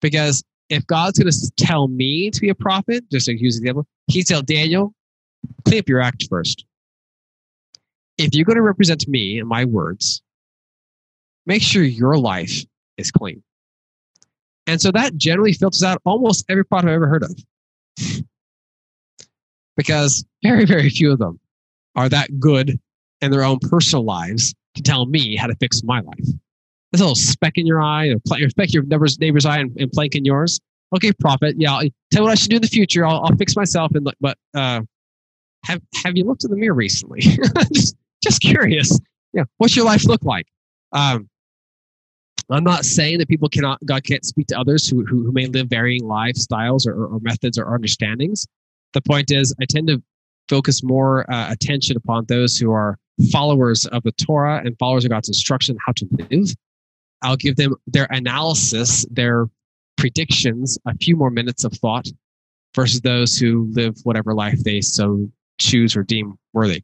Because 0.00 0.42
if 0.68 0.86
God's 0.86 1.18
going 1.18 1.30
to 1.30 1.50
tell 1.56 1.88
me 1.88 2.30
to 2.30 2.40
be 2.40 2.48
a 2.48 2.54
prophet, 2.54 3.04
just 3.10 3.26
to 3.26 3.38
use 3.38 3.56
the 3.56 3.62
example, 3.62 3.86
he 4.06 4.24
tell 4.24 4.42
Daniel, 4.42 4.94
clean 5.64 5.80
up 5.80 5.88
your 5.88 6.00
act 6.00 6.26
first. 6.28 6.64
if 8.18 8.34
you're 8.34 8.44
going 8.44 8.56
to 8.56 8.62
represent 8.62 9.06
me 9.08 9.38
and 9.38 9.48
my 9.48 9.64
words, 9.64 10.22
make 11.46 11.62
sure 11.62 11.82
your 11.82 12.18
life 12.18 12.64
is 12.96 13.10
clean. 13.10 13.42
And 14.66 14.80
so 14.80 14.90
that 14.92 15.16
generally 15.16 15.52
filters 15.52 15.82
out 15.82 16.00
almost 16.04 16.44
every 16.48 16.64
prophet 16.64 16.88
I've 16.88 16.94
ever 16.94 17.08
heard 17.08 17.24
of. 17.24 17.36
Because 19.76 20.24
very, 20.42 20.64
very 20.64 20.90
few 20.90 21.12
of 21.12 21.18
them 21.18 21.38
are 21.96 22.08
that 22.08 22.40
good 22.40 22.78
in 23.20 23.30
their 23.30 23.44
own 23.44 23.58
personal 23.60 24.04
lives 24.04 24.54
to 24.74 24.82
tell 24.82 25.06
me 25.06 25.36
how 25.36 25.46
to 25.46 25.54
fix 25.56 25.82
my 25.84 26.00
life. 26.00 26.26
There's 26.90 27.00
a 27.00 27.04
little 27.04 27.14
speck 27.14 27.54
in 27.56 27.66
your 27.66 27.80
eye, 27.80 28.08
or 28.08 28.18
pl- 28.26 28.48
speck 28.50 28.72
your 28.72 28.82
neighbor's, 28.84 29.18
neighbor's 29.18 29.46
eye 29.46 29.58
and, 29.58 29.74
and 29.78 29.90
plank 29.90 30.14
in 30.14 30.24
yours. 30.24 30.60
Okay, 30.94 31.12
prophet. 31.12 31.56
Yeah, 31.58 31.74
I'll 31.74 31.88
tell 32.10 32.22
me 32.22 32.26
what 32.26 32.32
I 32.32 32.34
should 32.34 32.50
do 32.50 32.56
in 32.56 32.62
the 32.62 32.68
future. 32.68 33.06
I'll, 33.06 33.24
I'll 33.24 33.36
fix 33.36 33.56
myself. 33.56 33.92
And 33.94 34.06
but 34.20 34.36
uh, 34.54 34.82
have 35.64 35.80
have 36.04 36.16
you 36.16 36.24
looked 36.24 36.44
in 36.44 36.50
the 36.50 36.56
mirror 36.56 36.74
recently? 36.74 37.20
just 37.72 37.96
just 38.22 38.42
curious. 38.42 39.00
Yeah, 39.32 39.44
what's 39.56 39.74
your 39.74 39.86
life 39.86 40.04
look 40.04 40.22
like? 40.24 40.46
Um, 40.92 41.30
I'm 42.50 42.64
not 42.64 42.84
saying 42.84 43.18
that 43.18 43.28
people 43.28 43.48
cannot 43.48 43.78
God 43.86 44.04
can't 44.04 44.24
speak 44.24 44.48
to 44.48 44.58
others 44.58 44.86
who 44.86 45.04
who, 45.06 45.24
who 45.24 45.32
may 45.32 45.46
live 45.46 45.68
varying 45.68 46.02
lifestyles 46.02 46.86
or, 46.86 47.06
or, 47.06 47.20
methods 47.20 47.58
or 47.58 47.72
understandings. 47.72 48.46
The 48.92 49.00
point 49.00 49.30
is, 49.30 49.54
I 49.60 49.64
tend 49.68 49.88
to 49.88 50.02
focus 50.48 50.82
more 50.82 51.30
uh, 51.32 51.50
attention 51.50 51.96
upon 51.96 52.26
those 52.26 52.56
who 52.56 52.72
are 52.72 52.98
followers 53.30 53.86
of 53.86 54.02
the 54.02 54.12
Torah 54.12 54.62
and 54.64 54.76
followers 54.78 55.04
of 55.04 55.10
God's 55.10 55.28
instruction 55.28 55.76
how 55.84 55.92
to 55.92 56.08
live. 56.30 56.54
I'll 57.22 57.36
give 57.36 57.56
them 57.56 57.74
their 57.86 58.06
analysis, 58.10 59.06
their 59.10 59.46
predictions, 59.96 60.78
a 60.86 60.96
few 60.96 61.16
more 61.16 61.30
minutes 61.30 61.64
of 61.64 61.72
thought 61.74 62.06
versus 62.74 63.00
those 63.02 63.36
who 63.36 63.70
live 63.72 63.96
whatever 64.02 64.34
life 64.34 64.62
they 64.64 64.80
so 64.80 65.30
choose 65.58 65.96
or 65.96 66.02
deem 66.02 66.38
worthy. 66.52 66.82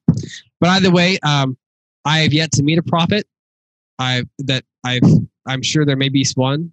But 0.60 0.70
either 0.70 0.90
way, 0.90 1.18
um, 1.24 1.56
I 2.04 2.20
have 2.20 2.32
yet 2.32 2.52
to 2.52 2.62
meet 2.62 2.78
a 2.78 2.82
prophet. 2.82 3.26
I 3.98 4.24
that 4.38 4.64
I've 4.84 5.02
I'm 5.46 5.62
sure 5.62 5.84
there 5.84 5.96
may 5.96 6.08
be 6.08 6.24
one, 6.36 6.72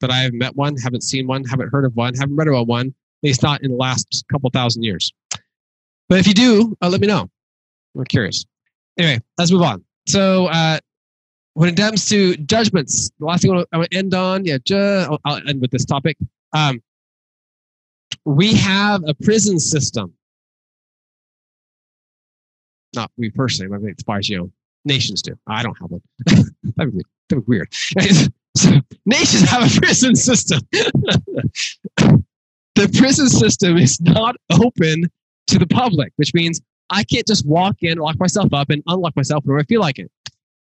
but 0.00 0.10
I 0.10 0.18
haven't 0.18 0.38
met 0.38 0.56
one, 0.56 0.76
haven't 0.76 1.02
seen 1.02 1.26
one, 1.26 1.44
haven't 1.44 1.70
heard 1.70 1.84
of 1.84 1.96
one, 1.96 2.14
haven't 2.14 2.36
read 2.36 2.48
about 2.48 2.66
one. 2.66 2.94
Least 3.22 3.42
not 3.42 3.62
in 3.62 3.70
the 3.70 3.76
last 3.76 4.24
couple 4.30 4.50
thousand 4.50 4.82
years. 4.82 5.12
But 6.08 6.18
if 6.18 6.26
you 6.26 6.34
do, 6.34 6.76
uh, 6.82 6.88
let 6.88 7.00
me 7.00 7.06
know. 7.06 7.30
We're 7.94 8.04
curious. 8.04 8.44
Anyway, 8.98 9.20
let's 9.38 9.52
move 9.52 9.62
on. 9.62 9.84
So 10.06 10.46
uh, 10.46 10.78
when 11.54 11.68
it 11.70 11.76
comes 11.76 12.08
to 12.08 12.36
judgments, 12.36 13.10
the 13.18 13.26
last 13.26 13.42
thing 13.42 13.52
I 13.52 13.76
want 13.76 13.90
to 13.90 13.96
end 13.96 14.14
on, 14.14 14.44
yeah, 14.44 14.58
ju- 14.64 15.18
I'll, 15.24 15.36
end 15.48 15.60
with 15.60 15.70
this 15.70 15.84
topic. 15.84 16.16
Um, 16.52 16.82
we 18.24 18.54
have 18.54 19.02
a 19.06 19.14
prison 19.14 19.58
system. 19.58 20.14
Not 22.94 23.10
we 23.16 23.30
personally, 23.30 23.70
but 23.70 23.88
as 23.88 24.02
far 24.04 24.20
you 24.20 24.38
know, 24.38 24.50
nations 24.84 25.22
do. 25.22 25.38
I 25.46 25.62
don't 25.62 25.76
have 25.80 25.90
one. 25.90 26.02
that'd, 26.76 26.92
be, 26.92 27.02
that'd 27.28 27.46
be 27.46 27.48
weird. 27.48 27.68
so 28.56 28.72
nations 29.06 29.42
have 29.48 29.64
a 29.64 29.80
prison 29.80 30.16
system. 30.16 30.60
the 32.80 32.98
prison 32.98 33.28
system 33.28 33.76
is 33.76 34.00
not 34.00 34.36
open 34.50 35.04
to 35.48 35.58
the 35.58 35.66
public, 35.66 36.12
which 36.16 36.32
means 36.32 36.60
I 36.88 37.04
can't 37.04 37.26
just 37.26 37.46
walk 37.46 37.76
in, 37.82 37.98
lock 37.98 38.18
myself 38.18 38.52
up, 38.54 38.70
and 38.70 38.82
unlock 38.86 39.14
myself 39.16 39.44
whenever 39.44 39.60
I 39.60 39.64
feel 39.64 39.80
like 39.80 39.98
it. 39.98 40.10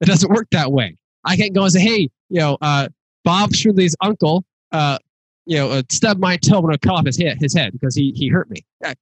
It 0.01 0.07
doesn't 0.07 0.31
work 0.31 0.49
that 0.51 0.73
way. 0.73 0.97
I 1.25 1.37
can't 1.37 1.55
go 1.55 1.63
and 1.63 1.73
say, 1.73 1.81
hey, 1.81 2.11
you 2.29 2.41
know, 2.41 2.59
uh, 2.61 2.89
Bob 3.25 3.55
Shirley's 3.55 3.95
uncle, 4.01 4.45
uh, 4.73 4.99
you 5.47 5.57
know, 5.59 5.71
uh, 5.71 5.83
stubbed 5.91 6.21
my 6.21 6.37
toe 6.37 6.61
when 6.61 6.75
I 6.75 6.77
cut 6.77 6.95
off 6.95 7.07
his 7.07 7.19
head, 7.19 7.39
his 7.41 7.55
head 7.55 7.73
because 7.73 7.95
he, 7.95 8.13
he 8.15 8.29
hurt 8.29 8.51
me. 8.51 8.65
It, 8.83 8.97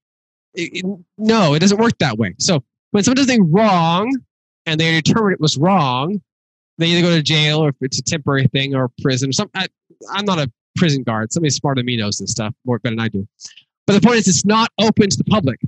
it, 0.54 0.84
no, 1.18 1.54
it 1.54 1.58
doesn't 1.58 1.78
work 1.78 1.98
that 1.98 2.18
way. 2.18 2.34
So 2.38 2.62
when 2.90 3.02
someone 3.02 3.16
does 3.16 3.26
something 3.26 3.50
wrong 3.50 4.14
and 4.64 4.80
they 4.80 5.00
determine 5.00 5.32
it 5.32 5.40
was 5.40 5.56
wrong, 5.56 6.20
they 6.78 6.88
either 6.88 7.02
go 7.02 7.14
to 7.14 7.22
jail 7.22 7.64
or 7.64 7.70
if 7.70 7.76
it's 7.80 7.98
a 7.98 8.02
temporary 8.02 8.46
thing 8.48 8.74
or 8.74 8.90
prison. 9.00 9.32
Some, 9.32 9.50
I, 9.54 9.66
I'm 10.10 10.24
not 10.24 10.38
a 10.38 10.50
prison 10.76 11.02
guard. 11.02 11.32
Somebody 11.32 11.50
smarter 11.50 11.80
than 11.80 11.86
me 11.86 11.96
knows 11.96 12.18
this 12.18 12.30
stuff 12.30 12.54
more 12.64 12.78
better 12.78 12.94
than 12.94 13.04
I 13.04 13.08
do. 13.08 13.26
But 13.86 13.94
the 13.94 14.00
point 14.00 14.18
is, 14.18 14.28
it's 14.28 14.44
not 14.44 14.70
open 14.80 15.08
to 15.08 15.16
the 15.16 15.24
public. 15.24 15.60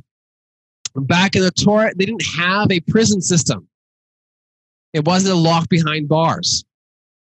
Back 0.94 1.36
in 1.36 1.42
the 1.42 1.50
Torah, 1.50 1.92
they 1.94 2.06
didn't 2.06 2.26
have 2.36 2.70
a 2.70 2.80
prison 2.80 3.20
system. 3.20 3.68
It 4.92 5.04
wasn't 5.04 5.34
a 5.34 5.38
lock 5.38 5.68
behind 5.68 6.08
bars. 6.08 6.64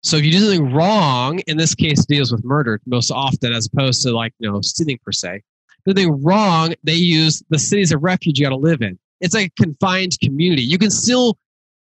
So 0.03 0.17
if 0.17 0.25
you 0.25 0.33
do 0.33 0.41
something 0.41 0.73
wrong, 0.73 1.41
in 1.47 1.57
this 1.57 1.75
case, 1.75 2.05
deals 2.07 2.31
with 2.31 2.45
murder 2.45 2.81
most 2.87 3.11
often, 3.11 3.53
as 3.53 3.67
opposed 3.73 4.03
to 4.03 4.13
like 4.13 4.33
you 4.39 4.51
know 4.51 4.61
stealing 4.61 4.99
per 5.05 5.13
se. 5.13 5.43
If 5.87 5.97
something 5.97 6.23
wrong, 6.23 6.75
they 6.85 6.95
use 6.95 7.43
the 7.51 7.59
cities 7.59 7.93
of 7.93 8.03
refuge 8.03 8.39
you 8.39 8.45
got 8.45 8.51
to 8.51 8.57
live 8.57 8.83
in. 8.83 8.99
It's 9.21 9.35
like 9.35 9.53
a 9.59 9.63
confined 9.63 10.19
community. 10.23 10.63
You 10.63 10.79
can 10.79 10.91
still 10.91 11.37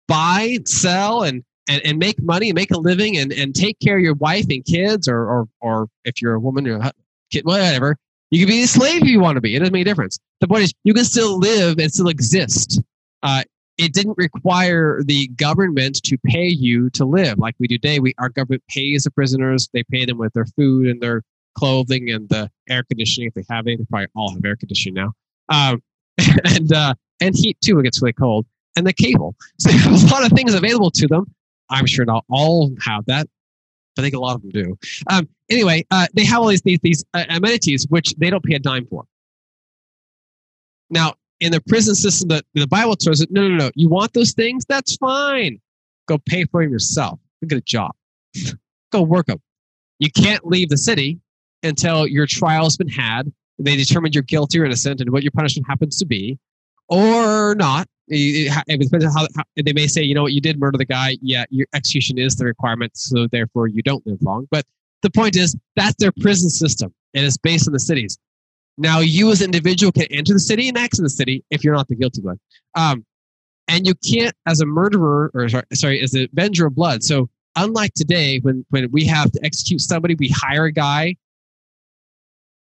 buy, 0.08 0.60
sell, 0.66 1.24
and 1.24 1.44
and, 1.68 1.82
and 1.86 1.98
make 1.98 2.22
money, 2.22 2.54
make 2.54 2.72
a 2.72 2.78
living, 2.78 3.18
and, 3.18 3.32
and 3.32 3.56
take 3.56 3.80
care 3.80 3.98
of 3.98 4.04
your 4.04 4.16
wife 4.16 4.46
and 4.50 4.64
kids, 4.66 5.08
or 5.08 5.26
or 5.26 5.48
or 5.62 5.88
if 6.04 6.22
you're 6.22 6.34
a 6.34 6.40
woman, 6.40 6.68
or 6.68 6.92
kid, 7.32 7.46
whatever. 7.46 7.98
You 8.32 8.40
can 8.40 8.48
be 8.48 8.64
a 8.64 8.68
slave 8.68 9.04
if 9.04 9.08
you 9.08 9.20
want 9.20 9.36
to 9.36 9.42
be. 9.42 9.56
It 9.56 9.60
doesn't 9.60 9.74
make 9.74 9.82
a 9.82 9.86
difference. 9.86 10.20
The 10.42 10.48
point 10.48 10.64
is, 10.64 10.74
you 10.84 10.94
can 10.94 11.06
still 11.06 11.38
live 11.38 11.78
and 11.80 11.92
still 11.92 12.10
exist. 12.10 12.82
Uh, 13.24 13.44
it 13.78 13.94
didn't 13.94 14.18
require 14.18 15.02
the 15.04 15.28
government 15.30 16.02
to 16.04 16.18
pay 16.26 16.48
you 16.48 16.90
to 16.92 17.06
live 17.06 17.38
like 17.38 17.56
we 17.60 17.68
do 17.68 17.78
today. 17.78 18.00
We, 18.00 18.14
our 18.18 18.30
government 18.30 18.64
pays 18.70 19.04
the 19.04 19.12
prisoners. 19.12 19.70
They 19.74 19.84
pay 19.84 20.06
them 20.06 20.18
with 20.18 20.34
their 20.34 20.46
food 20.46 20.88
and 20.88 21.02
their 21.02 21.24
clothing 21.56 22.10
and 22.10 22.28
the 22.30 22.50
air 22.70 22.84
conditioning 22.84 23.28
if 23.28 23.34
they 23.34 23.44
have 23.54 23.68
it. 23.68 23.80
They 23.80 23.86
probably 23.86 24.08
all 24.16 24.34
have 24.34 24.44
air 24.44 24.56
conditioning 24.56 24.96
now. 24.96 25.14
Um, 25.50 25.82
and, 26.46 26.72
uh, 26.74 26.96
and 27.22 27.36
heat 27.36 27.58
too. 27.62 27.80
It 27.80 27.84
gets 27.84 28.02
really 28.02 28.14
cold 28.14 28.46
and 28.76 28.86
the 28.86 28.94
cable. 28.94 29.36
So 29.60 29.72
have 29.72 30.04
a 30.04 30.08
lot 30.08 30.26
of 30.26 30.32
things 30.32 30.54
available 30.54 30.92
to 30.92 31.08
them. 31.08 31.34
I'm 31.70 31.86
sure 31.86 32.06
not 32.06 32.26
all 32.30 32.72
have 32.84 33.06
that. 33.06 33.28
I 33.98 34.02
think 34.02 34.14
a 34.14 34.20
lot 34.20 34.36
of 34.36 34.42
them 34.42 34.52
do. 34.52 34.78
Um, 35.10 35.28
anyway, 35.50 35.86
uh, 35.92 36.08
they 36.14 36.26
have 36.26 36.42
all 36.42 36.48
these, 36.48 36.62
these, 36.62 36.80
these 36.82 37.06
uh, 37.14 37.24
amenities 37.30 37.88
which 37.90 38.14
they 38.18 38.30
don't 38.30 38.44
pay 38.44 38.56
a 38.56 38.60
dime 38.60 38.86
for. 38.88 39.06
Now, 40.90 41.14
in 41.40 41.52
the 41.52 41.62
prison 41.62 41.96
system 41.96 42.30
that 42.30 42.46
the 42.54 42.68
Bible 42.68 42.96
tells 42.96 43.22
it, 43.22 43.32
no, 43.32 43.48
no, 43.48 43.56
no. 43.56 43.72
You 43.76 43.90
want 43.90 44.14
those 44.14 44.34
things? 44.34 44.66
That's 44.66 44.96
fine. 44.98 45.60
Go 46.08 46.18
pay 46.18 46.46
for 46.46 46.62
them 46.62 46.72
yourself. 46.72 47.20
Go 47.42 47.48
get 47.48 47.58
a 47.58 47.62
job. 47.62 47.92
Go 48.92 49.02
work 49.02 49.28
them. 49.28 49.42
You 50.00 50.12
can't 50.12 50.46
leave 50.46 50.70
the 50.70 50.78
city 50.78 51.20
until 51.64 52.06
your 52.06 52.28
trial's 52.28 52.78
been 52.78 52.90
had. 52.90 53.32
They 53.58 53.76
determine 53.76 54.12
you're 54.14 54.24
guilty 54.24 54.60
or 54.60 54.66
innocent 54.66 55.02
and 55.02 55.10
what 55.10 55.24
your 55.24 55.32
punishment 55.32 55.66
happens 55.68 55.98
to 56.00 56.06
be, 56.06 56.38
or 56.90 57.56
not. 57.56 57.88
It, 58.08 58.54
it 58.68 58.80
depends 58.80 59.06
on 59.06 59.12
how, 59.12 59.28
how, 59.36 59.44
they 59.56 59.74
may 59.74 59.88
say, 59.88 60.04
you 60.04 60.14
know 60.14 60.24
what, 60.24 60.34
you 60.34 60.42
did 60.42 60.60
murder 60.60 60.78
the 60.78 60.86
guy. 60.86 61.18
Yeah, 61.22 61.46
your 61.50 61.68
execution 61.74 62.18
is 62.18 62.36
the 62.36 62.46
requirement, 62.46 62.96
so 62.96 63.28
therefore 63.32 63.68
you 63.68 63.82
don't 63.82 64.06
live 64.06 64.22
long. 64.22 64.48
But 64.52 64.66
the 65.02 65.10
point 65.10 65.36
is, 65.36 65.56
that's 65.76 65.96
their 65.98 66.12
prison 66.22 66.50
system, 66.50 66.94
and 67.14 67.26
it's 67.26 67.38
based 67.38 67.68
on 67.68 67.74
the 67.74 67.80
cities. 67.80 68.18
Now, 68.78 69.00
you 69.00 69.32
as 69.32 69.42
an 69.42 69.46
individual 69.46 69.92
can 69.92 70.06
enter 70.12 70.34
the 70.34 70.40
city 70.40 70.68
and 70.68 70.78
exit 70.78 71.04
the 71.04 71.10
city 71.10 71.44
if 71.50 71.64
you're 71.64 71.76
not 71.76 71.88
the 71.88 71.96
guilty 71.96 72.22
one. 72.22 72.40
Um, 72.76 73.06
and 73.68 73.88
you 73.88 73.94
can't, 73.96 74.36
as 74.46 74.62
a 74.62 74.66
murderer, 74.66 75.32
or 75.34 75.48
sorry, 75.74 76.02
as 76.02 76.14
a 76.16 76.28
avenger 76.32 76.68
of 76.68 76.76
blood. 76.76 77.04
So, 77.04 77.30
unlike 77.56 77.94
today, 77.94 78.40
when, 78.40 78.66
when 78.70 78.92
we 78.92 79.06
have 79.06 79.32
to 79.32 79.40
execute 79.44 79.82
somebody, 79.82 80.16
we 80.16 80.28
hire 80.30 80.66
a 80.66 80.72
guy, 80.72 81.16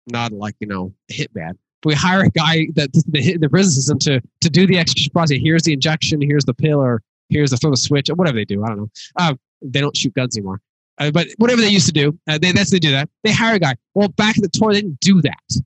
not 0.06 0.32
like, 0.32 0.56
you 0.60 0.66
know, 0.66 0.94
a 1.10 1.12
hitman. 1.12 1.58
We 1.84 1.94
hire 1.94 2.22
a 2.24 2.30
guy 2.30 2.68
that 2.74 2.92
the, 3.06 3.36
the 3.36 3.48
prison 3.48 3.72
system 3.72 3.98
to, 4.00 4.20
to 4.40 4.50
do 4.50 4.66
the 4.66 4.78
execution 4.78 5.12
process. 5.12 5.38
Here's 5.40 5.62
the 5.62 5.72
injection, 5.72 6.20
here's 6.20 6.44
the 6.44 6.54
pill, 6.54 6.80
or 6.80 7.02
here's 7.28 7.50
the 7.50 7.56
throw 7.56 7.70
the 7.70 7.76
switch, 7.76 8.10
or 8.10 8.14
whatever 8.14 8.36
they 8.36 8.44
do. 8.44 8.64
I 8.64 8.68
don't 8.68 8.78
know. 8.78 8.90
Um, 9.16 9.38
they 9.62 9.80
don't 9.80 9.96
shoot 9.96 10.14
guns 10.14 10.36
anymore. 10.36 10.60
Uh, 10.98 11.12
but 11.12 11.28
whatever 11.36 11.60
they 11.60 11.68
used 11.68 11.86
to 11.86 11.92
do, 11.92 12.18
uh, 12.28 12.38
they, 12.38 12.50
that's 12.52 12.70
they 12.70 12.78
do 12.80 12.90
that. 12.90 13.08
They 13.22 13.32
hire 13.32 13.54
a 13.54 13.58
guy. 13.60 13.76
Well, 13.94 14.08
back 14.08 14.36
in 14.36 14.42
the 14.42 14.48
Torah, 14.48 14.74
they 14.74 14.80
didn't 14.80 15.00
do 15.00 15.22
that 15.22 15.62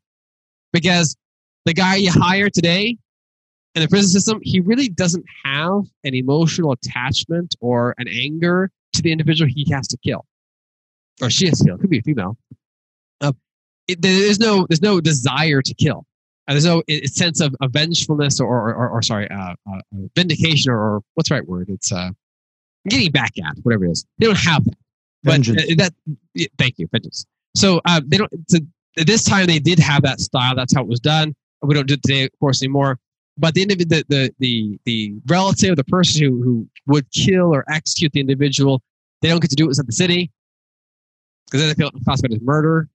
because 0.73 1.17
the 1.65 1.73
guy 1.73 1.97
you 1.97 2.11
hire 2.11 2.51
today 2.51 2.99
in 3.75 3.83
the 3.83 3.89
prison 3.89 4.11
system, 4.11 4.41
he 4.43 4.61
really 4.61 4.89
doesn't 4.89 5.25
have 5.45 5.85
an 6.05 6.15
emotional 6.15 6.73
attachment 6.73 7.55
or 7.61 7.95
an 7.97 8.09
anger 8.09 8.71
to 8.93 9.03
the 9.03 9.11
individual 9.11 9.51
he 9.51 9.67
has 9.71 9.89
to 9.89 9.97
kill, 9.99 10.27
or 11.23 11.31
she 11.31 11.47
has 11.47 11.59
to 11.61 11.65
kill. 11.65 11.77
It 11.77 11.81
could 11.81 11.91
be 11.91 12.01
a 12.01 12.03
female. 12.03 12.37
Uh, 13.93 13.99
it, 13.99 14.03
there's 14.03 14.41
no 14.41 14.67
there's 14.69 14.83
no 14.83 15.01
desire 15.01 15.63
to 15.63 15.75
kill. 15.75 16.07
Uh, 16.49 16.55
there's 16.55 16.65
no 16.65 16.83
it, 16.89 17.13
sense 17.13 17.41
of, 17.41 17.55
of 17.61 17.73
vengefulness 17.73 18.41
or 18.41 18.47
or, 18.47 18.75
or, 18.75 18.91
or 18.91 19.03
sorry 19.03 19.29
uh, 19.31 19.55
uh, 19.71 19.81
vindication 20.17 20.71
or, 20.73 20.79
or, 20.79 21.01
what's 21.15 21.29
the 21.29 21.37
right 21.37 21.49
word? 21.49 21.69
It's 21.69 21.93
uh, 21.93 22.11
getting 22.89 23.11
back 23.11 23.33
at 23.45 23.57
whatever 23.63 23.85
it 23.87 23.93
is. 23.93 24.05
They 24.19 24.27
don't 24.27 24.39
have 24.39 24.65
that. 24.65 24.77
But 25.25 25.33
vengeance. 25.33 25.77
that 25.77 25.93
thank 26.59 26.79
you 26.79 26.89
vengeance. 26.91 27.27
So 27.55 27.81
uh, 27.85 28.01
they 28.05 28.19
don't. 28.19 28.31
This 28.97 29.25
time 29.25 29.47
they 29.47 29.59
did 29.59 29.79
have 29.79 30.03
that 30.03 30.21
style. 30.21 30.55
That's 30.55 30.75
how 30.75 30.83
it 30.83 30.89
was 30.89 31.01
done. 31.01 31.35
We 31.63 31.75
don't 31.75 31.87
do 31.87 31.95
it 31.95 32.03
today, 32.03 32.25
of 32.25 32.31
course, 32.41 32.63
anymore. 32.63 32.99
But 33.39 33.55
the 33.55 33.65
the 33.65 34.05
the 34.09 34.35
the, 34.39 34.79
the 34.85 35.15
relative, 35.27 35.77
the 35.77 35.85
person 35.85 36.23
who, 36.23 36.43
who 36.43 36.69
would 36.87 37.11
kill 37.13 37.55
or 37.55 37.65
execute 37.71 38.13
the 38.13 38.21
individual, 38.21 38.83
they 39.21 39.29
don't 39.29 39.41
get 39.41 39.51
to 39.51 39.57
do 39.57 39.67
it 39.67 39.69
inside 39.69 39.87
the 39.87 39.93
city 39.93 40.31
because 41.47 41.61
then 41.61 41.69
they 41.69 41.75
feel 41.75 41.91
classified 42.05 42.33
as 42.33 42.41
murder 42.41 42.89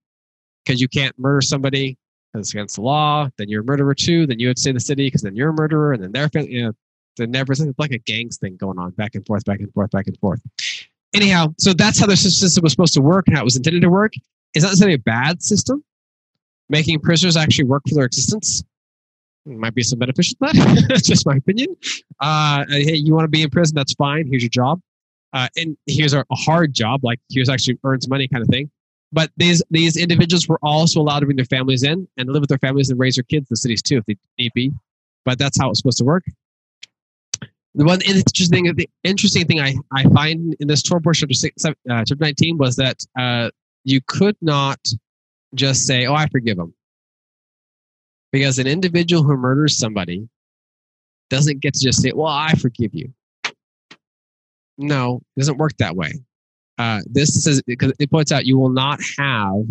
because 0.67 0.81
you 0.81 0.87
can't 0.87 1.17
murder 1.17 1.41
somebody 1.41 1.97
because 2.33 2.47
it's 2.47 2.53
against 2.53 2.75
the 2.75 2.81
law. 2.81 3.29
Then 3.37 3.49
you're 3.49 3.61
a 3.61 3.65
murderer 3.65 3.95
too. 3.95 4.27
Then 4.27 4.39
you 4.39 4.49
would 4.49 4.59
stay 4.59 4.71
in 4.71 4.75
the 4.75 4.81
city 4.81 5.07
because 5.07 5.21
then 5.21 5.35
you're 5.35 5.49
a 5.49 5.53
murderer, 5.53 5.93
and 5.93 6.03
then 6.03 6.11
they're 6.11 6.29
you 6.43 6.63
know, 6.63 7.25
never 7.25 7.53
it's 7.53 7.63
like 7.77 7.91
a 7.91 7.99
gangs 7.99 8.37
thing 8.37 8.57
going 8.57 8.77
on, 8.77 8.91
back 8.91 9.15
and 9.15 9.25
forth, 9.25 9.45
back 9.45 9.59
and 9.59 9.73
forth, 9.73 9.91
back 9.91 10.07
and 10.07 10.17
forth. 10.19 10.41
Anyhow, 11.13 11.53
so 11.57 11.73
that's 11.73 11.99
how 11.99 12.05
the 12.05 12.17
system 12.17 12.61
was 12.63 12.73
supposed 12.73 12.93
to 12.93 13.01
work 13.01 13.27
and 13.27 13.35
how 13.35 13.41
it 13.41 13.45
was 13.45 13.55
intended 13.55 13.81
to 13.81 13.89
work. 13.89 14.13
It's 14.53 14.63
not 14.63 14.69
necessarily 14.69 14.95
a 14.95 14.99
bad 14.99 15.41
system. 15.41 15.83
Making 16.69 16.99
prisoners 16.99 17.37
actually 17.37 17.63
work 17.65 17.83
for 17.87 17.95
their 17.95 18.05
existence 18.05 18.63
might 19.45 19.73
be 19.73 19.83
some 19.83 19.99
beneficial 19.99 20.35
to 20.43 20.53
that. 20.53 20.85
that's 20.89 21.07
just 21.07 21.25
my 21.25 21.37
opinion. 21.37 21.75
Uh, 22.19 22.65
hey, 22.69 22.95
you 22.95 23.13
want 23.13 23.23
to 23.23 23.29
be 23.29 23.41
in 23.41 23.49
prison? 23.49 23.75
That's 23.75 23.93
fine. 23.93 24.27
Here's 24.27 24.43
your 24.43 24.49
job. 24.49 24.81
Uh, 25.33 25.47
and 25.55 25.77
here's 25.85 26.13
a 26.13 26.25
hard 26.31 26.73
job, 26.73 27.03
like 27.03 27.19
here's 27.29 27.49
actually 27.49 27.77
earns 27.83 28.07
money 28.07 28.27
kind 28.27 28.41
of 28.41 28.49
thing. 28.49 28.69
But 29.11 29.31
these 29.37 29.63
these 29.71 29.95
individuals 29.95 30.47
were 30.47 30.59
also 30.61 30.99
allowed 30.99 31.21
to 31.21 31.25
bring 31.25 31.37
their 31.37 31.45
families 31.45 31.83
in 31.83 32.07
and 32.17 32.29
live 32.29 32.41
with 32.41 32.49
their 32.49 32.57
families 32.57 32.89
and 32.89 32.99
raise 32.99 33.15
their 33.15 33.23
kids 33.23 33.43
in 33.43 33.47
the 33.49 33.57
cities 33.57 33.81
too, 33.81 33.97
if 33.97 34.05
they 34.05 34.17
need 34.37 34.51
be. 34.53 34.71
But 35.23 35.39
that's 35.39 35.59
how 35.59 35.69
it's 35.69 35.79
supposed 35.79 35.97
to 35.99 36.03
work. 36.03 36.23
The 37.75 37.85
one 37.85 38.01
interesting 38.01 38.63
the 38.75 38.89
interesting 39.03 39.45
thing 39.45 39.59
I, 39.59 39.75
I 39.93 40.03
find 40.05 40.55
in 40.59 40.67
this 40.67 40.81
Torah 40.81 40.99
portion, 40.99 41.29
chapter, 41.29 41.75
uh, 41.89 42.03
chapter 42.05 42.15
19, 42.19 42.57
was 42.57 42.75
that 42.77 43.05
uh, 43.17 43.51
you 43.83 44.01
could 44.07 44.35
not 44.41 44.79
just 45.53 45.85
say, 45.85 46.07
"Oh, 46.07 46.15
I 46.15 46.27
forgive 46.27 46.57
them," 46.57 46.73
because 48.31 48.57
an 48.57 48.67
individual 48.67 49.21
who 49.21 49.37
murders 49.37 49.77
somebody 49.77 50.27
doesn't 51.29 51.59
get 51.59 51.75
to 51.75 51.79
just 51.79 52.01
say, 52.01 52.11
"Well, 52.13 52.25
I 52.25 52.53
forgive 52.53 52.95
you." 52.95 53.13
No, 54.79 55.21
it 55.35 55.39
doesn't 55.39 55.57
work 55.57 55.77
that 55.77 55.95
way. 55.95 56.13
Uh, 56.77 57.01
this 57.09 57.43
says 57.43 57.61
because 57.63 57.93
it 57.99 58.11
points 58.11 58.31
out 58.31 58.45
you 58.45 58.57
will 58.57 58.69
not 58.69 58.99
have 59.17 59.63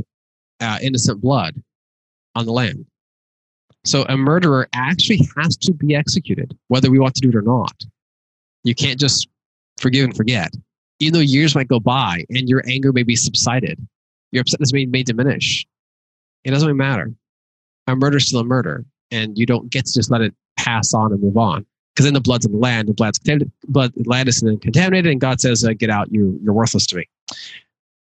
uh, 0.60 0.78
innocent 0.82 1.20
blood 1.20 1.54
on 2.34 2.46
the 2.46 2.52
land. 2.52 2.84
So 3.84 4.04
a 4.08 4.16
murderer 4.16 4.68
actually 4.72 5.20
has 5.36 5.56
to 5.58 5.72
be 5.72 5.94
executed, 5.94 6.56
whether 6.68 6.90
we 6.90 6.98
want 6.98 7.14
to 7.14 7.20
do 7.20 7.28
it 7.28 7.36
or 7.36 7.42
not. 7.42 7.84
You 8.64 8.74
can't 8.74 8.98
just 8.98 9.28
forgive 9.78 10.04
and 10.04 10.16
forget. 10.16 10.52
Even 10.98 11.14
though 11.14 11.20
years 11.20 11.54
might 11.54 11.68
go 11.68 11.78
by 11.78 12.24
and 12.30 12.48
your 12.48 12.64
anger 12.66 12.92
may 12.92 13.04
be 13.04 13.14
subsided, 13.14 13.78
your 14.32 14.42
upsetness 14.42 14.72
may, 14.72 14.86
may 14.86 15.04
diminish. 15.04 15.66
It 16.44 16.50
doesn't 16.50 16.66
really 16.66 16.76
matter. 16.76 17.12
A 17.86 17.94
murder 17.94 18.16
is 18.16 18.26
still 18.26 18.40
a 18.40 18.44
murder, 18.44 18.84
and 19.12 19.38
you 19.38 19.46
don't 19.46 19.70
get 19.70 19.86
to 19.86 19.92
just 19.92 20.10
let 20.10 20.20
it 20.20 20.34
pass 20.56 20.92
on 20.92 21.12
and 21.12 21.22
move 21.22 21.36
on 21.36 21.64
because 21.96 22.04
then 22.04 22.12
the 22.12 22.20
blood's 22.20 22.44
in 22.44 22.52
the 22.52 22.58
land, 22.58 22.88
the 22.88 22.92
blood's 22.92 23.18
blood, 23.68 23.90
land 24.04 24.28
is 24.28 24.40
contaminated, 24.60 25.10
and 25.10 25.18
God 25.18 25.40
says, 25.40 25.64
uh, 25.64 25.72
"Get 25.72 25.88
out! 25.88 26.12
You, 26.12 26.38
you're 26.42 26.52
worthless 26.52 26.86
to 26.88 26.96
me." 26.96 27.08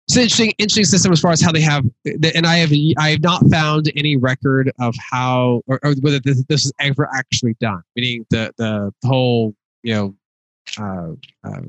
It's 0.07 0.15
an 0.15 0.23
interesting, 0.23 0.53
interesting 0.57 0.85
system 0.85 1.11
as 1.11 1.19
far 1.19 1.31
as 1.31 1.41
how 1.41 1.51
they 1.51 1.61
have, 1.61 1.83
and 2.05 2.47
I 2.47 2.57
have, 2.57 2.71
I 2.97 3.09
have 3.11 3.21
not 3.21 3.45
found 3.51 3.91
any 3.97 4.15
record 4.15 4.71
of 4.79 4.95
how 4.97 5.61
or, 5.67 5.79
or 5.83 5.93
whether 6.01 6.19
this, 6.19 6.41
this, 6.45 6.65
is 6.65 6.71
ever 6.79 7.09
actually 7.13 7.55
done. 7.59 7.83
Meaning 7.97 8.25
the 8.29 8.53
the 8.57 8.93
whole, 9.05 9.53
you 9.83 9.93
know, 9.93 10.15
uh, 10.79 11.11
uh, 11.43 11.61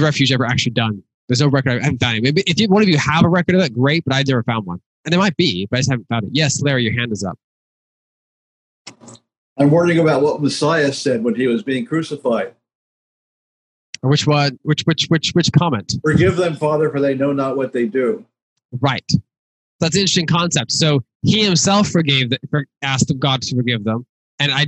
refuge 0.00 0.30
ever 0.30 0.46
actually 0.46 0.72
done. 0.72 1.02
There's 1.28 1.40
no 1.40 1.48
record. 1.48 1.80
I 1.80 1.84
haven't 1.84 1.98
found 1.98 2.18
it. 2.18 2.22
Maybe 2.22 2.42
if 2.46 2.60
you, 2.60 2.68
one 2.68 2.82
of 2.82 2.88
you 2.88 2.98
have 2.98 3.24
a 3.24 3.28
record 3.28 3.56
of 3.56 3.60
that, 3.60 3.72
great. 3.72 4.04
But 4.04 4.14
I've 4.14 4.28
never 4.28 4.44
found 4.44 4.66
one, 4.66 4.80
and 5.04 5.12
there 5.12 5.18
might 5.18 5.36
be, 5.36 5.66
but 5.68 5.78
I 5.78 5.80
just 5.80 5.90
haven't 5.90 6.06
found 6.06 6.26
it. 6.26 6.30
Yes, 6.32 6.62
Larry, 6.62 6.84
your 6.84 6.92
hand 6.92 7.10
is 7.10 7.24
up. 7.24 7.36
I'm 9.58 9.70
worrying 9.70 9.98
about 9.98 10.22
what 10.22 10.42
Messiah 10.42 10.92
said 10.92 11.24
when 11.24 11.34
he 11.34 11.46
was 11.46 11.62
being 11.62 11.86
crucified. 11.86 12.54
Which 14.02 14.26
one? 14.26 14.58
Which 14.62 14.82
which 14.82 15.06
which 15.08 15.30
which 15.32 15.50
comment? 15.52 15.94
Forgive 16.02 16.36
them, 16.36 16.54
Father, 16.56 16.90
for 16.90 17.00
they 17.00 17.14
know 17.14 17.32
not 17.32 17.56
what 17.56 17.72
they 17.72 17.86
do. 17.86 18.24
Right. 18.80 19.10
That's 19.80 19.94
an 19.94 20.00
interesting 20.00 20.26
concept. 20.26 20.72
So 20.72 21.02
he 21.22 21.44
himself 21.44 21.88
forgave, 21.88 22.30
the, 22.30 22.38
for, 22.50 22.66
asked 22.82 23.12
God 23.18 23.42
to 23.42 23.56
forgive 23.56 23.84
them, 23.84 24.06
and 24.38 24.52
I. 24.52 24.66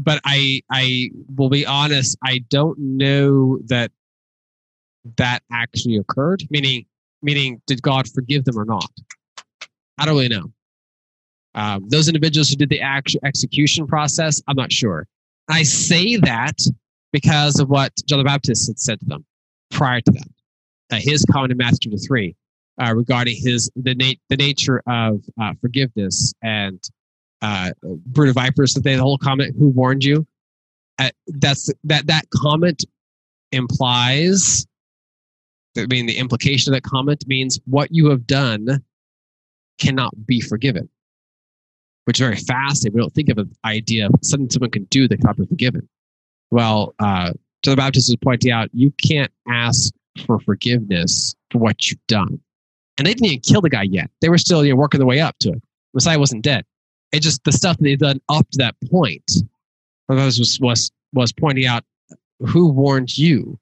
But 0.00 0.20
I 0.24 0.62
I 0.70 1.10
will 1.34 1.50
be 1.50 1.66
honest. 1.66 2.16
I 2.24 2.44
don't 2.50 2.78
know 2.78 3.58
that 3.66 3.90
that 5.16 5.42
actually 5.52 5.96
occurred. 5.96 6.44
Meaning 6.50 6.86
meaning 7.20 7.60
did 7.66 7.82
God 7.82 8.08
forgive 8.08 8.44
them 8.44 8.56
or 8.56 8.64
not? 8.64 8.90
I 9.98 10.06
don't 10.06 10.14
really 10.14 10.28
know. 10.28 10.52
Um, 11.58 11.88
those 11.88 12.06
individuals 12.06 12.48
who 12.48 12.54
did 12.54 12.68
the 12.68 12.80
actual 12.80 13.18
execution 13.24 13.88
process, 13.88 14.40
I'm 14.46 14.54
not 14.54 14.70
sure. 14.70 15.08
I 15.48 15.64
say 15.64 16.16
that 16.18 16.56
because 17.12 17.58
of 17.58 17.68
what 17.68 17.92
John 18.06 18.20
the 18.20 18.24
Baptist 18.24 18.68
had 18.68 18.78
said 18.78 19.00
to 19.00 19.06
them 19.06 19.24
prior 19.72 20.00
to 20.00 20.12
that. 20.12 20.28
Uh, 20.92 21.00
his 21.00 21.24
comment 21.24 21.50
in 21.50 21.58
Matthew 21.58 21.96
3 21.98 22.36
uh, 22.80 22.94
regarding 22.94 23.34
his 23.36 23.72
the, 23.74 23.96
na- 23.96 24.14
the 24.28 24.36
nature 24.36 24.84
of 24.86 25.24
uh, 25.40 25.52
forgiveness 25.60 26.32
and 26.42 26.80
uh, 27.42 27.72
brood 27.82 28.28
of 28.28 28.36
vipers. 28.36 28.74
That 28.74 28.84
they 28.84 28.94
the 28.94 29.02
whole 29.02 29.18
comment, 29.18 29.56
"Who 29.58 29.68
warned 29.70 30.04
you?" 30.04 30.28
Uh, 31.00 31.10
that's 31.26 31.70
that 31.84 32.06
that 32.06 32.30
comment 32.30 32.84
implies. 33.50 34.64
I 35.76 35.86
mean, 35.86 36.06
the 36.06 36.18
implication 36.18 36.72
of 36.72 36.76
that 36.76 36.88
comment 36.88 37.26
means 37.26 37.58
what 37.66 37.88
you 37.90 38.10
have 38.10 38.28
done 38.28 38.84
cannot 39.78 40.14
be 40.24 40.40
forgiven 40.40 40.88
which 42.08 42.20
is 42.20 42.24
very 42.24 42.36
fascinating. 42.36 42.94
We 42.94 43.02
don't 43.02 43.12
think 43.12 43.28
of 43.28 43.36
an 43.36 43.54
idea 43.66 44.06
of 44.06 44.12
something 44.22 44.48
someone 44.48 44.70
can 44.70 44.84
do 44.84 45.06
that 45.08 45.18
cannot 45.18 45.36
be 45.36 45.44
forgiven. 45.44 45.86
Well, 46.50 46.94
uh, 46.98 47.34
John 47.62 47.72
the 47.72 47.76
Baptist 47.76 48.08
is 48.08 48.16
pointing 48.16 48.50
out 48.50 48.70
you 48.72 48.92
can't 48.92 49.30
ask 49.46 49.92
for 50.24 50.40
forgiveness 50.40 51.36
for 51.50 51.58
what 51.58 51.86
you've 51.86 52.06
done. 52.06 52.40
And 52.96 53.06
they 53.06 53.12
didn't 53.12 53.26
even 53.26 53.40
kill 53.40 53.60
the 53.60 53.68
guy 53.68 53.82
yet. 53.82 54.10
They 54.22 54.30
were 54.30 54.38
still 54.38 54.64
you 54.64 54.70
know, 54.70 54.76
working 54.76 55.00
their 55.00 55.06
way 55.06 55.20
up 55.20 55.36
to 55.40 55.50
it. 55.50 55.62
Messiah 55.92 56.18
wasn't 56.18 56.44
dead. 56.44 56.64
It 57.12 57.20
just 57.20 57.44
the 57.44 57.52
stuff 57.52 57.76
that 57.76 57.82
they've 57.82 57.98
done 57.98 58.22
up 58.30 58.48
to 58.52 58.58
that 58.58 58.74
point. 58.90 59.30
Was 60.08 60.58
was 60.62 60.90
was 61.12 61.32
pointing 61.34 61.66
out 61.66 61.84
who 62.40 62.68
warned 62.68 63.18
you 63.18 63.58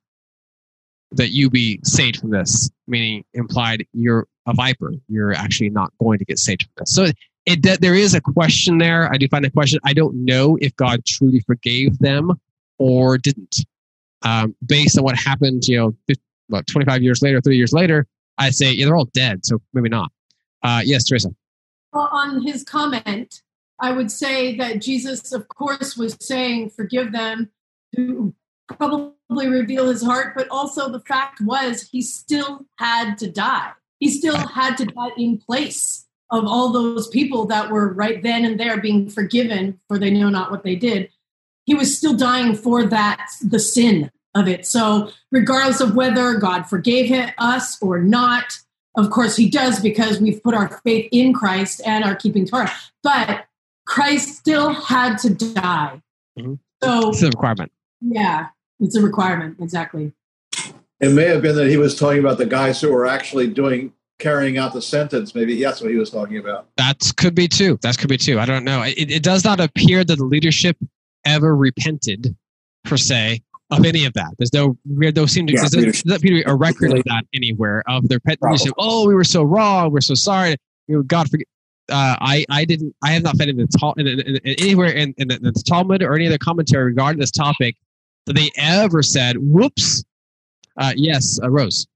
that 1.11 1.31
you 1.31 1.51
be 1.51 1.81
saved 1.83 2.21
from 2.21 2.31
this, 2.31 2.71
meaning 2.87 3.25
implied 3.35 3.85
you're 3.93 4.29
a 4.47 4.55
viper. 4.55 4.93
You're 5.09 5.33
actually 5.33 5.71
not 5.71 5.91
going 6.01 6.21
to 6.21 6.25
get 6.25 6.39
saved 6.39 6.63
from 6.63 6.71
this. 6.77 6.95
So 6.95 7.09
it 7.47 7.81
there 7.81 7.95
is 7.95 8.15
a 8.15 8.21
question 8.21 8.79
there. 8.79 9.11
I 9.13 9.17
do 9.17 9.29
find 9.29 9.45
a 9.47 9.51
question. 9.51 9.79
I 9.85 9.95
don't 9.95 10.25
know 10.25 10.59
if 10.61 10.75
God 10.77 11.05
truly 11.07 11.41
forgave 11.41 11.99
them 12.01 12.33
or 12.79 13.17
didn't. 13.17 13.65
Um, 14.23 14.57
based 14.67 14.99
on 14.99 15.05
what 15.05 15.17
happened, 15.17 15.69
you 15.69 15.79
know, 15.79 15.97
50, 16.09 16.23
what 16.49 16.67
25 16.67 17.03
years 17.03 17.23
later, 17.23 17.41
30 17.41 17.57
years 17.57 17.73
later, 17.73 18.07
I 18.39 18.51
say 18.51 18.73
yeah, 18.73 18.87
they're 18.87 18.97
all 18.97 19.07
dead, 19.07 19.47
so 19.47 19.61
maybe 19.73 19.89
not. 19.89 20.11
Uh, 20.63 20.83
yes, 20.85 21.05
Teresa. 21.05 21.31
Well, 21.93 22.09
on 22.13 22.45
his 22.45 22.65
comment, 22.65 23.43
I 23.81 23.93
would 23.93 24.11
say 24.11 24.57
that 24.57 24.83
Jesus, 24.83 25.33
of 25.33 25.49
course, 25.49 25.97
was 25.97 26.17
saying, 26.21 26.71
"Forgive 26.71 27.13
them," 27.13 27.51
to 27.95 28.35
probably 28.69 29.49
reveal 29.49 29.89
his 29.89 30.03
heart, 30.03 30.35
but 30.35 30.49
also 30.51 30.91
the 30.91 31.01
fact 31.01 31.41
was 31.41 31.89
he 31.93 32.03
still 32.03 32.67
had 32.79 33.17
to 33.19 33.31
die. 33.31 33.71
He 34.01 34.11
still 34.11 34.37
had 34.37 34.77
to 34.79 34.87
die 34.87 35.11
in 35.17 35.39
place 35.39 36.06
of 36.31 36.45
all 36.45 36.73
those 36.73 37.09
people 37.09 37.47
that 37.47 37.71
were 37.71 37.93
right 37.93 38.23
then 38.23 38.45
and 38.45 38.59
there 38.59 38.81
being 38.81 39.09
forgiven 39.09 39.79
for 39.89 39.99
they 39.99 40.11
know 40.11 40.29
not 40.29 40.51
what 40.51 40.65
they 40.65 40.77
did 40.77 41.09
he 41.67 41.75
was 41.75 41.97
still 41.97 42.17
dying 42.17 42.55
for 42.55 42.85
that 42.85 43.29
the 43.43 43.59
sin 43.59 44.11
of 44.35 44.49
it. 44.49 44.67
So 44.67 45.11
regardless 45.33 45.81
of 45.81 45.95
whether 45.95 46.35
god 46.35 46.65
forgave 46.65 47.09
him, 47.09 47.31
us 47.39 47.81
or 47.83 47.99
not 47.99 48.59
of 48.97 49.11
course 49.11 49.37
he 49.37 49.51
does 49.51 49.81
because 49.81 50.21
we've 50.21 50.43
put 50.43 50.55
our 50.55 50.81
faith 50.85 51.09
in 51.13 51.35
christ 51.35 51.83
and 51.85 52.05
are 52.05 52.17
keeping 52.17 52.47
torah. 52.47 52.73
But 53.03 53.47
christ 53.87 54.37
still 54.37 54.73
had 54.73 55.19
to 55.19 55.35
die. 55.35 56.01
Mm-hmm. 56.39 56.55
so 56.83 57.09
it's 57.11 57.23
a 57.23 57.27
requirement. 57.27 57.73
Yeah 58.01 58.49
it's 58.79 58.97
a 58.97 59.03
requirement 59.03 59.57
exactly. 59.61 60.13
It 61.01 61.11
may 61.11 61.25
have 61.25 61.43
been 61.43 61.57
that 61.57 61.69
he 61.69 61.77
was 61.77 61.99
talking 61.99 62.21
about 62.21 62.39
the 62.39 62.47
guys 62.47 62.81
who 62.81 62.91
were 62.91 63.07
actually 63.07 63.49
doing 63.49 63.93
carrying 64.19 64.59
out 64.59 64.73
the 64.73 64.83
sentence. 64.83 65.35
Maybe 65.35 65.63
that's 65.63 65.81
what 65.81 65.91
he 65.91 65.97
was 65.97 66.11
talking 66.11 66.39
about. 66.39 66.69
That 66.77 67.01
could 67.17 67.35
be 67.35 67.49
too. 67.49 67.79
That 67.83 67.99
could 67.99 68.09
be 68.09 68.17
too. 68.17 68.39
I 68.39 68.47
don't 68.47 68.65
know. 68.65 68.83
It, 68.83 69.11
it 69.11 69.23
does 69.23 69.45
not 69.45 69.61
appear 69.61 70.05
that 70.05 70.17
the 70.17 70.25
leadership 70.25 70.77
ever 71.25 71.57
repented, 71.57 72.35
per 72.85 72.97
se, 72.97 73.43
of 73.71 73.85
any 73.85 74.05
of 74.05 74.13
that. 74.15 74.33
There's 74.39 74.53
no 74.53 74.77
there 74.85 75.13
no 75.13 75.27
seem 75.27 75.47
to 75.49 75.53
yeah, 75.53 75.67
there's 75.71 76.05
not 76.07 76.19
appear 76.19 76.39
to 76.39 76.45
be 76.45 76.51
a 76.51 76.55
record 76.55 76.93
of 76.93 77.05
that 77.05 77.25
anywhere 77.35 77.83
of 77.89 78.09
their 78.09 78.21
pet 78.21 78.39
leadership. 78.41 78.73
Oh, 78.79 79.07
we 79.07 79.15
were 79.15 79.25
so 79.25 79.43
wrong. 79.43 79.91
We're 79.91 80.01
so 80.01 80.15
sorry. 80.15 80.57
You 80.87 80.97
know, 80.97 81.03
God 81.03 81.29
forget. 81.31 81.47
Uh, 81.89 82.17
I 82.21 82.45
I 82.51 82.65
didn't. 82.65 82.95
I 83.03 83.13
have 83.13 83.23
not 83.23 83.37
found 83.37 83.51
in 83.51 83.57
the 83.57 83.67
ta- 83.67 83.95
in, 83.97 84.07
in, 84.07 84.21
in, 84.21 84.41
anywhere 84.45 84.91
in, 84.91 85.15
in, 85.19 85.29
the, 85.29 85.37
in 85.37 85.43
the 85.43 85.53
Talmud 85.53 86.03
or 86.03 86.15
any 86.15 86.27
other 86.27 86.39
commentary 86.39 86.85
regarding 86.85 87.21
this 87.21 87.31
topic 87.31 87.77
that 88.27 88.35
they 88.35 88.51
ever 88.57 89.03
said, 89.03 89.37
"Whoops." 89.39 90.05
Uh, 90.77 90.93
yes, 90.97 91.39
uh, 91.43 91.51
Rose. 91.51 91.87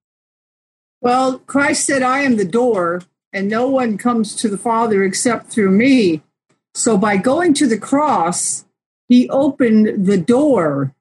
Well, 1.01 1.39
Christ 1.41 1.87
said, 1.87 2.03
I 2.03 2.21
am 2.21 2.37
the 2.37 2.45
door, 2.45 3.03
and 3.33 3.49
no 3.49 3.69
one 3.69 3.97
comes 3.97 4.35
to 4.37 4.49
the 4.49 4.59
Father 4.59 5.03
except 5.03 5.47
through 5.47 5.71
me. 5.71 6.23
So 6.75 6.99
by 6.99 7.17
going 7.17 7.55
to 7.55 7.67
the 7.67 7.79
cross, 7.79 8.65
he 9.09 9.29
opened 9.31 10.07
the 10.07 10.19
door. 10.19 10.95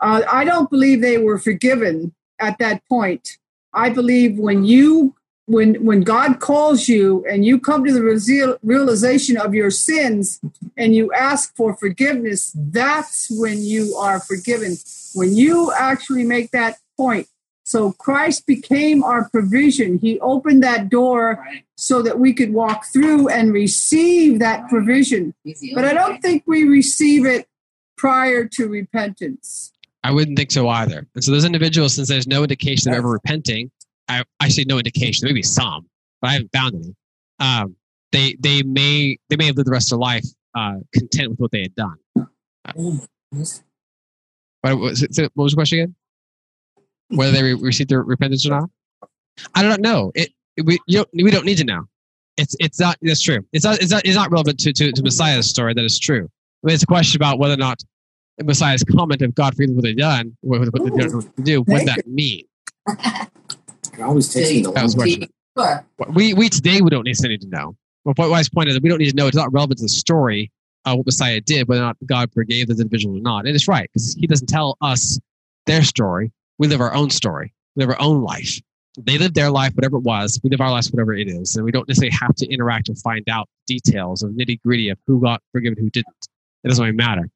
Uh, 0.00 0.22
I 0.30 0.44
don't 0.44 0.70
believe 0.70 1.00
they 1.00 1.18
were 1.18 1.38
forgiven 1.38 2.14
at 2.38 2.58
that 2.58 2.86
point. 2.88 3.38
I 3.72 3.90
believe 3.90 4.38
when 4.38 4.64
you 4.64 5.14
when 5.46 5.84
when 5.84 6.00
God 6.02 6.40
calls 6.40 6.88
you 6.88 7.24
and 7.28 7.44
you 7.44 7.60
come 7.60 7.84
to 7.84 7.92
the 7.92 8.02
real, 8.02 8.56
realization 8.62 9.36
of 9.36 9.54
your 9.54 9.70
sins 9.70 10.40
and 10.76 10.94
you 10.94 11.12
ask 11.12 11.54
for 11.56 11.76
forgiveness, 11.76 12.52
that's 12.54 13.28
when 13.30 13.62
you 13.62 13.94
are 13.96 14.20
forgiven. 14.20 14.76
When 15.14 15.34
you 15.34 15.72
actually 15.76 16.24
make 16.24 16.50
that 16.52 16.76
point. 16.96 17.28
So 17.64 17.92
Christ 17.92 18.46
became 18.46 19.02
our 19.02 19.28
provision. 19.30 19.98
He 19.98 20.20
opened 20.20 20.62
that 20.62 20.90
door 20.90 21.42
right. 21.44 21.64
so 21.76 22.02
that 22.02 22.18
we 22.18 22.34
could 22.34 22.52
walk 22.52 22.84
through 22.84 23.28
and 23.28 23.52
receive 23.52 24.38
that 24.38 24.68
provision. 24.68 25.34
But 25.74 25.86
I 25.86 25.94
don't 25.94 26.20
think 26.20 26.44
we 26.46 26.64
receive 26.64 27.24
it 27.24 27.48
prior 27.96 28.46
to 28.48 28.68
repentance. 28.68 29.72
I 30.02 30.10
wouldn't 30.10 30.36
think 30.36 30.52
so 30.52 30.68
either. 30.68 31.06
And 31.14 31.24
so 31.24 31.32
those 31.32 31.46
individuals, 31.46 31.94
since 31.94 32.08
there's 32.08 32.26
no 32.26 32.42
indication 32.42 32.92
of 32.92 32.98
ever 32.98 33.08
repenting, 33.08 33.70
I, 34.08 34.24
I 34.38 34.50
say 34.50 34.64
no 34.68 34.76
indication, 34.76 35.26
maybe 35.26 35.42
some, 35.42 35.86
but 36.20 36.28
I 36.28 36.32
haven't 36.34 36.52
found 36.52 36.74
any. 36.74 36.94
Um, 37.40 37.76
they 38.12 38.36
they 38.38 38.62
may 38.62 39.16
they 39.28 39.36
may 39.36 39.46
have 39.46 39.56
lived 39.56 39.66
the 39.66 39.72
rest 39.72 39.90
of 39.90 39.98
their 39.98 40.02
life 40.02 40.24
uh, 40.54 40.74
content 40.92 41.30
with 41.30 41.40
what 41.40 41.50
they 41.50 41.62
had 41.62 41.74
done. 41.74 41.96
Uh, 42.16 42.72
what, 42.74 43.08
was 43.32 43.62
what 44.62 44.78
was 44.78 45.52
the 45.52 45.56
question 45.56 45.78
again? 45.80 45.94
Whether 47.08 47.32
they 47.32 47.42
re- 47.42 47.54
received 47.54 47.90
their 47.90 48.02
repentance 48.02 48.46
or 48.46 48.50
not? 48.50 48.70
I 49.54 49.62
don't 49.62 49.80
know. 49.80 50.12
It, 50.14 50.30
it 50.56 50.64
we 50.64 50.78
you 50.86 50.98
don't, 50.98 51.08
we 51.14 51.30
don't 51.30 51.44
need 51.44 51.58
to 51.58 51.64
know. 51.64 51.84
It's 52.36 52.56
it's 52.60 52.80
not 52.80 52.96
that's 53.02 53.20
true. 53.20 53.44
It's 53.52 53.64
not 53.64 53.80
it's 53.80 53.90
not, 53.90 54.04
it's 54.04 54.16
not 54.16 54.30
relevant 54.30 54.58
to, 54.60 54.72
to, 54.72 54.92
to 54.92 55.02
Messiah's 55.02 55.48
story. 55.48 55.74
That 55.74 55.84
is 55.84 55.98
true. 55.98 56.28
I 56.62 56.66
mean, 56.66 56.74
it's 56.74 56.82
a 56.82 56.86
question 56.86 57.18
about 57.18 57.38
whether 57.38 57.54
or 57.54 57.58
not 57.58 57.82
Messiah's 58.42 58.82
comment 58.82 59.22
of 59.22 59.34
God 59.34 59.54
forgives 59.54 59.72
what 59.72 59.84
they've 59.84 59.96
done, 59.96 60.36
what, 60.40 60.60
what 60.60 60.72
they 60.72 61.06
don't 61.06 61.44
do, 61.44 61.62
what 61.62 61.86
that 61.86 62.06
mean. 62.06 62.44
It 62.88 64.00
always 64.00 64.32
takes 64.32 64.50
me 64.50 64.62
that 64.62 64.82
was 64.82 64.94
sure. 65.56 65.86
We 66.08 66.34
we 66.34 66.48
today 66.48 66.80
we 66.80 66.90
don't 66.90 67.04
necessarily 67.04 67.36
need 67.36 67.42
to 67.42 67.48
know. 67.48 67.76
But 68.04 68.18
what 68.18 68.30
wise 68.30 68.48
point 68.48 68.68
is 68.68 68.74
that 68.74 68.82
we 68.82 68.88
don't 68.88 68.98
need 68.98 69.10
to 69.10 69.16
know. 69.16 69.26
It's 69.26 69.36
not 69.36 69.52
relevant 69.52 69.78
to 69.78 69.84
the 69.84 69.88
story 69.88 70.50
of 70.84 70.98
what 70.98 71.06
Messiah 71.06 71.40
did, 71.40 71.68
whether 71.68 71.80
or 71.80 71.86
not 71.86 71.96
God 72.06 72.32
forgave 72.32 72.66
the 72.66 72.74
individual 72.74 73.16
or 73.16 73.20
not. 73.20 73.46
And 73.46 73.54
it's 73.54 73.68
right 73.68 73.88
because 73.88 74.14
He 74.14 74.26
doesn't 74.26 74.48
tell 74.48 74.76
us 74.80 75.18
their 75.66 75.82
story. 75.82 76.32
We 76.58 76.68
live 76.68 76.80
our 76.80 76.94
own 76.94 77.10
story. 77.10 77.52
We 77.76 77.84
live 77.84 77.90
our 77.90 78.00
own 78.00 78.22
life. 78.22 78.60
They 78.96 79.18
live 79.18 79.34
their 79.34 79.50
life, 79.50 79.74
whatever 79.74 79.96
it 79.96 80.04
was. 80.04 80.40
We 80.44 80.50
live 80.50 80.60
our 80.60 80.70
lives, 80.70 80.90
whatever 80.92 81.14
it 81.14 81.28
is, 81.28 81.56
and 81.56 81.64
we 81.64 81.72
don't 81.72 81.88
necessarily 81.88 82.16
have 82.20 82.34
to 82.36 82.46
interact 82.46 82.88
and 82.88 82.98
find 83.00 83.28
out 83.28 83.48
details 83.66 84.22
of 84.22 84.30
nitty 84.32 84.60
gritty 84.62 84.88
of 84.88 84.98
who 85.06 85.20
got 85.20 85.42
forgiven, 85.52 85.76
who 85.78 85.90
didn't. 85.90 86.28
It 86.62 86.68
doesn't 86.68 86.82
really 86.82 86.96
matter. 86.96 87.28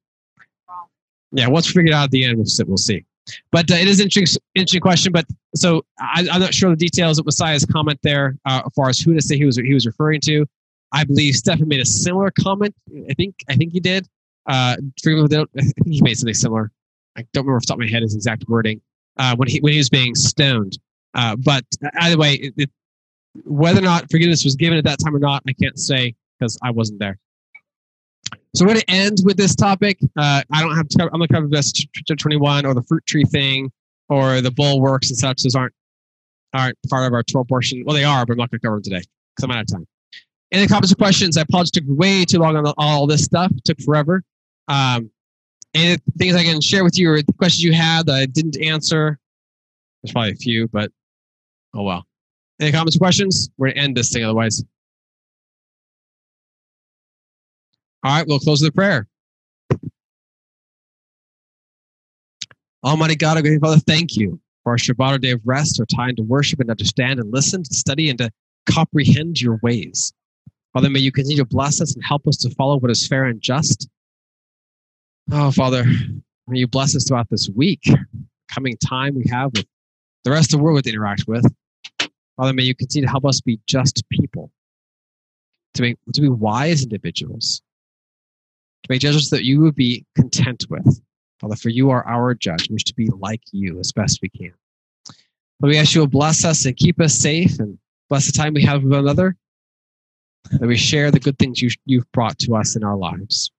Yeah, 1.33 1.49
once 1.49 1.69
we 1.69 1.81
figure 1.81 1.93
it 1.93 1.95
out 1.95 2.05
at 2.05 2.11
the 2.11 2.25
end, 2.25 2.39
we'll, 2.39 2.67
we'll 2.67 2.77
see. 2.77 3.05
But 3.51 3.71
uh, 3.71 3.75
it 3.75 3.89
is 3.89 4.01
an 4.01 4.05
interesting, 4.05 4.41
interesting 4.55 4.81
question. 4.81 5.13
But 5.13 5.27
so 5.55 5.85
I, 6.01 6.27
am 6.31 6.41
not 6.41 6.55
sure 6.55 6.71
the 6.71 6.77
details 6.77 7.19
of 7.19 7.27
Messiah's 7.27 7.67
comment 7.67 7.99
there, 8.03 8.37
uh, 8.47 8.63
as 8.65 8.73
far 8.75 8.89
as 8.89 8.99
who 9.01 9.13
to 9.15 9.21
say 9.21 9.37
he 9.37 9.45
was 9.45 9.57
he 9.57 9.75
was 9.75 9.85
referring 9.85 10.21
to. 10.23 10.47
I 10.93 11.05
believe 11.05 11.35
Stephen 11.35 11.69
made 11.69 11.81
a 11.81 11.85
similar 11.85 12.31
comment. 12.31 12.75
I 13.11 13.15
think 13.15 13.35
I 13.49 13.57
think 13.57 13.73
he 13.73 13.81
did. 13.81 14.07
Uh, 14.49 14.77
I 14.79 15.61
think 15.61 15.75
he 15.87 16.01
made 16.03 16.17
something 16.17 16.33
similar. 16.33 16.71
I 17.17 17.27
don't 17.33 17.45
remember 17.45 17.57
off 17.57 17.63
the 17.63 17.67
top 17.67 17.77
of 17.77 17.81
my 17.81 17.89
head 17.89 18.03
his 18.03 18.15
exact 18.15 18.49
wording 18.49 18.81
uh, 19.19 19.37
when 19.37 19.49
he 19.49 19.61
when 19.61 19.73
he 19.73 19.79
was 19.79 19.91
being 19.91 20.15
stoned. 20.15 20.79
Uh, 21.15 21.37
but 21.37 21.65
either 22.01 22.19
way, 22.19 22.35
it, 22.35 22.55
it, 22.57 22.71
whether 23.45 23.81
or 23.81 23.83
not 23.83 24.11
forgiveness 24.11 24.45
was 24.45 24.57
given 24.57 24.79
at 24.79 24.85
that 24.85 24.99
time 24.99 25.15
or 25.15 25.19
not, 25.19 25.43
I 25.49 25.53
can't 25.53 25.79
say 25.79 26.15
because 26.39 26.59
I 26.63 26.71
wasn't 26.71 27.01
there. 27.01 27.19
So 28.55 28.65
we're 28.65 28.73
going 28.73 28.81
to 28.81 28.91
end 28.91 29.19
with 29.25 29.37
this 29.37 29.55
topic. 29.55 29.99
Uh, 30.17 30.43
I 30.53 30.63
don't 30.63 30.77
have 30.77 30.89
to 30.89 30.99
cover, 30.99 31.11
I'm 31.13 31.19
going 31.19 31.29
to 31.29 31.35
cover 31.35 31.49
this 31.49 31.73
21 32.07 32.67
or 32.67 32.75
the 32.75 32.83
fruit 32.83 33.05
tree 33.07 33.25
thing 33.25 33.71
or 34.09 34.41
the 34.41 34.51
bulwarks 34.51 35.11
and 35.11 35.19
such. 35.19 35.43
Those 35.43 35.55
aren't 35.55 35.75
aren't 36.55 36.79
part 36.89 37.07
of 37.07 37.13
our 37.13 37.23
Torah 37.23 37.45
portion. 37.45 37.85
Well, 37.85 37.95
they 37.95 38.05
are, 38.05 38.25
but 38.25 38.33
I'm 38.33 38.39
not 38.39 38.51
going 38.51 38.61
to 38.61 38.67
cover 38.67 38.77
them 38.77 38.83
today 38.83 39.03
because 39.37 39.45
I'm 39.45 39.51
out 39.51 39.61
of 39.61 39.67
time. 39.67 39.87
Any 40.51 40.67
comments 40.67 40.93
or 40.93 40.97
questions? 40.97 41.37
I 41.37 41.43
apologize. 41.43 41.71
Took 41.73 41.85
way 41.87 42.25
too 42.25 42.39
long 42.39 42.57
on 42.57 42.73
all 42.79 43.07
this 43.07 43.25
stuff. 43.25 43.53
Took 43.65 43.81
forever. 43.83 44.23
Um, 44.67 45.11
any 45.79 45.97
things 46.19 46.35
I 46.35 46.45
can 46.45 46.61
share 46.61 46.85
with 46.85 46.99
you 46.99 47.11
or 47.11 47.21
questions 47.39 47.63
you 47.63 47.73
had 47.73 48.07
that 48.07 48.15
I 48.15 48.27
didn't 48.27 48.61
answer? 48.61 49.19
There's 50.03 50.13
probably 50.13 50.33
a 50.33 50.37
few, 50.37 50.69
but 50.69 50.91
oh 51.75 51.83
well. 51.83 52.07
Any 52.61 52.73
comments 52.73 52.97
or 52.97 52.99
questions? 52.99 53.51
We're 53.57 53.69
going 53.69 53.77
to 53.77 53.83
end 53.83 53.97
this 53.97 54.13
thing 54.13 54.25
otherwise. 54.25 54.65
All 58.05 58.17
right, 58.17 58.27
we'll 58.27 58.39
close 58.39 58.63
with 58.63 58.71
a 58.71 58.73
prayer. 58.73 59.07
Almighty 62.85 63.17
God, 63.17 63.37
our 63.37 63.43
great 63.43 63.61
Father, 63.61 63.81
thank 63.81 64.17
you 64.17 64.41
for 64.63 64.71
our 64.71 64.77
Shabbat, 64.77 65.09
our 65.09 65.19
day 65.19 65.33
of 65.33 65.41
rest, 65.45 65.81
our 65.81 65.87
time 65.87 66.15
to 66.17 66.23
worship 66.23 66.61
and 66.61 66.71
understand 66.71 67.19
and 67.19 67.33
listen, 67.33 67.63
to 67.63 67.75
study 67.75 68.09
and 68.09 68.19
to 68.19 68.31
comprehend 68.71 69.41
your 69.41 69.59
ways. 69.63 70.13
Father, 70.73 70.91
may 70.91 71.01
you 71.01 71.11
continue 71.11 71.39
to 71.39 71.45
bless 71.45 71.81
us 71.81 71.95
and 71.95 72.05
help 72.05 72.27
us 72.29 72.37
to 72.37 72.51
follow 72.51 72.79
what 72.79 72.91
is 72.91 73.07
fair 73.07 73.25
and 73.25 73.41
just. 73.41 73.89
Oh, 75.31 75.51
Father, 75.51 75.85
may 76.47 76.59
you 76.59 76.67
bless 76.67 76.97
us 76.97 77.07
throughout 77.07 77.29
this 77.29 77.51
week, 77.55 77.83
coming 78.51 78.79
time 78.79 79.15
we 79.15 79.27
have 79.31 79.53
with 79.53 79.67
the 80.25 80.31
rest 80.31 80.55
of 80.55 80.59
the 80.59 80.65
world 80.65 80.83
to 80.83 80.91
interact 80.91 81.25
with. 81.29 81.45
Father, 82.39 82.55
may 82.55 82.63
you 82.63 82.75
continue 82.75 83.07
to 83.07 83.11
help 83.11 83.27
us 83.27 83.43
be 83.43 83.61
just 83.67 84.03
people, 84.09 84.51
to, 85.75 85.83
be 85.83 85.97
to 86.15 86.23
be 86.23 86.31
wise 86.31 86.83
individuals, 86.83 87.61
to 88.85 88.87
make 88.89 89.03
judgments 89.03 89.29
that 89.29 89.45
you 89.45 89.61
would 89.61 89.75
be 89.75 90.07
content 90.15 90.65
with. 90.71 91.03
Father, 91.41 91.57
for 91.57 91.69
you 91.69 91.91
are 91.91 92.07
our 92.07 92.35
judge. 92.35 92.71
We 92.71 92.75
wish 92.77 92.85
to 92.85 92.95
be 92.95 93.09
like 93.19 93.43
you 93.53 93.79
as 93.81 93.93
best 93.93 94.21
we 94.23 94.31
can. 94.31 94.55
But 95.61 95.69
we 95.69 95.77
ask 95.77 95.95
you 95.95 96.01
to 96.01 96.07
bless 96.09 96.43
us 96.47 96.65
and 96.65 96.75
keep 96.75 97.03
us 97.03 97.13
safe 97.13 97.59
and 97.59 97.79
bless 98.09 98.25
the 98.25 98.33
time 98.33 98.55
we 98.55 98.63
have 98.63 98.83
with 98.83 98.93
one 98.93 99.01
another. 99.01 99.37
That 100.53 100.69
we 100.69 100.79
share 100.79 101.11
the 101.11 101.21
good 101.21 101.39
things 101.39 101.61
you, 101.61 101.69
you've 101.85 102.11
brought 102.13 102.39
to 102.39 102.55
us 102.55 102.77
in 102.77 102.83
our 102.83 102.97
lives. 102.97 103.51